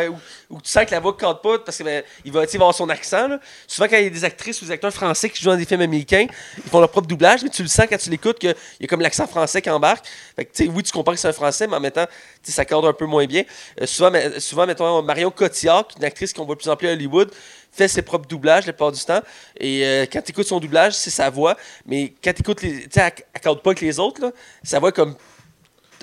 ou, 0.49 0.61
tu 0.61 0.69
sens 0.69 0.85
que 0.85 0.91
la 0.91 0.99
voix 0.99 1.11
ne 1.11 1.17
cadre 1.17 1.41
pas 1.41 1.59
parce 1.59 1.77
qu'il 1.77 2.03
il 2.23 2.31
va 2.31 2.41
avoir 2.41 2.73
son 2.73 2.89
accent. 2.89 3.37
Souvent, 3.67 3.87
quand 3.87 3.97
il 3.97 4.03
y 4.03 4.07
a 4.07 4.09
des 4.09 4.23
actrices 4.23 4.61
ou 4.61 4.65
des 4.65 4.71
acteurs 4.71 4.93
français 4.93 5.29
qui 5.29 5.43
jouent 5.43 5.49
dans 5.49 5.57
des 5.57 5.65
films 5.65 5.81
américains, 5.81 6.27
ils 6.57 6.69
font 6.69 6.79
leur 6.79 6.89
propre 6.89 7.07
doublage, 7.07 7.43
mais 7.43 7.49
tu 7.49 7.61
le 7.61 7.67
sens 7.67 7.85
quand 7.89 7.97
tu 7.97 8.09
l'écoutes 8.09 8.39
qu'il 8.39 8.55
y 8.79 8.85
a 8.85 8.87
comme 8.87 9.01
l'accent 9.01 9.27
français 9.27 9.61
qui 9.61 9.69
embarque. 9.69 10.05
Fait 10.35 10.45
que, 10.45 10.63
oui, 10.63 10.83
tu 10.83 10.91
comprends 10.91 11.13
que 11.13 11.19
c'est 11.19 11.27
un 11.27 11.33
français, 11.33 11.67
mais 11.67 11.75
en 11.75 11.79
même 11.79 11.91
temps, 11.91 12.07
ça 12.43 12.65
cadre 12.65 12.87
un 12.87 12.93
peu 12.93 13.05
moins 13.05 13.25
bien. 13.25 13.43
Euh, 13.81 13.85
souvent, 13.85 14.11
souvent, 14.39 14.65
mettons, 14.65 15.01
Marion 15.01 15.31
Cotillard, 15.31 15.87
est 15.91 15.97
une 15.97 16.05
actrice 16.05 16.33
qu'on 16.33 16.45
voit 16.45 16.55
de 16.55 16.61
plus 16.61 16.69
en 16.69 16.75
plus 16.75 16.87
à 16.87 16.93
Hollywood, 16.93 17.31
fait 17.75 17.87
ses 17.87 18.01
propres 18.01 18.27
doublages 18.27 18.65
la 18.65 18.73
plupart 18.73 18.91
du 18.91 19.03
temps. 19.03 19.21
Et 19.59 19.85
euh, 19.85 20.05
quand 20.11 20.21
tu 20.21 20.31
écoutes 20.31 20.47
son 20.47 20.59
doublage, 20.59 20.93
c'est 20.93 21.09
sa 21.09 21.29
voix. 21.29 21.57
Mais 21.85 22.13
quand 22.23 22.33
tu 22.33 22.41
écoutes 22.41 22.61
les. 22.61 22.83
Tu 22.83 22.89
sais, 22.91 23.01
elle, 23.01 23.13
elle 23.33 23.41
cadre 23.41 23.61
pas 23.61 23.71
avec 23.71 23.81
les 23.81 23.99
autres. 23.99 24.33
Sa 24.63 24.79
voix 24.79 24.91
comme. 24.91 25.15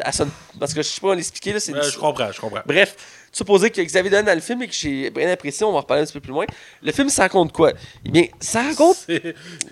Elle 0.05 0.13
sonne. 0.13 0.31
Parce 0.59 0.73
que 0.75 0.83
je 0.83 0.89
sais 0.89 1.01
pas 1.01 1.15
l'expliquer, 1.15 1.53
là. 1.53 1.61
C'est 1.61 1.73
Ouais, 1.73 1.81
je 1.83 1.99
comprends, 1.99 2.31
je 2.33 2.41
comprends. 2.41 2.61
Bref, 2.67 2.97
supposé 3.31 3.71
que 3.71 3.81
Xavier 3.81 4.11
Dolan 4.11 4.25
dans 4.25 4.35
le 4.35 4.41
film 4.41 4.63
et 4.63 4.69
que 4.69 4.75
j'ai 4.75 5.11
bien 5.11 5.31
apprécié, 5.31 5.65
on 5.65 5.73
va 5.73 5.79
en 5.79 5.81
reparler 5.81 6.03
un 6.03 6.07
petit 6.07 6.13
peu 6.15 6.21
plus 6.21 6.33
loin. 6.33 6.45
Le 6.83 6.93
film, 6.93 7.09
ça 7.09 7.23
raconte 7.23 7.53
quoi? 7.53 7.73
Eh 8.05 8.11
bien, 8.11 8.25
ça 8.41 8.63
raconte. 8.63 8.97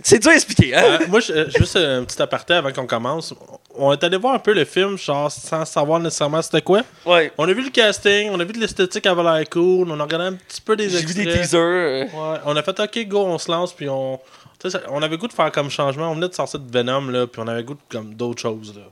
C'est- 0.03 0.19
dur 0.19 0.31
à 0.31 0.35
expliquer, 0.35 0.75
hein? 0.75 0.83
Euh, 0.85 1.07
moi, 1.09 1.21
je- 1.21 1.33
euh, 1.33 1.51
juste 1.57 1.77
un 1.77 2.05
petit 2.05 2.21
aparté 2.23 2.55
avant 2.55 2.73
qu'on 2.73 2.87
commence. 2.87 3.35
On 3.75 3.93
est 3.93 4.03
allé 4.03 4.17
voir 4.17 4.35
un 4.35 4.39
peu 4.39 4.53
le 4.53 4.65
film, 4.65 4.97
genre 4.99 5.31
sans 5.31 5.65
savoir 5.65 6.01
nécessairement 6.01 6.43
c'était 6.43 6.63
quoi. 6.63 6.83
Ouais. 7.07 7.33
On 7.39 7.49
a 7.49 7.53
vu 7.53 7.63
le 7.63 7.71
casting, 7.71 8.31
on 8.31 8.41
a 8.41 8.45
vu 8.45 8.53
de 8.53 8.59
l'esthétique 8.61 9.07
avait 9.07 9.23
l'air 9.23 9.49
cool, 9.51 9.91
on 9.91 10.01
a 10.01 10.03
regardé 10.03 10.27
un 10.27 10.33
petit 10.35 10.61
peu 10.61 10.77
des 10.77 10.89
J'ai 10.89 10.99
vu 10.99 11.05
extraits. 11.05 11.27
des 11.27 11.33
teasers. 11.41 11.59
euh, 11.61 12.05
Ouais, 12.05 12.39
on 12.45 12.57
a 12.57 12.63
fait 12.63 12.79
OK, 12.81 13.07
go, 13.07 13.21
on 13.27 13.39
se 13.39 13.51
lance, 13.51 13.73
puis 13.73 13.89
on. 13.89 14.19
ça- 14.67 14.81
on 14.89 15.03
avait 15.03 15.17
goût 15.17 15.29
de 15.29 15.33
faire 15.33 15.51
comme 15.53 15.71
changement. 15.71 16.11
On 16.11 16.15
venait 16.15 16.29
de 16.29 16.35
sortir 16.35 16.61
de 16.61 16.71
Venom, 16.71 17.09
là, 17.09 17.27
puis 17.27 17.41
on 17.43 17.47
avait 17.49 17.63
goût 17.63 17.75
de 17.75 17.81
comme 17.91 18.15
d'autres 18.15 18.43
choses. 18.43 18.75
Là. 18.77 18.83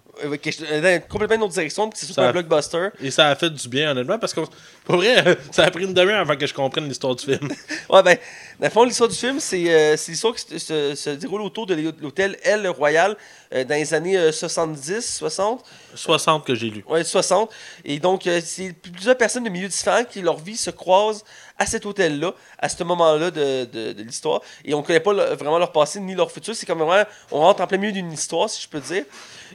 Quelque- 0.40 0.62
euh, 0.64 0.80
dans 0.80 1.06
complètement 1.08 1.36
une 1.36 1.42
autre 1.42 1.52
direction, 1.54 1.88
puis 1.90 1.98
c'est 2.02 2.12
Ça- 2.12 2.28
un 2.28 2.32
blockbuster. 2.32 2.88
Et 3.00 3.10
ça 3.10 3.28
a 3.28 3.34
fait 3.36 3.50
du 3.50 3.68
bien, 3.68 3.90
honnêtement, 3.90 4.18
parce 4.18 4.32
que, 4.34 4.40
pour 4.84 4.96
vrai, 4.96 5.14
ça 5.52 5.64
a 5.64 5.70
pris 5.70 5.84
une 5.84 5.94
demi-heure 5.94 6.20
avant 6.20 6.36
que 6.36 6.46
je 6.46 6.54
comprenne 6.54 6.88
l'histoire 6.88 7.14
du 7.14 7.24
film. 7.24 7.48
Ouais, 7.90 8.02
ben, 8.02 8.16
dans 8.60 8.66
le 8.66 8.70
fond, 8.70 8.84
l'histoire 8.84 9.08
du 9.08 9.16
film, 9.16 9.40
c'est 9.40 9.64
euh, 9.68 9.96
l'histoire 10.08 10.34
qui 10.34 10.58
se, 10.58 10.94
se- 10.94 11.10
déroule 11.10 11.40
autour 11.42 11.66
de 11.66 11.74
l'hôtel 12.00 12.36
El 12.42 12.68
Royal 12.68 13.16
euh, 13.54 13.64
dans 13.64 13.74
les 13.74 13.94
années 13.94 14.16
euh, 14.18 14.30
70, 14.32 15.00
60. 15.16 15.64
60 15.94 16.44
que 16.44 16.54
j'ai 16.54 16.68
lu. 16.70 16.84
Ouais, 16.88 17.02
60. 17.04 17.50
Et 17.84 17.98
donc, 17.98 18.26
euh, 18.26 18.40
c'est 18.44 18.72
plusieurs 18.72 19.16
personnes 19.16 19.44
de 19.44 19.48
milieux 19.50 19.68
différents 19.68 20.04
qui, 20.04 20.20
leur 20.20 20.36
vie 20.38 20.56
se 20.56 20.70
croisent 20.70 21.24
à 21.58 21.66
cet 21.66 21.86
hôtel-là, 21.86 22.34
à 22.58 22.68
ce 22.68 22.84
moment-là 22.84 23.30
de, 23.30 23.64
de- 23.64 23.92
de 23.92 24.02
l'histoire. 24.02 24.42
Et 24.64 24.74
on 24.74 24.78
ne 24.80 24.84
connaît 24.84 25.00
pas 25.00 25.12
le- 25.12 25.34
vraiment 25.34 25.58
leur 25.58 25.72
passé 25.72 25.98
ni 26.00 26.14
leur 26.14 26.30
futur. 26.30 26.54
C'est 26.54 26.66
comme 26.66 26.78
vraiment, 26.82 27.08
on 27.32 27.40
rentre 27.40 27.62
en 27.62 27.66
plein 27.66 27.78
milieu 27.78 27.92
d'une 27.92 28.12
histoire, 28.12 28.48
si 28.50 28.62
je 28.62 28.68
peux 28.68 28.80
dire. 28.80 29.04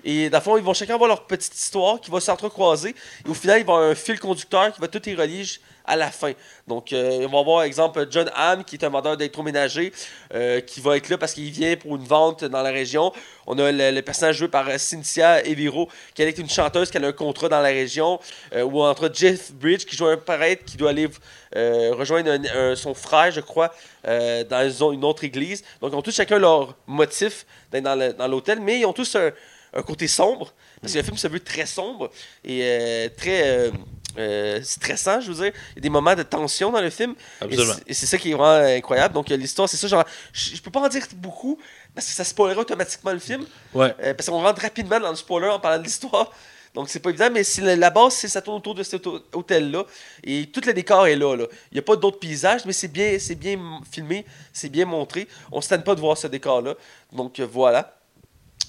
Et 0.03 0.29
dans 0.29 0.37
le 0.37 0.43
fond, 0.43 0.57
ils 0.57 0.63
vont 0.63 0.73
chacun 0.73 0.95
avoir 0.95 1.07
leur 1.07 1.25
petite 1.25 1.55
histoire 1.55 1.99
qui 1.99 2.11
va 2.11 2.19
s'entrecroiser. 2.19 2.95
Et 3.25 3.29
au 3.29 3.33
final, 3.33 3.59
il 3.59 3.65
va 3.65 3.73
y 3.73 3.75
avoir 3.75 3.91
un 3.91 3.95
fil 3.95 4.19
conducteur 4.19 4.73
qui 4.73 4.81
va 4.81 4.87
tout 4.87 5.07
y 5.07 5.15
relier 5.15 5.45
à 5.85 5.95
la 5.95 6.11
fin. 6.11 6.31
Donc, 6.67 6.93
euh, 6.93 7.27
on 7.27 7.31
va 7.31 7.43
voir, 7.43 7.63
exemple, 7.63 8.07
John 8.09 8.29
Hamm, 8.35 8.63
qui 8.63 8.75
est 8.75 8.85
un 8.85 8.89
vendeur 8.89 9.17
d'électroménager, 9.17 9.91
euh, 10.33 10.61
qui 10.61 10.79
va 10.79 10.97
être 10.97 11.09
là 11.09 11.17
parce 11.17 11.33
qu'il 11.33 11.49
vient 11.51 11.75
pour 11.75 11.95
une 11.95 12.05
vente 12.05 12.45
dans 12.45 12.61
la 12.61 12.71
région. 12.71 13.11
On 13.45 13.57
a 13.59 13.71
le, 13.71 14.01
personnage 14.01 14.37
joué 14.37 14.47
par 14.47 14.67
euh, 14.69 14.77
Cynthia 14.77 15.45
Eviro, 15.45 15.89
qui 16.13 16.21
est 16.21 16.37
une 16.37 16.49
chanteuse 16.49 16.89
qui 16.89 16.97
a 16.97 17.05
un 17.05 17.11
contrat 17.11 17.49
dans 17.49 17.61
la 17.61 17.69
région. 17.69 18.19
Ou 18.55 18.83
entre 18.83 19.09
Jeff 19.13 19.51
Bridge, 19.51 19.85
qui 19.85 19.95
joue 19.95 20.05
un 20.05 20.17
prêtre, 20.17 20.63
qui 20.65 20.77
doit 20.77 20.91
aller 20.91 21.09
rejoindre 21.53 22.75
son 22.75 22.93
frère, 22.93 23.31
je 23.31 23.41
crois, 23.41 23.73
dans 24.03 24.91
une- 24.91 25.03
autre 25.03 25.23
église. 25.23 25.63
Donc, 25.81 25.91
ils 25.91 25.95
ont 25.95 26.01
tous 26.01 26.15
chacun 26.15 26.39
leur 26.39 26.75
motif 26.87 27.45
d'être 27.71 27.83
dans 27.83 28.27
l'hôtel, 28.27 28.59
mais 28.61 28.79
ils 28.79 28.85
ont 28.85 28.93
tous 28.93 29.15
un, 29.15 29.31
un 29.73 29.81
côté 29.81 30.07
sombre. 30.07 30.53
Parce 30.81 30.93
que 30.93 30.97
le 30.99 31.03
film 31.03 31.17
se 31.17 31.27
veut 31.27 31.39
très 31.39 31.65
sombre 31.65 32.09
et 32.43 32.59
euh, 32.63 33.09
très 33.15 33.47
euh, 33.47 33.71
euh, 34.17 34.61
stressant, 34.63 35.21
je 35.21 35.31
veux 35.31 35.43
dire. 35.43 35.53
Il 35.71 35.75
y 35.75 35.79
a 35.79 35.81
des 35.81 35.89
moments 35.89 36.13
de 36.15 36.23
tension 36.23 36.71
dans 36.71 36.81
le 36.81 36.89
film. 36.89 37.15
Absolument. 37.41 37.73
c'est- 37.73 37.83
Et 37.87 37.93
c'est 37.93 38.05
ça 38.05 38.17
qui 38.17 38.31
est 38.31 38.33
vraiment 38.33 38.65
incroyable. 38.67 39.13
Donc, 39.13 39.29
l'histoire, 39.29 39.69
c'est 39.69 39.77
ça. 39.77 39.87
Genre, 39.87 40.03
je, 40.33 40.59
peux 40.61 40.69
pas 40.71 40.81
en 40.81 40.87
dire 40.89 41.05
beaucoup 41.15 41.57
parce 41.95 42.07
que 42.07 42.13
ça 42.13 42.23
spoilerait 42.23 42.59
automatiquement 42.59 43.11
le 43.13 43.19
film. 43.19 43.45
Ouais. 43.73 43.95
Euh, 44.03 44.13
parce 44.13 44.29
qu'on 44.29 44.41
rentre 44.41 44.61
rapidement 44.61 44.99
dans 44.99 45.09
le 45.09 45.15
spoiler 45.15 45.47
en 45.47 45.59
parlant 45.59 45.79
de 45.79 45.83
l'histoire. 45.85 46.31
Donc, 46.75 46.89
c'est 46.89 46.99
pas 46.99 47.11
évident, 47.11 47.29
mais 47.31 47.43
la, 47.75 47.89
base, 47.91 48.13
c'est 48.15 48.27
ça 48.27 48.41
tourne 48.41 48.57
autour 48.57 48.73
de 48.75 48.81
cet 48.83 49.05
hô- 49.07 49.23
hôtel-là. 49.33 49.85
Et 50.23 50.47
tout 50.47 50.61
le 50.65 50.73
décor 50.73 51.05
est 51.07 51.15
là. 51.15 51.35
là. 51.35 51.45
Il 51.71 51.75
n'y 51.75 51.79
a 51.79 51.83
pas 51.83 51.95
d'autres 51.95 52.17
paysages, 52.19 52.65
mais 52.65 52.73
c'est 52.73 52.87
bien, 52.87 53.17
c'est 53.19 53.35
bien 53.35 53.59
filmé, 53.91 54.25
c'est 54.51 54.69
bien 54.69 54.85
montré. 54.85 55.27
On 55.51 55.57
ne 55.57 55.61
se 55.61 55.69
tente 55.69 55.83
pas 55.85 55.93
de 55.95 55.99
voir 56.01 56.17
ce 56.17 56.27
décor-là. 56.27 56.73
Donc, 57.11 57.39
voilà. 57.39 57.95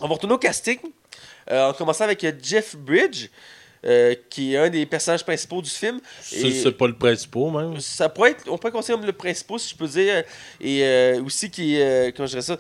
On 0.00 0.08
va 0.08 0.14
retourner 0.14 0.34
au 0.34 0.38
casting. 0.38 0.78
Euh, 1.50 1.68
en 1.68 1.72
commençant 1.74 2.04
avec 2.04 2.24
euh, 2.24 2.32
Jeff 2.42 2.74
Bridge, 2.74 3.28
euh, 3.84 4.14
qui 4.30 4.54
est 4.54 4.56
un 4.56 4.70
des 4.70 4.86
personnages 4.86 5.22
principaux 5.24 5.60
du 5.60 5.68
film. 5.68 6.00
C'est 6.22 6.72
pas 6.72 6.86
le 6.86 6.94
principal, 6.96 7.50
même. 7.52 7.80
ça 7.80 8.08
pourrait 8.08 8.30
être, 8.30 8.44
on 8.48 8.56
pourrait 8.56 8.72
considérer 8.72 8.98
comme 8.98 9.06
le 9.06 9.12
principal, 9.12 9.58
si 9.58 9.70
je 9.70 9.76
peux 9.76 9.86
dire, 9.86 10.24
et 10.60 10.82
euh, 10.82 11.22
aussi 11.22 11.50
qui 11.50 11.76
est, 11.76 12.08
euh, 12.08 12.12
comment 12.16 12.26
je 12.26 12.30
dirais 12.32 12.42
ça, 12.42 12.56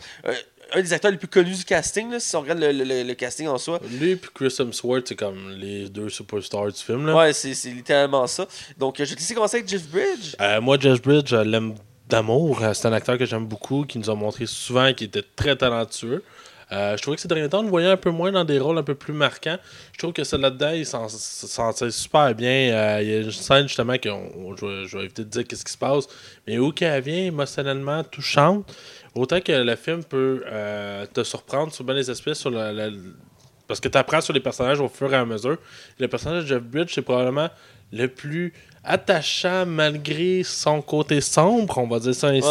un 0.74 0.82
des 0.82 0.92
acteurs 0.92 1.10
les 1.10 1.16
plus 1.16 1.28
connus 1.28 1.56
du 1.56 1.64
casting, 1.64 2.10
là, 2.10 2.20
si 2.20 2.36
on 2.36 2.42
regarde 2.42 2.58
le, 2.58 2.72
le- 2.72 3.02
le 3.04 3.14
casting 3.14 3.46
en 3.48 3.56
soi. 3.56 3.80
Lui 3.98 4.10
et 4.12 4.20
Chris 4.34 4.54
Hemsworth, 4.58 5.08
c'est 5.08 5.16
comme 5.16 5.50
les 5.52 5.88
deux 5.88 6.10
superstars 6.10 6.66
du 6.72 6.78
film. 6.82 7.06
Là. 7.06 7.16
Ouais, 7.16 7.32
c'est 7.32 7.54
littéralement 7.70 8.26
ça. 8.26 8.46
Donc, 8.76 8.96
je 8.98 9.04
vais 9.04 9.10
te 9.14 9.18
laisser 9.20 9.34
commencer 9.34 9.56
avec 9.58 9.68
Jeff 9.68 9.86
Bridge. 9.88 10.34
Moi, 10.60 10.76
Jeff 10.78 11.00
Bridge, 11.00 11.28
je 11.30 11.36
l'aime 11.36 11.74
d'amour. 12.08 12.60
C'est 12.74 12.86
un 12.86 12.92
acteur 12.92 13.16
que 13.16 13.24
j'aime 13.24 13.46
beaucoup, 13.46 13.84
qui 13.86 13.98
nous 13.98 14.10
a 14.10 14.14
montré 14.14 14.44
souvent 14.46 14.92
qu'il 14.92 15.06
était 15.06 15.24
très 15.36 15.56
talentueux. 15.56 16.22
Euh, 16.74 16.96
je 16.96 17.02
trouvais 17.02 17.14
que 17.16 17.22
ces 17.22 17.28
derniers 17.28 17.48
temps, 17.48 17.60
on 17.60 17.62
le 17.62 17.68
voyait 17.68 17.88
un 17.90 17.96
peu 17.96 18.10
moins 18.10 18.32
dans 18.32 18.44
des 18.44 18.58
rôles 18.58 18.76
un 18.78 18.82
peu 18.82 18.94
plus 18.96 19.12
marquants. 19.12 19.58
Je 19.92 19.98
trouve 19.98 20.12
que 20.12 20.24
ça 20.24 20.36
là-dedans, 20.36 20.70
il 20.72 20.84
s'en 20.84 21.08
s'en 21.08 21.72
tire 21.72 21.92
super 21.92 22.34
bien. 22.34 22.50
Euh, 22.72 22.98
il 23.02 23.08
y 23.08 23.14
a 23.14 23.18
une 23.20 23.30
scène 23.30 23.68
justement 23.68 23.96
que 23.98 24.08
je, 24.08 24.66
vais- 24.66 24.86
je 24.86 24.96
vais 24.98 25.04
éviter 25.04 25.22
de 25.24 25.28
dire 25.28 25.46
qu'est-ce 25.46 25.64
qui 25.64 25.72
se 25.72 25.78
passe, 25.78 26.06
mais 26.46 26.58
où 26.58 26.72
qu'elle 26.72 27.00
vient 27.02 27.24
émotionnellement 27.26 28.02
touchante. 28.02 28.74
Autant 29.14 29.40
que 29.40 29.52
le 29.52 29.76
film 29.76 30.02
peut 30.02 30.42
euh, 30.46 31.06
te 31.06 31.22
surprendre 31.22 31.72
sur 31.72 31.84
bien 31.84 31.94
les 31.94 32.10
aspects, 32.10 32.34
sur 32.34 32.50
la, 32.50 32.72
la- 32.72 32.90
parce 33.68 33.78
que 33.78 33.88
tu 33.88 33.96
apprends 33.96 34.20
sur 34.20 34.32
les 34.34 34.40
personnages 34.40 34.80
au 34.80 34.88
fur 34.88 35.12
et 35.12 35.16
à 35.16 35.24
mesure. 35.24 35.58
Le 35.98 36.08
personnage 36.08 36.42
de 36.42 36.48
Jeff 36.48 36.62
Bridge, 36.62 36.90
c'est 36.94 37.02
probablement 37.02 37.48
le 37.92 38.08
plus 38.08 38.52
attachant 38.82 39.64
malgré 39.66 40.42
son 40.42 40.82
côté 40.82 41.20
sombre, 41.20 41.78
on 41.78 41.86
va 41.86 41.98
dire 42.00 42.14
ça 42.14 42.28
ainsi. 42.28 42.46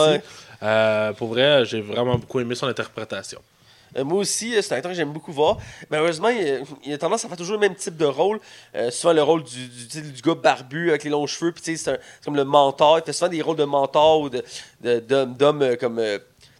Ouais. 0.61 1.13
Pour 1.17 1.27
vrai, 1.29 1.65
j'ai 1.65 1.81
vraiment 1.81 2.17
beaucoup 2.17 2.39
aimé 2.39 2.55
son 2.55 2.67
interprétation. 2.67 3.39
Euh, 3.97 4.03
moi 4.03 4.19
aussi, 4.19 4.55
euh, 4.55 4.61
c'est 4.61 4.73
un 4.73 4.77
acteur 4.77 4.91
que 4.91 4.97
j'aime 4.97 5.11
beaucoup 5.13 5.31
voir. 5.31 5.57
Malheureusement, 5.89 6.29
il, 6.29 6.47
a- 6.47 6.59
il 6.85 6.93
a 6.93 6.97
tendance 6.97 7.23
à 7.25 7.27
faire 7.27 7.37
toujours 7.37 7.53
le 7.55 7.59
même 7.59 7.75
type 7.75 7.97
de 7.97 8.05
rôle. 8.05 8.39
Euh, 8.75 8.91
souvent 8.91 9.13
le 9.13 9.23
rôle 9.23 9.43
du, 9.43 9.67
du, 9.67 10.21
gars 10.21 10.35
barbu 10.35 10.89
avec 10.89 11.03
les 11.03 11.09
longs 11.09 11.27
cheveux. 11.27 11.51
Puis 11.51 11.77
c'est 11.77 11.99
comme 12.25 12.35
le 12.35 12.43
mentor. 12.45 12.99
Il 12.99 13.03
fait 13.05 13.13
souvent 13.13 13.29
des 13.31 13.41
rôles 13.41 13.57
de 13.57 13.63
mentor 13.65 14.21
ou 14.21 14.29
de- 14.29 14.43
de- 14.81 14.99
d'homme 15.25 15.61
euh, 15.61 15.75
comme 15.75 15.99
euh, 15.99 16.17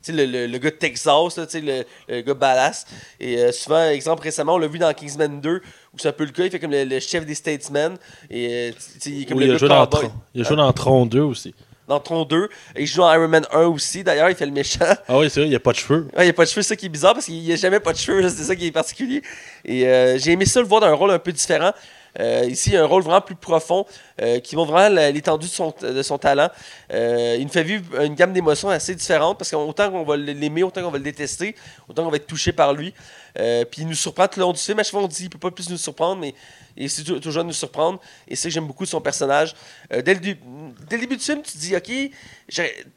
le, 0.10 0.26
le, 0.26 0.48
le 0.48 0.58
gars 0.58 0.70
de 0.70 0.76
Texas, 0.76 1.38
là, 1.38 1.46
le, 1.54 1.84
le 2.10 2.22
gars 2.22 2.34
badass. 2.34 2.86
Et 3.20 3.38
euh, 3.38 3.52
souvent, 3.54 3.88
exemple 3.90 4.22
récemment, 4.24 4.56
on 4.56 4.58
l'a 4.58 4.68
vu 4.68 4.78
dans 4.78 4.94
Kingsman 4.94 5.40
2, 5.40 5.56
où 5.94 5.98
c'est 5.98 6.10
un 6.10 6.12
peu 6.12 6.26
le 6.26 6.32
cas. 6.32 6.44
Il 6.44 6.52
fait 6.52 6.60
comme 6.60 6.72
le, 6.72 7.00
chef 7.00 7.26
des 7.26 7.36
Statesmen. 7.36 7.98
Et 8.30 8.48
euh, 8.48 8.72
il 9.06 9.22
est 9.22 9.26
comme 9.26 9.38
Oui, 9.38 9.46
le 9.46 9.52
il, 9.52 9.52
a 9.52 9.54
gars 9.54 9.58
joué 9.60 9.70
dans 9.70 9.86
cowboy. 9.88 10.10
Tron. 10.10 10.12
il 10.36 10.42
a 10.42 10.44
joué 10.44 10.56
dans 10.58 10.74
Tron 10.74 11.06
2 11.06 11.22
aussi. 11.22 11.56
Dans 11.88 12.00
Tron 12.00 12.26
2. 12.26 12.50
Et 12.76 12.82
il 12.82 12.88
joue 12.88 13.02
dans 13.02 13.14
Iron 13.14 13.28
Man 13.28 13.46
1 13.52 13.64
aussi. 13.66 14.04
D'ailleurs, 14.04 14.30
il 14.30 14.36
fait 14.36 14.46
le 14.46 14.52
méchant. 14.52 14.80
Ah 15.08 15.18
oui, 15.18 15.30
c'est 15.30 15.42
vrai, 15.42 15.48
il 15.48 15.52
n'y 15.52 15.56
a 15.56 15.60
pas 15.60 15.72
de 15.72 15.78
cheveux. 15.78 16.08
Ouais, 16.16 16.24
il 16.24 16.26
n'y 16.26 16.30
a 16.30 16.34
pas 16.34 16.46
de 16.46 16.50
cheveux, 16.50 16.62
c'est 16.62 16.70
ça 16.70 16.76
qui 16.76 16.86
est 16.86 16.90
bizarre 16.90 17.14
parce 17.14 17.26
qu'il 17.26 17.42
n'y 17.42 17.52
a 17.52 17.56
jamais 17.56 17.80
pas 17.80 17.94
de 17.94 17.98
cheveux, 17.98 18.28
c'est 18.30 18.44
ça 18.44 18.56
qui 18.56 18.68
est 18.68 18.72
particulier. 18.72 19.22
Et 19.66 19.88
euh, 19.88 20.18
j'ai 20.18 20.32
aimé 20.32 20.46
ça 20.46 20.60
le 20.62 20.68
voir 20.68 20.82
dans 20.82 20.88
un 20.88 20.94
rôle 20.94 21.12
un 21.12 21.20
peu 21.20 21.32
différent. 21.32 21.74
Euh, 22.20 22.46
ici, 22.46 22.70
il 22.70 22.74
y 22.74 22.78
a 22.78 22.84
un 22.84 22.88
rôle 22.88 23.02
vraiment 23.02 23.22
plus 23.22 23.36
profond 23.36 23.86
euh, 24.22 24.40
qui 24.40 24.56
montre 24.56 24.72
vraiment 24.72 24.96
l'étendue 25.12 25.48
de 25.48 25.52
son, 25.52 25.74
de 25.82 26.02
son 26.04 26.18
talent. 26.18 26.50
Euh, 26.92 27.36
il 27.40 27.44
nous 27.44 27.52
fait 27.52 27.64
vivre 27.64 28.02
une 28.02 28.16
gamme 28.16 28.34
d'émotions 28.34 28.70
assez 28.70 28.94
différentes 28.96 29.38
parce 29.38 29.50
qu'autant 29.50 29.90
qu'on 29.90 30.04
va 30.04 30.16
l'aimer, 30.18 30.64
autant 30.64 30.82
qu'on 30.82 30.92
va 30.92 30.98
le 30.98 31.04
détester, 31.04 31.56
autant 31.90 32.04
qu'on 32.04 32.12
va 32.12 32.18
être 32.18 32.28
touché 32.28 32.52
par 32.52 32.74
lui. 32.74 32.94
Puis 33.36 33.82
il 33.82 33.88
nous 33.88 33.96
surprend 33.96 34.28
tout 34.28 34.40
le 34.40 34.46
long 34.46 34.54
du 34.54 34.60
film. 34.60 34.80
À 34.80 34.84
chaque 34.84 34.92
fois, 34.92 35.02
on 35.02 35.08
dit 35.08 35.18
qu'il 35.18 35.30
peut 35.30 35.40
pas 35.40 35.52
plus 35.52 35.70
nous 35.70 35.78
surprendre, 35.78 36.22
mais 36.22 36.36
essaie 36.78 37.04
tou- 37.04 37.20
toujours 37.20 37.44
de 37.44 37.48
nous 37.48 37.54
surprendre. 37.54 38.00
Et 38.28 38.36
c'est 38.36 38.50
que 38.50 38.54
j'aime 38.54 38.68
beaucoup 38.68 38.86
son 38.86 39.02
personnage. 39.02 39.56
Euh, 39.92 40.02
dès, 40.02 40.14
le, 40.16 40.20
début 40.20 41.18
du 41.18 41.24
film, 41.24 41.42
tu 41.42 41.54
te 41.54 41.58
dis, 41.58 41.76
OK, 41.76 41.92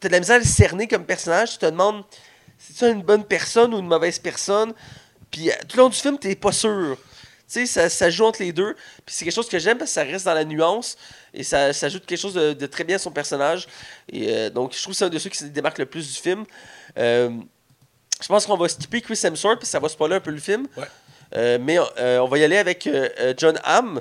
t'as 0.01 0.09
de 0.09 0.13
la 0.13 0.19
misère 0.19 0.37
à 0.37 0.39
le 0.39 0.45
cerner 0.45 0.89
comme 0.89 1.05
personnage. 1.05 1.53
Tu 1.53 1.59
te 1.59 1.67
demandes, 1.67 2.05
c'est 2.59 2.77
ça 2.77 2.89
une 2.89 3.03
bonne 3.03 3.25
personne 3.25 3.75
ou 3.75 3.79
une 3.79 3.87
mauvaise 3.87 4.19
personne? 4.19 4.73
Puis 5.31 5.51
euh, 5.51 5.55
tout 5.69 5.77
le 5.77 5.83
long 5.83 5.89
du 5.89 5.97
film, 5.97 6.19
t'es 6.19 6.35
pas 6.35 6.53
sûr. 6.53 6.97
Tu 7.49 7.67
sais, 7.67 7.89
ça, 7.89 8.11
joue 8.11 8.25
entre 8.25 8.43
les 8.43 8.53
deux. 8.53 8.75
Puis 9.05 9.15
c'est 9.15 9.25
quelque 9.25 9.35
chose 9.35 9.49
que 9.49 9.59
j'aime 9.59 9.79
parce 9.79 9.91
que 9.91 9.95
ça 9.95 10.03
reste 10.03 10.25
dans 10.25 10.35
la 10.35 10.45
nuance 10.45 10.97
et 11.33 11.45
ça, 11.45 11.67
ajoute 11.67 12.05
quelque 12.05 12.19
chose 12.19 12.35
de, 12.35 12.67
très 12.67 12.83
bien 12.83 12.97
à 12.97 12.99
son 12.99 13.13
personnage. 13.13 13.69
Et 14.11 14.31
euh, 14.31 14.51
donc, 14.51 14.75
je 14.75 14.83
trouve 14.83 14.95
que 14.95 14.99
c'est 14.99 15.05
un 15.05 15.11
de 15.11 15.19
ceux 15.19 15.31
qui 15.31 15.39
se 15.39 15.45
démarque 15.45 15.79
le 15.79 15.87
plus 15.87 16.13
du 16.13 16.21
film. 16.21 16.45
Je 16.97 18.29
pense 18.29 18.47
qu'on 18.47 18.57
va 18.57 18.69
skipper 18.69 19.01
Chris 19.01 19.21
Hemsworth 19.23 19.59
parce 19.59 19.69
que 19.69 19.73
ça 19.73 19.79
va 19.79 19.89
spoiler 19.89 20.17
un 20.17 20.21
peu 20.21 20.31
le 20.31 20.41
film. 20.41 20.67
Ouais. 20.77 20.87
Euh, 21.35 21.59
mais 21.61 21.79
euh, 21.99 22.19
on 22.19 22.29
va 22.29 22.39
y 22.39 22.45
aller 22.45 22.59
avec 22.59 22.87
euh, 22.87 23.35
John 23.37 23.59
Hamm, 23.65 24.01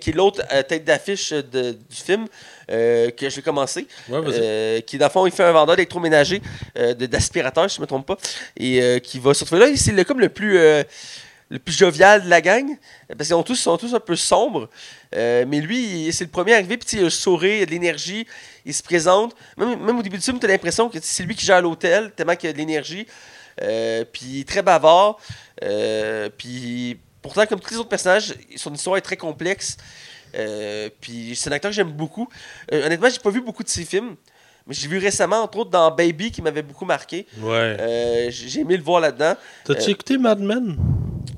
qui 0.00 0.10
est 0.10 0.12
l'autre 0.14 0.42
tête 0.66 0.84
d'affiche 0.84 1.32
du 1.32 1.74
film 1.90 2.26
euh, 2.70 3.10
que 3.10 3.28
je 3.28 3.36
vais 3.36 3.42
commencer. 3.42 3.86
Ouais. 4.08 4.20
Euh, 4.28 4.80
qui, 4.80 4.96
dans 4.96 5.06
le 5.06 5.10
fond, 5.10 5.26
il 5.26 5.32
fait 5.32 5.42
un 5.42 5.52
vendeur 5.52 5.76
d'électroménager, 5.76 6.40
euh, 6.78 6.94
d'aspirateur, 6.94 7.68
si 7.68 7.76
je 7.76 7.80
ne 7.80 7.82
me 7.82 7.86
trompe 7.86 8.06
pas. 8.06 8.16
Et 8.56 9.00
qui 9.02 9.18
va 9.18 9.34
se 9.34 9.44
retrouver 9.44 9.68
là. 9.68 9.76
C'est 9.76 9.92
le, 9.92 10.04
comme 10.04 10.20
le 10.20 10.30
plus, 10.30 10.54
le 10.54 11.58
plus 11.58 11.76
jovial 11.76 12.24
de 12.24 12.30
la 12.30 12.40
gang. 12.40 12.66
Parce 13.08 13.18
qu'ils 13.18 13.36
sont 13.36 13.42
tous, 13.42 13.56
sont 13.56 13.76
tous 13.76 13.94
un 13.94 14.00
peu 14.00 14.16
sombres. 14.16 14.70
Mais 15.12 15.60
lui, 15.60 16.10
c'est 16.12 16.24
le 16.24 16.30
premier 16.30 16.54
arrivé. 16.54 16.78
Puis 16.78 16.88
il 16.96 17.00
a 17.00 17.02
le 17.02 17.10
sourire, 17.10 17.56
il 17.56 17.62
a 17.64 17.66
de 17.66 17.70
l'énergie. 17.70 18.26
Il 18.64 18.72
se 18.72 18.82
présente. 18.82 19.36
Même, 19.58 19.78
même 19.84 19.98
au 19.98 20.02
début 20.02 20.16
du 20.16 20.24
film, 20.24 20.38
tu 20.38 20.46
as 20.46 20.48
l'impression 20.48 20.88
que 20.88 20.98
c'est 21.02 21.24
lui 21.24 21.34
qui 21.34 21.44
gère 21.44 21.60
l'hôtel, 21.60 22.12
tellement 22.16 22.36
qu'il 22.36 22.48
a 22.48 22.52
de 22.54 22.58
l'énergie. 22.58 23.06
Euh, 23.62 24.04
puis 24.10 24.44
très 24.44 24.62
bavard. 24.62 25.18
Euh, 25.62 26.28
puis 26.36 26.98
pourtant, 27.22 27.46
comme 27.46 27.60
tous 27.60 27.70
les 27.70 27.76
autres 27.78 27.88
personnages, 27.88 28.34
son 28.56 28.72
histoire 28.74 28.96
est 28.96 29.00
très 29.02 29.16
complexe. 29.16 29.76
Euh, 30.36 30.88
puis 31.00 31.34
c'est 31.36 31.48
un 31.48 31.52
acteur 31.52 31.70
que 31.70 31.74
j'aime 31.76 31.92
beaucoup. 31.92 32.28
Honnêtement, 32.72 33.08
j'ai 33.08 33.20
pas 33.20 33.30
vu 33.30 33.40
beaucoup 33.40 33.62
de 33.62 33.68
ses 33.68 33.84
films. 33.84 34.16
Mais 34.66 34.72
j'ai 34.74 34.88
vu 34.88 34.96
récemment, 34.96 35.42
entre 35.42 35.58
autres, 35.58 35.70
dans 35.70 35.90
Baby, 35.90 36.30
qui 36.30 36.40
m'avait 36.40 36.62
beaucoup 36.62 36.86
marqué. 36.86 37.26
Ouais. 37.42 38.28
J'ai 38.30 38.60
aimé 38.60 38.76
le 38.78 38.82
voir 38.82 39.00
là-dedans. 39.00 39.34
T'as-tu 39.64 39.90
écouté 39.90 40.16
Mad 40.16 40.40
Men? 40.40 40.76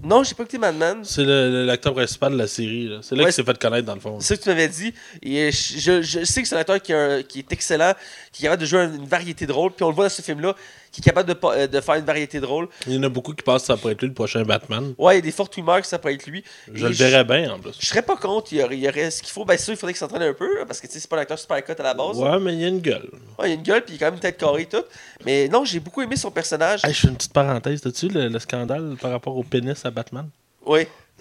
Non, 0.05 0.23
j'ai 0.23 0.35
pas 0.37 0.45
écouté 0.45 0.59
Mad 0.59 0.77
Men. 0.77 1.05
C'est 1.05 1.25
l'acteur 1.25 1.93
principal 1.93 2.33
de 2.35 2.39
la 2.39 2.47
série. 2.47 2.87
là. 2.89 2.99
C'est 3.03 3.17
là 3.17 3.23
Ouais, 3.23 3.27
qu'il 3.27 3.35
s'est 3.35 3.43
fait 3.43 3.59
connaître, 3.59 3.85
dans 3.85 3.95
le 3.97 4.01
fond. 4.01 4.21
C'est 4.21 4.29
ça 4.29 4.37
que 4.37 4.43
tu 4.45 4.49
m'avais 4.51 4.69
dit. 4.69 4.95
Et 5.23 5.51
je, 5.51 5.79
je- 5.79 6.03
je 6.03 6.25
sais 6.25 6.41
que 6.41 6.47
c'est 6.47 6.55
un 6.55 6.59
acteur 6.61 6.81
qui, 6.81 6.93
a 6.93 6.99
un- 7.01 7.23
qui 7.25 7.41
est 7.41 7.53
excellent, 7.53 7.93
qui 8.31 8.43
est 8.43 8.47
capable 8.47 8.63
de 8.63 8.67
jouer 8.67 8.85
une 8.85 9.05
variété 9.07 9.45
de 9.45 9.53
rôles. 9.53 9.73
Puis 9.73 9.83
on 9.85 9.89
le 9.89 9.95
voit 9.97 10.05
dans 10.05 10.11
ce 10.15 10.23
film-là, 10.23 10.55
qui 11.03 11.09
est 11.09 11.13
capable 11.13 11.29
de, 11.33 11.39
euh, 11.45 11.67
de 11.67 11.81
faire 11.81 11.95
une 11.97 12.05
variété 12.05 12.41
de 12.41 12.47
rôles. 12.47 12.69
Il 12.87 12.95
y 12.95 12.99
en 12.99 13.03
a 13.03 13.09
beaucoup 13.09 13.33
qui 13.35 13.43
pensent 13.43 13.63
que 13.63 13.67
ça 13.67 13.77
pourrait 13.77 13.93
être 13.93 14.01
lui 14.01 14.09
le 14.09 14.15
prochain 14.15 14.43
Batman. 14.45 14.95
Ouais, 14.99 15.15
il 15.15 15.17
y 15.17 15.19
a 15.19 15.23
des 15.23 15.31
fortes 15.31 15.55
rumeurs 15.55 15.81
que 15.81 15.87
ça 15.87 15.99
pourrait 15.99 16.15
être 16.15 16.27
lui. 16.27 16.43
Je 16.73 16.87
Et 16.87 16.89
le 16.89 16.95
verrais 16.95 17.25
bien, 17.25 17.53
en 17.53 17.59
plus. 17.59 17.75
Je 17.79 17.87
serais 17.87 18.03
pas 18.03 18.17
contre, 18.17 18.53
il 18.53 18.59
y 18.61 18.63
aurait, 18.63 18.77
il 18.77 18.83
y 18.83 18.89
aurait 18.89 19.11
ce 19.11 19.23
qu'il 19.23 19.31
faut. 19.33 19.45
Ben, 19.45 19.59
sûr, 19.59 19.75
il 19.75 19.77
faudrait 19.77 19.93
qu'il 19.93 19.99
s'entraîne 20.01 20.23
un 20.23 20.33
peu, 20.33 20.65
parce 20.67 20.81
que 20.81 20.87
tu 20.87 20.95
sais, 20.95 21.01
c'est 21.01 21.09
pas 21.11 21.17
un 21.17 21.21
acteur 21.21 21.39
super 21.39 21.63
cut 21.65 21.73
à 21.79 21.83
la 21.83 21.95
base. 21.95 22.19
là. 22.21 22.33
Ouais, 22.33 22.41
mais 22.41 22.55
il 22.55 22.61
y 22.61 22.65
a 22.65 22.69
une 22.69 22.81
gueule. 22.81 23.09
Ouais, 23.39 23.49
il 23.49 23.53
a 23.53 23.55
une 23.55 23.63
gueule, 23.63 23.85
puis 23.85 23.95
il 23.95 23.97
est 23.97 23.99
quand 23.99 24.07
même 24.07 24.15
une 24.15 24.21
tête 24.21 24.39
carrée 24.39 24.63
et 24.63 24.67
tout. 24.67 24.85
Mais 25.25 25.49
non, 25.49 25.65
j'ai 25.65 25.81
beaucoup 25.81 26.01
aimé 26.03 26.17
son 26.17 26.31
personnage. 26.31 26.85
Hey, 26.85 26.93
je 26.95 27.01
fais 27.01 27.09
une 27.09 27.17
petite 27.17 27.33
parenthèse. 27.33 27.81
T'as-tu 27.83 28.09
le, 28.09 28.29
le 28.29 28.39
scandale 28.39 28.97
par 29.01 29.11
rapport 29.11 29.37
au 29.37 29.43
pénis 29.43 29.85
à 29.85 29.91
Batman? 29.91 30.29
Oui. 30.65 30.87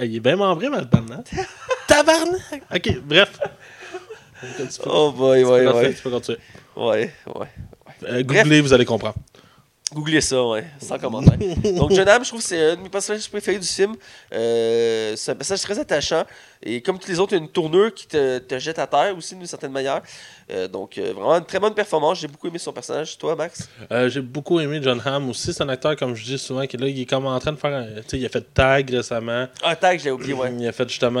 Il 0.00 0.16
est 0.16 0.20
bien 0.20 0.36
membré, 0.36 0.68
Batman. 0.68 1.22
Hein? 1.36 1.44
Tabarnak 1.86 2.62
Ok, 2.74 2.98
bref. 3.04 3.38
Oh 4.86 5.12
boy, 5.12 5.40
tu 5.40 5.44
peux 5.46 5.52
ouais, 5.52 5.64
continuer, 5.64 5.86
ouais. 5.88 5.94
tu 5.94 6.02
peux 6.02 6.10
continuer. 6.10 6.38
Ouais, 6.76 7.12
ouais. 7.34 7.46
Euh, 8.06 8.22
googlez, 8.22 8.60
vous 8.60 8.72
allez 8.72 8.84
comprendre. 8.84 9.16
Googlez 9.94 10.20
ça, 10.22 10.42
ouais, 10.42 10.64
sans 10.80 10.98
commentaire. 10.98 11.36
Donc, 11.76 11.92
John 11.92 12.08
Hamm, 12.08 12.24
je 12.24 12.28
trouve 12.28 12.40
que 12.40 12.46
c'est 12.46 12.70
un 12.70 12.76
de 12.76 12.80
mes 12.80 12.88
personnages 12.88 13.28
préférés 13.28 13.58
du 13.58 13.66
film. 13.66 13.94
Euh, 14.32 15.14
c'est 15.16 15.32
un 15.32 15.34
personnage 15.34 15.60
très 15.60 15.78
attachant. 15.78 16.24
Et 16.64 16.80
comme 16.80 16.98
tous 16.98 17.08
les 17.10 17.18
autres, 17.18 17.32
il 17.32 17.36
y 17.36 17.40
a 17.40 17.42
une 17.42 17.50
tournure 17.50 17.92
qui 17.92 18.06
te, 18.06 18.38
te 18.38 18.58
jette 18.58 18.78
à 18.78 18.86
terre 18.86 19.16
aussi, 19.16 19.34
d'une 19.34 19.46
certaine 19.46 19.72
manière. 19.72 20.00
Euh, 20.50 20.68
donc, 20.68 20.98
euh, 20.98 21.12
vraiment 21.12 21.36
une 21.38 21.44
très 21.44 21.58
bonne 21.58 21.74
performance. 21.74 22.20
J'ai 22.20 22.28
beaucoup 22.28 22.46
aimé 22.48 22.58
son 22.58 22.72
personnage. 22.72 23.16
Toi, 23.18 23.34
Max? 23.34 23.68
Euh, 23.90 24.08
J'ai 24.08 24.20
beaucoup 24.20 24.60
aimé 24.60 24.78
John 24.82 25.00
Hamm 25.04 25.30
aussi. 25.30 25.52
C'est 25.52 25.62
un 25.62 25.68
acteur, 25.68 25.96
comme 25.96 26.14
je 26.14 26.24
dis 26.24 26.38
souvent, 26.38 26.66
qui 26.66 26.76
est 26.76 26.80
là, 26.80 26.88
il 26.88 27.00
est 27.00 27.06
comme 27.06 27.26
en 27.26 27.38
train 27.40 27.52
de 27.52 27.56
faire. 27.58 27.74
un- 27.74 27.86
Tu 28.02 28.08
sais, 28.08 28.18
il 28.18 28.26
a 28.26 28.28
fait 28.28 28.44
Tag 28.54 28.90
récemment. 28.90 29.46
Ah, 29.62 29.74
tag, 29.76 29.98
je 29.98 30.04
l'ai 30.04 30.10
oublié, 30.10 30.34
ouais. 30.34 30.52
Il 30.58 30.66
a 30.68 30.72
fait 30.72 30.88
justement 30.88 31.20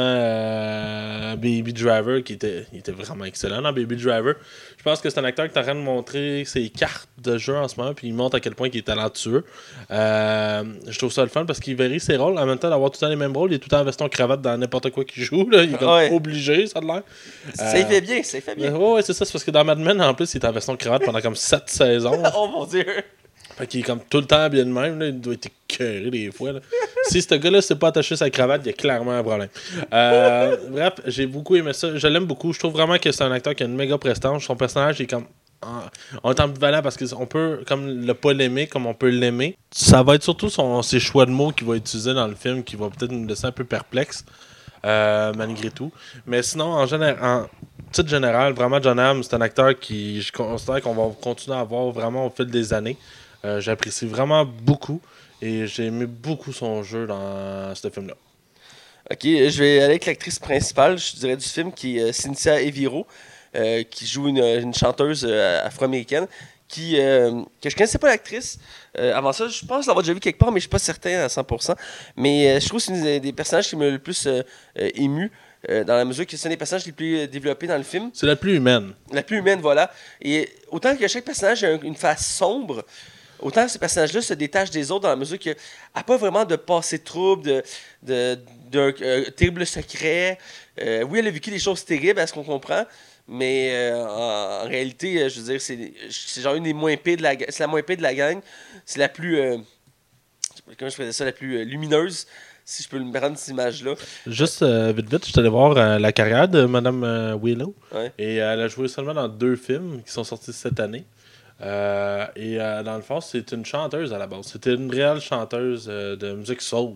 Baby 1.36 1.72
Driver, 1.72 2.22
qui 2.22 2.34
était, 2.34 2.66
il 2.72 2.78
était 2.80 2.92
vraiment 2.92 3.24
excellent 3.24 3.62
dans 3.62 3.72
Baby 3.72 3.96
Driver. 3.96 4.34
Je 4.76 4.82
pense 4.82 5.00
que 5.00 5.08
c'est 5.10 5.18
un 5.20 5.24
acteur 5.24 5.48
qui 5.48 5.54
est 5.56 5.60
en 5.60 5.62
train 5.64 5.74
de 5.74 5.80
montrer 5.80 6.44
ses 6.44 6.68
cartes 6.68 7.08
de 7.18 7.38
jeu 7.38 7.56
en 7.56 7.68
ce 7.68 7.76
moment, 7.80 7.94
puis 7.94 8.08
il 8.08 8.14
montre 8.14 8.36
à 8.36 8.40
quel 8.40 8.54
point 8.54 8.68
il 8.72 8.76
est 8.78 8.86
talentueux. 8.86 9.44
Je 9.90 10.98
trouve 10.98 11.12
ça 11.12 11.22
le 11.22 11.28
fun 11.28 11.44
parce 11.46 11.60
qu'il 11.60 11.76
varie 11.76 12.00
ses 12.00 12.16
rôles. 12.16 12.38
En 12.38 12.46
même 12.46 12.58
temps, 12.58 12.70
d'avoir 12.70 12.90
tout 12.90 12.98
le 13.00 13.06
temps 13.06 13.10
les 13.10 13.16
mêmes 13.16 13.36
rôles, 13.36 13.52
il 13.52 13.54
est 13.56 13.58
tout 13.58 13.68
le 13.70 13.76
temps 13.76 13.80
en 13.80 13.84
veston 13.84 14.08
cravate 14.08 14.42
dans 14.42 14.56
n'importe 14.58 14.90
quoi 14.90 15.04
qu'il 15.04 15.22
joue. 15.22 15.31
Là. 15.50 15.62
Il 15.62 15.74
est 15.74 15.78
comme 15.78 15.88
Ouais. 15.88 16.10
obligé, 16.12 16.66
ça 16.66 16.78
a 16.78 16.82
l'air. 16.82 17.02
Ça 17.54 17.78
y 17.78 17.84
fait 17.84 18.00
bien, 18.00 18.22
ça 18.22 18.38
y 18.38 18.40
fait 18.40 18.54
bien. 18.54 18.74
ouais, 18.74 19.02
c'est 19.02 19.12
ça. 19.12 19.24
C'est 19.24 19.32
parce 19.32 19.44
que 19.44 19.50
dans 19.50 19.64
Mad 19.64 19.78
Men, 19.78 20.00
en 20.00 20.14
plus, 20.14 20.32
il 20.34 20.36
est 20.38 20.46
en 20.46 20.52
veston 20.52 20.76
cravate 20.76 21.04
pendant 21.04 21.20
comme 21.20 21.36
7 21.36 21.62
saisons. 21.66 22.22
oh 22.36 22.48
mon 22.48 22.66
dieu. 22.66 22.84
Fait 23.56 23.66
qu'il 23.66 23.80
est 23.80 23.82
comme 23.82 24.00
tout 24.08 24.18
le 24.18 24.24
temps 24.26 24.48
bien 24.48 24.64
de 24.64 24.70
même, 24.70 24.98
là. 24.98 25.06
il 25.08 25.20
doit 25.20 25.34
être 25.34 25.48
écœuré 25.68 26.10
des 26.10 26.30
fois. 26.32 26.52
là. 26.52 26.60
si 27.08 27.20
ce 27.20 27.34
gars-là 27.34 27.60
s'est 27.60 27.76
pas 27.76 27.88
attaché 27.88 28.16
sa 28.16 28.30
cravate, 28.30 28.62
il 28.64 28.68
y 28.68 28.70
a 28.70 28.72
clairement 28.72 29.12
un 29.12 29.22
problème. 29.22 29.48
Euh, 29.92 30.56
bref, 30.70 30.94
j'ai 31.06 31.26
beaucoup 31.26 31.54
aimé 31.56 31.72
ça. 31.74 31.96
Je 31.96 32.06
l'aime 32.06 32.24
beaucoup. 32.24 32.52
Je 32.54 32.58
trouve 32.58 32.72
vraiment 32.72 32.96
que 32.98 33.12
c'est 33.12 33.24
un 33.24 33.32
acteur 33.32 33.54
qui 33.54 33.62
a 33.62 33.66
une 33.66 33.74
méga 33.76 33.98
prestance. 33.98 34.44
Son 34.44 34.56
personnage 34.56 35.00
est 35.00 35.06
comme. 35.06 35.26
On 36.24 36.32
est 36.32 36.40
ambivalent 36.40 36.82
parce 36.82 36.96
qu'on 36.96 37.26
peut 37.26 37.62
comme 37.68 37.86
le 38.04 38.14
pas 38.14 38.32
l'aimer 38.32 38.66
comme 38.66 38.86
on 38.86 38.94
peut 38.94 39.10
l'aimer. 39.10 39.56
Ça 39.70 40.02
va 40.02 40.16
être 40.16 40.24
surtout 40.24 40.48
son, 40.48 40.82
ses 40.82 40.98
choix 40.98 41.24
de 41.24 41.30
mots 41.30 41.52
qu'il 41.52 41.68
va 41.68 41.76
utiliser 41.76 42.14
dans 42.14 42.26
le 42.26 42.34
film 42.34 42.64
qui 42.64 42.74
va 42.74 42.88
peut-être 42.90 43.12
nous 43.12 43.26
laisser 43.28 43.44
un 43.46 43.52
peu 43.52 43.62
perplexe. 43.64 44.24
Euh, 44.84 45.32
malgré 45.36 45.70
tout. 45.70 45.92
Mais 46.26 46.42
sinon, 46.42 46.64
en, 46.64 46.86
général, 46.86 47.46
titre 47.92 48.08
général, 48.08 48.52
vraiment, 48.52 48.82
John 48.82 48.98
Hamm, 48.98 49.22
c'est 49.22 49.34
un 49.34 49.40
acteur 49.40 49.78
qui, 49.78 50.20
je 50.20 50.32
considère 50.32 50.82
qu'on 50.82 50.94
va 50.94 51.14
continuer 51.20 51.56
à 51.56 51.62
voir 51.62 51.90
vraiment 51.90 52.26
au 52.26 52.30
fil 52.30 52.46
des 52.46 52.72
années. 52.72 52.96
Euh, 53.44 53.60
J'apprécie 53.60 54.06
vraiment 54.06 54.44
beaucoup 54.44 55.00
et 55.40 55.66
j'ai 55.66 55.86
aimé 55.86 56.06
beaucoup 56.06 56.52
son 56.52 56.82
jeu 56.82 57.06
dans 57.06 57.74
ce 57.74 57.90
film-là. 57.90 58.14
Ok, 59.10 59.20
je 59.22 59.58
vais 59.58 59.76
aller 59.78 59.84
avec 59.84 60.06
l'actrice 60.06 60.38
principale, 60.38 60.98
je 60.98 61.16
dirais, 61.16 61.36
du 61.36 61.46
film, 61.46 61.72
qui 61.72 61.98
est 61.98 62.10
euh, 62.10 62.12
Cynthia 62.12 62.60
Eviro, 62.60 63.06
qui 63.90 64.06
joue 64.06 64.28
une, 64.28 64.72
chanteuse 64.72 65.26
afro-américaine, 65.26 66.26
qui, 66.72 66.98
euh, 66.98 67.42
que 67.60 67.68
je 67.70 67.76
connaissais 67.76 67.98
pas 67.98 68.08
l'actrice. 68.08 68.58
Euh, 68.98 69.14
avant 69.14 69.32
ça, 69.32 69.46
je 69.46 69.64
pense 69.66 69.86
l'avoir 69.86 70.02
déjà 70.02 70.14
vu 70.14 70.20
quelque 70.20 70.38
part, 70.38 70.50
mais 70.50 70.58
je 70.58 70.62
suis 70.62 70.68
pas 70.70 70.78
certain 70.78 71.20
à 71.20 71.28
100%. 71.28 71.76
Mais 72.16 72.50
euh, 72.56 72.60
je 72.60 72.66
trouve 72.68 72.80
que 72.80 72.86
c'est 72.86 72.92
une 72.94 73.02
des- 73.04 73.20
des 73.20 73.32
personnages 73.32 73.68
qui 73.68 73.76
m'a 73.76 73.88
le 73.88 73.98
plus 73.98 74.26
ému, 74.76 75.30
dans 75.68 75.94
la 75.94 76.04
mesure 76.04 76.26
que 76.26 76.36
c'est 76.36 76.48
un 76.48 76.50
des 76.50 76.56
personnages 76.56 76.86
les 76.86 76.92
plus 76.92 77.28
développés 77.28 77.66
dans 77.68 77.76
le 77.76 77.84
film. 77.84 78.10
C'est 78.14 78.26
la 78.26 78.34
plus 78.36 78.56
humaine. 78.56 78.94
La 79.12 79.22
plus 79.22 79.36
humaine, 79.38 79.60
voilà. 79.60 79.92
Et 80.20 80.48
autant 80.70 80.96
que 80.96 81.06
chaque 81.06 81.24
personnage 81.24 81.62
a 81.62 81.68
un- 81.68 81.80
une 81.82 81.94
face 81.94 82.26
sombre, 82.34 82.84
autant 83.38 83.68
ce 83.68 83.78
personnage-là 83.78 84.22
se 84.22 84.34
détache 84.34 84.70
des 84.70 84.90
autres 84.90 85.02
dans 85.02 85.08
la 85.10 85.16
mesure 85.16 85.38
qu'il 85.38 85.54
n'a 85.94 86.02
pas 86.02 86.16
vraiment 86.16 86.44
de 86.44 86.56
passé 86.56 86.98
trouble, 86.98 87.42
de, 87.44 87.62
de, 88.02 88.38
d'un 88.72 88.92
euh, 89.02 89.30
terrible 89.30 89.64
secret. 89.66 90.38
Euh, 90.80 91.02
oui, 91.04 91.18
elle 91.20 91.28
a 91.28 91.30
vécu 91.30 91.50
des 91.50 91.58
choses 91.60 91.84
terribles, 91.84 92.18
à 92.18 92.26
ce 92.26 92.32
qu'on 92.32 92.42
comprend, 92.44 92.84
mais 93.28 93.70
euh, 93.72 94.04
en, 94.06 94.64
en 94.64 94.68
réalité, 94.68 95.22
euh, 95.22 95.28
je 95.28 95.40
veux 95.40 95.52
dire, 95.52 95.60
c'est, 95.60 95.92
genre 96.40 96.54
une 96.54 96.64
des 96.64 96.72
moins 96.74 96.96
pires 96.96 97.16
de 97.16 97.22
la 97.22 97.36
ga- 97.36 97.46
C'est 97.48 97.62
la 97.62 97.66
moins 97.68 97.82
pire 97.82 97.96
de 97.96 98.02
la 98.02 98.14
gang. 98.14 98.40
C'est 98.84 98.98
la 98.98 99.08
plus. 99.08 99.38
euh, 99.38 99.56
comment 100.78 100.90
je 100.90 100.94
faisais 100.96 101.12
ça 101.12 101.24
La 101.24 101.32
plus 101.32 101.64
lumineuse, 101.64 102.26
si 102.64 102.82
je 102.82 102.88
peux 102.88 102.98
me 102.98 103.18
rendre 103.18 103.36
cette 103.38 103.48
image-là. 103.54 103.94
Juste 104.26 104.62
euh, 104.62 104.92
vite 104.94 105.10
vite, 105.10 105.24
je 105.26 105.30
suis 105.30 105.40
allé 105.40 105.48
voir 105.48 105.74
la 105.98 106.12
carrière 106.12 106.48
de 106.48 106.64
Madame 106.64 107.38
Willow 107.42 107.74
Ouais. 107.94 108.12
et 108.18 108.36
elle 108.36 108.60
a 108.60 108.68
joué 108.68 108.88
seulement 108.88 109.14
dans 109.14 109.28
deux 109.28 109.56
films 109.56 110.02
qui 110.04 110.12
sont 110.12 110.24
sortis 110.24 110.52
cette 110.52 110.80
année. 110.80 111.04
Euh, 111.60 112.26
et 112.34 112.60
euh, 112.60 112.82
dans 112.82 112.96
le 112.96 113.02
fond, 113.02 113.20
c'est 113.20 113.52
une 113.52 113.64
chanteuse 113.64 114.12
à 114.12 114.18
la 114.18 114.26
base. 114.26 114.46
C'était 114.46 114.74
une 114.74 114.90
réelle 114.92 115.20
chanteuse 115.20 115.86
euh, 115.88 116.16
de 116.16 116.32
musique 116.32 116.60
soul. 116.60 116.94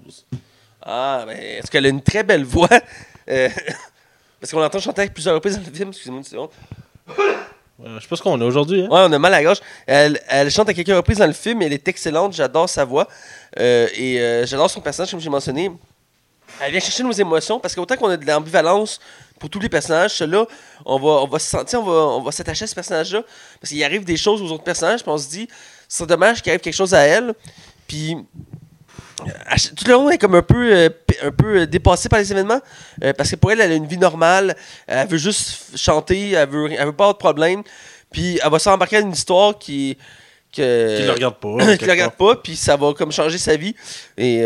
Ah, 0.83 1.23
ben, 1.27 1.37
est-ce 1.39 1.71
qu'elle 1.71 1.87
a 1.87 1.89
une 1.89 2.03
très 2.03 2.25
belle 2.25 2.43
voix? 2.45 2.69
Parce 4.47 4.53
qu'on 4.53 4.61
l'entend 4.61 4.79
chanter 4.79 5.01
avec 5.01 5.13
plusieurs 5.13 5.35
reprises 5.35 5.57
dans 5.59 5.67
le 5.67 5.77
film, 5.77 5.89
excusez-moi 5.89 6.19
une 6.19 6.25
seconde. 6.25 6.51
Euh, 7.09 7.97
je 7.97 8.03
sais 8.03 8.07
pas 8.07 8.15
ce 8.15 8.23
qu'on 8.23 8.41
a 8.41 8.45
aujourd'hui. 8.45 8.83
Hein? 8.83 8.89
Ouais, 8.89 9.01
on 9.09 9.13
a 9.13 9.19
mal 9.19 9.35
à 9.35 9.43
gorge. 9.43 9.59
Elle, 9.89 10.21
elle 10.29 10.53
chante 10.53 10.69
à 10.69 10.73
quelques 10.73 10.95
reprises 10.97 11.19
dans 11.19 11.27
le 11.27 11.33
film, 11.33 11.63
elle 11.63 11.73
est 11.73 11.89
excellente, 11.89 12.33
j'adore 12.33 12.69
sa 12.69 12.85
voix. 12.85 13.09
Euh, 13.59 13.89
et 13.97 14.21
euh, 14.21 14.47
j'adore 14.47 14.71
son 14.71 14.81
personnage, 14.81 15.11
comme 15.11 15.19
j'ai 15.19 15.31
mentionné. 15.31 15.69
Elle 16.61 16.71
vient 16.71 16.79
chercher 16.79 17.03
nos 17.03 17.11
émotions, 17.11 17.59
parce 17.59 17.75
qu'autant 17.75 17.97
qu'on 17.97 18.09
a 18.09 18.17
de 18.17 18.25
l'ambivalence 18.25 19.01
pour 19.41 19.51
tous 19.51 19.59
les 19.59 19.69
personnages, 19.69 20.13
celui-là, 20.13 20.47
on 20.85 21.01
va, 21.01 21.09
on 21.09 21.27
va 21.27 21.41
se 21.41 21.51
sentir, 21.51 21.81
on 21.81 21.85
va, 21.85 21.93
on 21.93 22.23
va 22.23 22.31
s'attacher 22.31 22.63
à 22.63 22.69
ce 22.69 22.75
personnage-là. 22.77 23.25
Parce 23.61 23.73
qu'il 23.73 23.83
arrive 23.83 24.05
des 24.05 24.17
choses 24.17 24.41
aux 24.41 24.53
autres 24.53 24.63
personnages, 24.63 25.03
puis 25.03 25.11
on 25.11 25.19
se 25.19 25.29
dit, 25.29 25.49
c'est 25.89 26.07
dommage 26.07 26.41
qu'il 26.41 26.51
arrive 26.51 26.61
quelque 26.61 26.73
chose 26.73 26.95
à 26.95 27.01
elle. 27.01 27.35
Puis 27.89 28.17
tout 29.17 29.85
le 29.87 30.09
elle 30.09 30.15
est 30.15 30.19
comme 30.19 30.35
un 30.35 30.43
peu, 30.43 30.73
euh, 30.75 30.89
un 31.23 31.31
peu 31.31 31.61
euh, 31.61 31.67
dépassée 31.67 32.09
par 32.09 32.19
les 32.19 32.31
événements. 32.31 32.61
euh, 33.03 33.13
parce 33.13 33.31
que 33.31 33.37
pour 33.37 33.51
elle, 33.53 33.61
elle 33.61 33.73
a 33.73 33.75
une 33.75 33.87
vie 33.87 33.99
normale. 33.99 34.55
Elle 34.87 35.09
veut 35.09 35.19
juste 35.19 35.77
chanter. 35.77 36.33
Elle 36.33 36.49
veut, 36.49 36.71
elle 36.73 36.87
veut 36.87 36.93
pas 36.93 37.05
avoir 37.05 37.15
de 37.15 37.19
problème. 37.19 37.63
Puis 38.13 38.39
elle 38.45 38.51
va 38.51 38.59
s'embarquer 38.59 39.01
dans 39.01 39.07
une 39.07 39.13
histoire 39.13 39.59
qui. 39.59 39.97
Que, 40.53 40.99
Qui 40.99 41.03
le 41.05 41.13
regarde 41.13 41.37
pas. 41.37 41.77
qui 41.77 41.85
le 41.85 41.91
regarde 41.93 42.15
pas. 42.15 42.37
Puis 42.37 42.57
ça 42.57 42.77
va 42.77 42.93
comme 42.95 43.13
changer 43.13 43.39
sa 43.39 43.57
vie. 43.57 43.75
Et. 44.17 44.43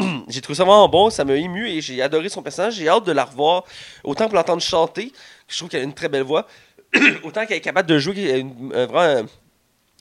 j'ai 0.28 0.40
trouvé 0.40 0.56
ça 0.56 0.64
vraiment 0.64 0.88
bon, 0.88 1.10
ça 1.10 1.26
m'a 1.26 1.34
ému 1.34 1.68
et 1.68 1.82
j'ai 1.82 2.00
adoré 2.00 2.30
son 2.30 2.42
personnage. 2.42 2.74
J'ai 2.76 2.88
hâte 2.88 3.04
de 3.04 3.12
la 3.12 3.24
revoir, 3.24 3.64
autant 4.02 4.26
pour 4.28 4.34
l'entendre 4.36 4.62
chanter, 4.62 5.12
je 5.46 5.58
trouve 5.58 5.68
qu'elle 5.68 5.82
a 5.82 5.84
une 5.84 5.92
très 5.92 6.08
belle 6.08 6.22
voix, 6.22 6.46
autant 7.22 7.44
qu'elle 7.44 7.58
est 7.58 7.60
capable 7.60 7.86
de 7.86 7.98
jouer 7.98 8.38
une- 8.38 8.72
un, 8.74 8.86
vraiment 8.86 9.26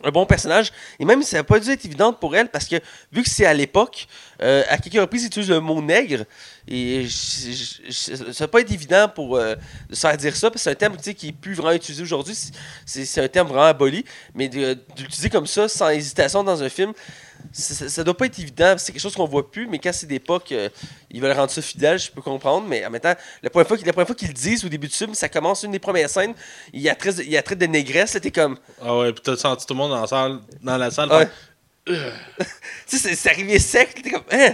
un, 0.04 0.12
bon 0.12 0.26
personnage. 0.26 0.72
Et 1.00 1.06
même, 1.06 1.24
ça 1.24 1.38
n'a 1.38 1.44
pas 1.44 1.60
dû 1.60 1.70
être 1.70 1.86
évident 1.86 2.14
pour 2.14 2.36
elle 2.36 2.50
parce 2.50 2.66
que, 2.66 2.78
vu 3.12 3.24
que 3.24 3.30
c'est 3.30 3.46
à 3.46 3.54
l'époque, 3.54 4.08
euh, 4.42 4.64
à 4.70 4.78
quelques 4.78 5.00
reprises, 5.00 5.24
ils 5.24 5.28
utilisent 5.28 5.50
le 5.50 5.60
mot 5.60 5.82
nègre. 5.82 6.26
Et 6.68 7.08
ça 7.10 8.44
va 8.44 8.48
pas 8.48 8.62
être 8.62 8.72
évident 8.72 9.10
pour 9.14 9.36
euh, 9.36 9.56
se 9.92 10.00
faire 10.00 10.18
dire 10.18 10.36
ça 10.36 10.50
parce 10.50 10.62
que 10.62 10.64
c'est 10.64 10.72
un 10.72 10.76
terme 10.76 10.98
tu 10.98 11.04
sais, 11.04 11.14
qui 11.14 11.30
est 11.30 11.32
plus 11.32 11.54
vraiment 11.54 11.74
utilisé 11.74 12.04
aujourd'hui. 12.04 12.38
C'est- 12.86 13.20
un 13.20 13.28
terme 13.28 13.48
vraiment 13.48 13.66
aboli. 13.66 14.06
Mais 14.36 14.48
l'utiliser 14.48 15.30
comme 15.30 15.48
ça, 15.48 15.68
sans 15.68 15.90
hésitation 15.90 16.44
dans 16.44 16.62
un 16.62 16.70
film, 16.70 16.94
ça, 17.52 17.74
ça- 17.90 18.04
doit 18.04 18.16
pas 18.16 18.26
être 18.26 18.38
évident. 18.40 18.76
C'est 18.78 18.92
quelque 18.92 19.02
chose 19.02 19.16
qu'on 19.16 19.26
voit 19.28 19.50
plus, 19.50 19.68
mais 19.68 19.80
quand 19.80 19.92
c'est 19.94 20.06
d'époque, 20.08 20.52
euh, 20.52 20.70
ils 21.10 21.22
veulent 21.22 21.36
rendre 21.36 21.50
ça 21.52 21.62
fidèle, 21.62 21.98
je 22.00 22.12
peux 22.12 22.22
comprendre. 22.22 22.68
Mais 22.68 22.86
en 22.86 22.90
même 22.90 23.02
temps, 23.02 23.16
la 23.42 23.50
première 23.50 23.68
fois, 23.68 23.78
qu'ils- 23.78 23.86
la 23.88 23.94
première 23.94 24.08
fois 24.08 24.16
qu'ils 24.16 24.28
le 24.28 24.34
disent 24.34 24.64
au 24.66 24.70
début 24.70 24.88
du 24.88 24.94
film, 24.94 25.14
ça 25.14 25.30
commence 25.30 25.64
une 25.64 25.72
des 25.72 25.80
premières 25.80 26.10
scènes. 26.10 26.34
Il 26.74 26.82
y 26.82 26.90
a 26.90 26.96
très, 26.96 27.12
il 27.16 27.30
y 27.30 27.38
a 27.38 27.42
de 27.56 27.66
négresse. 27.66 28.14
là, 28.14 28.20
T'es 28.20 28.32
comme. 28.32 28.58
Ah 28.82 28.96
ouais, 28.98 29.12
puis 29.14 29.22
t'as 29.24 29.36
senti 29.38 29.66
tout 29.66 29.74
le 29.74 29.78
monde 29.78 29.92
dans 29.92 30.02
la 30.02 30.08
salle, 30.08 30.40
dans 30.62 30.78
la 30.78 30.92
salle 30.92 31.10
Ouais. 31.12 31.28
faire, 31.88 32.14
tu 32.88 32.98
sais, 32.98 32.98
c'est- 33.10 33.16
c'est 33.16 33.30
arrivé 33.30 33.58
sec. 33.60 34.02
T'es 34.04 34.12
comme. 34.12 34.24
Hein? 34.32 34.54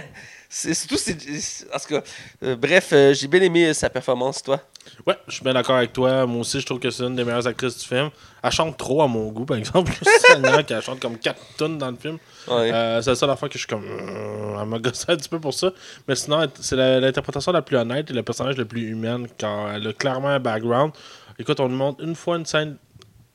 C'est 0.58 0.72
surtout. 0.72 0.96
c'est- 0.96 1.20
c'est- 1.38 1.64
tout 1.66 1.88
cas, 1.94 2.02
euh, 2.42 2.56
bref, 2.56 2.88
euh, 2.92 3.12
j'ai 3.12 3.26
bien 3.28 3.42
aimé 3.42 3.66
euh, 3.66 3.74
sa 3.74 3.90
performance, 3.90 4.42
toi. 4.42 4.58
Ouais, 5.06 5.16
je 5.28 5.34
suis 5.34 5.42
bien 5.44 5.52
d'accord 5.52 5.76
avec 5.76 5.92
toi. 5.92 6.24
Moi 6.24 6.40
aussi, 6.40 6.60
je 6.60 6.64
trouve 6.64 6.78
que 6.78 6.88
c'est 6.90 7.02
une 7.02 7.14
des 7.14 7.24
meilleures 7.24 7.46
actrices 7.46 7.76
du 7.76 7.84
film. 7.86 8.08
Elle 8.42 8.50
chante 8.52 8.76
trop 8.78 9.02
à 9.02 9.06
mon 9.06 9.26
goût, 9.32 9.44
par 9.44 9.58
exemple. 9.58 9.92
Seigneur, 10.20 10.64
qu'elle 10.64 10.80
chante 10.80 10.98
comme 11.00 11.18
4 11.18 11.38
tonnes 11.58 11.76
dans 11.76 11.90
le 11.90 11.96
film. 11.98 12.16
Ouais. 12.48 12.72
Euh, 12.72 13.02
c'est 13.02 13.10
la 13.10 13.16
seule 13.16 13.36
fois 13.36 13.48
que 13.48 13.54
je 13.54 13.58
suis 13.58 13.66
comme. 13.66 13.84
Elle 13.84 14.66
m'a 14.66 14.78
gossé 14.78 15.04
un 15.08 15.16
petit 15.16 15.28
peu 15.28 15.38
pour 15.40 15.52
ça. 15.52 15.72
Mais 16.08 16.14
sinon, 16.16 16.46
c'est 16.58 16.76
la- 16.76 17.00
l'interprétation 17.00 17.52
la 17.52 17.60
plus 17.60 17.76
honnête 17.76 18.10
et 18.10 18.14
le 18.14 18.22
personnage 18.22 18.56
le 18.56 18.64
plus 18.64 18.88
humain 18.88 19.24
car 19.36 19.72
elle 19.72 19.86
a 19.88 19.92
clairement 19.92 20.28
un 20.28 20.40
background. 20.40 20.92
Écoute, 21.38 21.60
on 21.60 21.68
nous 21.68 21.76
montre 21.76 22.02
une 22.02 22.14
fois 22.14 22.36
une 22.38 22.46
scène. 22.46 22.78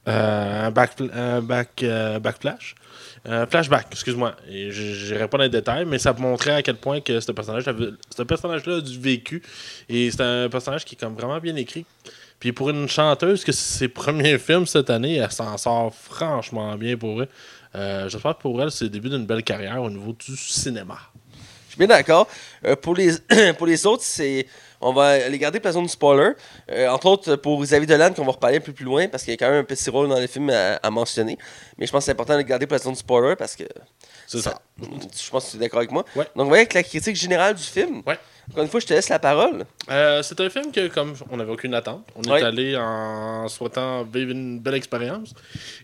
Euh, 0.07 0.67
un 0.67 0.71
back, 0.71 0.91
un 1.13 1.41
back, 1.41 1.83
euh, 1.83 2.19
backflash. 2.19 2.75
Euh, 3.27 3.45
flashback, 3.45 3.87
excuse-moi. 3.91 4.35
J'irai 4.49 5.27
pas 5.27 5.37
dans 5.37 5.43
les 5.43 5.49
détails, 5.49 5.85
mais 5.85 5.99
ça 5.99 6.13
montrait 6.13 6.53
à 6.53 6.61
quel 6.63 6.77
point 6.77 7.01
que 7.01 7.19
ce 7.19 7.31
personnage 7.31 7.65
ce 7.65 8.23
personnage-là 8.23 8.77
a 8.77 8.81
du 8.81 8.99
vécu. 8.99 9.43
Et 9.87 10.09
c'est 10.09 10.21
un 10.21 10.49
personnage 10.49 10.85
qui 10.85 10.95
est 10.95 10.97
comme 10.97 11.13
vraiment 11.13 11.37
bien 11.39 11.55
écrit. 11.55 11.85
Puis 12.39 12.51
pour 12.51 12.71
une 12.71 12.89
chanteuse 12.89 13.43
que 13.43 13.51
c'est 13.51 13.79
ses 13.79 13.87
premiers 13.87 14.39
films 14.39 14.65
cette 14.65 14.89
année, 14.89 15.17
elle 15.17 15.31
s'en 15.31 15.55
sort 15.57 15.93
franchement 15.93 16.75
bien 16.75 16.97
pour 16.97 17.21
elle. 17.21 18.09
J'espère 18.09 18.35
que 18.35 18.41
pour 18.41 18.59
elle, 18.59 18.71
c'est 18.71 18.85
le 18.85 18.89
début 18.89 19.09
d'une 19.09 19.27
belle 19.27 19.43
carrière 19.43 19.83
au 19.83 19.89
niveau 19.89 20.13
du 20.13 20.35
cinéma. 20.35 20.97
Je 21.67 21.73
suis 21.73 21.77
bien 21.77 21.87
d'accord. 21.87 22.27
Pour, 22.81 22.95
les, 22.95 23.13
pour 23.57 23.67
les 23.67 23.85
autres, 23.85 24.03
c'est. 24.03 24.47
On 24.81 24.93
va 24.93 25.29
les 25.29 25.37
garder 25.37 25.59
pour 25.59 25.67
la 25.67 25.73
zone 25.73 25.83
du 25.83 25.89
spoiler. 25.89 26.31
Euh, 26.71 26.87
entre 26.89 27.05
autres, 27.07 27.35
pour 27.35 27.61
Xavier 27.61 27.85
Dolan, 27.85 28.13
qu'on 28.13 28.25
va 28.25 28.31
reparler 28.31 28.57
un 28.57 28.61
peu 28.61 28.73
plus 28.73 28.85
loin, 28.85 29.07
parce 29.07 29.23
qu'il 29.23 29.31
y 29.31 29.33
a 29.35 29.37
quand 29.37 29.49
même 29.49 29.61
un 29.61 29.63
petit 29.63 29.89
rôle 29.89 30.09
dans 30.09 30.19
le 30.19 30.27
film 30.27 30.49
à, 30.49 30.75
à 30.75 30.89
mentionner. 30.89 31.37
Mais 31.77 31.85
je 31.85 31.91
pense 31.91 32.01
que 32.01 32.05
c'est 32.05 32.11
important 32.11 32.33
de 32.33 32.39
le 32.39 32.43
garder 32.43 32.65
pour 32.67 32.73
la 32.73 32.83
zone 32.83 32.93
du 32.93 32.99
spoiler, 32.99 33.35
parce 33.35 33.55
que. 33.55 33.63
C'est 34.27 34.41
ça. 34.41 34.61
Je 34.79 35.29
pense 35.29 35.45
que 35.45 35.51
tu 35.51 35.57
es 35.57 35.59
d'accord 35.59 35.79
avec 35.79 35.91
moi. 35.91 36.05
Ouais. 36.15 36.25
Donc, 36.35 36.47
on 36.47 36.49
va 36.49 36.57
avec 36.57 36.73
la 36.73 36.83
critique 36.83 37.15
générale 37.15 37.55
du 37.55 37.63
film. 37.63 38.01
Ouais. 38.07 38.17
Encore 38.51 38.63
une 38.63 38.69
fois, 38.69 38.79
je 38.81 38.85
te 38.85 38.93
laisse 38.93 39.07
la 39.09 39.17
parole. 39.19 39.63
Euh, 39.89 40.21
c'est 40.23 40.39
un 40.41 40.49
film 40.49 40.71
que, 40.71 40.87
comme 40.87 41.13
on 41.29 41.37
n'avait 41.37 41.51
aucune 41.53 41.73
attente, 41.73 42.05
on 42.15 42.29
Ouais. 42.29 42.41
est 42.41 42.43
allé 42.43 42.75
en 42.77 43.47
souhaitant 43.47 44.03
vivre 44.03 44.31
une 44.31 44.59
belle 44.59 44.75
expérience. 44.75 45.33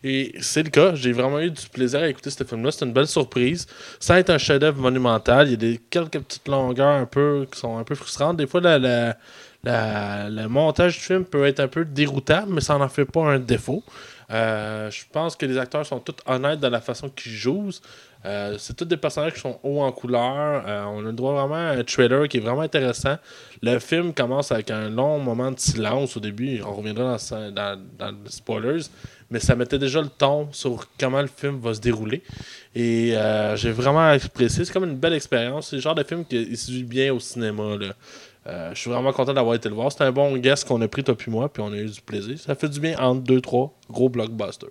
Et 0.04 0.36
c'est 0.42 0.64
le 0.64 0.70
cas. 0.70 0.94
J'ai 0.94 1.14
vraiment 1.14 1.40
eu 1.40 1.50
du 1.50 1.68
plaisir 1.70 2.02
à 2.02 2.08
écouter 2.10 2.30
ce 2.30 2.44
film-là. 2.44 2.72
C'est 2.72 2.86
une 2.86 2.94
belle 2.94 3.08
surprise. 3.08 3.68
Ça 4.00 4.20
être 4.20 4.30
un 4.30 4.38
chef-d'œuvre 4.38 4.82
monumental. 4.82 5.48
Il 5.48 5.52
y 5.52 5.54
a 5.54 5.58
des, 5.58 5.82
quelques 5.90 6.20
petites 6.20 6.48
longueurs 6.48 6.90
un 6.90 7.06
peu 7.06 7.48
qui 7.52 7.60
sont 7.60 7.78
un 7.78 7.84
peu 7.84 7.96
frustrantes. 7.96 8.38
Des 8.38 8.48
fois, 8.48 8.60
la, 8.62 8.78
la- 8.78 9.18
la- 9.64 10.30
le 10.30 10.48
montage 10.48 10.96
du 10.96 11.00
film 11.00 11.26
peut 11.26 11.46
être 11.46 11.60
un 11.62 11.68
peu 11.68 11.86
déroutant, 11.86 12.46
mais 12.48 12.62
ça 12.62 12.78
n'en 12.78 12.90
fait 12.90 13.06
pas 13.06 13.22
un 13.22 13.40
défaut. 13.40 13.84
Euh, 14.30 14.92
je 14.92 15.04
pense 15.12 15.38
que 15.38 15.46
les 15.46 15.58
acteurs 15.58 15.86
sont 15.86 16.00
tous 16.00 16.16
honnêtes 16.26 16.60
dans 16.60 16.70
la 16.70 16.82
façon 16.82 17.08
qu'ils 17.10 17.32
jouent. 17.32 17.72
Euh, 18.28 18.56
c'est 18.58 18.76
tous 18.76 18.86
des 18.86 18.98
personnages 18.98 19.34
qui 19.36 19.40
sont 19.40 19.58
hauts 19.64 19.82
en 19.82 19.92
couleur. 19.92 20.64
Euh, 20.68 20.84
on 20.86 21.00
a 21.00 21.04
le 21.04 21.14
droit 21.14 21.34
vraiment 21.34 21.56
à 21.56 21.78
un 21.78 21.84
trailer 21.84 22.28
qui 22.28 22.38
est 22.38 22.40
vraiment 22.42 22.62
intéressant. 22.62 23.16
Le 23.62 23.80
film 23.80 24.14
commence 24.14 24.52
avec 24.52 24.70
un 24.70 24.90
long 24.90 25.18
moment 25.20 25.52
de 25.52 25.60
silence 25.60 26.18
au 26.18 26.20
début. 26.20 26.62
On 26.62 26.74
reviendra 26.74 27.18
dans, 27.30 27.52
dans, 27.52 27.82
dans 27.98 28.12
les 28.12 28.30
spoilers. 28.30 28.84
Mais 29.32 29.40
ça 29.40 29.56
mettait 29.56 29.80
déjà 29.80 30.02
le 30.02 30.10
ton 30.10 30.50
sur 30.52 30.88
comment 31.00 31.22
le 31.22 31.28
film 31.28 31.60
va 31.60 31.74
se 31.74 31.80
dérouler. 31.80 32.22
Et 32.76 33.16
euh, 33.16 33.56
j'ai 33.56 33.72
vraiment 33.72 34.08
apprécié. 34.10 34.66
C'est 34.66 34.74
comme 34.74 34.86
une 34.86 34.98
belle 34.98 35.14
expérience. 35.14 35.70
C'est 35.70 35.78
le 35.78 35.82
genre 35.82 35.96
de 35.96 36.04
film 36.04 36.26
qui 36.26 36.56
se 36.58 36.72
vit 36.72 36.84
bien 36.84 37.14
au 37.14 37.20
cinéma. 37.20 37.78
Je 38.46 38.80
suis 38.80 38.90
vraiment 38.90 39.12
content 39.12 39.34
d'avoir 39.34 39.56
été 39.56 39.70
le 39.70 39.76
voir. 39.76 39.92
C'était 39.92 40.06
un 40.06 40.12
bon 40.12 40.36
guest 40.38 40.68
qu'on 40.68 40.82
a 40.82 40.88
pris, 40.88 41.04
toi 41.04 41.16
puis 41.16 41.32
moi, 41.32 41.50
puis 41.52 41.62
on 41.62 41.72
a 41.72 41.78
eu 41.78 41.90
du 41.90 42.02
plaisir. 42.02 42.38
Ça 42.40 42.56
fait 42.56 42.70
du 42.70 42.80
bien 42.80 42.98
entre 43.00 43.22
deux, 43.22 43.42
trois 43.42 43.74
gros 43.90 44.08
blockbusters. 44.10 44.70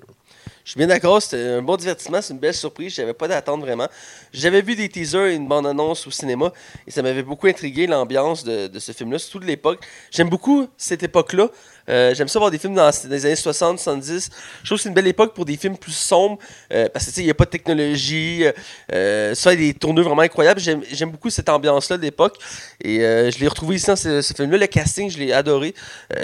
Je 0.67 0.73
suis 0.73 0.79
bien 0.79 0.89
d'accord, 0.89 1.23
c'était 1.23 1.41
un 1.43 1.63
bon 1.63 1.77
divertissement, 1.77 2.21
c'est 2.21 2.35
une 2.35 2.41
belle 2.41 2.53
surprise, 2.53 2.93
j'avais 2.93 3.15
pas 3.15 3.29
d'attente 3.29 3.61
vraiment. 3.61 3.87
J'avais 4.33 4.63
vu 4.63 4.75
des 4.75 4.89
teasers 4.89 5.27
et 5.27 5.35
une 5.37 5.47
bande-annonce 5.47 6.09
au 6.09 6.11
cinéma 6.11 6.53
et 6.89 6.91
ça 6.91 7.03
m'avait 7.03 7.23
beaucoup 7.23 7.47
intrigué 7.47 7.87
l'ambiance 7.87 8.43
de, 8.43 8.67
de 8.67 8.79
ce 8.81 8.91
film-là, 8.91 9.21
surtout 9.21 9.39
de 9.39 9.45
l'époque. 9.45 9.79
J'aime 10.11 10.29
beaucoup 10.29 10.67
cette 10.77 11.05
époque-là. 11.05 11.51
Euh, 11.89 12.15
J'aime 12.15 12.29
ça 12.29 12.39
voir 12.39 12.51
des 12.51 12.59
films 12.59 12.75
dans, 12.75 12.91
les 13.09 13.27
années 13.27 13.37
60, 13.37 13.79
70. 13.79 14.31
Je 14.63 14.67
trouve 14.67 14.79
que 14.79 14.83
c'est 14.83 14.89
une 14.89 14.95
belle 14.95 15.07
époque 15.07 15.35
pour 15.35 15.45
des 15.45 15.57
films 15.57 15.77
plus 15.77 15.93
sombres 15.93 16.39
euh, 16.73 16.89
parce 16.93 17.05
que 17.05 17.11
tu 17.11 17.15
sais, 17.17 17.21
il 17.23 17.27
n'y 17.27 17.31
a 17.31 17.35
pas 17.35 17.45
de 17.45 17.51
technologie. 17.51 18.45
Euh, 18.93 19.35
ça, 19.35 19.51
a 19.51 19.57
des 19.57 19.75
tourneurs 19.75 20.05
vraiment 20.05 20.23
incroyables. 20.23 20.61
J'aime 20.61 21.11
beaucoup 21.11 21.31
cette 21.31 21.49
ambiance-là 21.49 21.97
de 21.97 22.03
l'époque 22.03 22.39
et 22.83 22.99
je 22.99 23.39
l'ai 23.39 23.49
retrouvé 23.49 23.77
ici 23.77 23.87
dans 23.87 23.97
ce, 23.97 24.21
film-là. 24.37 24.59
Le 24.59 24.67
casting, 24.67 25.11
je 25.11 25.19
l'ai 25.19 25.33
adoré. 25.33 25.75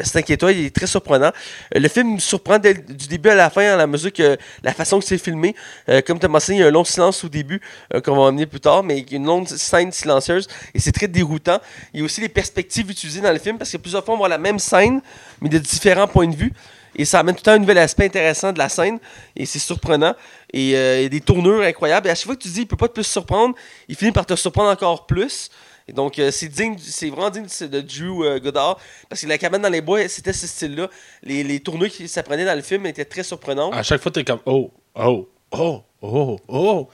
C'est 0.02 0.18
inquiétant, 0.18 0.48
il 0.48 0.66
est 0.66 0.74
très 0.74 0.86
surprenant. 0.86 1.30
Le 1.74 1.88
film 1.88 2.14
me 2.14 2.18
surprend 2.18 2.58
du 2.58 3.08
début 3.08 3.28
à 3.30 3.34
la 3.34 3.50
fin 3.50 3.62
à 3.62 3.76
la 3.76 3.86
mesure 3.86 4.12
que 4.12 4.31
la 4.62 4.72
façon 4.72 4.98
que 4.98 5.04
c'est 5.04 5.18
filmé. 5.18 5.54
Euh, 5.88 6.00
comme 6.02 6.18
tu 6.18 6.26
as 6.26 6.28
mentionné, 6.28 6.58
il 6.58 6.62
y 6.62 6.64
a 6.64 6.68
un 6.68 6.70
long 6.70 6.84
silence 6.84 7.24
au 7.24 7.28
début 7.28 7.60
euh, 7.94 8.00
qu'on 8.00 8.14
va 8.14 8.22
emmener 8.22 8.46
plus 8.46 8.60
tard, 8.60 8.82
mais 8.82 8.98
il 8.98 9.10
y 9.10 9.14
a 9.14 9.16
une 9.16 9.26
longue 9.26 9.48
scène 9.48 9.92
silencieuse 9.92 10.48
et 10.74 10.80
c'est 10.80 10.92
très 10.92 11.08
déroutant. 11.08 11.58
Il 11.94 12.00
y 12.00 12.02
a 12.02 12.04
aussi 12.04 12.20
les 12.20 12.28
perspectives 12.28 12.90
utilisées 12.90 13.20
dans 13.20 13.32
le 13.32 13.38
film 13.38 13.58
parce 13.58 13.70
que 13.70 13.76
plusieurs 13.76 14.04
fois 14.04 14.14
on 14.14 14.18
voit 14.18 14.28
la 14.28 14.38
même 14.38 14.58
scène, 14.58 15.00
mais 15.40 15.48
de 15.48 15.58
différents 15.58 16.08
points 16.08 16.28
de 16.28 16.36
vue. 16.36 16.52
Et 16.94 17.04
ça 17.04 17.20
amène 17.20 17.34
tout 17.34 17.40
le 17.40 17.44
temps 17.44 17.52
un 17.52 17.58
nouvel 17.58 17.78
aspect 17.78 18.04
intéressant 18.04 18.52
de 18.52 18.58
la 18.58 18.68
scène. 18.68 18.98
Et 19.34 19.46
c'est 19.46 19.58
surprenant. 19.58 20.14
Et 20.52 20.76
euh, 20.76 20.98
il 20.98 21.02
y 21.04 21.06
a 21.06 21.08
des 21.08 21.20
tournures 21.20 21.62
incroyables. 21.62 22.08
Et 22.08 22.10
à 22.10 22.14
chaque 22.14 22.26
fois 22.26 22.36
que 22.36 22.42
tu 22.42 22.48
dis 22.48 22.60
il 22.60 22.66
peut 22.66 22.76
pas 22.76 22.88
te 22.88 22.92
plus 22.92 23.06
surprendre, 23.06 23.54
il 23.88 23.96
finit 23.96 24.12
par 24.12 24.26
te 24.26 24.36
surprendre 24.36 24.70
encore 24.70 25.06
plus. 25.06 25.50
Et 25.92 25.94
donc, 25.94 26.18
euh, 26.18 26.30
c'est 26.30 26.48
digne, 26.48 26.76
c'est 26.78 27.10
vraiment 27.10 27.30
digne 27.30 27.46
de 27.60 27.80
Drew 27.80 28.24
euh, 28.24 28.40
Goddard. 28.40 28.78
Parce 29.08 29.20
que 29.20 29.26
la 29.26 29.38
cabane 29.38 29.62
dans 29.62 29.68
les 29.68 29.82
bois, 29.82 30.08
c'était 30.08 30.32
ce 30.32 30.46
style-là. 30.46 30.88
Les, 31.22 31.44
les 31.44 31.60
tournures 31.60 31.90
qui 31.90 32.08
s'apprenaient 32.08 32.44
dans 32.46 32.54
le 32.56 32.62
film 32.62 32.86
étaient 32.86 33.04
très 33.04 33.22
surprenantes. 33.22 33.74
À 33.74 33.82
chaque 33.82 34.00
fois, 34.02 34.10
t'es 34.10 34.24
comme 34.24 34.40
oh, 34.46 34.70
oh, 34.94 35.28
oh, 35.52 35.82
oh, 36.00 36.40
oh. 36.48 36.88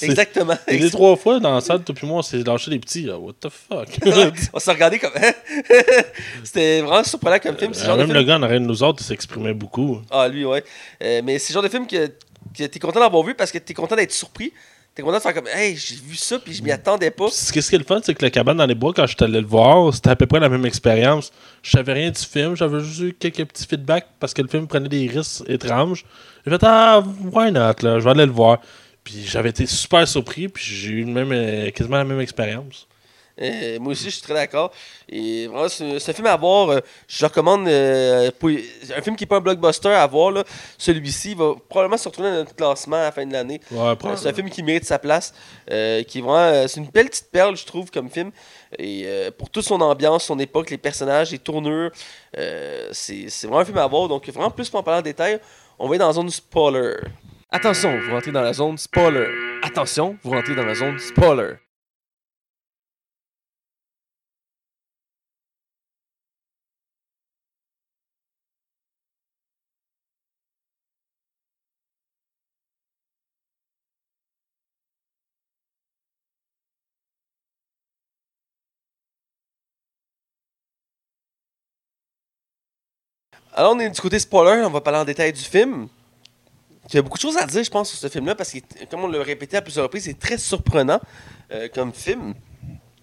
Exactement. 0.00 0.56
Et 0.66 0.78
les 0.78 0.90
trois 0.90 1.14
fois 1.16 1.38
dans 1.40 1.54
la 1.54 1.60
salle, 1.60 1.84
toi 1.84 1.94
puis 1.94 2.06
moi, 2.06 2.18
on 2.18 2.22
s'est 2.22 2.38
lâché 2.38 2.70
des 2.70 2.78
petits. 2.78 3.02
là. 3.02 3.18
What 3.18 3.34
the 3.40 3.48
fuck? 3.50 3.88
On 4.54 4.58
s'est 4.58 4.72
regardé 4.72 4.98
comme. 4.98 5.12
C'était 6.44 6.80
vraiment 6.80 7.04
surprenant 7.04 7.38
comme 7.38 7.56
film. 7.56 7.72
De 7.72 7.78
Même 7.78 7.98
film- 8.06 8.12
le 8.14 8.22
gars 8.22 8.36
en 8.36 8.42
arrière 8.42 8.60
de 8.60 8.66
nous 8.66 8.82
autres, 8.82 9.00
il 9.02 9.06
s'exprimait 9.06 9.54
beaucoup. 9.54 10.00
Ah, 10.10 10.26
lui, 10.28 10.44
ouais. 10.44 10.64
Euh, 11.02 11.20
mais 11.24 11.38
c'est 11.38 11.52
le 11.52 11.54
genre 11.54 11.62
de 11.62 11.68
film 11.68 11.86
que, 11.86 12.06
que 12.56 12.64
t'es 12.64 12.78
content 12.78 13.00
d'avoir 13.00 13.22
vu 13.22 13.34
parce 13.34 13.52
que 13.52 13.58
t'es 13.58 13.74
content 13.74 13.94
d'être 13.96 14.12
surpris. 14.12 14.52
T'es 14.94 15.00
content 15.00 15.16
de 15.16 15.22
faire 15.22 15.32
comme, 15.32 15.48
hey, 15.48 15.74
j'ai 15.74 15.94
vu 15.94 16.16
ça 16.16 16.38
puis 16.38 16.52
je 16.52 16.62
m'y 16.62 16.70
attendais 16.70 17.10
pas. 17.10 17.28
Ce 17.30 17.50
qui 17.50 17.58
est 17.58 17.78
le 17.78 17.84
fun, 17.84 18.00
c'est 18.04 18.14
que 18.14 18.22
la 18.22 18.30
cabane 18.30 18.58
dans 18.58 18.66
les 18.66 18.74
bois, 18.74 18.92
quand 18.94 19.06
je 19.06 19.14
suis 19.16 19.24
allé 19.24 19.40
le 19.40 19.46
voir, 19.46 19.94
c'était 19.94 20.10
à 20.10 20.16
peu 20.16 20.26
près 20.26 20.38
la 20.38 20.50
même 20.50 20.66
expérience. 20.66 21.32
Je 21.62 21.70
savais 21.70 21.94
rien 21.94 22.10
du 22.10 22.20
film, 22.20 22.54
j'avais 22.56 22.80
juste 22.80 23.00
eu 23.00 23.14
quelques 23.14 23.46
petits 23.46 23.66
feedbacks 23.66 24.06
parce 24.20 24.34
que 24.34 24.42
le 24.42 24.48
film 24.48 24.66
prenait 24.66 24.90
des 24.90 25.06
risques 25.06 25.44
étranges. 25.48 26.04
J'ai 26.44 26.52
fait 26.52 26.62
Ah, 26.64 27.02
why 27.32 27.50
not, 27.50 27.80
là, 27.82 28.00
je 28.00 28.04
vais 28.04 28.10
aller 28.10 28.26
le 28.26 28.32
voir. 28.32 28.60
Puis 29.02 29.24
j'avais 29.26 29.48
été 29.48 29.64
super 29.64 30.06
surpris, 30.06 30.48
puis 30.48 30.62
j'ai 30.62 30.90
eu 30.90 31.04
même, 31.06 31.32
euh, 31.32 31.70
quasiment 31.70 31.96
la 31.96 32.04
même 32.04 32.20
expérience. 32.20 32.86
Euh, 33.40 33.78
moi 33.78 33.92
aussi, 33.92 34.04
je 34.04 34.10
suis 34.10 34.22
très 34.22 34.34
d'accord. 34.34 34.72
Et 35.08 35.46
vraiment, 35.46 35.64
un 35.64 35.98
film 36.12 36.26
à 36.26 36.36
voir. 36.36 36.68
euh, 36.70 36.80
je 37.08 37.24
recommande. 37.24 37.66
euh, 37.68 38.30
pour- 38.38 38.50
un 38.50 39.00
film 39.02 39.16
qui 39.16 39.24
n'est 39.24 39.28
pas 39.28 39.36
un 39.36 39.40
blockbuster 39.40 39.88
à 39.88 40.06
voir. 40.06 40.44
Celui-ci 40.78 41.34
va 41.34 41.54
probablement 41.68 41.96
se 41.96 42.08
retrouver 42.08 42.30
dans 42.30 42.36
notre 42.36 42.54
classement 42.54 42.96
à 42.96 43.02
la 43.04 43.12
fin 43.12 43.24
de 43.24 43.32
l'année. 43.32 43.60
Ouais, 44.10 44.16
c'est 44.16 44.28
un 44.28 44.34
film 44.34 44.50
qui 44.50 44.62
mérite 44.62 44.84
sa 44.84 44.98
place. 44.98 45.32
qui 46.08 46.20
vraiment, 46.20 46.66
c'est 46.68 46.80
une 46.80 46.88
belle 46.88 47.08
petite 47.08 47.30
perle, 47.30 47.56
je 47.56 47.64
trouve, 47.64 47.90
comme 47.90 48.10
film. 48.10 48.30
Et 48.78 49.06
pour 49.38 49.48
toute 49.50 49.64
son 49.64 49.80
ambiance, 49.80 50.24
son 50.24 50.38
époque, 50.38 50.70
les 50.70 50.78
personnages, 50.78 51.30
les 51.30 51.38
tournures, 51.38 51.90
c'est 52.92 53.28
c'est 53.28 53.46
vraiment 53.46 53.60
un 53.60 53.64
film 53.64 53.78
à 53.78 53.86
voir. 53.86 54.08
Donc, 54.08 54.28
vraiment, 54.28 54.50
plus 54.50 54.68
pour 54.68 54.80
en 54.80 54.82
parler 54.82 55.00
en 55.00 55.02
détail, 55.02 55.38
on 55.78 55.88
va 55.88 55.94
être 55.94 56.00
dans 56.00 56.06
la 56.08 56.12
zone 56.12 56.30
spoiler. 56.30 56.94
Attention, 57.50 57.98
vous 58.00 58.12
rentrez 58.12 58.32
dans 58.32 58.40
la 58.42 58.52
zone 58.52 58.78
spoiler. 58.78 59.26
Attention, 59.62 60.16
vous 60.22 60.30
rentrez 60.30 60.54
dans 60.54 60.64
la 60.64 60.74
zone 60.74 60.98
spoiler. 60.98 61.54
Alors, 83.54 83.72
on 83.74 83.78
est 83.80 83.90
du 83.90 84.00
côté 84.00 84.18
spoiler, 84.18 84.62
on 84.64 84.70
va 84.70 84.80
parler 84.80 84.98
en 85.00 85.04
détail 85.04 85.32
du 85.32 85.40
film. 85.40 85.88
Il 86.88 86.96
y 86.96 86.98
a 86.98 87.02
beaucoup 87.02 87.18
de 87.18 87.22
choses 87.22 87.36
à 87.36 87.46
dire, 87.46 87.62
je 87.62 87.70
pense, 87.70 87.90
sur 87.90 87.98
ce 87.98 88.08
film-là, 88.08 88.34
parce 88.34 88.52
que, 88.52 88.58
comme 88.90 89.04
on 89.04 89.08
l'a 89.08 89.22
répété 89.22 89.56
à 89.56 89.62
plusieurs 89.62 89.84
reprises, 89.84 90.04
c'est 90.04 90.18
très 90.18 90.38
surprenant 90.38 91.00
euh, 91.52 91.68
comme 91.72 91.92
film. 91.92 92.34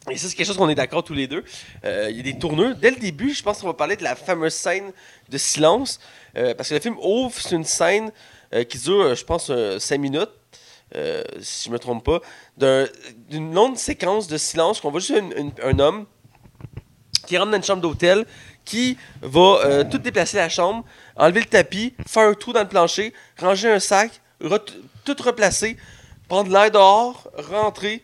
Et 0.09 0.17
ça, 0.17 0.27
c'est 0.27 0.35
quelque 0.35 0.47
chose 0.47 0.57
qu'on 0.57 0.69
est 0.69 0.75
d'accord 0.75 1.03
tous 1.03 1.13
les 1.13 1.27
deux. 1.27 1.43
Euh, 1.85 2.07
il 2.09 2.17
y 2.17 2.19
a 2.19 2.23
des 2.23 2.37
tourneurs. 2.37 2.75
Dès 2.75 2.89
le 2.91 2.97
début, 2.97 3.33
je 3.33 3.43
pense 3.43 3.61
qu'on 3.61 3.67
va 3.67 3.73
parler 3.73 3.95
de 3.95 4.03
la 4.03 4.15
fameuse 4.15 4.53
scène 4.53 4.91
de 5.29 5.37
silence. 5.37 5.99
euh, 6.35 6.53
parce 6.55 6.69
que 6.69 6.73
le 6.75 6.79
film 6.79 6.97
ouvre 7.01 7.39
sur 7.39 7.53
une 7.53 7.63
scène 7.65 8.11
qui 8.67 8.79
dure, 8.79 9.13
je 9.13 9.23
pense, 9.23 9.51
5 9.77 9.97
minutes. 9.99 10.29
si 11.39 11.67
je 11.67 11.71
me 11.71 11.77
trompe 11.77 12.03
pas. 12.03 12.19
d'un- 12.57 12.87
D'une 13.29 13.53
longue 13.53 13.77
séquence 13.77 14.27
de 14.27 14.37
silence 14.39 14.81
qu'on 14.81 14.89
voit 14.89 14.99
juste 14.99 15.21
un 15.63 15.77
homme 15.79 16.07
qui 17.29 17.37
rentre 17.37 17.51
dans 17.51 17.57
une 17.57 17.63
chambre 17.63 17.81
d'hôtel, 17.83 18.25
qui 18.65 18.97
va 19.21 19.59
euh, 19.65 19.83
tout 19.89 19.99
déplacer 19.99 20.37
la 20.37 20.49
chambre, 20.49 20.83
enlever 21.15 21.41
le 21.41 21.45
tapis, 21.45 21.93
faire 22.07 22.27
un 22.27 22.33
trou 22.33 22.53
dans 22.53 22.61
le 22.61 22.67
plancher, 22.67 23.13
ranger 23.39 23.69
un 23.71 23.79
sac, 23.79 24.19
re- 24.43 24.59
tout 25.05 25.15
replacer, 25.23 25.77
prendre 26.27 26.51
l'air 26.51 26.71
dehors, 26.71 27.29
rentrer, 27.51 28.01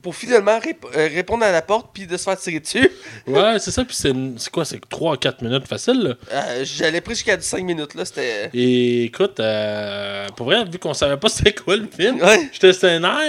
pour 0.00 0.14
finalement 0.16 0.58
rép- 0.58 0.84
euh, 0.96 1.08
répondre 1.12 1.44
à 1.44 1.50
la 1.52 1.62
porte 1.62 1.90
puis 1.92 2.06
de 2.06 2.16
se 2.16 2.22
faire 2.24 2.36
tirer 2.38 2.60
dessus. 2.60 2.88
Ouais, 3.26 3.58
c'est 3.60 3.70
ça. 3.72 3.84
Puis 3.84 3.96
c'est 3.96 4.50
quoi 4.52 4.64
C'est 4.64 4.78
3-4 4.88 5.44
minutes 5.44 5.66
facile. 5.68 6.00
Là? 6.02 6.14
Euh, 6.32 6.64
J'allais 6.64 7.00
pris 7.00 7.14
jusqu'à 7.14 7.40
5 7.40 7.64
minutes, 7.64 7.94
là, 7.94 8.04
c'était... 8.04 8.50
Et 8.54 9.04
écoute, 9.04 9.38
euh, 9.40 10.28
pour 10.36 10.46
vrai, 10.46 10.64
vu 10.64 10.78
qu'on 10.78 10.94
savait 10.94 11.16
pas 11.16 11.28
c'était 11.28 11.54
quoi 11.54 11.76
le 11.76 11.86
film, 11.88 12.20
Ouais. 12.20 12.48
j'étais 12.52 12.72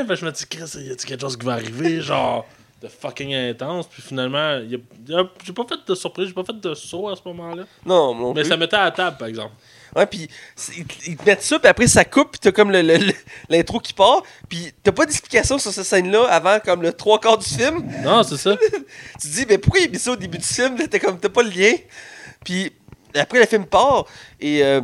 que 0.08 0.16
Je 0.16 0.26
me 0.26 0.32
dis, 0.32 0.46
Chris, 0.48 0.72
y 0.88 0.92
a 0.92 0.96
quelque 0.96 1.22
chose 1.22 1.38
qui 1.38 1.46
va 1.46 1.54
arriver, 1.54 2.02
genre? 2.02 2.46
De 2.84 2.90
fucking 2.90 3.34
intense. 3.34 3.88
Puis 3.88 4.02
finalement, 4.02 4.60
y 4.60 4.76
a- 4.76 4.80
y 5.08 5.16
a- 5.16 5.30
j'ai 5.44 5.54
pas 5.54 5.64
fait 5.68 5.80
de 5.88 5.96
surprise, 5.96 6.28
j'ai 6.28 6.34
pas 6.34 6.44
fait 6.44 6.60
de 6.60 6.74
saut 6.76 7.08
à 7.10 7.16
ce 7.16 7.22
moment-là. 7.26 7.64
Non, 7.86 8.14
non 8.14 8.34
Mais 8.34 8.42
plus. 8.42 8.50
ça 8.50 8.58
mettait 8.58 8.76
à 8.76 8.84
la 8.84 8.92
table, 8.92 9.18
par 9.18 9.28
exemple. 9.30 9.54
Ouais, 9.96 10.06
puis 10.08 10.28
ils, 10.76 11.16
te- 11.16 11.24
mettent 11.26 11.44
ça, 11.44 11.60
puis 11.60 11.68
après 11.68 11.88
ça 11.88 12.04
coupe, 12.04 12.32
puis 12.32 12.40
t'as 12.40 12.52
comme 12.52 12.72
le- 12.72 12.82
le- 12.82 12.98
le- 12.98 13.14
l'intro 13.48 13.80
qui 13.80 13.94
part, 13.94 14.24
puis 14.50 14.74
t'as 14.84 14.92
pas 14.92 15.06
d'explication 15.06 15.58
sur 15.60 15.72
cette 15.72 15.86
scène-là 15.86 16.26
avant 16.30 16.60
comme 16.60 16.82
le 16.82 16.92
trois 16.94 17.20
quarts 17.20 17.38
du 17.38 17.46
film. 17.48 17.84
Non, 18.04 18.24
c'est 18.24 18.38
ça. 18.38 18.56
Tu 19.22 19.28
te 19.30 19.34
dis, 19.34 19.46
mais 19.48 19.58
pourquoi 19.60 19.82
il 19.82 19.92
met 19.92 19.98
ça 20.00 20.12
au 20.12 20.16
début 20.16 20.38
du 20.40 20.44
film? 20.46 20.78
Là, 20.78 20.86
T'as 20.90 21.00
comme, 21.00 21.20
t'as 21.20 21.30
pas 21.30 21.44
le 21.44 21.50
lien. 21.52 21.74
Puis 22.44 22.72
après, 23.16 23.40
le 23.40 23.46
film 23.46 23.66
part, 23.66 24.06
et 24.42 24.64
euh, 24.64 24.82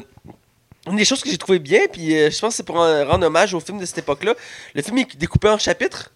une 0.88 0.95
des 0.95 1.05
choses 1.05 1.21
que 1.21 1.30
j'ai 1.30 1.38
trouvé 1.38 1.59
bien, 1.59 1.81
puis 1.91 2.15
euh, 2.15 2.30
je 2.31 2.39
pense 2.39 2.51
que 2.53 2.57
c'est 2.57 2.63
pour 2.65 2.77
en- 2.77 3.05
rendre 3.05 3.26
hommage 3.26 3.53
au 3.53 3.59
film 3.59 3.80
de 3.80 3.85
cette 3.85 3.97
époque-là, 3.97 4.35
le 4.76 4.81
film 4.84 4.97
est 4.99 5.17
découpé 5.17 5.49
en 5.49 5.57
chapitres. 5.57 6.11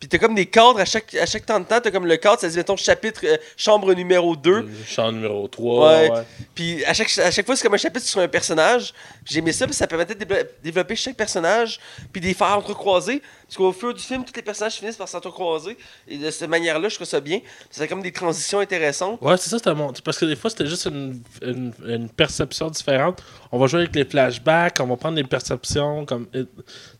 Puis 0.00 0.08
t'as 0.08 0.18
comme 0.18 0.34
des 0.36 0.46
cadres 0.46 0.78
à 0.78 0.84
chaque, 0.84 1.12
à 1.14 1.26
chaque 1.26 1.44
temps 1.44 1.58
de 1.58 1.64
temps. 1.64 1.80
T'as 1.80 1.90
comme 1.90 2.06
le 2.06 2.16
cadre, 2.16 2.40
ça 2.40 2.48
dit, 2.48 2.56
mettons, 2.56 2.76
chapitre, 2.76 3.20
euh, 3.24 3.36
chambre 3.56 3.92
numéro 3.94 4.36
2. 4.36 4.68
Champ 4.86 5.10
numéro 5.10 5.48
3. 5.48 5.88
Ouais. 5.98 6.10
Ouais. 6.10 6.22
Puis 6.54 6.84
à 6.84 6.94
chaque, 6.94 7.18
à 7.18 7.30
chaque 7.32 7.44
fois, 7.44 7.56
c'est 7.56 7.64
comme 7.64 7.74
un 7.74 7.78
chapitre 7.78 8.06
sur 8.06 8.20
un 8.20 8.28
personnage. 8.28 8.94
J'aimais 9.24 9.52
ça, 9.52 9.66
que 9.66 9.74
ça 9.74 9.88
permettait 9.88 10.14
de 10.14 10.24
dévelop- 10.24 10.46
développer 10.62 10.94
chaque 10.94 11.16
personnage, 11.16 11.80
puis 12.12 12.20
de 12.20 12.26
les 12.26 12.34
faire 12.34 12.56
entrecroiser. 12.56 13.20
Parce 13.48 13.56
qu'au 13.56 13.72
fur 13.72 13.92
du 13.94 14.02
film, 14.02 14.24
tous 14.24 14.32
les 14.36 14.42
personnages 14.42 14.74
finissent 14.74 14.96
par 14.96 15.08
s'entrecroiser. 15.08 15.76
Et 16.06 16.18
de 16.18 16.30
cette 16.30 16.48
manière-là, 16.50 16.88
je 16.88 16.94
trouve 16.94 17.06
ça 17.06 17.18
bien. 17.18 17.40
C'est 17.70 17.88
comme 17.88 18.02
des 18.02 18.12
transitions 18.12 18.60
intéressantes. 18.60 19.18
Ouais, 19.20 19.36
c'est 19.36 19.48
ça, 19.50 19.58
c'était 19.58 19.74
mon. 19.74 19.92
Parce 20.04 20.18
que 20.18 20.26
des 20.26 20.36
fois, 20.36 20.50
c'était 20.50 20.66
juste 20.66 20.84
une, 20.86 21.20
une, 21.42 21.72
une 21.86 22.08
perception 22.08 22.68
différente. 22.70 23.22
On 23.52 23.58
va 23.58 23.66
jouer 23.66 23.80
avec 23.80 23.94
les 23.96 24.04
flashbacks, 24.04 24.78
on 24.80 24.86
va 24.86 24.96
prendre 24.96 25.16
des 25.16 25.24
perceptions. 25.24 26.04
comme 26.04 26.26
Tu 26.32 26.46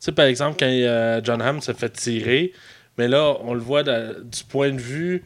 sais, 0.01 0.13
par 0.13 0.27
exemple, 0.27 0.57
quand 0.59 0.67
euh, 0.69 1.21
John 1.23 1.43
Hamm 1.43 1.61
se 1.61 1.73
fait 1.73 1.91
tirer, 1.91 2.53
mais 2.97 3.07
là, 3.09 3.37
on 3.43 3.55
le 3.55 3.61
voit 3.61 3.83
de- 3.83 4.23
du 4.25 4.45
point 4.45 4.71
de 4.71 4.81
vue 4.81 5.25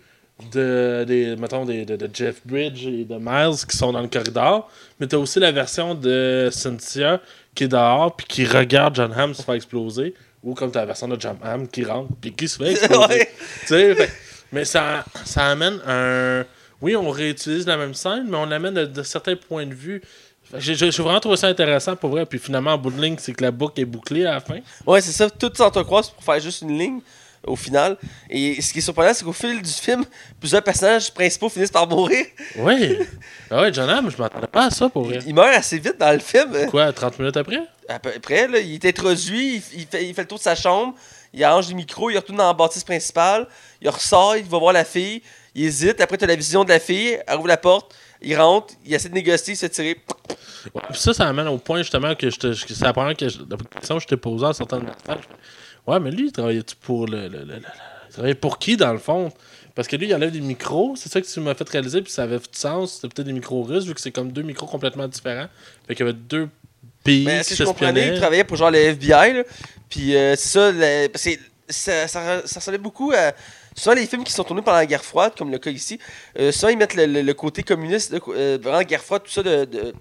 de, 0.53 1.05
des, 1.07 1.37
mettons, 1.37 1.65
des, 1.65 1.85
de, 1.85 1.95
de 1.97 2.09
Jeff 2.13 2.41
Bridge 2.45 2.85
et 2.87 3.05
de 3.05 3.17
Miles 3.19 3.65
qui 3.71 3.77
sont 3.77 3.93
dans 3.93 4.01
le 4.01 4.09
corridor. 4.09 4.69
Mais 4.99 5.07
t'as 5.07 5.17
aussi 5.19 5.39
la 5.39 5.53
version 5.53 5.95
de 5.95 6.49
Cynthia 6.51 7.21
qui 7.55 7.65
est 7.65 7.69
dehors 7.69 8.17
puis 8.17 8.27
qui 8.27 8.45
regarde 8.45 8.97
John 8.97 9.13
Hamm 9.17 9.35
se 9.35 9.43
faire 9.43 9.55
exploser. 9.55 10.15
Ou 10.43 10.55
comme 10.55 10.73
t'as 10.73 10.81
la 10.81 10.87
version 10.87 11.07
de 11.07 11.21
John 11.21 11.37
Hamm 11.45 11.69
qui 11.69 11.85
rentre 11.85 12.11
puis 12.21 12.33
qui 12.33 12.49
se 12.49 12.57
fait 12.57 12.71
exploser. 12.73 13.07
Ouais. 13.15 13.29
Tu 13.61 13.67
sais, 13.69 13.95
fait- 13.95 14.13
mais 14.51 14.65
ça, 14.65 15.05
ça 15.25 15.47
amène 15.47 15.79
un. 15.87 16.45
Oui, 16.81 16.97
on 16.97 17.09
réutilise 17.11 17.65
la 17.67 17.77
même 17.77 17.95
scène, 17.95 18.27
mais 18.29 18.37
on 18.37 18.47
l'amène 18.47 18.75
de, 18.75 18.85
de 18.87 19.03
certains 19.05 19.37
points 19.37 19.67
de 19.67 19.73
vue. 19.75 20.03
J'ai 20.59 20.91
vraiment 20.91 21.21
trouvé 21.21 21.37
ça 21.37 21.49
intéressant 21.49 21.97
pour 21.97 22.11
vrai. 22.11 22.27
Puis 22.27 22.39
finalement, 22.39 22.73
en 22.73 22.79
bout 22.79 22.91
de 22.91 23.01
ligne, 23.01 23.17
c'est 23.19 23.33
que 23.33 23.43
la 23.43 23.51
boucle 23.51 23.81
est 23.81 23.85
bouclée 23.85 24.25
à 24.27 24.35
la 24.35 24.41
fin. 24.41 24.59
Ouais, 24.87 25.01
c'est 25.01 25.13
ça. 25.13 25.31
Tout 25.31 25.51
s'entrecroise 25.55 26.11
pour 26.11 26.23
faire 26.23 26.41
juste 26.41 26.63
une 26.63 26.77
ligne 26.79 27.01
au 27.47 27.57
final. 27.57 27.97
Et 28.31 28.61
ce 28.61 28.73
qui 28.73 28.79
est 28.79 28.83
surprenant, 28.83 29.13
c'est 29.15 29.25
qu'au 29.25 29.33
fil 29.33 29.61
du 29.61 29.71
film, 29.71 30.05
plusieurs 30.39 30.63
personnages 30.63 31.13
principaux 31.13 31.49
finissent 31.49 31.71
par 31.71 31.87
mourir. 31.89 32.25
Oui. 32.59 32.99
Ah 33.55 33.61
ouais, 33.61 33.73
John 33.73 33.91
Hamm, 33.91 34.11
je 34.11 34.17
m'attendais 34.17 34.47
pas 34.47 34.69
à 34.69 34.71
ça 34.71 34.89
pour 34.89 35.05
vrai. 35.05 35.19
Il 35.27 35.35
meurt 35.35 35.49
assez 35.55 35.79
vite 35.79 35.99
dans 35.99 36.11
le 36.11 36.21
film. 36.21 36.71
Quoi, 36.71 36.91
30 36.91 37.19
minutes 37.19 37.37
après? 37.37 37.61
À 37.87 37.99
peu 37.99 38.11
près, 38.23 38.49
là, 38.49 38.59
il 38.61 38.75
est 38.75 38.85
introduit, 38.87 39.57
il, 39.57 39.81
il 39.81 39.87
fait, 39.87 40.07
il 40.07 40.15
fait 40.15 40.23
le 40.23 40.29
tour 40.29 40.39
de 40.39 40.43
sa 40.43 40.55
chambre, 40.55 40.95
il 41.35 41.45
arrange 41.45 41.69
les 41.69 41.75
micros, 41.75 42.09
il 42.09 42.17
retourne 42.17 42.39
dans 42.39 42.47
la 42.47 42.55
bâtisse 42.55 42.83
principale, 42.83 43.47
il 43.83 43.91
ressort, 43.91 44.39
il 44.39 44.45
va 44.45 44.59
voir 44.59 44.73
la 44.73 44.87
fille, 44.87 45.21
il 45.55 45.67
hésite, 45.67 46.01
après 46.01 46.17
tu 46.17 46.25
as 46.25 46.29
la 46.29 46.37
vision 46.37 46.65
de 46.65 46.71
la 46.71 46.81
fille, 46.81 47.19
elle 47.27 47.37
ouvre 47.37 47.49
la 47.49 47.59
porte, 47.59 47.95
il 48.25 48.37
rentre, 48.37 48.75
il 48.85 48.95
essaie 48.95 49.09
de 49.09 49.15
négocier, 49.15 49.55
il 49.55 49.57
se 49.57 49.67
fait 49.67 49.71
tirer. 49.71 49.97
Ouais, 50.75 50.83
ça, 50.95 51.13
ça 51.13 51.29
amène 51.29 51.49
au 51.49 51.59
point 51.59 51.79
justement 51.79 52.15
que 52.15 52.31
je 52.31 52.39
te- 52.39 52.53
c'est 52.53 52.81
la 52.83 52.93
première 52.93 53.17
que 53.17 53.29
je- 53.29 53.39
la 53.41 53.57
question 53.79 53.97
que 53.97 54.03
je 54.03 54.07
t'ai 54.07 54.17
posée 54.17 54.47
en 54.47 54.53
sortant 54.53 54.79
de 54.79 54.87
Ouais, 55.87 55.99
mais 55.99 56.11
lui, 56.13 56.27
il 56.27 56.33
travaillait-tu 56.33 56.77
pour 56.77 57.07
le, 57.07 57.23
le- 57.29 57.39
le- 57.41 57.45
le- 57.45 57.63
Il 58.09 58.13
travaillait 58.13 58.35
pour 58.35 58.59
qui 58.59 58.77
dans 58.77 58.93
le 58.93 58.99
fond? 58.99 59.33
Parce 59.75 59.89
que 59.89 59.97
lui, 59.97 60.07
il 60.07 60.15
enlève 60.15 60.31
des 60.31 60.41
micros, 60.41 60.95
c'est 60.97 61.11
ça 61.11 61.21
que 61.21 61.27
tu 61.27 61.41
m'as 61.41 61.55
fait 61.55 61.69
réaliser, 61.69 62.03
puis 62.03 62.13
ça 62.13 62.25
avait 62.25 62.39
du 62.39 62.45
sens. 62.53 62.95
C'était 62.97 63.09
peut-être 63.09 63.27
des 63.27 63.33
micros 63.33 63.63
russes, 63.63 63.85
vu 63.87 63.95
que 63.95 64.01
c'est 64.01 64.11
comme 64.13 64.31
deux 64.31 64.43
micros 64.43 64.67
complètement 64.67 65.09
différents. 65.09 65.47
Fait 65.89 65.95
qu'il 65.95 66.05
y 66.07 66.09
avait 66.09 66.19
deux 66.19 66.49
pays 67.03 67.25
Mais 67.25 67.39
que 67.41 67.55
je 67.55 67.65
comprenais, 67.65 68.09
il 68.15 68.21
travaillait 68.21 68.45
pour 68.45 68.57
genre 68.59 68.71
le 68.71 68.79
FBI, 68.79 69.33
là, 69.33 69.43
puis 69.89 70.15
euh, 70.15 70.37
c'est 70.37 70.49
ça, 70.49 70.73
que 70.73 71.19
ça, 71.69 72.07
ça, 72.07 72.43
ça 72.47 72.61
ressemblait 72.61 72.79
beaucoup 72.79 73.13
à... 73.13 73.33
Souvent, 73.83 73.97
les 73.97 74.07
films 74.07 74.23
qui 74.23 74.31
sont 74.33 74.45
tournés 74.45 74.63
pendant 74.63 74.77
la 74.79 74.87
guerre 74.87 75.05
froide, 75.05 75.33
comme 75.37 75.51
le 75.51 75.59
cas 75.59 75.71
ici, 75.71 75.99
euh, 76.39 76.53
souvent, 76.53 76.69
ils 76.69 76.79
mettent 76.79 76.95
le, 76.95 77.05
le- 77.07 77.23
le 77.23 77.35
côté 77.35 77.65
communiste, 77.65 78.13
euh, 78.29 78.57
vraiment 78.63 78.79
la 78.79 78.85
guerre 78.85 79.03
froide, 79.03 79.23
tout 79.25 79.31
ça, 79.33 79.43
de, 79.43 79.65
de- 79.65 79.93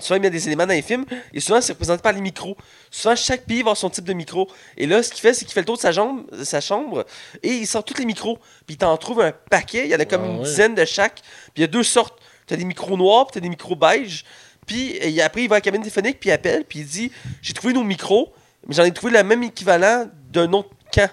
souvent, 0.00 0.16
ils 0.16 0.20
mettent 0.22 0.32
des 0.32 0.48
éléments 0.48 0.66
dans 0.66 0.72
les 0.74 0.82
films, 0.82 1.04
et 1.32 1.38
souvent, 1.38 1.60
c'est 1.60 1.74
représenté 1.74 2.02
par 2.02 2.12
les 2.12 2.20
micros. 2.20 2.56
Souvent, 2.90 3.14
chaque 3.14 3.44
pays 3.44 3.58
va 3.58 3.66
avoir 3.66 3.76
son 3.76 3.88
type 3.88 4.04
de 4.04 4.14
micro. 4.14 4.50
Et 4.76 4.88
là, 4.88 5.00
ce 5.00 5.10
qu'il 5.12 5.20
fait, 5.20 5.32
c'est 5.32 5.44
qu'il 5.44 5.54
fait 5.54 5.60
le 5.60 5.66
tour 5.66 5.76
de 5.76 5.80
sa, 5.80 5.92
jambe, 5.92 6.28
de 6.36 6.42
sa 6.42 6.60
chambre, 6.60 7.04
et 7.44 7.50
il 7.50 7.66
sort 7.68 7.84
tous 7.84 7.96
les 7.98 8.04
micros. 8.04 8.36
Puis 8.66 8.74
il 8.74 8.78
t'en 8.78 8.96
trouve 8.96 9.20
un 9.20 9.30
paquet, 9.30 9.84
il 9.84 9.92
y 9.92 9.94
en 9.94 10.00
a 10.00 10.06
comme 10.06 10.22
Ah 10.24 10.26
une 10.30 10.38
ouais. 10.38 10.44
dizaine 10.44 10.74
de 10.74 10.84
chaque. 10.84 11.20
Puis 11.22 11.58
il 11.58 11.60
y 11.60 11.64
a 11.64 11.68
deux 11.68 11.84
sortes. 11.84 12.18
T'as 12.48 12.56
des 12.56 12.64
micros 12.64 12.96
noirs, 12.96 13.26
puis 13.28 13.34
t'as 13.34 13.40
des 13.40 13.48
micros 13.48 13.76
beige. 13.76 14.24
Puis 14.66 14.98
il- 15.04 15.20
après, 15.22 15.44
il 15.44 15.48
va 15.48 15.54
à 15.54 15.58
la 15.58 15.60
cabine 15.60 15.82
téléphonique, 15.82 16.18
puis 16.18 16.30
il 16.30 16.32
appelle, 16.32 16.64
puis 16.64 16.80
il 16.80 16.84
dit 16.86 17.12
J'ai 17.42 17.52
trouvé 17.52 17.72
nos 17.74 17.84
micros, 17.84 18.32
mais 18.66 18.74
j'en 18.74 18.82
ai 18.82 18.90
trouvé 18.92 19.12
le 19.12 19.22
même 19.22 19.44
équivalent 19.44 20.10
d'un 20.32 20.52
autre 20.52 20.70
camp. 20.92 21.08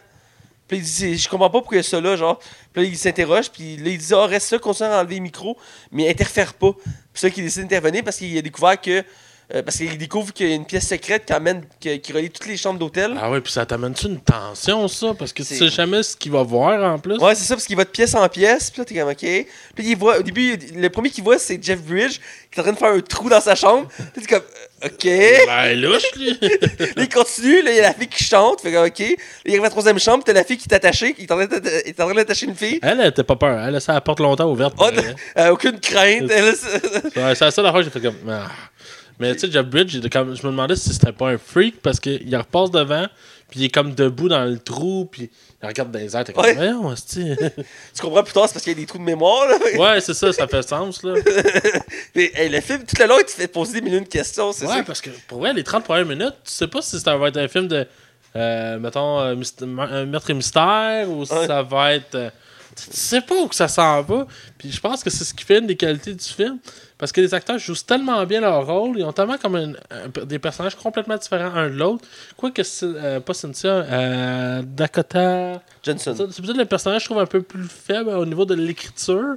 Puis 0.71 0.79
il 0.79 0.85
dit 0.85 1.17
Je 1.17 1.27
comprends 1.27 1.49
pas 1.49 1.59
pourquoi 1.59 1.83
ça 1.83 1.99
là, 1.99 2.15
genre. 2.15 2.39
Puis 2.71 2.83
là, 2.83 2.89
il 2.89 2.97
s'interroge, 2.97 3.51
puis 3.51 3.75
là, 3.75 3.89
il 3.89 3.97
dit 3.97 4.13
Ah, 4.13 4.25
reste 4.25 4.51
là, 4.51 4.59
continue 4.59 4.87
à 4.87 5.01
enlever 5.01 5.15
les 5.15 5.19
micros, 5.19 5.57
mais 5.91 6.09
interfère 6.09 6.53
pas. 6.53 6.71
Puis 6.71 6.85
c'est 7.13 7.27
là 7.27 7.33
qu'il 7.33 7.43
décide 7.43 7.63
d'intervenir 7.63 8.05
parce 8.05 8.15
qu'il 8.15 8.37
a 8.37 8.41
découvert 8.41 8.79
que. 8.79 9.03
Euh, 9.53 9.61
parce 9.63 9.77
qu'il 9.77 9.97
découvre 9.97 10.31
qu'il 10.33 10.47
y 10.49 10.51
a 10.51 10.55
une 10.55 10.65
pièce 10.65 10.87
secrète 10.87 11.25
qui, 11.25 11.33
amène, 11.33 11.63
qui, 11.79 11.99
qui 11.99 12.13
relie 12.13 12.29
toutes 12.29 12.47
les 12.47 12.57
chambres 12.57 12.79
d'hôtel. 12.79 13.15
Ah 13.21 13.29
ouais, 13.29 13.41
puis 13.41 13.51
ça 13.51 13.65
t'amène-tu 13.65 14.07
une 14.07 14.19
tension, 14.21 14.87
ça? 14.87 15.13
Parce 15.17 15.33
que 15.33 15.43
tu 15.43 15.49
C'est- 15.49 15.55
sais 15.57 15.69
jamais 15.69 16.03
ce 16.03 16.15
qu'il 16.15 16.31
va 16.31 16.43
voir 16.43 16.81
en 16.93 16.99
plus. 16.99 17.17
Ouais, 17.17 17.35
c'est 17.35 17.43
ça, 17.45 17.55
parce 17.55 17.65
qu'il 17.65 17.75
va 17.75 17.83
de 17.83 17.89
pièce 17.89 18.15
en 18.15 18.27
pièce, 18.29 18.69
puis 18.71 18.79
là, 18.81 18.85
t'es 18.85 18.95
comme, 18.95 19.09
ok. 19.09 19.17
Puis 19.75 19.85
il 19.89 19.95
voit, 19.97 20.19
au 20.19 20.21
début, 20.23 20.57
le 20.75 20.89
premier 20.89 21.09
qu'il 21.09 21.23
voit, 21.23 21.37
c'est 21.39 21.61
Jeff 21.63 21.81
Bridge, 21.81 22.19
qui 22.51 22.59
est 22.59 22.61
en 22.61 22.63
train 22.63 22.73
de 22.73 22.77
faire 22.77 22.93
un 22.93 22.99
trou 23.01 23.29
dans 23.29 23.41
sa 23.41 23.55
chambre. 23.55 23.87
T'es 24.13 24.21
comme, 24.21 24.41
euh, 24.83 24.87
ok. 24.87 25.45
Ben, 25.47 25.79
louche, 25.81 26.11
lui. 26.17 26.37
Là, 26.95 27.03
il 27.03 27.09
continue, 27.09 27.61
là, 27.61 27.71
il 27.71 27.77
y 27.77 27.79
a 27.79 27.83
la 27.83 27.93
fille 27.93 28.07
qui 28.07 28.23
chante, 28.23 28.61
fait 28.61 28.71
comme, 28.71 28.85
ok. 28.85 28.99
Là, 28.99 29.05
il 29.45 29.51
arrive 29.51 29.61
à 29.61 29.63
la 29.65 29.69
troisième 29.69 29.99
chambre, 29.99 30.23
t'as 30.23 30.33
la 30.33 30.43
fille 30.43 30.57
qui 30.57 30.67
est 30.69 30.73
attachée, 30.73 31.13
qui 31.13 31.23
est 31.23 31.31
en 31.31 31.37
train 31.37 32.13
d'attacher 32.13 32.45
une 32.45 32.55
fille. 32.55 32.79
Elle, 32.81 32.99
elle 32.99 33.23
pas 33.23 33.35
peur. 33.35 33.59
Elle 33.65 33.73
laissait 33.73 33.91
la 33.93 34.01
porte 34.01 34.19
longtemps 34.19 34.49
ouverte. 34.49 34.73
Oh, 34.79 34.87
euh, 35.37 35.49
aucune 35.49 35.79
crainte. 35.79 36.29
C'est- 36.29 37.17
Ouais, 37.17 37.35
c'est 37.35 37.45
la 37.45 37.51
seule 37.51 37.65
affaire 37.65 37.79
que 37.79 37.83
j'ai 37.85 37.89
fait 37.91 38.01
comme. 38.01 38.15
Ah. 38.29 38.47
Mais 39.19 39.33
tu 39.33 39.41
sais, 39.41 39.51
Jeff 39.51 39.65
Bridge, 39.65 39.93
il 39.95 40.09
comme- 40.09 40.35
je 40.35 40.41
me 40.45 40.51
demandais 40.51 40.75
si 40.75 40.91
c'était 40.93 41.11
pas 41.11 41.29
un 41.29 41.37
freak 41.37 41.81
parce 41.81 41.99
qu'il 41.99 42.35
repasse 42.35 42.71
devant, 42.71 43.07
puis 43.49 43.59
il 43.59 43.63
est 43.65 43.69
comme 43.69 43.93
debout 43.93 44.29
dans 44.29 44.43
le 44.45 44.57
trou, 44.57 45.07
puis 45.11 45.29
il 45.61 45.67
regarde 45.67 45.91
dans 45.91 45.99
les 45.99 46.15
airs. 46.15 46.23
T'es 46.23 46.33
comme, 46.33 46.43
Ouais. 46.45 46.53
voyons, 46.55 46.93
tu 47.13 48.01
comprends 48.01 48.23
plus 48.23 48.33
tard, 48.33 48.47
c'est 48.47 48.53
parce 48.53 48.63
qu'il 48.63 48.73
y 48.73 48.75
a 48.75 48.79
des 48.79 48.85
trous 48.85 48.97
de 48.97 49.03
mémoire, 49.03 49.47
là. 49.47 49.57
ouais, 49.93 50.01
c'est 50.01 50.13
ça, 50.13 50.31
ça 50.33 50.47
fait 50.47 50.61
sens, 50.67 51.03
là. 51.03 51.13
Mais, 52.15 52.31
hey, 52.35 52.49
le 52.49 52.61
film, 52.61 52.79
tout 52.83 52.95
le 52.99 53.07
long, 53.07 53.17
il 53.19 53.25
te 53.25 53.31
fait 53.31 53.47
poser 53.47 53.73
des 53.79 53.81
millions 53.81 54.01
de 54.01 54.07
questions, 54.07 54.51
c'est 54.53 54.65
Ouais, 54.65 54.83
parce 54.83 55.01
que 55.01 55.09
pour 55.27 55.39
vrai, 55.39 55.53
les 55.53 55.63
30 55.63 55.83
premières 55.83 56.05
minutes, 56.05 56.35
tu 56.45 56.51
sais 56.51 56.67
pas 56.67 56.81
si 56.81 56.99
ça 56.99 57.15
va 57.17 57.27
être 57.27 57.37
un 57.37 57.47
film 57.47 57.67
de, 57.67 57.85
euh, 58.35 58.79
mettons, 58.79 59.19
euh, 59.19 59.35
un 59.91 60.05
meurtre 60.05 60.29
et 60.29 60.33
mystère 60.33 61.09
ou 61.09 61.25
si 61.25 61.33
Ouais. 61.33 61.47
ça 61.47 61.61
va 61.63 61.93
être. 61.95 62.15
euh, 62.15 62.29
tu 62.73 62.89
tu 62.89 62.95
sais 62.97 63.19
pas 63.19 63.35
où 63.35 63.47
que 63.49 63.55
ça 63.55 63.67
s'en 63.67 64.01
va. 64.01 64.25
Puis 64.57 64.71
je 64.71 64.79
pense 64.79 65.03
que 65.03 65.09
c'est 65.09 65.25
ce 65.25 65.33
qui 65.33 65.43
fait 65.43 65.59
une 65.59 65.67
des 65.67 65.75
qualités 65.75 66.13
du 66.13 66.23
film. 66.23 66.57
Parce 67.01 67.11
que 67.11 67.19
les 67.19 67.33
acteurs 67.33 67.57
jouent 67.57 67.73
tellement 67.85 68.23
bien 68.27 68.39
leur 68.41 68.65
rôle. 68.65 68.97
Ils 68.99 69.03
ont 69.03 69.11
tellement 69.11 69.37
comme 69.37 69.55
un- 69.55 69.73
des 70.25 70.37
personnages 70.39 70.75
complètement 70.75 71.17
différents 71.17 71.53
un 71.55 71.67
de 71.69 71.73
l'autre. 71.75 72.05
Quoique, 72.37 72.61
euh, 72.83 73.19
pas 73.19 73.33
Cynthia, 73.33 73.69
euh, 73.71 74.61
Dakota. 74.63 75.61
Johnson. 75.83 76.13
C'est 76.31 76.41
peut-être 76.43 76.57
le 76.57 76.65
personnage, 76.65 77.01
je 77.01 77.05
trouve, 77.07 77.19
un 77.19 77.25
peu 77.25 77.41
plus 77.41 77.63
faible 77.67 78.11
au 78.11 78.25
niveau 78.25 78.45
de 78.45 78.53
l'écriture. 78.53 79.35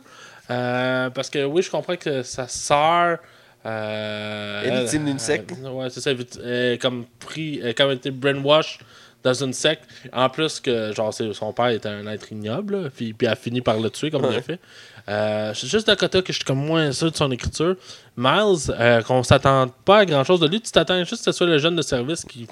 Euh, 0.50 1.08
parce 1.08 1.30
que 1.30 1.42
oui, 1.44 1.62
je 1.62 1.70
comprends 1.70 1.96
que 1.96 2.22
sa 2.22 2.46
sœur. 2.48 3.18
Euh, 3.66 4.62
Est 4.62 4.80
victime 4.82 5.04
d'une 5.06 5.14
elle- 5.14 5.20
secte. 5.20 5.52
elle- 5.58 5.70
ouais, 5.70 5.88
c'est 5.88 6.00
ça. 6.02 6.10
Elle 6.10 6.26
elle 6.44 6.78
comme 6.78 7.06
pris. 7.18 7.60
Elle 7.64 7.74
comme 7.74 7.92
été 7.92 8.10
brainwash 8.10 8.78
dans 9.24 9.34
une 9.34 9.52
secte. 9.52 9.84
En 10.12 10.28
plus 10.28 10.60
que, 10.60 10.92
genre, 10.92 11.12
son 11.12 11.52
père 11.52 11.68
était 11.68 11.88
un 11.88 12.06
être 12.06 12.30
ignoble. 12.30 12.90
puis, 12.94 13.12
puis 13.14 13.26
elle 13.26 13.32
a 13.32 13.36
fini 13.36 13.60
par 13.62 13.80
le 13.80 13.90
tuer, 13.90 14.10
comme 14.10 14.26
il 14.30 14.36
a 14.36 14.42
fait. 14.42 14.60
Euh, 15.08 15.52
c'est 15.54 15.66
juste 15.66 15.86
Dakota 15.86 16.22
que 16.22 16.32
je 16.32 16.36
suis 16.38 16.44
comme 16.44 16.64
moins 16.64 16.92
sûr 16.92 17.10
de 17.10 17.16
son 17.16 17.30
écriture. 17.32 17.76
Miles, 18.16 18.70
euh, 18.70 19.02
qu'on 19.02 19.22
s'attend 19.22 19.68
pas 19.84 19.98
à 19.98 20.06
grand 20.06 20.24
chose 20.24 20.40
de 20.40 20.46
lui. 20.48 20.60
Tu 20.60 20.70
t'attends 20.70 20.98
juste 21.04 21.24
que 21.24 21.32
ce 21.32 21.32
soit 21.32 21.46
le 21.46 21.58
jeune 21.58 21.76
de 21.76 21.82
service 21.82 22.24
qui. 22.24 22.46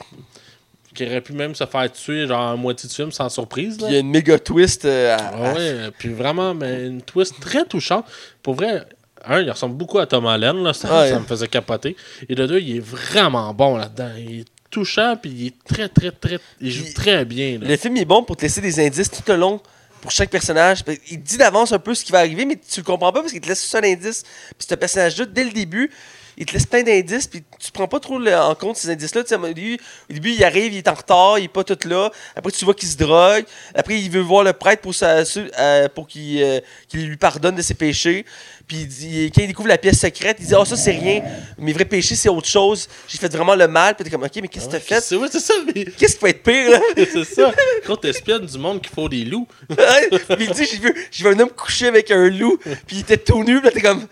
qui 0.95 1.07
aurait 1.07 1.21
pu 1.23 1.33
même 1.33 1.55
se 1.55 1.65
faire 1.65 1.91
tuer, 1.93 2.27
genre, 2.27 2.51
à 2.51 2.57
moitié 2.57 2.89
du 2.89 2.95
film 2.95 3.11
sans 3.13 3.29
surprise. 3.31 3.79
Il 3.81 3.93
y 3.93 3.97
a 3.97 4.01
une 4.01 4.11
méga 4.11 4.39
twist 4.39 4.85
euh, 4.85 5.17
à- 5.17 5.33
Ah 5.35 5.53
ouais, 5.55 5.91
puis 5.99 6.11
vraiment, 6.13 6.53
mais 6.55 6.87
une 6.87 7.01
twist 7.01 7.35
très 7.41 7.65
touchante. 7.65 8.05
Pour 8.43 8.55
vrai, 8.55 8.85
un, 9.25 9.41
il 9.41 9.51
ressemble 9.51 9.75
beaucoup 9.77 9.99
à 9.99 10.07
Tom 10.07 10.27
Holland, 10.27 10.63
là, 10.63 10.73
ça, 10.75 11.01
Ouais. 11.01 11.11
ça 11.11 11.19
me 11.21 11.25
faisait 11.25 11.49
capoter. 11.49 11.97
Et 12.29 12.35
de 12.35 12.47
deux, 12.47 12.61
il 12.61 12.77
est 12.77 12.81
vraiment 12.85 13.55
bon 13.55 13.77
là-dedans. 13.79 14.11
Il 14.19 14.41
est 14.41 14.45
touchant, 14.73 15.17
puis 15.17 15.31
il 15.31 15.47
est 15.49 15.55
très, 15.65 15.89
très, 15.89 16.11
très. 16.11 16.39
Il 16.61 16.73
joue 16.73 16.85
Il- 16.87 16.95
très 16.95 17.25
bien. 17.25 17.59
Là. 17.61 17.69
Le 17.69 17.77
film 17.77 17.97
est 17.99 18.05
bon 18.05 18.25
pour 18.25 18.37
te 18.37 18.43
laisser 18.43 18.61
des 18.61 18.85
indices 18.85 19.11
tout 19.11 19.23
le 19.29 19.37
long 19.37 19.61
pour 20.01 20.11
chaque 20.11 20.31
personnage. 20.31 20.81
Il 21.11 21.23
dit 21.23 21.37
d'avance 21.37 21.71
un 21.71 21.79
peu 21.79 21.95
ce 21.95 22.05
qui 22.05 22.11
va 22.11 22.19
arriver, 22.19 22.45
mais 22.45 22.57
tu 22.57 22.81
le 22.81 22.85
comprends 22.85 23.13
pas 23.13 23.21
parce 23.21 23.31
qu'il 23.33 23.41
te 23.41 23.47
laisse 23.49 23.73
un 23.77 23.85
indice. 23.85 24.25
Puis 24.59 24.67
ce 24.69 24.75
personnage-là, 24.75 25.27
dès 25.27 25.45
le 25.45 25.51
début, 25.53 25.91
il 26.37 26.47
te 26.47 26.53
laisse 26.53 26.67
plein 26.67 26.83
d'indices, 26.83 27.27
puis 27.27 27.43
tu 27.59 27.71
prends 27.73 27.89
pas 27.89 28.01
trop 28.01 28.19
le- 28.19 28.35
en 28.37 28.55
compte 28.55 28.77
ces 28.77 28.91
indices-là. 28.91 29.23
Tu 29.23 29.29
sais, 29.31 29.35
Au 29.37 29.47
début, 29.47 29.79
au 30.11 30.13
début, 30.13 30.31
il 30.33 30.45
arrive, 30.45 30.73
il 30.73 30.79
est 30.79 30.89
en 30.89 30.95
retard, 30.95 31.39
il 31.39 31.45
est 31.45 31.49
pas 31.49 31.65
tout 31.65 31.79
là. 31.89 32.11
Après, 32.37 32.51
tu 32.53 32.65
vois 32.65 32.75
qu'il 32.75 32.89
se 32.89 32.97
drogue. 32.97 33.45
Après, 33.75 34.01
il 34.01 34.11
veut 34.11 34.21
voir 34.21 34.45
le 34.45 34.53
prêtre 34.53 34.83
pour, 34.83 34.95
sa- 34.95 35.23
euh, 35.59 35.89
pour 35.89 36.07
qu'il 36.09 36.43
euh, 36.43 36.61
qu'il 36.89 37.07
lui 37.07 37.17
pardonne 37.17 37.55
de 37.57 37.63
ses 37.63 37.75
péchés. 37.75 38.25
Puis 38.67 38.87
il 39.03 39.31
quand 39.33 39.43
il 39.43 39.49
découvre 39.49 39.69
la 39.69 39.77
pièce 39.79 39.99
secrète, 40.01 40.37
il 40.41 40.47
dit 40.47 40.55
Ah, 40.55 40.65
ça, 40.65 40.77
c'est 40.77 40.93
rien. 40.93 41.23
Mes 41.59 41.73
vrais 41.73 41.85
péchés, 41.85 42.15
c'est 42.15 42.29
autre 42.29 42.47
chose. 42.49 42.89
J'ai 43.09 43.19
fait 43.19 43.33
vraiment 43.35 43.55
le 43.55 43.69
mal. 43.69 43.95
Puis 43.97 44.05
t'es 44.05 44.11
comme 44.11 44.23
Ok, 44.23 44.37
mais 44.41 44.49
qu'est-ce 44.49 44.67
que 44.67 44.73
t'as 44.73 44.81
fait? 44.81 45.01
C'est 45.01 45.17
ouais, 45.17 45.29
ça, 45.29 45.55
mais. 45.75 45.85
Qu'est-ce 45.99 46.15
qui 46.15 46.21
peut 46.21 46.29
être 46.29 46.43
pire, 46.43 46.71
là? 46.71 46.81
C'est 46.97 47.25
ça. 47.25 47.53
Quand 47.87 47.97
t'espionnes 47.97 48.47
du 48.47 48.59
monde 48.59 48.81
qui 48.81 48.89
faut 48.95 49.09
des 49.09 49.25
loups. 49.25 49.47
Puis 49.69 50.47
il 50.47 50.51
dit 50.51 50.65
j'ai 50.71 50.79
vu, 50.79 51.09
vu 51.13 51.29
un 51.29 51.39
homme 51.41 51.51
coucher 51.51 51.89
avec 51.89 52.11
un 52.11 52.29
loup, 52.29 52.59
puis 52.87 52.97
il 52.97 53.01
était 53.01 53.17
tout 53.17 53.43
nu, 53.45 53.61
puis 53.61 53.71
t'es 53.73 53.81
comme 53.81 54.07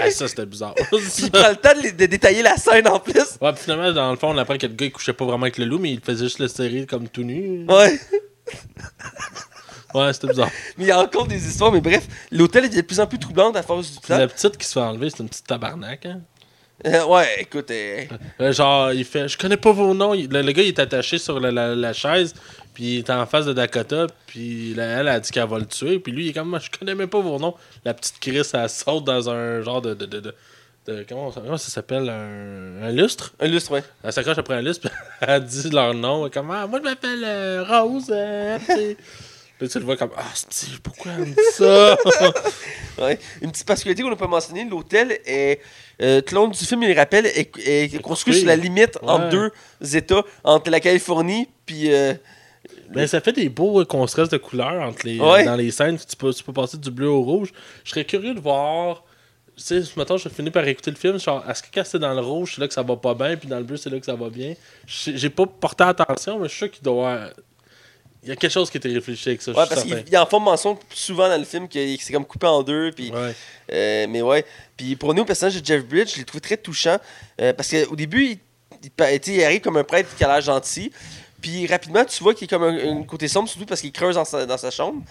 Ah, 0.00 0.10
ça, 0.10 0.28
c'était 0.28 0.46
bizarre. 0.46 0.74
il 0.92 1.30
prend 1.30 1.48
le 1.48 1.56
temps 1.56 1.80
de, 1.82 1.90
de 1.90 2.06
détailler 2.06 2.42
la 2.42 2.56
scène 2.56 2.86
en 2.88 3.00
plus. 3.00 3.38
Ouais, 3.40 3.52
puis 3.52 3.62
finalement, 3.64 3.92
dans 3.92 4.10
le 4.10 4.16
fond, 4.16 4.30
on 4.30 4.38
apprend 4.38 4.58
que 4.58 4.66
le 4.66 4.74
gars, 4.74 4.86
il 4.86 4.92
couchait 4.92 5.12
pas 5.12 5.24
vraiment 5.24 5.44
avec 5.44 5.58
le 5.58 5.64
loup, 5.64 5.78
mais 5.78 5.92
il 5.92 6.00
faisait 6.00 6.24
juste 6.24 6.38
le 6.38 6.48
serrer 6.48 6.86
comme 6.86 7.08
tout 7.08 7.22
nu. 7.22 7.64
Ouais. 7.68 7.98
Ouais, 9.94 10.12
c'était 10.12 10.28
bizarre. 10.28 10.50
Mais 10.76 10.84
il 10.84 10.88
y 10.88 10.90
a 10.90 11.00
encore 11.00 11.26
des 11.26 11.48
histoires, 11.48 11.72
mais 11.72 11.80
bref, 11.80 12.06
l'hôtel 12.30 12.66
est 12.66 12.68
de 12.68 12.80
plus 12.82 13.00
en 13.00 13.06
plus 13.06 13.18
troublante 13.18 13.56
à 13.56 13.62
force 13.62 13.92
du 13.92 13.98
temps. 13.98 14.18
la 14.18 14.26
petite 14.28 14.56
qui 14.58 14.66
se 14.66 14.74
fait 14.74 14.80
enlever, 14.80 15.08
c'est 15.10 15.20
une 15.20 15.28
petite 15.28 15.46
tabarnak. 15.46 16.04
Hein? 16.04 16.20
Euh, 16.86 17.04
ouais, 17.08 17.40
écoute, 17.40 17.70
euh, 17.70 18.04
Euh, 18.40 18.52
genre, 18.52 18.92
il 18.92 19.04
fait 19.04 19.28
Je 19.28 19.36
connais 19.36 19.56
pas 19.56 19.72
vos 19.72 19.94
noms. 19.94 20.14
Il- 20.14 20.28
Le, 20.30 20.42
le 20.42 20.52
gars, 20.52 20.62
il 20.62 20.68
est 20.68 20.78
attaché 20.78 21.18
sur 21.18 21.40
la, 21.40 21.50
la- 21.50 21.74
la 21.74 21.92
chaise, 21.92 22.34
puis 22.74 22.84
il 22.94 22.98
est 22.98 23.10
en 23.10 23.26
face 23.26 23.46
de 23.46 23.52
Dakota, 23.52 24.06
puis 24.26 24.72
elle 24.78 25.08
a 25.08 25.18
dit 25.20 25.30
qu'elle 25.30 25.48
va 25.48 25.58
le 25.58 25.66
tuer, 25.66 25.98
puis 25.98 26.12
lui, 26.12 26.26
il 26.26 26.28
est 26.30 26.32
comme 26.32 26.58
Je 26.60 26.70
connais 26.78 26.94
même 26.94 27.08
pas 27.08 27.20
vos 27.20 27.38
noms. 27.38 27.54
La 27.84 27.94
petite 27.94 28.20
Chris, 28.20 28.42
elle 28.54 28.68
saute 28.68 29.04
dans 29.04 29.28
un 29.28 29.60
genre 29.62 29.82
de. 29.82 29.94
de, 29.94 30.06
de, 30.06 30.20
de- 30.20 30.34
de- 30.86 31.04
comment, 31.08 31.30
ça, 31.32 31.40
comment 31.42 31.56
ça 31.58 31.68
s'appelle? 31.70 32.08
Un, 32.08 32.82
un 32.82 32.92
lustre? 32.92 33.34
Un 33.40 33.46
lustre, 33.48 33.72
ouais. 33.72 33.82
Elle 34.02 34.12
s'accroche 34.12 34.38
après 34.38 34.54
un 34.54 34.62
lustre, 34.62 34.88
puis 34.88 34.98
elle 35.20 35.44
dit 35.44 35.68
leur 35.70 35.92
nom. 35.94 36.22
Elle 36.22 36.28
est 36.28 36.34
comme 36.34 36.50
Ah, 36.50 36.66
moi, 36.66 36.78
je 36.78 36.88
m'appelle 36.88 37.22
euh, 37.24 37.64
Rose. 37.68 38.10
tu 39.66 39.78
le 39.78 39.84
vois 39.84 39.96
comme 39.96 40.10
Ah, 40.16 40.24
c'est 40.50 40.78
pourquoi 40.80 41.12
elle 41.12 41.20
me 41.20 41.24
dit 41.26 41.34
ça? 41.52 41.96
Ouais. 42.98 43.16
Une 43.42 43.52
petite 43.52 43.66
particularité 43.66 44.02
qu'on 44.02 44.10
n'a 44.10 44.16
pas 44.16 44.26
mentionné, 44.26 44.64
l'hôtel 44.68 45.20
est. 45.24 45.60
Euh, 46.02 46.20
tout 46.20 46.34
le 46.34 46.40
long 46.40 46.48
du 46.48 46.58
film, 46.58 46.82
il 46.82 46.88
le 46.88 46.96
rappelle, 46.96 47.26
est, 47.26 47.56
est 47.64 48.02
construit 48.02 48.34
sur 48.34 48.46
la 48.46 48.56
limite 48.56 48.98
entre 49.02 49.24
Ouais. 49.24 49.50
deux 49.80 49.96
États, 49.96 50.22
entre 50.42 50.70
la 50.70 50.80
Californie 50.80 51.48
puis. 51.64 51.92
euh, 51.92 52.14
Ben, 52.90 53.06
ça 53.06 53.20
fait 53.20 53.32
des 53.32 53.48
beaux 53.48 53.84
contrastes 53.84 54.32
de 54.32 54.36
couleurs 54.38 54.82
entre 54.82 55.06
les, 55.06 55.20
Ouais. 55.20 55.44
dans 55.44 55.54
les 55.54 55.70
scènes. 55.70 55.96
Tu 55.98 56.16
peux, 56.16 56.32
tu 56.32 56.42
peux 56.42 56.52
passer 56.52 56.76
du 56.76 56.90
bleu 56.90 57.08
au 57.08 57.22
rouge. 57.22 57.52
Je 57.84 57.90
serais 57.90 58.04
curieux 58.04 58.34
de 58.34 58.40
voir. 58.40 59.04
Tu 59.56 59.62
sais, 59.62 59.82
ce 59.82 59.96
matin, 59.98 60.16
je 60.16 60.28
finis 60.28 60.50
par 60.50 60.66
écouter 60.66 60.90
le 60.90 60.96
film. 60.96 61.18
Genre, 61.20 61.44
est-ce 61.48 61.62
que 61.62 61.68
quand 61.72 61.82
c'est 61.84 61.98
dans 61.98 62.14
le 62.14 62.20
rouge, 62.20 62.52
c'est 62.54 62.60
là 62.60 62.66
que 62.68 62.74
ça 62.74 62.82
va 62.82 62.96
pas 62.96 63.14
bien, 63.14 63.36
puis 63.36 63.48
dans 63.48 63.58
le 63.58 63.64
bleu, 63.64 63.76
c'est 63.76 63.90
là 63.90 63.98
que 64.00 64.06
ça 64.06 64.14
va 64.14 64.28
bien? 64.30 64.54
J'ai 64.86 65.30
pas 65.30 65.46
porté 65.46 65.84
attention, 65.84 66.38
mais 66.38 66.44
je 66.48 66.50
suis 66.50 66.58
sûr 66.58 66.70
qu'il 66.70 66.82
doit. 66.82 67.30
Il 68.28 68.32
y 68.32 68.34
a 68.34 68.36
quelque 68.36 68.52
chose 68.52 68.68
qui 68.70 68.76
été 68.76 68.92
réfléchi 68.92 69.30
avec 69.30 69.40
ça. 69.40 69.52
ouais, 69.52 69.64
parce 69.66 69.84
qu'il 69.84 70.04
il 70.06 70.18
en 70.18 70.26
forme 70.26 70.44
mention 70.44 70.78
souvent 70.92 71.30
dans 71.30 71.38
le 71.38 71.46
film 71.46 71.66
que 71.66 71.78
c'est 71.98 72.12
comme 72.12 72.26
coupé 72.26 72.46
en 72.46 72.62
deux. 72.62 72.92
Puis, 72.92 73.10
Ouais. 73.10 73.34
euh, 73.72 74.06
mais 74.06 74.20
ouais. 74.20 74.44
Puis 74.76 74.96
pour 74.96 75.14
nous, 75.14 75.22
le 75.22 75.26
personnage 75.26 75.58
de 75.58 75.64
Jeff 75.64 75.82
Bridge, 75.86 76.12
je 76.12 76.18
l'ai 76.18 76.24
trouvé 76.26 76.42
très 76.42 76.58
touchant. 76.58 76.98
euh, 77.40 77.54
parce 77.54 77.70
qu'au 77.70 77.96
début, 77.96 78.38
il, 78.82 78.90
il, 79.26 79.42
arrive 79.44 79.62
comme 79.62 79.78
un 79.78 79.84
prêtre 79.84 80.14
qui 80.14 80.22
a 80.24 80.28
l'air 80.28 80.42
gentil. 80.42 80.92
Puis 81.40 81.66
rapidement, 81.66 82.04
tu 82.04 82.22
vois 82.22 82.34
qu'il 82.34 82.44
est 82.44 82.48
comme 82.48 82.64
un, 82.64 82.98
un 82.98 83.02
côté 83.04 83.28
sombre, 83.28 83.48
surtout 83.48 83.64
parce 83.64 83.80
qu'il 83.80 83.92
creuse 83.92 84.16
dans 84.16 84.26
sa, 84.26 84.44
dans 84.44 84.58
sa 84.58 84.70
chambre. 84.70 85.02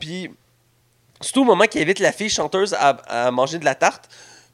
Puis 0.00 0.30
surtout 1.20 1.42
au 1.42 1.44
moment 1.44 1.64
qu'il 1.66 1.82
invite 1.82 1.98
la 1.98 2.12
fille 2.12 2.30
chanteuse 2.30 2.72
à, 2.72 2.88
à 3.26 3.30
manger 3.30 3.58
de 3.58 3.66
la 3.66 3.74
tarte. 3.74 4.08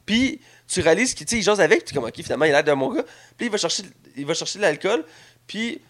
Puis 0.04 0.40
tu 0.66 0.80
réalises 0.80 1.14
qu'il 1.14 1.42
jase 1.42 1.60
avec, 1.60 1.84
puis 1.84 1.92
tu 1.92 1.94
es 1.94 1.94
comme, 2.00 2.08
ok, 2.08 2.16
finalement, 2.24 2.44
il 2.46 2.48
a 2.48 2.54
l'air 2.54 2.64
d'un 2.64 2.76
bon 2.76 2.92
gars. 2.92 3.04
Puis 3.36 3.46
il 3.46 3.52
va 3.52 3.56
chercher, 3.58 3.84
il 4.16 4.26
va 4.26 4.34
chercher 4.34 4.58
de 4.58 4.62
l'alcool. 4.64 5.04
Puis. 5.46 5.80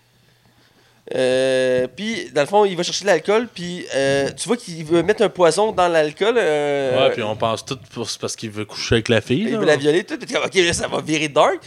Euh, 1.14 1.86
puis, 1.94 2.30
dans 2.32 2.42
le 2.42 2.46
fond, 2.46 2.64
il 2.64 2.76
va 2.76 2.82
chercher 2.82 3.02
de 3.02 3.06
l'alcool, 3.08 3.48
puis 3.52 3.84
euh, 3.94 4.28
tu 4.36 4.46
vois 4.46 4.56
qu'il 4.56 4.84
veut 4.84 5.02
mettre 5.02 5.22
un 5.22 5.28
poison 5.28 5.72
dans 5.72 5.88
l'alcool. 5.88 6.34
euh, 6.38 7.08
Ouais, 7.08 7.12
puis 7.14 7.22
on 7.22 7.34
pense 7.36 7.64
tout 7.64 7.78
pour, 7.92 8.08
parce 8.20 8.36
qu'il 8.36 8.50
veut 8.50 8.64
coucher 8.64 8.96
avec 8.96 9.08
la 9.08 9.20
fille. 9.20 9.42
il 9.42 9.52
là. 9.52 9.58
veut 9.58 9.66
la 9.66 9.76
violer, 9.76 10.04
tout. 10.04 10.16
Puis 10.18 10.32
comme, 10.32 10.44
ok, 10.44 10.54
là, 10.54 10.72
ça 10.72 10.86
va 10.88 11.00
virer 11.00 11.28
dark. 11.28 11.58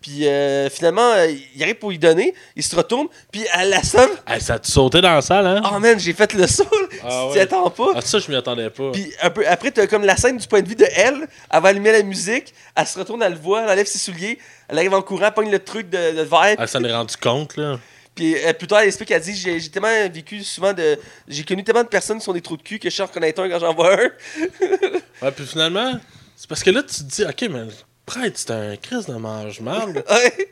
Puis 0.00 0.26
euh, 0.26 0.68
finalement, 0.68 1.12
il 1.54 1.62
arrive 1.62 1.76
pour 1.76 1.90
lui 1.90 1.98
donner, 1.98 2.34
il 2.56 2.62
se 2.64 2.74
retourne, 2.74 3.06
puis 3.30 3.44
elle 3.56 3.68
l'assomme. 3.70 4.10
Hey, 4.26 4.40
ça 4.40 4.54
a 4.54 4.58
sauté 4.60 5.00
dans 5.00 5.14
la 5.14 5.22
salle, 5.22 5.46
hein? 5.46 5.62
Oh 5.72 5.78
man, 5.78 5.96
j'ai 6.00 6.12
fait 6.12 6.32
le 6.34 6.44
saut, 6.48 6.64
Ah 7.04 7.08
tu 7.08 7.28
ouais. 7.28 7.32
t'y 7.34 7.38
attends 7.38 7.70
pas. 7.70 7.92
Ah, 7.94 8.00
ça, 8.00 8.18
je 8.18 8.28
m'y 8.28 8.36
attendais 8.36 8.68
pas. 8.70 8.90
Puis 8.92 9.12
un 9.22 9.30
peu, 9.30 9.46
après, 9.46 9.70
t'as 9.70 9.86
comme 9.86 10.04
la 10.04 10.16
scène 10.16 10.38
du 10.38 10.46
point 10.48 10.60
de 10.60 10.68
vue 10.68 10.74
de 10.74 10.86
elle. 10.96 11.28
Elle 11.52 11.60
va 11.62 11.68
allumer 11.68 11.92
la 11.92 12.02
musique, 12.02 12.52
elle 12.74 12.86
se 12.88 12.98
retourne, 12.98 13.22
elle 13.22 13.34
le 13.34 13.38
voit, 13.38 13.62
elle 13.62 13.70
enlève 13.70 13.86
ses 13.86 13.98
souliers, 14.00 14.38
elle 14.68 14.78
arrive 14.78 14.92
en 14.94 15.02
courant, 15.02 15.30
pogne 15.30 15.52
le 15.52 15.60
truc 15.60 15.88
de, 15.88 16.16
de 16.16 16.22
verre. 16.22 16.56
Elle 16.58 16.66
s'en 16.68 16.82
est 16.82 16.92
rendu 16.92 17.16
compte, 17.16 17.56
là. 17.56 17.78
Puis 18.14 18.36
euh, 18.44 18.52
plus 18.52 18.66
tard, 18.66 18.80
elle 18.80 18.88
explique, 18.88 19.10
elle 19.10 19.22
dit 19.22 19.34
J'ai 19.34 19.58
j'ai 19.58 19.68
tellement 19.70 20.08
vécu 20.12 20.42
souvent 20.44 20.72
de. 20.72 20.98
J'ai 21.28 21.44
connu 21.44 21.64
tellement 21.64 21.82
de 21.84 21.88
personnes 21.88 22.18
qui 22.18 22.24
sont 22.24 22.32
des 22.34 22.42
trous 22.42 22.56
de 22.56 22.62
cul 22.62 22.78
que 22.78 22.90
je 22.90 22.94
sais 22.96 23.02
en 23.02 23.06
reconnaître 23.06 23.40
un 23.40 23.48
quand 23.48 23.58
j'en 23.58 23.74
vois 23.74 23.94
un. 23.94 24.10
Ouais, 25.22 25.30
puis 25.30 25.46
finalement, 25.46 25.98
c'est 26.36 26.48
parce 26.48 26.62
que 26.62 26.70
là, 26.70 26.82
tu 26.82 26.96
te 26.96 27.02
dis, 27.04 27.24
ok, 27.24 27.48
mais 27.50 27.68
prêtre, 28.04 28.36
c'est 28.36 28.50
un 28.50 28.76
Christ 28.76 29.08
de 29.08 29.14
mange-marde. 29.16 30.04
Ouais. 30.10 30.48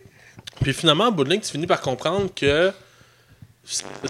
puis 0.63 0.73
finalement, 0.73 1.05
en 1.09 1.11
bout 1.13 1.25
de 1.25 1.31
ligne, 1.31 1.41
tu 1.41 1.51
finis 1.51 1.67
par 1.67 1.81
comprendre 1.81 2.31
que. 2.35 2.73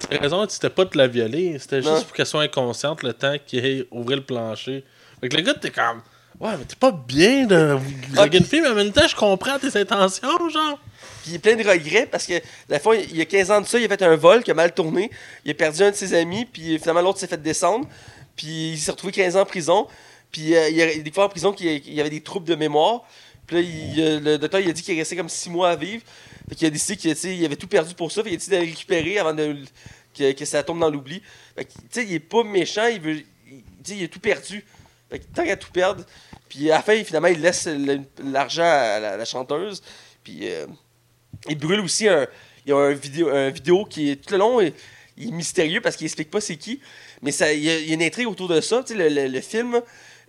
T'as 0.08 0.18
raison, 0.18 0.46
c'était 0.48 0.70
pas 0.70 0.84
de 0.84 0.96
la 0.96 1.06
violer, 1.08 1.58
c'était 1.58 1.80
Non. 1.80 1.94
juste 1.94 2.06
pour 2.06 2.14
qu'elle 2.16 2.24
soit 2.26 2.42
inconsciente 2.42 3.02
le 3.02 3.12
temps 3.12 3.34
qu'il 3.44 3.64
ait 3.66 3.86
ouvert 3.90 4.16
le 4.16 4.24
plancher. 4.24 4.84
Fait 5.20 5.28
que 5.28 5.36
le 5.36 5.42
gars, 5.42 5.54
t'es 5.54 5.70
comme. 5.70 6.00
Ouais, 6.38 6.52
mais 6.56 6.64
t'es 6.64 6.76
pas 6.76 6.92
bien 6.92 7.46
de 7.46 7.76
draguer 8.14 8.38
une 8.38 8.44
fille, 8.44 8.60
mais 8.62 8.68
en 8.68 8.74
même 8.74 8.92
temps, 8.92 9.06
je 9.06 9.16
comprends 9.16 9.58
tes 9.58 9.76
intentions, 9.78 10.48
genre. 10.48 10.78
Puis 11.22 11.32
il 11.32 11.34
est 11.36 11.38
plein 11.38 11.56
de 11.56 11.68
regrets 11.68 12.06
parce 12.06 12.26
que, 12.26 12.34
la 12.68 12.78
fois, 12.80 12.96
il 12.96 13.16
y 13.16 13.20
a 13.20 13.24
15 13.26 13.50
ans 13.50 13.60
de 13.60 13.66
ça, 13.66 13.78
il 13.78 13.84
a 13.84 13.88
fait 13.88 14.02
un 14.02 14.16
vol 14.16 14.42
qui 14.42 14.50
a 14.50 14.54
mal 14.54 14.72
tourné. 14.74 15.10
Il 15.44 15.50
a 15.50 15.54
perdu 15.54 15.82
un 15.82 15.90
de 15.90 15.96
ses 15.96 16.14
amis, 16.14 16.46
puis 16.46 16.78
finalement 16.78 17.02
l'autre 17.02 17.18
s'est 17.18 17.26
fait 17.26 17.40
descendre. 17.42 17.86
Puis 18.36 18.72
il 18.72 18.78
s'est 18.78 18.90
retrouvé 18.90 19.12
15 19.12 19.36
ans 19.36 19.40
en 19.42 19.44
prison. 19.46 19.86
Puis 20.32 20.54
euh, 20.56 20.68
il 20.70 20.80
a 20.80 20.94
découvert 20.98 21.26
en 21.26 21.28
prison 21.28 21.52
qu'il 21.52 21.66
y 21.86 21.94
y 21.94 22.00
avait 22.00 22.10
des 22.10 22.22
troubles 22.22 22.46
de 22.46 22.54
mémoire. 22.54 23.02
Puis 23.46 23.56
là, 23.62 24.02
euh, 24.02 24.20
le 24.20 24.38
docteur 24.38 24.60
il 24.60 24.70
a 24.70 24.72
dit 24.72 24.82
qu'il 24.82 24.96
restait 24.98 25.16
comme 25.16 25.28
6 25.28 25.50
mois 25.50 25.70
à 25.70 25.76
vivre. 25.76 26.02
Fait 26.48 26.54
qu'il 26.54 26.66
a 26.66 26.70
décidé 26.70 26.96
qu'il 26.96 27.44
avait 27.44 27.56
tout 27.56 27.68
perdu 27.68 27.94
pour 27.94 28.10
ça. 28.10 28.22
Fait 28.22 28.30
qu'il 28.30 28.36
a 28.36 28.38
décidé 28.38 28.56
de 28.58 28.62
récupérer 28.62 29.18
avant 29.18 29.34
que, 30.14 30.44
ça 30.44 30.62
tombe 30.62 30.80
dans 30.80 30.90
l'oubli. 30.90 31.22
Fait 31.56 31.64
que, 31.64 31.70
tu 31.72 31.78
sais, 31.90 32.04
il 32.04 32.14
est 32.14 32.20
pas 32.20 32.42
méchant, 32.44 32.86
il 32.86 33.00
veut. 33.00 33.16
il- 33.16 33.62
il 33.88 34.04
a 34.04 34.08
tout 34.08 34.20
perdu. 34.20 34.64
Fait 35.10 35.18
que 35.18 35.24
tant 35.34 35.56
tout 35.56 35.72
perdre. 35.72 36.04
Puis 36.48 36.70
à 36.70 36.76
la 36.76 36.82
fin, 36.82 37.02
finalement, 37.04 37.28
il 37.28 37.40
laisse 37.40 37.68
l'argent 38.22 38.62
à 38.62 39.00
la, 39.00 39.16
la 39.16 39.24
chanteuse. 39.24 39.82
Puis 40.22 40.40
euh, 40.42 40.66
il 41.48 41.58
brûle 41.58 41.80
aussi 41.80 42.08
un. 42.08 42.26
Il 42.66 42.70
y 42.70 42.72
a 42.72 42.76
un 42.76 42.92
vidéo, 42.92 43.28
un 43.30 43.50
vidéo 43.50 43.84
qui 43.84 44.10
est 44.10 44.16
tout 44.16 44.32
le 44.32 44.38
long. 44.38 44.60
Il, 44.60 44.72
il 45.16 45.28
est 45.28 45.32
mystérieux 45.32 45.80
parce 45.80 45.96
qu'il 45.96 46.06
explique 46.06 46.30
pas 46.30 46.40
c'est 46.40 46.56
qui. 46.56 46.80
Mais 47.22 47.30
ça, 47.32 47.52
il, 47.52 47.62
y 47.62 47.70
a, 47.70 47.78
il 47.78 47.88
y 47.88 47.90
a 47.90 47.94
une 47.94 48.02
intrigue 48.02 48.28
autour 48.28 48.48
de 48.48 48.60
ça. 48.60 48.82
Tu 48.82 48.94
sais, 48.96 48.98
le, 49.10 49.14
le- 49.14 49.28
le 49.28 49.40
film 49.40 49.74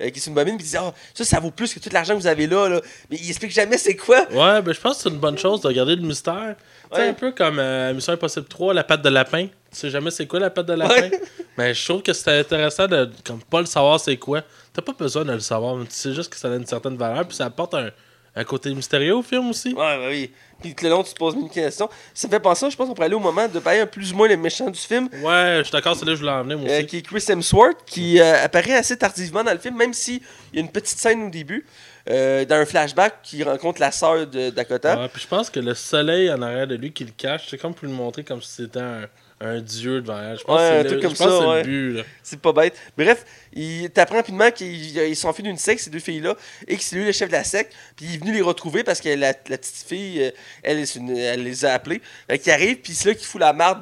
euh, 0.01 0.09
qui 0.09 0.19
est 0.19 0.25
une 0.27 0.33
bobine, 0.33 0.57
puis 0.57 0.65
il 0.65 0.69
dit 0.69 0.77
Ah, 0.77 0.93
ça, 1.13 1.23
ça 1.23 1.39
vaut 1.39 1.51
plus 1.51 1.73
que 1.73 1.79
tout 1.79 1.89
l'argent 1.93 2.13
que 2.15 2.19
vous 2.19 2.27
avez 2.27 2.47
là, 2.47 2.67
là. 2.67 2.81
Mais 3.09 3.17
il 3.17 3.29
explique 3.29 3.51
jamais 3.51 3.77
c'est 3.77 3.95
quoi. 3.95 4.21
Ouais, 4.31 4.61
ben 4.61 4.73
je 4.73 4.79
pense 4.79 4.97
que 4.97 5.03
c'est 5.03 5.09
une 5.09 5.19
bonne 5.19 5.37
chose 5.37 5.61
de 5.61 5.71
garder 5.71 5.95
le 5.95 6.01
mystère. 6.01 6.55
Tu 6.91 6.95
sais, 6.97 7.01
Ouais. 7.03 7.09
un 7.09 7.13
peu 7.13 7.31
comme 7.31 7.59
euh, 7.59 7.93
Mission 7.93 8.11
Impossible 8.13 8.47
3, 8.47 8.73
la 8.73 8.83
patte 8.83 9.01
de 9.01 9.09
lapin. 9.09 9.45
Tu 9.45 9.51
sais 9.77 9.89
jamais 9.89 10.11
c'est 10.11 10.27
quoi 10.27 10.39
la 10.41 10.49
patte 10.49 10.65
de 10.65 10.73
lapin? 10.73 10.93
Ouais. 11.09 11.21
Mais 11.57 11.73
je 11.75 11.85
trouve 11.85 12.01
que 12.01 12.11
c'était 12.11 12.39
intéressant 12.39 12.87
de 12.87 13.09
comme 13.23 13.41
pas 13.43 13.61
le 13.61 13.65
savoir 13.67 13.97
c'est 13.99 14.17
quoi. 14.17 14.43
T'as 14.73 14.81
pas 14.81 14.93
besoin 14.93 15.23
de 15.23 15.31
le 15.33 15.39
savoir, 15.39 15.75
mais 15.77 15.85
tu 15.85 15.93
sais 15.93 16.13
juste 16.13 16.29
que 16.31 16.37
ça 16.37 16.51
a 16.51 16.55
une 16.55 16.65
certaine 16.65 16.97
valeur, 16.97 17.25
puis 17.27 17.37
ça 17.37 17.45
apporte 17.45 17.73
un, 17.75 17.89
un 18.35 18.43
côté 18.43 18.73
mystérieux 18.73 19.15
au 19.15 19.21
film 19.21 19.49
aussi? 19.49 19.73
Ouais, 19.73 19.97
ouais, 19.97 20.07
oui. 20.09 20.31
Puis 20.61 20.75
tout 20.75 20.83
le 20.85 20.91
long, 20.91 21.01
tu 21.03 21.11
te 21.13 21.17
poses 21.17 21.33
une 21.33 21.49
question. 21.49 21.89
Ça 22.13 22.27
me 22.27 22.31
fait 22.33 22.39
penser, 22.39 22.69
je 22.69 22.77
pense 22.77 22.87
qu'on 22.87 22.93
pourrait 22.93 23.07
aller 23.07 23.15
au 23.15 23.19
moment 23.19 23.47
de 23.47 23.59
parler 23.59 23.79
un 23.79 23.87
plus 23.87 24.13
ou 24.13 24.15
moins 24.15 24.27
le 24.27 24.37
méchant 24.37 24.69
du 24.69 24.79
film. 24.79 25.09
Ouais, 25.23 25.55
je 25.57 25.63
suis 25.63 25.71
d'accord, 25.71 25.95
c'est 25.95 26.05
là 26.05 26.11
que 26.11 26.15
je 26.15 26.19
voulais 26.21 26.31
en 26.31 26.43
venir, 26.43 26.59
moi 26.59 26.69
Euh, 26.69 26.77
aussi. 26.77 26.85
qui 26.85 26.97
est 26.97 27.01
Chris 27.01 27.25
Hemsworth, 27.27 27.83
qui 27.85 28.19
euh, 28.21 28.45
apparaît 28.45 28.75
assez 28.75 28.95
tardivement 28.95 29.43
dans 29.43 29.51
le 29.53 29.57
film, 29.57 29.75
même 29.75 29.93
s'il 29.93 30.21
y 30.53 30.57
a 30.57 30.61
une 30.61 30.69
petite 30.71 30.99
scène 30.99 31.23
au 31.23 31.29
début, 31.31 31.65
euh, 32.09 32.45
dans 32.45 32.57
un 32.57 32.65
flashback, 32.65 33.21
qui 33.23 33.43
rencontre 33.43 33.81
la 33.81 33.91
sœur 33.91 34.27
de 34.27 34.51
Dakota. 34.51 34.99
Ouais, 34.99 35.09
puis 35.09 35.21
je 35.23 35.27
pense 35.27 35.49
que 35.49 35.59
le 35.59 35.73
soleil 35.73 36.31
en 36.31 36.41
arrière 36.43 36.67
de 36.67 36.75
lui 36.75 36.91
qui 36.93 37.03
le 37.05 37.11
cache, 37.17 37.47
c'est 37.49 37.57
comme 37.57 37.73
pour 37.73 37.87
le 37.87 37.93
montrer 37.93 38.23
comme 38.23 38.41
si 38.43 38.51
c'était 38.63 38.79
un, 38.79 39.07
un 39.43 39.59
dieu 39.59 40.01
devant 40.01 40.19
elle. 40.21 40.37
Je 40.39 40.43
pense 40.43 40.59
Ouais, 40.59 40.69
que 40.69 40.73
un 40.73 40.81
c'est 40.83 40.87
truc 40.87 41.01
le, 41.01 41.07
comme 41.07 41.15
je 41.15 41.23
pense 41.23 41.27
ça, 41.31 41.39
c'est 41.39 41.47
ouais. 41.47 41.57
le 41.57 41.63
but. 41.63 41.93
Là. 41.97 42.03
C'est 42.23 42.39
pas 42.39 42.53
bête. 42.53 42.75
Bref, 42.97 43.25
il 43.53 43.89
t'apprend 43.89 44.17
rapidement 44.17 44.51
qu'ils 44.51 44.97
ils 44.97 45.15
sont 45.15 45.27
enfuis 45.29 45.43
d'une 45.43 45.57
secte, 45.57 45.81
ces 45.81 45.89
deux 45.89 45.99
filles-là, 45.99 46.35
et 46.67 46.77
que 46.77 46.83
c'est 46.83 46.95
lui 46.95 47.05
le 47.05 47.11
chef 47.11 47.27
de 47.27 47.33
la 47.33 47.43
secte. 47.43 47.73
Puis 47.95 48.05
il 48.05 48.15
est 48.15 48.17
venu 48.19 48.33
les 48.33 48.41
retrouver 48.41 48.83
parce 48.83 49.01
que 49.01 49.09
la, 49.09 49.29
la 49.29 49.33
petite 49.57 49.85
fille, 49.87 50.21
euh, 50.23 50.31
elle, 50.63 50.85
une- 50.95 51.17
elle 51.17 51.43
les 51.43 51.65
a 51.65 51.73
appelés. 51.73 52.01
Qu'il 52.41 52.51
arrive, 52.51 52.77
puis 52.77 52.93
c'est 52.93 53.09
là 53.09 53.15
qu'il 53.15 53.25
fout 53.25 53.41
la 53.41 53.51
marde 53.53 53.81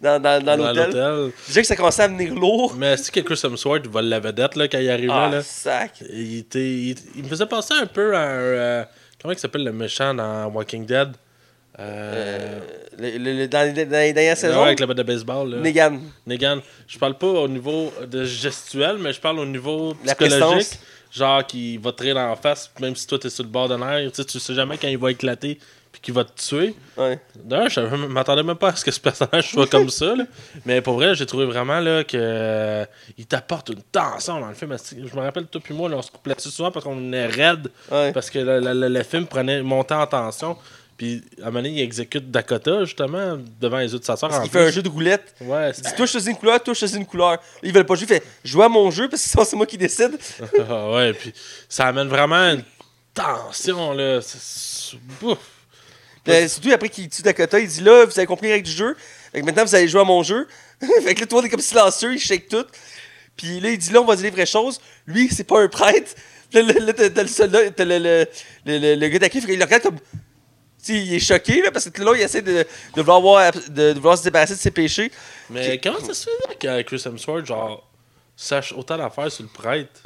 dans, 0.00 0.20
dans, 0.20 0.22
dans, 0.22 0.44
dans 0.44 0.56
Dans 0.56 0.72
l'hôtel. 0.72 1.32
Déjà 1.48 1.60
que 1.62 1.66
ça 1.66 1.76
commençait 1.76 2.02
à 2.02 2.08
venir 2.08 2.34
lourd. 2.34 2.74
Mais 2.76 2.96
c'est 2.96 3.10
que 3.12 3.20
Chris 3.20 3.40
Hemsworth 3.42 3.86
vole 3.86 4.04
la 4.06 4.20
vedette 4.20 4.54
là, 4.56 4.68
quand 4.68 4.78
il 4.78 4.90
arrivait. 4.90 5.12
Ah, 5.12 5.28
là? 5.32 5.42
sac. 5.42 6.02
Il, 6.12 6.38
était, 6.38 6.60
il, 6.60 6.96
il 7.16 7.24
me 7.24 7.28
faisait 7.28 7.46
penser 7.46 7.74
un 7.74 7.86
peu 7.86 8.14
à 8.14 8.20
euh, 8.20 8.84
comment 9.20 9.32
il 9.32 9.38
s'appelle 9.38 9.64
le 9.64 9.72
méchant 9.72 10.12
dans 10.14 10.46
Walking 10.48 10.84
Dead? 10.86 11.08
Euh, 11.80 12.58
Le- 12.98 13.46
dans, 13.46 13.74
les- 13.74 13.86
dans 13.86 13.98
les 13.98 14.12
dernières 14.12 14.36
saisons, 14.36 14.62
avec 14.62 14.78
la 14.80 14.86
batte 14.86 14.98
de 14.98 15.02
baseball. 15.02 15.50
Là. 15.50 15.56
Negan. 15.58 15.98
Negan. 16.26 16.60
Je 16.86 16.98
parle 16.98 17.16
pas 17.16 17.26
au 17.28 17.48
niveau 17.48 17.92
de 18.06 18.24
gestuel, 18.24 18.96
mais 18.98 19.12
je 19.12 19.20
parle 19.20 19.38
au 19.38 19.46
niveau 19.46 19.94
psychologique. 20.04 20.78
Genre, 21.12 21.44
qui 21.44 21.76
va 21.78 21.90
te 21.90 22.02
rire 22.04 22.14
dans 22.14 22.28
la 22.28 22.36
face, 22.36 22.70
même 22.80 22.94
si 22.94 23.04
toi 23.06 23.18
t'es 23.18 23.30
sur 23.30 23.42
le 23.42 23.48
bord 23.48 23.68
de 23.68 23.74
nerf. 23.76 24.12
Tu 24.12 24.22
sais, 24.38 24.54
jamais 24.54 24.78
quand 24.78 24.86
il 24.86 24.96
va 24.98 25.10
éclater 25.10 25.58
puis 25.90 26.00
qu'il 26.00 26.14
va 26.14 26.22
te 26.22 26.40
tuer. 26.40 26.72
Ouais. 26.96 27.18
D'ailleurs, 27.34 27.68
je 27.68 27.80
m'attendais 27.80 28.44
même 28.44 28.54
pas 28.54 28.68
à 28.68 28.76
ce 28.76 28.84
que 28.84 28.92
ce 28.92 29.00
personnage 29.00 29.50
soit 29.50 29.68
comme 29.68 29.90
ça. 29.90 30.14
là. 30.14 30.22
Mais 30.64 30.80
pour 30.80 30.94
vrai, 30.94 31.16
j'ai 31.16 31.26
trouvé 31.26 31.46
vraiment 31.46 31.80
là, 31.80 32.04
que 32.04 32.16
euh, 32.16 32.84
il 33.18 33.26
t'apporte 33.26 33.70
une 33.70 33.82
tension 33.90 34.38
dans 34.38 34.46
le 34.46 34.54
film. 34.54 34.76
Je 34.96 35.16
me 35.16 35.20
rappelle, 35.22 35.46
toi 35.46 35.60
puis 35.64 35.74
moi, 35.74 35.88
là, 35.88 35.96
on 35.96 36.02
se 36.02 36.12
couplait 36.12 36.36
dessus 36.36 36.50
souvent 36.50 36.70
parce 36.70 36.84
qu'on 36.84 37.12
est 37.12 37.26
raide. 37.26 37.66
Ouais. 37.90 38.12
Parce 38.12 38.30
que 38.30 38.38
le, 38.38 38.60
le- 38.60 38.72
le- 38.74 38.88
le 38.88 39.02
film 39.02 39.26
prenait, 39.26 39.62
montait 39.62 39.94
en 39.94 40.06
tension. 40.06 40.56
Puis 41.00 41.24
à 41.38 41.44
un 41.44 41.46
moment 41.46 41.62
donné, 41.62 41.70
il 41.70 41.80
exécute 41.80 42.30
Dakota, 42.30 42.84
justement, 42.84 43.38
devant 43.58 43.78
les 43.78 43.90
yeux 43.90 43.98
de 43.98 44.04
sa 44.04 44.18
soeur. 44.18 44.28
Parce 44.28 44.42
qu'il 44.42 44.50
fait 44.50 44.66
un 44.66 44.70
jeu 44.70 44.82
de 44.82 44.88
roulette. 44.90 45.34
Ouais, 45.40 45.72
Il 45.74 45.82
dit 45.82 45.94
Toi, 45.96 46.04
je 46.04 46.12
choisis 46.12 46.28
une 46.28 46.36
couleur, 46.36 46.62
toi, 46.62 46.74
je 46.74 46.78
choisis 46.78 46.98
une 46.98 47.06
couleur. 47.06 47.38
Ils 47.62 47.72
veulent 47.72 47.86
pas 47.86 47.94
jouer. 47.94 48.04
Il 48.04 48.08
fait 48.08 48.22
Joue 48.44 48.62
à 48.62 48.68
mon 48.68 48.90
jeu 48.90 49.08
parce 49.08 49.22
que 49.22 49.30
sinon, 49.30 49.44
c'est 49.46 49.56
moi 49.56 49.64
qui 49.64 49.78
décide. 49.78 50.18
Ah 50.68 50.90
ouais, 50.90 51.14
puis 51.14 51.32
ça 51.70 51.86
amène 51.86 52.08
vraiment 52.08 52.36
une 52.36 52.62
tension, 53.14 53.94
là. 53.94 54.20
C'est-. 54.20 54.98
Puis, 55.18 55.36
euh, 56.28 56.48
surtout 56.48 56.70
après 56.70 56.90
qu'il 56.90 57.08
tue 57.08 57.22
Dakota, 57.22 57.58
il 57.58 57.66
dit 57.66 57.80
Là, 57.80 58.04
vous 58.04 58.18
avez 58.18 58.26
compris 58.26 58.52
règles 58.52 58.66
du 58.66 58.76
jeu. 58.76 58.94
Fait 59.32 59.40
que 59.40 59.46
maintenant, 59.46 59.64
vous 59.64 59.74
allez 59.74 59.88
jouer 59.88 60.02
à 60.02 60.04
mon 60.04 60.22
jeu. 60.22 60.46
fait 61.02 61.14
que 61.14 61.20
là, 61.20 61.26
tout 61.26 61.34
le 61.34 61.36
monde 61.36 61.46
est 61.46 61.48
comme 61.50 61.60
silencieux, 61.60 62.12
il 62.12 62.20
shake 62.20 62.48
tout. 62.48 62.66
Puis 63.38 63.58
là, 63.58 63.70
il 63.70 63.78
dit 63.78 63.90
là, 63.90 64.02
on 64.02 64.04
va 64.04 64.16
dire 64.16 64.24
les 64.24 64.30
vraies 64.32 64.44
choses. 64.44 64.78
Lui, 65.06 65.30
c'est 65.30 65.44
pas 65.44 65.62
un 65.62 65.68
prêtre. 65.68 66.14
Puis 66.50 66.62
là, 66.62 66.74
là, 66.78 66.92
t'as 66.92 67.22
le 67.22 67.26
soldat, 67.26 67.70
t'as 67.70 67.86
le, 67.86 67.96
le, 67.98 68.26
le, 68.66 68.78
le, 68.78 68.94
le 68.96 69.08
gars 69.08 69.18
d'accueil, 69.18 69.40
qu'il 69.40 69.58
le 69.58 69.64
regarde 69.64 69.82
comme. 69.82 69.96
Il 70.88 71.14
est 71.14 71.18
choqué, 71.20 71.62
là, 71.62 71.70
parce 71.70 71.90
que 71.90 72.02
là, 72.02 72.12
il 72.14 72.22
essaie 72.22 72.42
de, 72.42 72.52
de, 72.94 73.02
vouloir, 73.02 73.20
voir- 73.20 73.52
de, 73.52 73.92
de 73.92 73.98
vouloir 73.98 74.16
se 74.18 74.22
débarrasser 74.24 74.54
de 74.54 74.58
ses 74.58 74.70
péchés. 74.70 75.10
Mais 75.50 75.78
comment 75.78 76.00
ça 76.00 76.14
se 76.14 76.28
fait 76.48 76.56
que 76.58 76.82
Chris 76.82 77.02
Hemsworth, 77.04 77.46
genre, 77.46 77.86
sache 78.36 78.72
autant 78.72 78.96
d'affaires 78.96 79.30
sur 79.30 79.42
le 79.44 79.50
prêtre? 79.50 80.00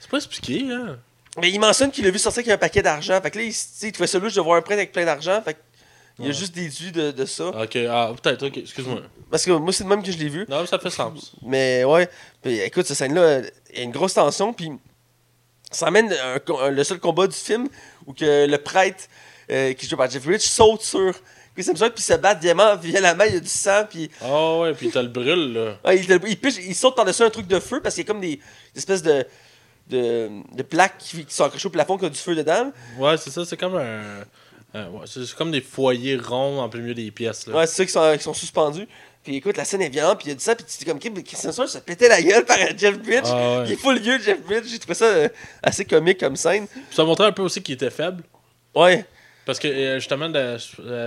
C'est 0.00 0.10
pas 0.10 0.18
expliqué, 0.18 0.64
hein 0.70 0.98
Mais 1.38 1.50
il 1.50 1.58
mentionne 1.58 1.90
qu'il 1.90 2.06
a 2.06 2.10
vu 2.10 2.18
sortir 2.18 2.42
qu'il 2.42 2.50
y 2.50 2.52
a 2.52 2.56
un 2.56 2.58
paquet 2.58 2.82
d'argent. 2.82 3.20
Fait 3.20 3.30
que 3.30 3.38
là, 3.38 3.44
il, 3.44 3.54
il 3.82 3.92
trouvait 3.92 4.06
ça 4.06 4.18
louche 4.18 4.34
de 4.34 4.40
voir 4.40 4.56
un 4.58 4.62
prêtre 4.62 4.78
avec 4.80 4.92
plein 4.92 5.04
d'argent. 5.04 5.40
Fait 5.42 5.54
qu'il 5.54 6.26
a 6.26 6.28
Ouais. 6.28 6.34
juste 6.34 6.54
déduit 6.54 6.92
de, 6.92 7.10
de 7.10 7.24
ça. 7.24 7.46
Ok, 7.46 7.74
ah, 7.88 8.12
peut-être, 8.22 8.46
ok, 8.46 8.58
excuse-moi. 8.58 9.00
Parce 9.30 9.44
que 9.46 9.50
moi, 9.52 9.72
c'est 9.72 9.82
de 9.84 9.88
même 9.88 10.02
que 10.02 10.12
je 10.12 10.18
l'ai 10.18 10.28
vu. 10.28 10.44
Non, 10.46 10.64
ça 10.66 10.78
fait 10.78 10.90
sens. 10.90 11.32
Mais 11.42 11.84
ouais, 11.84 12.06
puis, 12.42 12.60
écoute, 12.60 12.86
cette 12.86 12.98
scène-là, 12.98 13.40
il 13.72 13.78
y 13.78 13.80
a 13.80 13.84
une 13.84 13.92
grosse 13.92 14.12
tension, 14.12 14.52
puis 14.52 14.70
ça 15.72 15.86
amène 15.86 16.12
un 16.12 16.38
un- 16.60 16.70
le 16.70 16.84
seul 16.84 16.98
combat 17.00 17.26
du 17.26 17.36
film 17.36 17.68
où 18.06 18.12
que 18.12 18.46
le 18.46 18.58
prêtre 18.58 19.04
euh, 19.50 19.72
qui 19.74 19.86
joue 19.86 19.96
par 19.96 20.08
Jeff 20.10 20.24
Bridge 20.24 20.42
saute 20.42 20.82
sur 20.82 21.12
Chris 21.54 21.66
Hemsworth, 21.68 21.92
puis 21.94 22.02
se 22.02 22.14
bat 22.14 22.32
violemment, 22.34 22.76
violemment, 22.76 23.24
il 23.24 23.34
y 23.34 23.36
a 23.36 23.40
du 23.40 23.48
sang, 23.48 23.84
puis 23.90 24.10
Ah 24.22 24.58
ouais, 24.60 24.72
puis 24.72 24.90
t'as 24.90 25.02
le 25.02 25.08
brûle, 25.08 25.52
là. 25.52 25.76
ouais, 25.84 25.98
il, 25.98 26.10
il, 26.28 26.36
piche- 26.40 26.60
il 26.66 26.74
saute 26.74 26.96
par-dessus 26.96 27.22
un 27.24 27.30
truc 27.30 27.46
de 27.46 27.60
feu 27.60 27.80
parce 27.82 27.94
qu'il 27.94 28.04
y 28.04 28.06
a 28.06 28.10
comme 28.10 28.20
des, 28.22 28.36
des 28.36 28.78
espèces 28.78 29.02
de, 29.02 29.26
de, 29.90 30.30
de 30.54 30.62
plaques 30.62 30.96
qui, 30.98 31.24
qui 31.26 31.34
sont 31.34 31.44
accrochées 31.44 31.66
au 31.66 31.70
plafond 31.70 31.98
qui 31.98 32.06
ont 32.06 32.08
du 32.08 32.18
feu 32.18 32.34
dedans. 32.34 32.72
Ouais, 32.98 33.16
c'est 33.18 33.30
ça, 33.30 33.44
c'est 33.44 33.56
comme 33.58 33.76
un. 33.76 34.20
ouais, 34.74 35.04
c'est 35.06 35.34
comme 35.34 35.50
des 35.50 35.60
foyers 35.60 36.16
ronds 36.16 36.60
en 36.60 36.68
plein 36.70 36.80
milieu 36.80 36.94
des 36.94 37.10
pièces, 37.10 37.46
là. 37.46 37.54
Ouais, 37.56 37.66
c'est 37.66 37.76
ça 37.76 37.84
qui 37.84 37.92
sont, 37.92 38.16
qui 38.16 38.22
sont 38.24 38.34
suspendus. 38.34 38.88
Puis 39.22 39.36
écoute, 39.36 39.56
la 39.56 39.64
scène 39.64 39.82
est 39.82 39.88
violente, 39.88 40.18
puis 40.18 40.26
il 40.26 40.30
y 40.30 40.32
a 40.32 40.34
du 40.34 40.42
sang, 40.42 40.54
puis 40.56 40.64
tu 40.64 40.78
dis 40.78 40.84
comme 40.84 40.98
Chris 40.98 41.36
Hemsworth 41.44 41.68
se 41.68 41.78
pétait 41.78 42.08
la 42.08 42.20
gueule 42.20 42.44
par 42.46 42.58
Jeff 42.76 42.98
Bridge. 42.98 43.22
Ah 43.26 43.60
ouais. 43.60 43.64
Il 43.66 43.72
est 43.72 43.76
full 43.76 43.98
lieu, 44.00 44.18
Jeff 44.18 44.40
Bridge. 44.42 44.64
J'ai 44.68 44.78
trouvé 44.78 44.94
ça 44.94 45.04
euh, 45.04 45.28
assez 45.62 45.84
comique 45.84 46.18
comme 46.18 46.34
scène. 46.36 46.66
Puis 46.66 46.82
ça 46.90 47.04
montrait 47.04 47.26
un 47.26 47.32
peu 47.32 47.42
aussi 47.42 47.62
qu'il 47.62 47.74
était 47.74 47.90
faible. 47.90 48.24
Ouais. 48.74 49.04
Parce 49.46 49.58
que 49.58 49.68
euh, 49.68 49.98
justement, 49.98 50.28
le, 50.28 50.58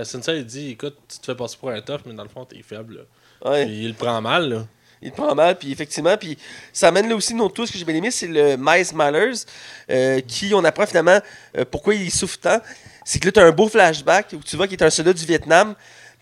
Sensei 0.04 0.38
il 0.38 0.46
dit 0.46 0.70
écoute, 0.70 0.96
tu 1.08 1.18
te 1.18 1.26
fais 1.26 1.34
passer 1.34 1.56
pour 1.58 1.70
un 1.70 1.80
tough, 1.80 2.00
mais 2.06 2.14
dans 2.14 2.22
le 2.22 2.28
fond, 2.28 2.44
t'es 2.44 2.62
faible. 2.62 3.06
Là. 3.42 3.50
Ouais. 3.50 3.66
Puis 3.66 3.82
il 3.82 3.88
le 3.88 3.94
prend 3.94 4.20
mal, 4.20 4.48
là. 4.48 4.66
Il 5.02 5.10
te 5.10 5.16
prend 5.16 5.34
mal, 5.34 5.58
puis 5.58 5.70
effectivement, 5.72 6.16
puis 6.16 6.38
ça 6.72 6.88
amène 6.88 7.08
là 7.08 7.14
aussi 7.14 7.32
une 7.32 7.42
autre 7.42 7.56
chose 7.56 7.70
que 7.70 7.76
j'ai 7.76 7.84
bien 7.84 7.94
aimé, 7.94 8.10
c'est 8.10 8.26
le 8.26 8.56
Miles 8.56 8.86
Myers, 8.94 9.44
euh, 9.90 10.20
qui, 10.20 10.54
on 10.54 10.64
apprend 10.64 10.86
finalement 10.86 11.20
euh, 11.56 11.64
pourquoi 11.70 11.94
il 11.94 12.10
souffre 12.10 12.38
tant. 12.38 12.60
C'est 13.04 13.18
que 13.18 13.26
là, 13.26 13.32
tu 13.32 13.40
as 13.40 13.44
un 13.44 13.52
beau 13.52 13.68
flashback 13.68 14.32
où 14.32 14.42
tu 14.42 14.56
vois 14.56 14.66
qu'il 14.66 14.80
est 14.80 14.84
un 14.84 14.90
soldat 14.90 15.12
du 15.12 15.24
Vietnam, 15.26 15.74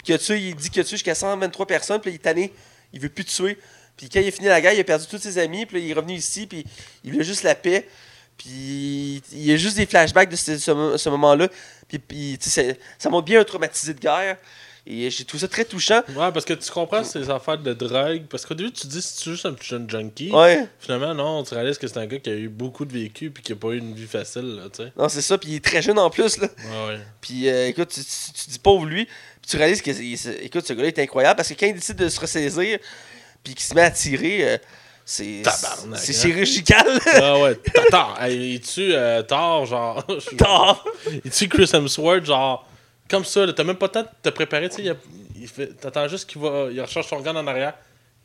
qu'il 0.05 0.15
a 0.15 0.37
il 0.37 0.55
dit 0.55 0.71
qu'il 0.71 0.81
a 0.81 0.85
tué 0.85 0.97
jusqu'à 0.97 1.15
123 1.15 1.67
personnes, 1.67 2.01
puis 2.01 2.13
il 2.13 2.15
est 2.15 2.19
tanné, 2.19 2.53
il 2.93 3.01
veut 3.01 3.09
plus 3.09 3.25
tuer. 3.25 3.59
Puis 3.97 4.09
quand 4.09 4.21
il 4.21 4.29
a 4.29 4.31
fini 4.31 4.47
la 4.47 4.61
guerre, 4.61 4.73
il 4.73 4.81
a 4.81 4.85
perdu 4.85 5.07
tous 5.07 5.19
ses 5.19 5.39
amis, 5.39 5.67
puis 5.67 5.83
il 5.83 5.91
est 5.91 5.95
revenu 5.95 6.15
ici, 6.15 6.47
puis 6.47 6.65
il 7.05 7.13
veut 7.17 7.23
juste 7.23 7.43
la 7.43 7.55
paix. 7.55 7.89
Puis 8.37 9.23
il 9.33 9.45
y 9.45 9.53
a 9.53 9.57
juste 9.57 9.77
des 9.77 9.87
flashbacks 9.87 10.29
de 10.29 10.37
ce, 10.37 10.59
ce- 10.59 11.09
moment-là. 11.09 11.49
Puis, 11.89 11.99
puis, 11.99 12.39
ça 12.41 13.11
montre 13.11 13.25
bien 13.27 13.41
un 13.41 13.45
traumatisé 13.45 13.95
de 13.95 14.01
guerre. 14.01 14.37
Et 14.87 15.09
j'ai 15.09 15.25
trouvé 15.25 15.41
ça 15.41 15.49
très 15.49 15.65
touchant. 15.65 16.03
Ouais, 16.11 16.31
parce 16.31 16.45
que 16.45 16.53
tu 16.53 16.71
comprends 16.71 17.03
ces 17.05 17.31
affaires 17.31 17.57
de 17.57 17.73
drogue. 17.73 18.25
Parce 18.29 18.45
qu'au 18.45 18.53
début, 18.53 18.71
tu 18.71 18.83
te 18.83 18.87
dis 18.87 19.01
c'est 19.01 19.31
juste 19.31 19.47
un 19.47 19.55
petit 19.55 19.69
jeune 19.69 19.89
junkie. 19.89 20.31
Ouais. 20.31 20.69
Finalement, 20.79 21.15
non, 21.15 21.43
tu 21.43 21.55
réalises 21.55 21.79
que 21.79 21.87
c'est 21.87 21.99
un 21.99 22.07
gars 22.07 22.19
qui 22.19 22.29
a 22.29 22.35
eu 22.35 22.51
beaucoup 22.51 22.85
de 22.85 22.93
vécu 22.93 23.31
puis 23.31 23.43
qui 23.43 23.53
a 23.53 23.57
pas 23.57 23.69
eu 23.69 23.79
une 23.79 23.95
vie 23.95 24.07
facile, 24.07 24.57
là, 24.57 24.65
tu 24.71 24.83
sais. 24.83 24.93
Non, 24.99 25.09
c'est 25.09 25.23
ça. 25.23 25.39
Puis 25.39 25.51
il 25.51 25.55
est 25.57 25.65
très 25.65 25.81
jeune 25.81 25.99
en 25.99 26.11
plus, 26.11 26.37
là. 26.37 26.49
Ouais, 26.59 26.89
ouais. 26.89 27.01
Puis 27.23 27.49
euh, 27.49 27.69
écoute, 27.69 27.89
tu, 27.89 28.01
tu, 28.01 28.33
tu 28.35 28.51
dis 28.51 28.59
pauvre 28.59 28.85
lui, 28.85 29.07
puis 29.07 29.51
tu 29.51 29.57
réalises 29.57 29.81
que 29.81 30.45
écoute, 30.45 30.67
ce 30.67 30.75
gars-là 30.75 30.89
est 30.89 30.99
incroyable 30.99 31.37
parce 31.37 31.49
que 31.49 31.55
quand 31.55 31.67
il 31.67 31.75
décide 31.75 31.97
de 31.97 32.09
se 32.11 32.21
ressaisir, 32.21 32.79
puis 33.43 33.55
qu'il 33.55 33.65
se 33.65 33.75
met 33.75 33.83
à 33.83 33.91
tirer, 33.91 34.53
euh, 34.53 34.59
c'est 35.07 35.43
c'est 35.45 36.13
hein. 36.13 36.23
chirurgical. 36.23 36.87
Ah 37.07 37.39
ouais, 37.43 37.59
hey, 38.21 38.55
il 38.55 38.61
tue 38.61 38.95
euh, 38.95 39.23
genre? 39.29 40.05
Tard. 40.37 40.85
il 41.25 41.31
tue 41.31 41.49
Chris 41.49 41.71
Hemsworth, 41.73 42.27
genre? 42.27 42.67
Comme 43.15 43.25
ça, 43.25 43.53
t'as 43.53 43.65
même 43.65 43.77
pas 43.77 43.87
le 43.87 43.93
temps 43.93 44.03
de 44.03 44.09
te 44.23 44.29
préparer, 44.31 44.69
tu 44.69 44.77
sais. 44.77 44.83
il 44.83 44.97
il 45.41 45.49
fait- 45.49 45.69
T'attends 45.81 46.09
juste 46.09 46.29
qu'il 46.29 46.41
va. 46.41 46.69
Il 46.71 46.81
recharge 46.81 47.07
son 47.07 47.21
gun 47.21 47.37
en 47.37 47.47
arrière. 47.47 47.75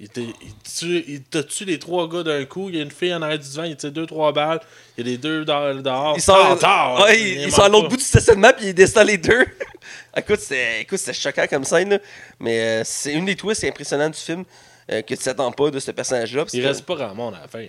Il 0.01 0.07
te, 0.07 0.21
il, 0.21 0.33
tue, 0.63 1.03
il 1.09 1.23
te 1.23 1.39
tue 1.39 1.65
les 1.65 1.77
trois 1.77 2.07
gars 2.07 2.23
d'un 2.23 2.45
coup. 2.45 2.69
Il 2.69 2.77
y 2.77 2.79
a 2.79 2.83
une 2.83 2.91
fille 2.91 3.13
en 3.13 3.21
arrière 3.21 3.37
du 3.37 3.47
divan, 3.49 3.63
il 3.65 3.75
tire 3.75 3.91
deux, 3.91 4.05
trois 4.05 4.31
balles. 4.31 4.61
Il 4.97 5.05
y 5.05 5.09
a 5.09 5.11
les 5.11 5.17
deux 5.17 5.43
dehors. 5.43 5.75
dehors. 5.75 6.13
Ils 6.15 6.21
sont, 6.21 6.33
ouais, 6.33 7.19
il 7.19 7.41
ils, 7.41 7.51
sont 7.51 7.63
à 7.63 7.69
l'autre 7.69 7.89
bout 7.89 7.97
du 7.97 8.03
stationnement, 8.03 8.51
puis 8.55 8.67
ils 8.67 8.73
descendent 8.73 9.07
les 9.07 9.17
deux. 9.17 9.45
écoute, 10.17 10.39
c'est 10.39 10.81
écoute, 10.81 10.99
c'est 10.99 11.11
choquant 11.13 11.45
comme 11.47 11.65
scène, 11.65 11.89
là. 11.89 11.99
mais 12.39 12.59
euh, 12.61 12.81
c'est 12.85 13.11
une 13.11 13.25
des 13.25 13.35
twists 13.35 13.65
impressionnantes 13.65 14.13
du 14.13 14.19
film 14.19 14.45
euh, 14.89 15.01
que 15.01 15.13
tu 15.15 15.21
t'attends 15.21 15.51
pas 15.51 15.69
de 15.69 15.79
ce 15.79 15.91
personnage-là. 15.91 16.45
Il 16.53 16.65
reste 16.65 16.85
pas 16.85 16.95
grand 16.95 17.13
monde 17.13 17.35
à 17.35 17.41
la 17.41 17.47
fin. 17.49 17.59
là. 17.59 17.67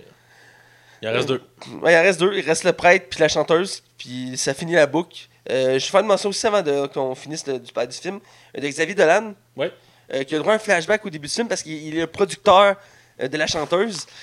Il 1.01 1.09
en 1.09 1.11
reste 1.11 1.27
deux. 1.27 1.41
Ouais, 1.81 1.93
il 1.93 1.97
en 1.97 2.01
reste 2.03 2.19
deux. 2.19 2.33
Il 2.33 2.45
reste 2.45 2.63
le 2.63 2.71
prêtre 2.71 3.07
puis 3.09 3.19
la 3.19 3.27
chanteuse. 3.27 3.83
Puis 3.97 4.37
ça 4.37 4.53
finit 4.53 4.73
la 4.75 4.87
boucle. 4.87 5.27
Euh, 5.49 5.69
je 5.69 5.73
vais 5.73 5.79
faire 5.79 6.01
une 6.01 6.07
mention 6.07 6.29
aussi 6.29 6.45
avant 6.45 6.63
qu'on 6.87 7.15
finisse 7.15 7.45
le- 7.47 7.59
du, 7.59 7.71
du 7.71 7.97
film. 7.97 8.19
de 8.55 8.67
Xavier 8.67 8.93
Dolan. 8.95 9.33
Ouais. 9.57 9.71
euh, 10.13 10.23
qui 10.23 10.35
a 10.35 10.39
droit 10.39 10.51
à 10.53 10.55
un 10.57 10.59
flashback 10.59 11.05
au 11.05 11.09
début 11.09 11.27
du 11.27 11.33
film 11.33 11.47
parce 11.47 11.63
qu'il 11.63 11.71
il 11.73 11.95
est 11.97 12.01
le 12.01 12.07
producteur 12.07 12.75
euh, 13.21 13.27
de 13.27 13.37
la 13.37 13.47
chanteuse. 13.47 14.05
Puis, 14.05 14.15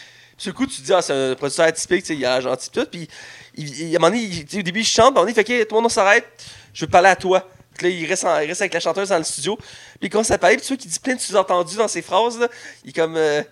Sur 0.45 0.53
le 0.53 0.57
coup, 0.57 0.67
tu 0.67 0.77
te 0.77 0.83
dis, 0.87 0.93
ah, 0.93 1.01
c'est 1.03 1.13
un 1.13 1.35
producteur 1.35 1.67
atypique, 1.67 2.09
il 2.11 2.25
a 2.27 2.41
gentil 2.41 2.71
tout. 2.71 2.85
Puis 2.87 3.09
il, 3.57 3.81
il- 3.81 3.97
à 3.97 3.99
un 3.99 4.01
moment 4.01 4.11
donné, 4.15 4.23
il- 4.53 4.59
au 4.59 4.63
début, 4.63 4.81
il 4.81 4.85
chante. 4.85 4.95
Puis 4.95 5.03
à 5.03 5.07
un 5.07 5.11
moment 5.11 5.21
donné, 5.23 5.33
il 5.33 5.35
fait, 5.47 5.61
ok, 5.63 5.69
tout 5.69 5.75
le 5.75 5.81
monde 5.81 5.87
on 5.87 5.89
s'arrête. 5.89 6.25
Je 6.75 6.85
veux 6.85 6.91
parler 6.91 7.09
à 7.09 7.17
toi. 7.17 7.49
Puis 7.77 7.89
là, 7.89 7.97
il 7.99 8.07
reste, 8.07 8.25
en- 8.25 8.39
il 8.41 8.47
reste 8.49 8.61
avec 8.61 8.75
la 8.75 8.81
chanteuse 8.81 9.09
dans 9.09 9.19
le 9.19 9.25
studio. 9.25 9.57
Puis 9.57 9.67
il 10.03 10.11
commence 10.11 10.31
à 10.31 10.39
parler. 10.39 10.57
Puis 10.57 10.67
tu 10.67 10.75
vois 10.75 10.77
qu'il 10.81 10.91
dit 10.91 11.01
plein 11.01 11.15
de 11.15 11.21
sous-entendus 11.21 11.77
dans 11.77 11.89
ses 11.89 12.03
phrases. 12.03 12.39
Là. 12.39 12.49
Il 12.85 12.91
est 12.91 12.93
comme, 12.93 13.17
euh, 13.17 13.43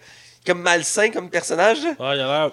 comme 0.46 0.60
malsain 0.60 1.10
comme 1.10 1.30
personnage. 1.30 1.78
Ah, 1.98 2.12
il 2.14 2.20
a 2.20 2.26
l'air. 2.26 2.50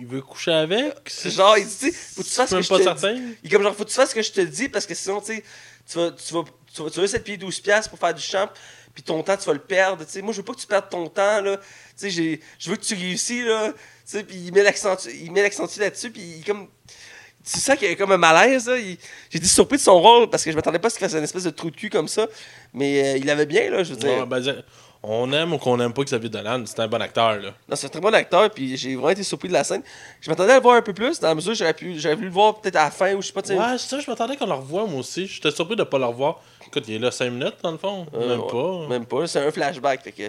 Il 0.00 0.06
veut 0.06 0.22
coucher 0.22 0.52
avec. 0.52 0.94
C'est 1.06 1.30
genre, 1.30 1.56
il 1.58 1.66
dit, 1.66 1.92
faut 1.92 2.22
que 2.22 2.26
tu 2.28 2.32
fasses 2.34 2.50
ce 2.50 2.54
que 2.56 2.62
je 2.62 2.68
te 2.68 2.82
dis. 2.96 3.36
Il 3.42 3.46
est 3.48 3.52
comme 3.52 3.62
genre, 3.62 3.74
faut 3.74 3.84
que 3.84 3.88
tu 3.90 3.94
fasses 3.94 4.10
ce 4.10 4.14
que 4.14 4.22
je 4.22 4.32
te 4.32 4.40
dis 4.40 4.68
parce 4.68 4.86
que 4.86 4.94
sinon, 4.94 5.20
tu 5.20 5.34
sais, 5.36 5.44
tu 5.90 5.98
vas, 5.98 6.10
tu 6.12 6.32
vas, 6.34 6.44
tu 6.74 6.82
vas, 6.82 6.90
tu 6.90 6.98
vas 6.98 7.04
essayer 7.04 7.18
de 7.18 7.24
payer 7.24 7.38
12$ 7.38 7.62
piastres 7.62 7.90
pour 7.90 7.98
faire 7.98 8.14
du 8.14 8.22
champ, 8.22 8.48
puis 8.94 9.02
ton 9.02 9.22
temps, 9.22 9.36
tu 9.36 9.44
vas 9.46 9.52
le 9.52 9.58
perdre. 9.60 10.04
Tu 10.04 10.10
sais, 10.12 10.22
moi, 10.22 10.32
je 10.32 10.38
veux 10.38 10.44
pas 10.44 10.54
que 10.54 10.60
tu 10.60 10.66
perdes 10.66 10.88
ton 10.88 11.08
temps, 11.08 11.40
là. 11.42 11.56
Tu 11.58 11.62
sais, 11.96 12.10
j'ai- 12.10 12.40
je 12.58 12.70
veux 12.70 12.76
que 12.76 12.84
tu 12.84 12.94
réussis, 12.94 13.42
là. 13.44 13.72
Tu 13.72 13.76
sais, 14.04 14.24
puis 14.24 14.36
il 14.36 14.52
met 14.52 14.62
l'accent 14.62 14.96
il 15.08 15.30
met 15.32 15.42
l'accent 15.42 15.66
là-dessus, 15.78 16.10
puis 16.10 16.22
il 16.22 16.40
est 16.40 16.46
comme. 16.46 16.68
Tu 17.46 17.58
sens 17.60 17.76
qu'il 17.78 17.88
y 17.90 17.92
a 17.92 17.94
comme 17.96 18.12
un 18.12 18.16
malaise, 18.16 18.70
J'ai 18.74 19.36
été 19.36 19.46
surpris 19.46 19.76
de 19.76 19.82
son 19.82 20.00
rôle 20.00 20.30
parce 20.30 20.42
que 20.42 20.50
je 20.50 20.56
m'attendais 20.56 20.78
pas 20.78 20.86
à 20.86 20.90
ce 20.90 20.96
qu'il 20.98 21.06
fasse 21.06 21.14
une 21.18 21.24
espèce 21.24 21.44
de 21.44 21.50
trou 21.50 21.70
de 21.70 21.76
cul 21.76 21.90
comme 21.90 22.08
ça. 22.08 22.26
Mais 22.72 23.04
euh, 23.04 23.18
il 23.18 23.28
avait 23.28 23.44
bien, 23.44 23.70
là, 23.70 23.82
je 23.84 23.90
veux 23.92 23.98
dire. 23.98 24.20
Ouais, 24.20 24.24
ben, 24.26 24.40
dire, 24.40 24.62
on 25.06 25.30
aime 25.32 25.52
ou 25.52 25.58
qu'on 25.58 25.78
aime 25.80 25.92
pas 25.92 26.02
Xavier 26.02 26.28
Dolan, 26.30 26.62
c'est 26.66 26.80
un 26.80 26.88
bon 26.88 27.00
acteur, 27.02 27.36
là. 27.40 27.50
Non, 27.68 27.76
c'est 27.76 27.86
un 27.86 27.90
très 27.90 28.00
bon 28.00 28.14
acteur, 28.14 28.48
puis 28.50 28.76
j'ai 28.76 28.94
vraiment 28.94 29.10
été 29.10 29.22
surpris 29.22 29.48
de 29.48 29.52
la 29.52 29.62
scène. 29.62 29.82
Je 30.20 30.30
m'attendais 30.30 30.52
à 30.52 30.56
le 30.56 30.62
voir 30.62 30.76
un 30.76 30.82
peu 30.82 30.92
plus, 30.94 31.20
dans 31.20 31.28
la 31.28 31.34
mesure 31.34 31.52
où 31.52 31.54
j'aurais 31.54 31.74
pu, 31.74 31.98
j'aurais 32.00 32.14
voulu 32.14 32.28
le 32.28 32.32
voir 32.32 32.60
peut-être 32.60 32.76
à 32.76 32.84
la 32.84 32.90
fin, 32.90 33.14
ou 33.14 33.20
je 33.22 33.26
sais 33.28 33.32
pas. 33.32 33.40
Ouais, 33.42 33.78
c'est 33.78 33.88
ça, 33.88 34.00
je 34.00 34.10
m'attendais 34.10 34.36
qu'on 34.36 34.46
le 34.46 34.54
revoie, 34.54 34.86
moi 34.86 35.00
aussi. 35.00 35.26
J'étais 35.26 35.50
surpris 35.50 35.76
de 35.76 35.82
pas 35.84 35.98
le 35.98 36.06
revoir. 36.06 36.40
Écoute, 36.66 36.84
il 36.88 36.94
est 36.94 36.98
là 36.98 37.10
5 37.10 37.30
minutes, 37.30 37.56
dans 37.62 37.72
le 37.72 37.78
fond. 37.78 38.06
Euh, 38.14 38.28
Même 38.30 38.40
ouais, 38.40 38.50
pas. 38.50 38.88
Même 38.88 39.06
pas, 39.06 39.26
c'est 39.26 39.40
un 39.46 39.50
flashback. 39.50 40.02
Fait 40.02 40.12
que... 40.12 40.22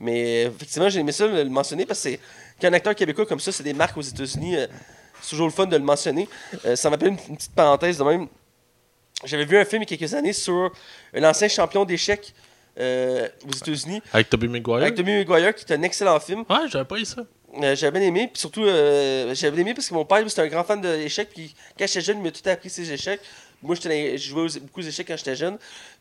Mais 0.00 0.42
effectivement, 0.44 0.88
j'ai 0.88 1.00
aimé 1.00 1.12
ça 1.12 1.26
le, 1.26 1.42
le 1.42 1.50
mentionner 1.50 1.84
parce 1.86 2.00
que 2.02 2.10
c'est- 2.10 2.20
qu'un 2.60 2.72
acteur 2.72 2.94
québécois 2.94 3.26
comme 3.26 3.40
ça, 3.40 3.50
c'est 3.52 3.62
des 3.64 3.74
marques 3.74 3.96
aux 3.96 4.02
États-Unis. 4.02 4.56
euh, 4.56 4.66
c'est 5.20 5.30
toujours 5.30 5.46
le 5.46 5.52
fun 5.52 5.66
de 5.66 5.76
le 5.76 5.82
mentionner. 5.82 6.28
Euh, 6.64 6.74
ça 6.76 6.90
m'appelle 6.90 7.08
une, 7.08 7.18
une 7.28 7.36
petite 7.36 7.54
parenthèse 7.54 7.98
de 7.98 8.04
même. 8.04 8.26
J'avais 9.24 9.44
vu 9.44 9.56
un 9.58 9.64
film 9.64 9.82
il 9.82 9.90
y 9.90 9.94
a 9.94 9.96
quelques 9.96 10.14
années 10.14 10.32
sur 10.32 10.72
un 11.14 11.24
ancien 11.24 11.46
champion 11.48 11.84
d'échecs 11.84 12.34
euh, 12.78 13.28
aux 13.46 13.54
États-Unis, 13.56 14.02
Avec 14.12 14.30
Tobey 14.30 14.48
Maguire. 14.48 14.76
avec 14.76 14.94
Tommy 14.94 15.24
Maguire, 15.24 15.54
qui 15.54 15.64
est 15.64 15.74
un 15.74 15.82
excellent 15.82 16.18
film. 16.20 16.44
Ouais, 16.48 16.68
j'avais 16.70 16.84
pas 16.84 16.96
eu 16.98 17.04
ça. 17.04 17.22
Euh, 17.62 17.76
j'avais 17.76 17.98
bien 17.98 18.08
aimé, 18.08 18.30
puis 18.32 18.40
surtout, 18.40 18.64
euh, 18.64 19.34
j'avais 19.34 19.50
bien 19.56 19.60
aimé 19.66 19.74
parce 19.74 19.88
que 19.88 19.94
mon 19.94 20.06
père, 20.06 20.22
c'était 20.28 20.40
un 20.42 20.46
grand 20.48 20.64
fan 20.64 20.80
d'échecs, 20.80 21.28
puis 21.34 21.54
quand 21.78 21.86
j'étais 21.86 22.00
jeune, 22.00 22.18
il 22.18 22.22
m'a 22.22 22.30
tout 22.30 22.48
appris 22.48 22.70
ses 22.70 22.90
échecs. 22.90 23.20
Moi, 23.62 23.76
je 23.76 24.16
jouais 24.16 24.42
aux- 24.42 24.60
beaucoup 24.60 24.80
aux 24.80 24.84
échecs 24.84 25.06
quand 25.06 25.16
j'étais 25.18 25.36
jeune. 25.36 25.58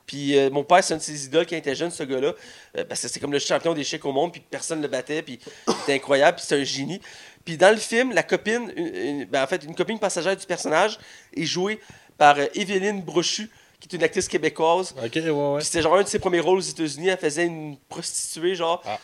Puis 0.07 0.35
euh, 0.37 0.49
mon 0.49 0.63
père, 0.63 0.83
c'est 0.83 0.93
un 0.93 0.97
de 0.97 1.01
ses 1.01 1.25
idoles 1.25 1.45
quand 1.45 1.55
il 1.55 1.59
était 1.59 1.75
jeune, 1.75 1.91
ce 1.91 2.03
gars-là. 2.03 2.33
euh, 2.77 2.85
parce 2.85 3.01
que 3.01 3.07
c'était 3.07 3.19
comme 3.19 3.33
le 3.33 3.39
champion 3.39 3.73
d'échecs 3.73 4.03
au 4.05 4.11
monde, 4.13 4.31
puis 4.31 4.41
personne 4.49 4.77
ne 4.79 4.83
le 4.83 4.87
battait, 4.89 5.21
puis 5.21 5.39
il 5.67 5.73
était 5.83 5.93
incroyable, 5.93 6.37
puis 6.37 6.45
c'était 6.47 6.61
un 6.61 6.63
génie. 6.63 7.01
Puis 7.45 7.57
dans 7.57 7.69
le 7.71 7.77
film, 7.77 8.13
la 8.13 8.23
copine, 8.23 8.71
une- 8.77 8.95
une- 8.95 9.25
ben, 9.25 9.43
en 9.43 9.47
fait, 9.47 9.63
une 9.65 9.75
copine 9.75 9.99
passagère 9.99 10.35
du 10.37 10.45
personnage 10.45 10.97
est 11.35 11.43
jouée 11.45 11.79
par 12.17 12.37
euh, 12.39 12.45
Evelyne 12.55 13.01
Brochu, 13.01 13.49
qui 13.81 13.89
est 13.93 13.97
une 13.97 14.03
actrice 14.03 14.27
québécoise. 14.29 14.93
Ok, 15.03 15.11
ouais, 15.15 15.29
ouais. 15.29 15.61
C'était 15.61 15.81
genre 15.81 15.95
un 15.97 16.03
de 16.03 16.07
ses 16.07 16.19
premiers 16.19 16.39
rôles 16.39 16.59
aux 16.59 16.61
États-Unis. 16.61 17.09
Elle 17.09 17.17
faisait 17.17 17.45
une 17.45 17.75
prostituée, 17.89 18.55
genre. 18.55 18.81
Ah. 18.85 18.97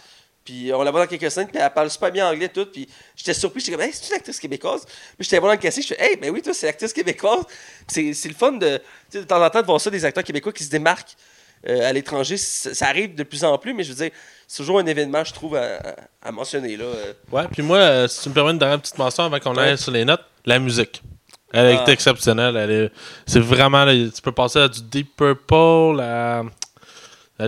Puis 0.45 0.71
on 0.73 0.81
la 0.81 0.91
voit 0.91 1.01
dans 1.05 1.09
quelques 1.09 1.29
scènes, 1.29 1.47
puis 1.49 1.57
elle 1.61 1.69
parle 1.73 1.89
super 1.91 2.09
bien 2.09 2.29
anglais, 2.29 2.47
tout. 2.47 2.65
Puis 2.67 2.87
j'étais 3.17 3.33
surpris, 3.33 3.59
j'étais 3.59 3.73
comme, 3.73 3.81
hey, 3.81 3.91
c'est 3.91 4.07
une 4.07 4.15
actrice 4.15 4.39
québécoise. 4.39 4.85
Puis 4.85 4.95
j'étais 5.25 5.39
voir 5.39 5.49
dans 5.51 5.55
le 5.57 5.61
casting, 5.61 5.83
je 5.83 5.89
fais, 5.93 6.01
hey, 6.01 6.15
ben 6.15 6.29
oui, 6.29 6.41
toi, 6.41 6.53
c'est 6.53 6.67
l'actrice 6.67 6.93
québécoise. 6.93 7.41
C'est 7.87 8.13
c'est 8.13 8.29
le 8.29 8.35
fun 8.35 8.53
de, 8.53 8.77
tu 8.77 8.83
sais, 9.09 9.19
de 9.19 9.23
temps 9.25 9.43
en 9.43 9.49
temps 9.49 9.59
de 9.61 9.65
voir 9.65 9.81
ça, 9.81 9.89
des 9.89 10.05
acteurs 10.05 10.23
québécois 10.23 10.53
qui 10.53 10.63
se 10.63 10.69
démarquent 10.69 11.17
euh, 11.67 11.89
à 11.89 11.91
l'étranger. 11.91 12.37
Ça, 12.37 12.73
ça 12.73 12.87
arrive 12.87 13.13
de 13.13 13.23
plus 13.23 13.43
en 13.43 13.57
plus, 13.57 13.73
mais 13.73 13.83
je 13.83 13.89
veux 13.91 14.03
dire, 14.05 14.11
c'est 14.47 14.57
toujours 14.57 14.79
un 14.79 14.85
événement, 14.85 15.23
je 15.25 15.33
trouve, 15.33 15.55
à, 15.57 15.79
à- 15.79 15.95
à 16.21 16.31
mentionner, 16.31 16.77
là. 16.77 16.85
euh. 16.85 17.13
Ouais, 17.29 17.43
puis 17.51 17.61
moi, 17.61 17.79
euh, 17.79 18.07
si 18.07 18.21
tu 18.21 18.29
me 18.29 18.33
permets 18.33 18.51
une 18.51 18.59
dernière 18.59 18.79
petite 18.79 18.97
mention 18.97 19.23
avant 19.25 19.39
qu'on 19.41 19.57
aille 19.57 19.77
sur 19.77 19.91
les 19.91 20.05
notes, 20.05 20.23
la 20.45 20.59
musique. 20.59 21.01
Elle 21.53 21.65
est 21.75 21.79
Ah. 21.85 21.91
exceptionnelle. 21.91 22.55
Elle 22.57 22.71
est... 22.71 22.91
C'est 23.25 23.39
vraiment. 23.39 23.85
là, 23.85 23.93
tu 23.93 24.21
peux 24.21 24.31
passer 24.31 24.59
à 24.59 24.67
du 24.67 24.81
Deep 24.81 25.15
Purple, 25.15 25.99
à. 26.01 26.43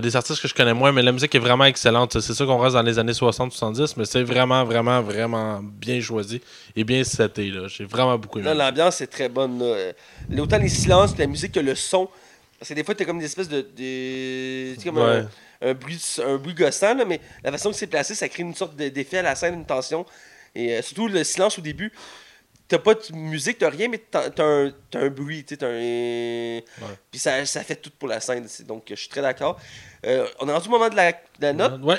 Des 0.00 0.14
artistes 0.14 0.40
que 0.40 0.46
je 0.46 0.54
connais 0.54 0.72
moins, 0.72 0.92
mais 0.92 1.02
la 1.02 1.10
musique 1.10 1.34
est 1.34 1.40
vraiment 1.40 1.64
excellente. 1.64 2.20
C'est 2.20 2.32
sûr 2.32 2.46
qu'on 2.46 2.58
reste 2.58 2.74
dans 2.76 2.82
les 2.82 2.96
années 3.00 3.10
60-70, 3.10 3.94
mais 3.96 4.04
c'est 4.04 4.22
vraiment, 4.22 4.64
vraiment, 4.64 5.02
vraiment 5.02 5.58
bien 5.64 6.00
choisi 6.00 6.40
et 6.76 6.84
bien 6.84 7.02
seté. 7.02 7.50
là. 7.50 7.66
J'ai 7.66 7.86
vraiment 7.86 8.16
beaucoup 8.16 8.38
aimé. 8.38 8.54
L'ambiance 8.54 9.00
est 9.00 9.08
très 9.08 9.28
bonne. 9.28 9.58
là. 9.58 9.92
Autant 10.40 10.58
les 10.58 10.68
silences, 10.68 11.18
la 11.18 11.26
musique 11.26 11.50
que 11.50 11.58
le 11.58 11.74
son. 11.74 12.08
Parce 12.56 12.68
que 12.68 12.74
des 12.74 12.84
fois, 12.84 12.94
t'as 12.94 13.04
comme 13.04 13.18
des 13.18 13.24
espèces 13.24 13.48
de. 13.48 13.62
de- 13.76 14.84
comme 14.84 14.98
Ouais. 14.98 15.24
un, 15.60 15.70
un 15.70 15.74
bruit, 15.74 16.00
un 16.24 16.36
bruit 16.36 16.54
gossant, 16.54 16.94
là, 16.94 17.04
mais 17.04 17.20
la 17.42 17.50
façon 17.50 17.70
que 17.72 17.76
c'est 17.76 17.88
placé, 17.88 18.14
ça 18.14 18.28
crée 18.28 18.44
une 18.44 18.54
sorte 18.54 18.76
de- 18.76 18.90
d'effet 18.90 19.18
à 19.18 19.22
la 19.22 19.34
scène, 19.34 19.54
une 19.54 19.66
tension. 19.66 20.06
Et 20.54 20.74
euh, 20.76 20.82
surtout 20.82 21.08
le 21.08 21.24
silence 21.24 21.58
au 21.58 21.62
début. 21.62 21.90
T'as 22.70 22.78
pas 22.78 22.94
de 22.94 23.16
musique, 23.16 23.58
t'as 23.58 23.68
rien, 23.68 23.88
mais 23.88 23.98
t'as 23.98 24.28
un, 24.38 24.70
t'as 24.92 25.00
un 25.00 25.10
bruit, 25.10 25.44
t'as 25.44 25.66
un. 25.66 26.60
Puis 27.10 27.18
ça, 27.18 27.44
ça 27.44 27.64
fait 27.64 27.74
tout 27.74 27.90
pour 27.98 28.06
la 28.08 28.20
scène. 28.20 28.46
Donc, 28.68 28.84
je 28.88 28.94
suis 28.94 29.08
très 29.08 29.22
d'accord. 29.22 29.58
Euh, 30.06 30.24
on 30.38 30.48
est 30.48 30.52
rendu 30.52 30.68
au 30.68 30.70
moment 30.70 30.88
de 30.88 30.94
la, 30.94 31.10
de 31.10 31.16
la 31.40 31.52
note. 31.52 31.82
Ouais. 31.82 31.98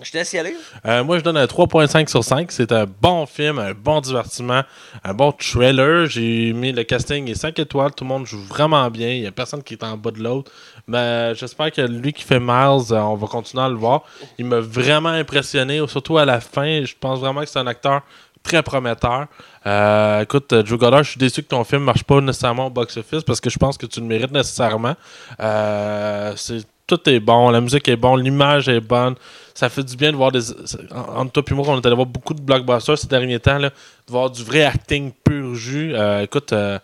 Je 0.00 0.12
te 0.12 0.16
laisse 0.16 0.32
y 0.32 0.38
aller. 0.38 0.54
Euh, 0.86 1.02
moi, 1.02 1.18
je 1.18 1.24
donne 1.24 1.36
un 1.36 1.44
3.5 1.44 2.08
sur 2.08 2.22
5. 2.22 2.52
C'est 2.52 2.70
un 2.70 2.86
bon 2.86 3.26
film, 3.26 3.58
un 3.58 3.72
bon 3.72 4.00
divertissement, 4.00 4.62
un 5.02 5.12
bon 5.12 5.32
trailer. 5.32 6.06
J'ai 6.06 6.52
mis 6.52 6.70
le 6.72 6.84
casting 6.84 7.28
et 7.28 7.34
5 7.34 7.58
étoiles. 7.58 7.92
Tout 7.92 8.04
le 8.04 8.08
monde 8.08 8.26
joue 8.26 8.40
vraiment 8.40 8.88
bien. 8.90 9.08
Il 9.08 9.22
n'y 9.22 9.26
a 9.26 9.32
personne 9.32 9.62
qui 9.62 9.74
est 9.74 9.82
en 9.82 9.96
bas 9.96 10.12
de 10.12 10.20
l'autre. 10.20 10.52
Mais 10.86 11.34
j'espère 11.34 11.70
que 11.72 11.82
lui 11.82 12.12
qui 12.12 12.22
fait 12.22 12.40
Miles, 12.40 12.92
euh, 12.92 13.00
on 13.00 13.16
va 13.16 13.26
continuer 13.26 13.64
à 13.64 13.68
le 13.68 13.74
voir. 13.74 14.04
Il 14.38 14.46
m'a 14.46 14.60
vraiment 14.60 15.10
impressionné, 15.10 15.84
surtout 15.88 16.16
à 16.16 16.24
la 16.24 16.40
fin. 16.40 16.84
Je 16.84 16.94
pense 16.98 17.18
vraiment 17.18 17.40
que 17.40 17.46
c'est 17.48 17.58
un 17.58 17.66
acteur 17.66 18.02
très 18.42 18.62
prometteur. 18.62 19.26
Euh, 19.66 20.22
écoute, 20.22 20.52
euh, 20.52 20.62
Drew 20.62 20.76
Goddard, 20.78 21.02
je 21.02 21.10
suis 21.10 21.18
déçu 21.18 21.42
que 21.42 21.48
ton 21.48 21.64
film 21.64 21.82
marche 21.84 22.04
pas 22.04 22.20
nécessairement 22.20 22.66
au 22.66 22.70
box-office 22.70 23.22
parce 23.24 23.40
que 23.40 23.50
je 23.50 23.58
pense 23.58 23.76
que 23.76 23.86
tu 23.86 24.00
le 24.00 24.06
mérites 24.06 24.32
nécessairement. 24.32 24.94
Euh, 25.40 26.32
c'est 26.36 26.62
tout 26.86 27.08
est 27.08 27.20
bon, 27.20 27.50
la 27.50 27.60
musique 27.60 27.86
est 27.88 27.94
bonne, 27.96 28.20
l'image 28.20 28.68
est 28.68 28.80
bonne. 28.80 29.14
Ça 29.54 29.68
fait 29.68 29.84
du 29.84 29.96
bien 29.96 30.10
de 30.10 30.16
voir 30.16 30.32
des. 30.32 30.50
en- 30.92 31.18
Entre 31.20 31.32
toi 31.32 31.42
et 31.48 31.54
moi, 31.54 31.64
on 31.68 31.80
est 31.80 31.86
allé 31.86 31.94
voir 31.94 32.06
beaucoup 32.06 32.34
de 32.34 32.40
blockbusters 32.40 32.98
ces 32.98 33.06
derniers 33.06 33.38
temps, 33.38 33.58
là, 33.58 33.68
de 33.70 34.10
voir 34.10 34.28
du 34.30 34.42
vrai 34.42 34.64
acting 34.64 35.12
pur 35.22 35.54
jus. 35.54 35.92
Euh, 35.94 36.22
écoute, 36.22 36.52
euh, 36.52 36.78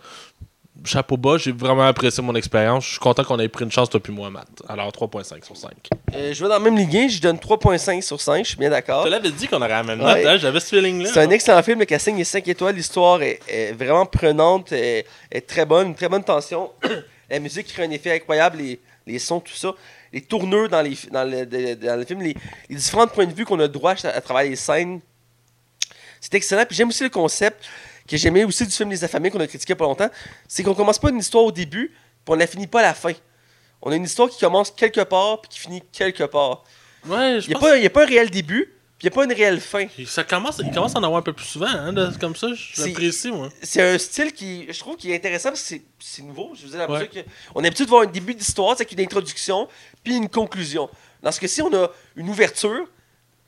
chapeau 0.84 1.16
bas, 1.16 1.36
j'ai 1.38 1.52
vraiment 1.52 1.86
apprécié 1.86 2.22
mon 2.22 2.34
expérience. 2.34 2.84
Je 2.84 2.90
suis 2.90 2.98
content 2.98 3.24
qu'on 3.24 3.38
ait 3.38 3.48
pris 3.48 3.64
une 3.64 3.72
chance, 3.72 3.90
toi 3.90 3.98
puis 4.00 4.12
moi, 4.12 4.30
Matt. 4.30 4.46
Alors, 4.68 4.90
3.5 4.92 5.44
sur 5.44 5.56
5. 5.56 5.70
Euh, 6.14 6.32
je 6.32 6.42
vais 6.42 6.48
dans 6.48 6.54
la 6.54 6.60
même 6.60 6.76
lignée, 6.76 7.08
je 7.08 7.20
donne 7.20 7.36
3.5 7.38 8.02
sur 8.02 8.20
5, 8.20 8.44
je 8.44 8.48
suis 8.50 8.56
bien 8.58 8.70
d'accord. 8.70 9.00
Je 9.02 9.06
te 9.08 9.12
l'avais 9.12 9.30
dit 9.30 9.48
qu'on 9.48 9.56
aurait 9.58 9.68
la 9.68 9.82
même 9.82 10.00
Ouais. 10.00 10.22
note, 10.22 10.26
hein, 10.26 10.36
j'avais 10.38 10.60
ce 10.60 10.66
feeling-là. 10.74 11.10
C'est 11.12 11.20
un 11.22 11.30
excellent 11.30 11.62
film, 11.62 11.78
le 11.80 11.84
casting 11.86 12.18
est 12.18 12.24
5 12.24 12.46
étoiles, 12.48 12.74
l'histoire 12.76 13.22
est, 13.22 13.40
est 13.48 13.72
vraiment 13.72 14.06
prenante, 14.06 14.72
est, 14.72 15.06
est 15.32 15.46
très 15.46 15.64
bonne, 15.64 15.88
une 15.88 15.94
très 15.94 16.08
bonne 16.08 16.24
tension. 16.24 16.70
la 17.30 17.38
musique 17.40 17.66
crée 17.68 17.84
un 17.84 17.90
effet 17.90 18.12
incroyable, 18.12 18.58
les, 18.58 18.78
les 19.06 19.18
sons, 19.18 19.40
tout 19.40 19.54
ça. 19.54 19.72
Les 20.12 20.20
tourneurs 20.20 20.68
dans, 20.68 20.82
les, 20.82 20.96
dans, 21.10 21.24
le, 21.24 21.44
de- 21.44 21.74
dans 21.74 21.96
le 21.98 22.04
film, 22.04 22.20
les, 22.22 22.34
les 22.70 22.76
différents 22.76 23.06
points 23.08 23.26
de 23.26 23.34
vue 23.34 23.44
qu'on 23.44 23.58
a 23.60 23.68
droit 23.68 23.94
à, 24.04 24.08
à 24.08 24.20
travers 24.20 24.44
les 24.44 24.56
scènes. 24.56 25.00
C'est 26.20 26.34
excellent. 26.34 26.64
Puis 26.66 26.76
j'aime 26.76 26.88
aussi 26.88 27.02
le 27.02 27.10
concept 27.10 27.64
que 28.08 28.16
j'aimais 28.16 28.44
aussi 28.44 28.64
du 28.66 28.72
film 28.72 28.90
Les 28.90 29.02
Affamés 29.04 29.30
qu'on 29.30 29.40
a 29.40 29.46
critiqué 29.46 29.74
pas 29.74 29.84
longtemps. 29.84 30.10
C'est 30.48 30.62
qu'on 30.62 30.74
commence 30.74 30.98
pas 30.98 31.10
une 31.10 31.18
histoire 31.18 31.44
au 31.44 31.52
début, 31.52 31.88
puis 31.88 31.96
on 32.28 32.34
la 32.34 32.46
finit 32.46 32.66
pas 32.66 32.80
à 32.80 32.84
la 32.84 32.94
fin. 32.94 33.12
On 33.82 33.90
a 33.92 33.96
une 33.96 34.04
histoire 34.04 34.28
qui 34.28 34.38
commence 34.40 34.70
quelque 34.70 35.02
part, 35.02 35.40
puis 35.42 35.50
qui 35.50 35.58
finit 35.60 35.82
quelque 35.92 36.24
part. 36.24 36.64
Ouais, 37.06 37.40
je 37.40 37.46
Il 37.46 37.48
n'y 37.50 37.54
a, 37.54 37.58
pas- 37.58 37.78
y 37.78 37.86
a 37.86 37.90
pas 37.90 38.02
un 38.04 38.06
réel 38.06 38.30
début, 38.30 38.72
puis 38.98 39.06
il 39.06 39.10
n'y 39.10 39.12
a 39.12 39.14
pas 39.14 39.24
une 39.24 39.32
réelle 39.32 39.60
fin. 39.60 39.86
que 39.86 40.04
ça 40.06 40.24
commence, 40.24 40.60
il 40.64 40.72
commence 40.72 40.94
à 40.96 40.98
en 40.98 41.02
avoir 41.04 41.18
un 41.20 41.22
peu 41.22 41.32
plus 41.32 41.44
souvent, 41.44 41.66
hein, 41.68 41.92
de- 41.92 42.10
comme 42.18 42.34
ça, 42.34 42.48
j'apprécie, 42.54 43.30
moi. 43.30 43.48
c'est 43.62 43.82
un 43.82 43.98
style 43.98 44.32
qui, 44.32 44.66
je 44.72 44.78
trouve, 44.80 44.96
qui 44.96 45.12
est 45.12 45.14
intéressant 45.16 45.50
parce 45.50 45.62
que 45.62 45.76
c'est- 46.00 46.22
nouveau. 46.22 46.52
Je 46.54 46.66
Ouais. 46.66 46.88
musique, 46.88 47.24
on 47.54 47.60
a 47.60 47.64
l'habitude 47.64 47.86
de 47.86 47.90
voir 47.90 48.02
un 48.02 48.06
début 48.06 48.34
d'histoire, 48.34 48.74
c'est 48.76 48.82
avec 48.82 48.92
une 48.92 49.00
introduction, 49.00 49.68
puis 50.02 50.16
une 50.16 50.28
conclusion. 50.28 50.88
Dans 51.22 51.30
ce 51.30 51.38
cas-ci, 51.40 51.62
on 51.62 51.72
a 51.74 51.90
une 52.16 52.28
ouverture, 52.28 52.88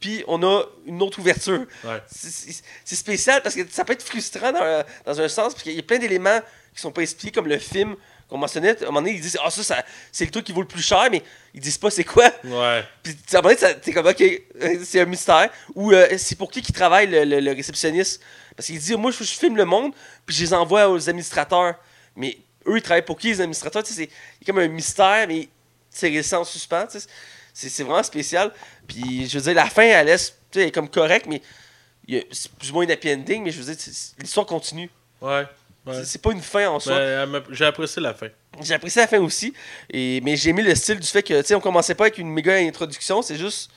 puis 0.00 0.24
on 0.28 0.42
a 0.42 0.62
une 0.86 1.02
autre 1.02 1.18
ouverture. 1.18 1.64
Ouais. 1.84 2.02
C'est- 2.10 2.94
spécial 2.94 3.42
parce 3.42 3.54
que 3.54 3.62
ça 3.70 3.84
peut 3.84 3.92
être 3.92 4.02
frustrant 4.02 4.52
dans, 4.52 4.62
un- 4.62 4.84
dans 5.06 5.20
un 5.20 5.28
sens, 5.28 5.52
parce 5.54 5.62
qu'il 5.62 5.72
y 5.74 5.78
a 5.78 5.82
plein 5.82 5.98
d'éléments 5.98 6.40
qui 6.74 6.80
sont 6.80 6.92
pas 6.92 7.02
expliqués, 7.02 7.32
comme 7.32 7.48
le 7.48 7.58
film 7.58 7.96
qu'on 8.28 8.36
mentionnait. 8.38 8.76
À 8.80 8.82
un 8.82 8.86
moment 8.86 9.00
donné, 9.00 9.14
ils 9.14 9.20
disent 9.20 9.38
Ah, 9.42 9.50
ça, 9.50 9.62
ça 9.62 9.84
c'est 10.12 10.24
le 10.26 10.30
truc 10.30 10.44
qui 10.44 10.52
vaut 10.52 10.60
le 10.60 10.66
plus 10.68 10.82
cher, 10.82 11.08
mais 11.10 11.22
ils 11.54 11.60
disent 11.60 11.78
pas 11.78 11.90
c'est 11.90 12.04
quoi. 12.04 12.30
Ouais. 12.44 12.84
Puis 13.02 13.16
à 13.32 13.38
un 13.38 13.42
moment 13.42 13.54
donné, 13.54 13.74
t'es 13.82 13.92
comme, 13.92 14.06
ok, 14.06 14.20
euh, 14.20 14.84
c'est 14.84 15.00
un 15.00 15.04
mystère. 15.06 15.50
Ou 15.74 15.92
euh, 15.92 16.06
c'est 16.18 16.36
pour 16.36 16.50
qui 16.50 16.60
qui 16.62 16.72
travaille 16.72 17.06
le, 17.06 17.24
le- 17.24 17.40
le 17.40 17.52
réceptionniste? 17.52 18.20
Parce 18.56 18.66
qu'il 18.66 18.78
dit, 18.78 18.94
moi, 18.96 19.10
je, 19.12 19.18
je 19.24 19.32
filme 19.32 19.56
le 19.56 19.64
monde, 19.64 19.92
puis 20.26 20.34
je 20.36 20.42
les 20.42 20.52
envoie 20.54 20.88
aux 20.90 21.08
administrateurs. 21.08 21.74
Mais 22.16 22.36
eux, 22.66 22.76
ils 22.76 22.82
travaillent 22.82 23.04
pour 23.04 23.16
qui, 23.18 23.28
les 23.28 23.40
administrateurs? 23.40 23.82
Il 23.96 24.02
y 24.02 24.04
a 24.04 24.44
comme 24.46 24.58
un 24.58 24.68
mystère, 24.68 25.26
mais 25.28 25.48
c'est 25.90 26.08
resté 26.10 26.36
en 26.36 26.44
suspens. 26.44 26.86
C'est 27.60 27.68
c'est 27.70 27.82
vraiment 27.82 28.04
spécial. 28.04 28.52
Puis 28.86 29.28
je 29.28 29.36
veux 29.36 29.42
dire, 29.44 29.54
la 29.54 29.68
fin, 29.68 29.82
elle 29.82 30.06
laisse, 30.06 30.30
tu 30.30 30.34
sais, 30.58 30.62
elle 30.62 30.68
est 30.68 30.72
comme 30.72 30.88
correcte, 30.88 31.26
mais 31.26 31.42
c'est 32.30 32.52
plus 32.52 32.70
ou 32.70 32.74
moins 32.74 32.84
une 32.84 32.90
happy 32.92 33.12
ending, 33.12 33.42
mais 33.42 33.50
je 33.50 33.60
veux 33.60 33.74
dire, 33.74 33.94
l'histoire 34.20 34.46
continue. 34.46 34.88
Ouais. 35.20 35.44
ouais. 35.84 36.04
C'est- 36.04 36.22
pas 36.22 36.30
une 36.30 36.40
fin 36.40 36.68
en 36.68 36.78
soi. 36.78 37.26
m'a- 37.26 37.42
j'ai 37.50 37.64
apprécié 37.64 38.00
la 38.00 38.14
fin. 38.14 38.28
J'ai 38.62 38.74
apprécié 38.74 39.00
la 39.02 39.08
fin 39.08 39.18
aussi, 39.18 39.52
et, 39.90 40.20
mais 40.22 40.36
j'ai 40.36 40.50
aimé 40.50 40.62
le 40.62 40.72
style 40.76 41.00
du 41.00 41.06
fait 41.08 41.22
que, 41.24 41.40
tu 41.40 41.48
sais, 41.48 41.54
on 41.56 41.60
commençait 41.60 41.96
pas 41.96 42.04
avec 42.04 42.18
une 42.18 42.30
méga 42.30 42.54
introduction, 42.54 43.22
c'est 43.22 43.36
juste 43.36 43.70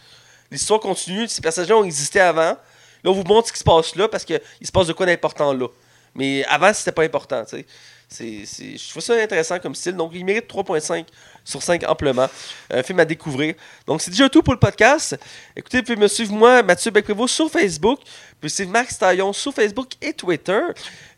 l'histoire 0.51 0.79
continue, 0.79 1.27
ces 1.27 1.41
personnages-là 1.41 1.77
ont 1.77 1.83
existé 1.83 2.19
avant. 2.19 2.55
Là, 3.03 3.09
on 3.09 3.13
vous 3.13 3.23
montre 3.23 3.47
ce 3.47 3.53
qui 3.53 3.59
se 3.59 3.63
passe 3.63 3.95
là 3.95 4.07
parce 4.07 4.25
qu'il 4.25 4.39
se 4.63 4.71
passe 4.71 4.85
de 4.85 4.93
quoi 4.93 5.07
d'important 5.07 5.53
là. 5.53 5.67
Mais 6.13 6.45
avant, 6.45 6.71
c'était 6.71 6.91
pas 6.91 7.03
important, 7.03 7.43
tu 7.45 7.57
sais. 7.57 7.65
C'est, 8.07 8.45
c'est- 8.45 8.77
je 8.77 8.89
trouve 8.89 9.01
ça 9.01 9.13
intéressant 9.15 9.57
comme 9.59 9.73
style. 9.73 9.95
Donc, 9.95 10.11
il 10.13 10.23
mérite 10.25 10.45
3.5 10.47 11.07
sur 11.43 11.61
5 11.61 11.87
amplement. 11.89 12.27
Un 12.69 12.83
film 12.83 12.99
à 12.99 13.05
découvrir. 13.05 13.55
Donc, 13.87 14.01
c'est 14.01 14.11
déjà 14.11 14.29
tout 14.29 14.41
pour 14.41 14.53
le 14.53 14.59
podcast. 14.59 15.17
Écoutez, 15.55 15.79
vous 15.79 15.83
pouvez 15.83 15.95
me 15.97 16.07
suivre 16.07 16.33
moi, 16.33 16.63
Mathieu 16.63 16.91
Becquevaux, 16.91 17.27
sur 17.27 17.49
Facebook. 17.49 17.99
Vous 17.99 18.35
pouvez 18.39 18.49
suivre 18.49 18.71
Max 18.71 18.97
Taillon 18.97 19.33
sur 19.33 19.53
Facebook 19.53 19.91
et 20.01 20.13
Twitter. 20.13 20.61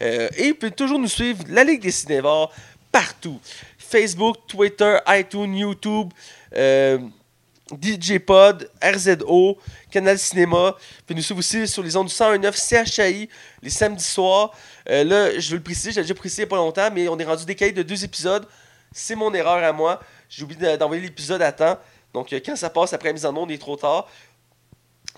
Euh, 0.02 0.30
et 0.38 0.50
vous 0.50 0.56
pouvez 0.56 0.72
toujours 0.72 1.00
nous 1.00 1.08
suivre, 1.08 1.44
la 1.48 1.64
Ligue 1.64 1.82
des 1.82 1.92
Cinévores, 1.92 2.54
partout. 2.92 3.40
Facebook, 3.78 4.38
Twitter, 4.48 4.98
iTunes, 5.08 5.56
YouTube, 5.56 6.10
euh, 6.56 6.98
DJ 7.82 8.20
Pod, 8.20 8.70
RZO, 8.82 9.58
Canal 9.92 10.18
Cinéma. 10.18 10.72
Vous 10.72 11.04
pouvez 11.06 11.18
nous 11.18 11.24
suivre 11.24 11.40
aussi 11.40 11.68
sur 11.68 11.84
les 11.84 11.96
ondes 11.96 12.08
du 12.08 12.14
101.9 12.14 12.86
CHAI 12.92 13.30
les 13.62 13.70
samedis 13.70 14.04
soirs. 14.04 14.52
Euh, 14.90 15.04
là, 15.04 15.40
je 15.40 15.50
veux 15.52 15.58
le 15.58 15.64
préciser, 15.64 15.92
j'ai 15.92 16.02
déjà 16.02 16.14
précisé 16.14 16.42
il 16.42 16.46
n'y 16.46 16.50
a 16.50 16.52
pas 16.52 16.56
longtemps, 16.58 16.90
mais 16.94 17.08
on 17.08 17.18
est 17.18 17.24
rendu 17.24 17.46
décalé 17.46 17.72
de 17.72 17.84
deux 17.84 18.04
épisodes. 18.04 18.46
C'est 18.92 19.16
mon 19.16 19.34
erreur 19.34 19.64
à 19.64 19.72
moi. 19.72 20.02
J'ai 20.36 20.44
oublié 20.44 20.60
de- 20.72 20.76
d'envoyer 20.78 21.02
l'épisode 21.02 21.42
à 21.42 21.52
temps. 21.52 21.78
Donc, 22.14 22.32
euh, 22.34 22.40
quand 22.46 22.56
ça 22.56 22.70
passe 22.70 22.94
après 22.94 23.10
la 23.10 23.14
mise 23.14 23.26
en 23.26 23.36
onde, 23.36 23.52
il 23.52 23.56
est 23.56 23.58
trop 23.58 23.76
tard. 23.76 24.08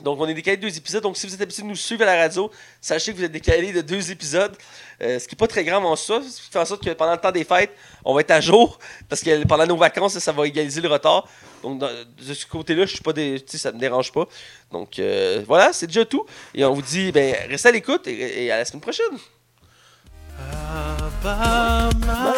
Donc, 0.01 0.19
on 0.19 0.27
est 0.27 0.33
décalé 0.33 0.57
de 0.57 0.61
deux 0.67 0.77
épisodes. 0.77 1.01
Donc, 1.03 1.15
si 1.15 1.25
vous 1.25 1.33
êtes 1.33 1.41
habitué 1.41 1.61
de 1.63 1.67
nous 1.67 1.75
suivre 1.75 2.01
à 2.03 2.05
la 2.05 2.17
radio, 2.17 2.51
sachez 2.81 3.13
que 3.13 3.17
vous 3.17 3.23
êtes 3.23 3.31
décalé 3.31 3.71
de 3.71 3.79
deux 3.79 4.11
épisodes. 4.11 4.53
Euh, 5.01 5.19
ce 5.19 5.25
qui 5.27 5.35
n'est 5.35 5.37
pas 5.37 5.47
très 5.47 5.63
grave 5.63 5.85
en 5.85 5.95
soi. 5.95 6.21
Ce 6.21 6.41
qui 6.41 6.49
fait 6.51 6.59
en 6.59 6.65
sorte 6.65 6.83
que 6.83 6.89
pendant 6.91 7.13
le 7.13 7.17
temps 7.17 7.31
des 7.31 7.45
fêtes, 7.45 7.71
on 8.03 8.13
va 8.13 8.19
être 8.21 8.31
à 8.31 8.41
jour. 8.41 8.77
Parce 9.09 9.21
que 9.21 9.45
pendant 9.45 9.65
nos 9.65 9.77
vacances, 9.77 10.17
ça 10.19 10.31
va 10.33 10.45
égaliser 10.47 10.81
le 10.81 10.89
retard. 10.89 11.25
Donc, 11.63 11.79
dans- 11.79 11.87
de 11.87 12.33
ce 12.33 12.45
côté-là, 12.45 12.85
je 12.85 12.91
suis 12.95 13.01
pas 13.03 13.13
sais, 13.15 13.57
ça 13.57 13.69
ne 13.71 13.75
me 13.77 13.79
dérange 13.79 14.11
pas. 14.11 14.25
Donc, 14.71 14.99
euh, 14.99 15.41
voilà, 15.47 15.71
c'est 15.71 15.87
déjà 15.87 16.03
tout. 16.03 16.25
Et 16.53 16.65
on 16.65 16.73
vous 16.73 16.81
dit, 16.81 17.13
ben, 17.13 17.33
restez 17.49 17.69
à 17.69 17.71
l'écoute 17.71 18.05
et, 18.07 18.45
et 18.45 18.51
à 18.51 18.57
la 18.57 18.65
semaine 18.65 18.81
prochaine. 18.81 19.05
Alabama, 20.37 22.33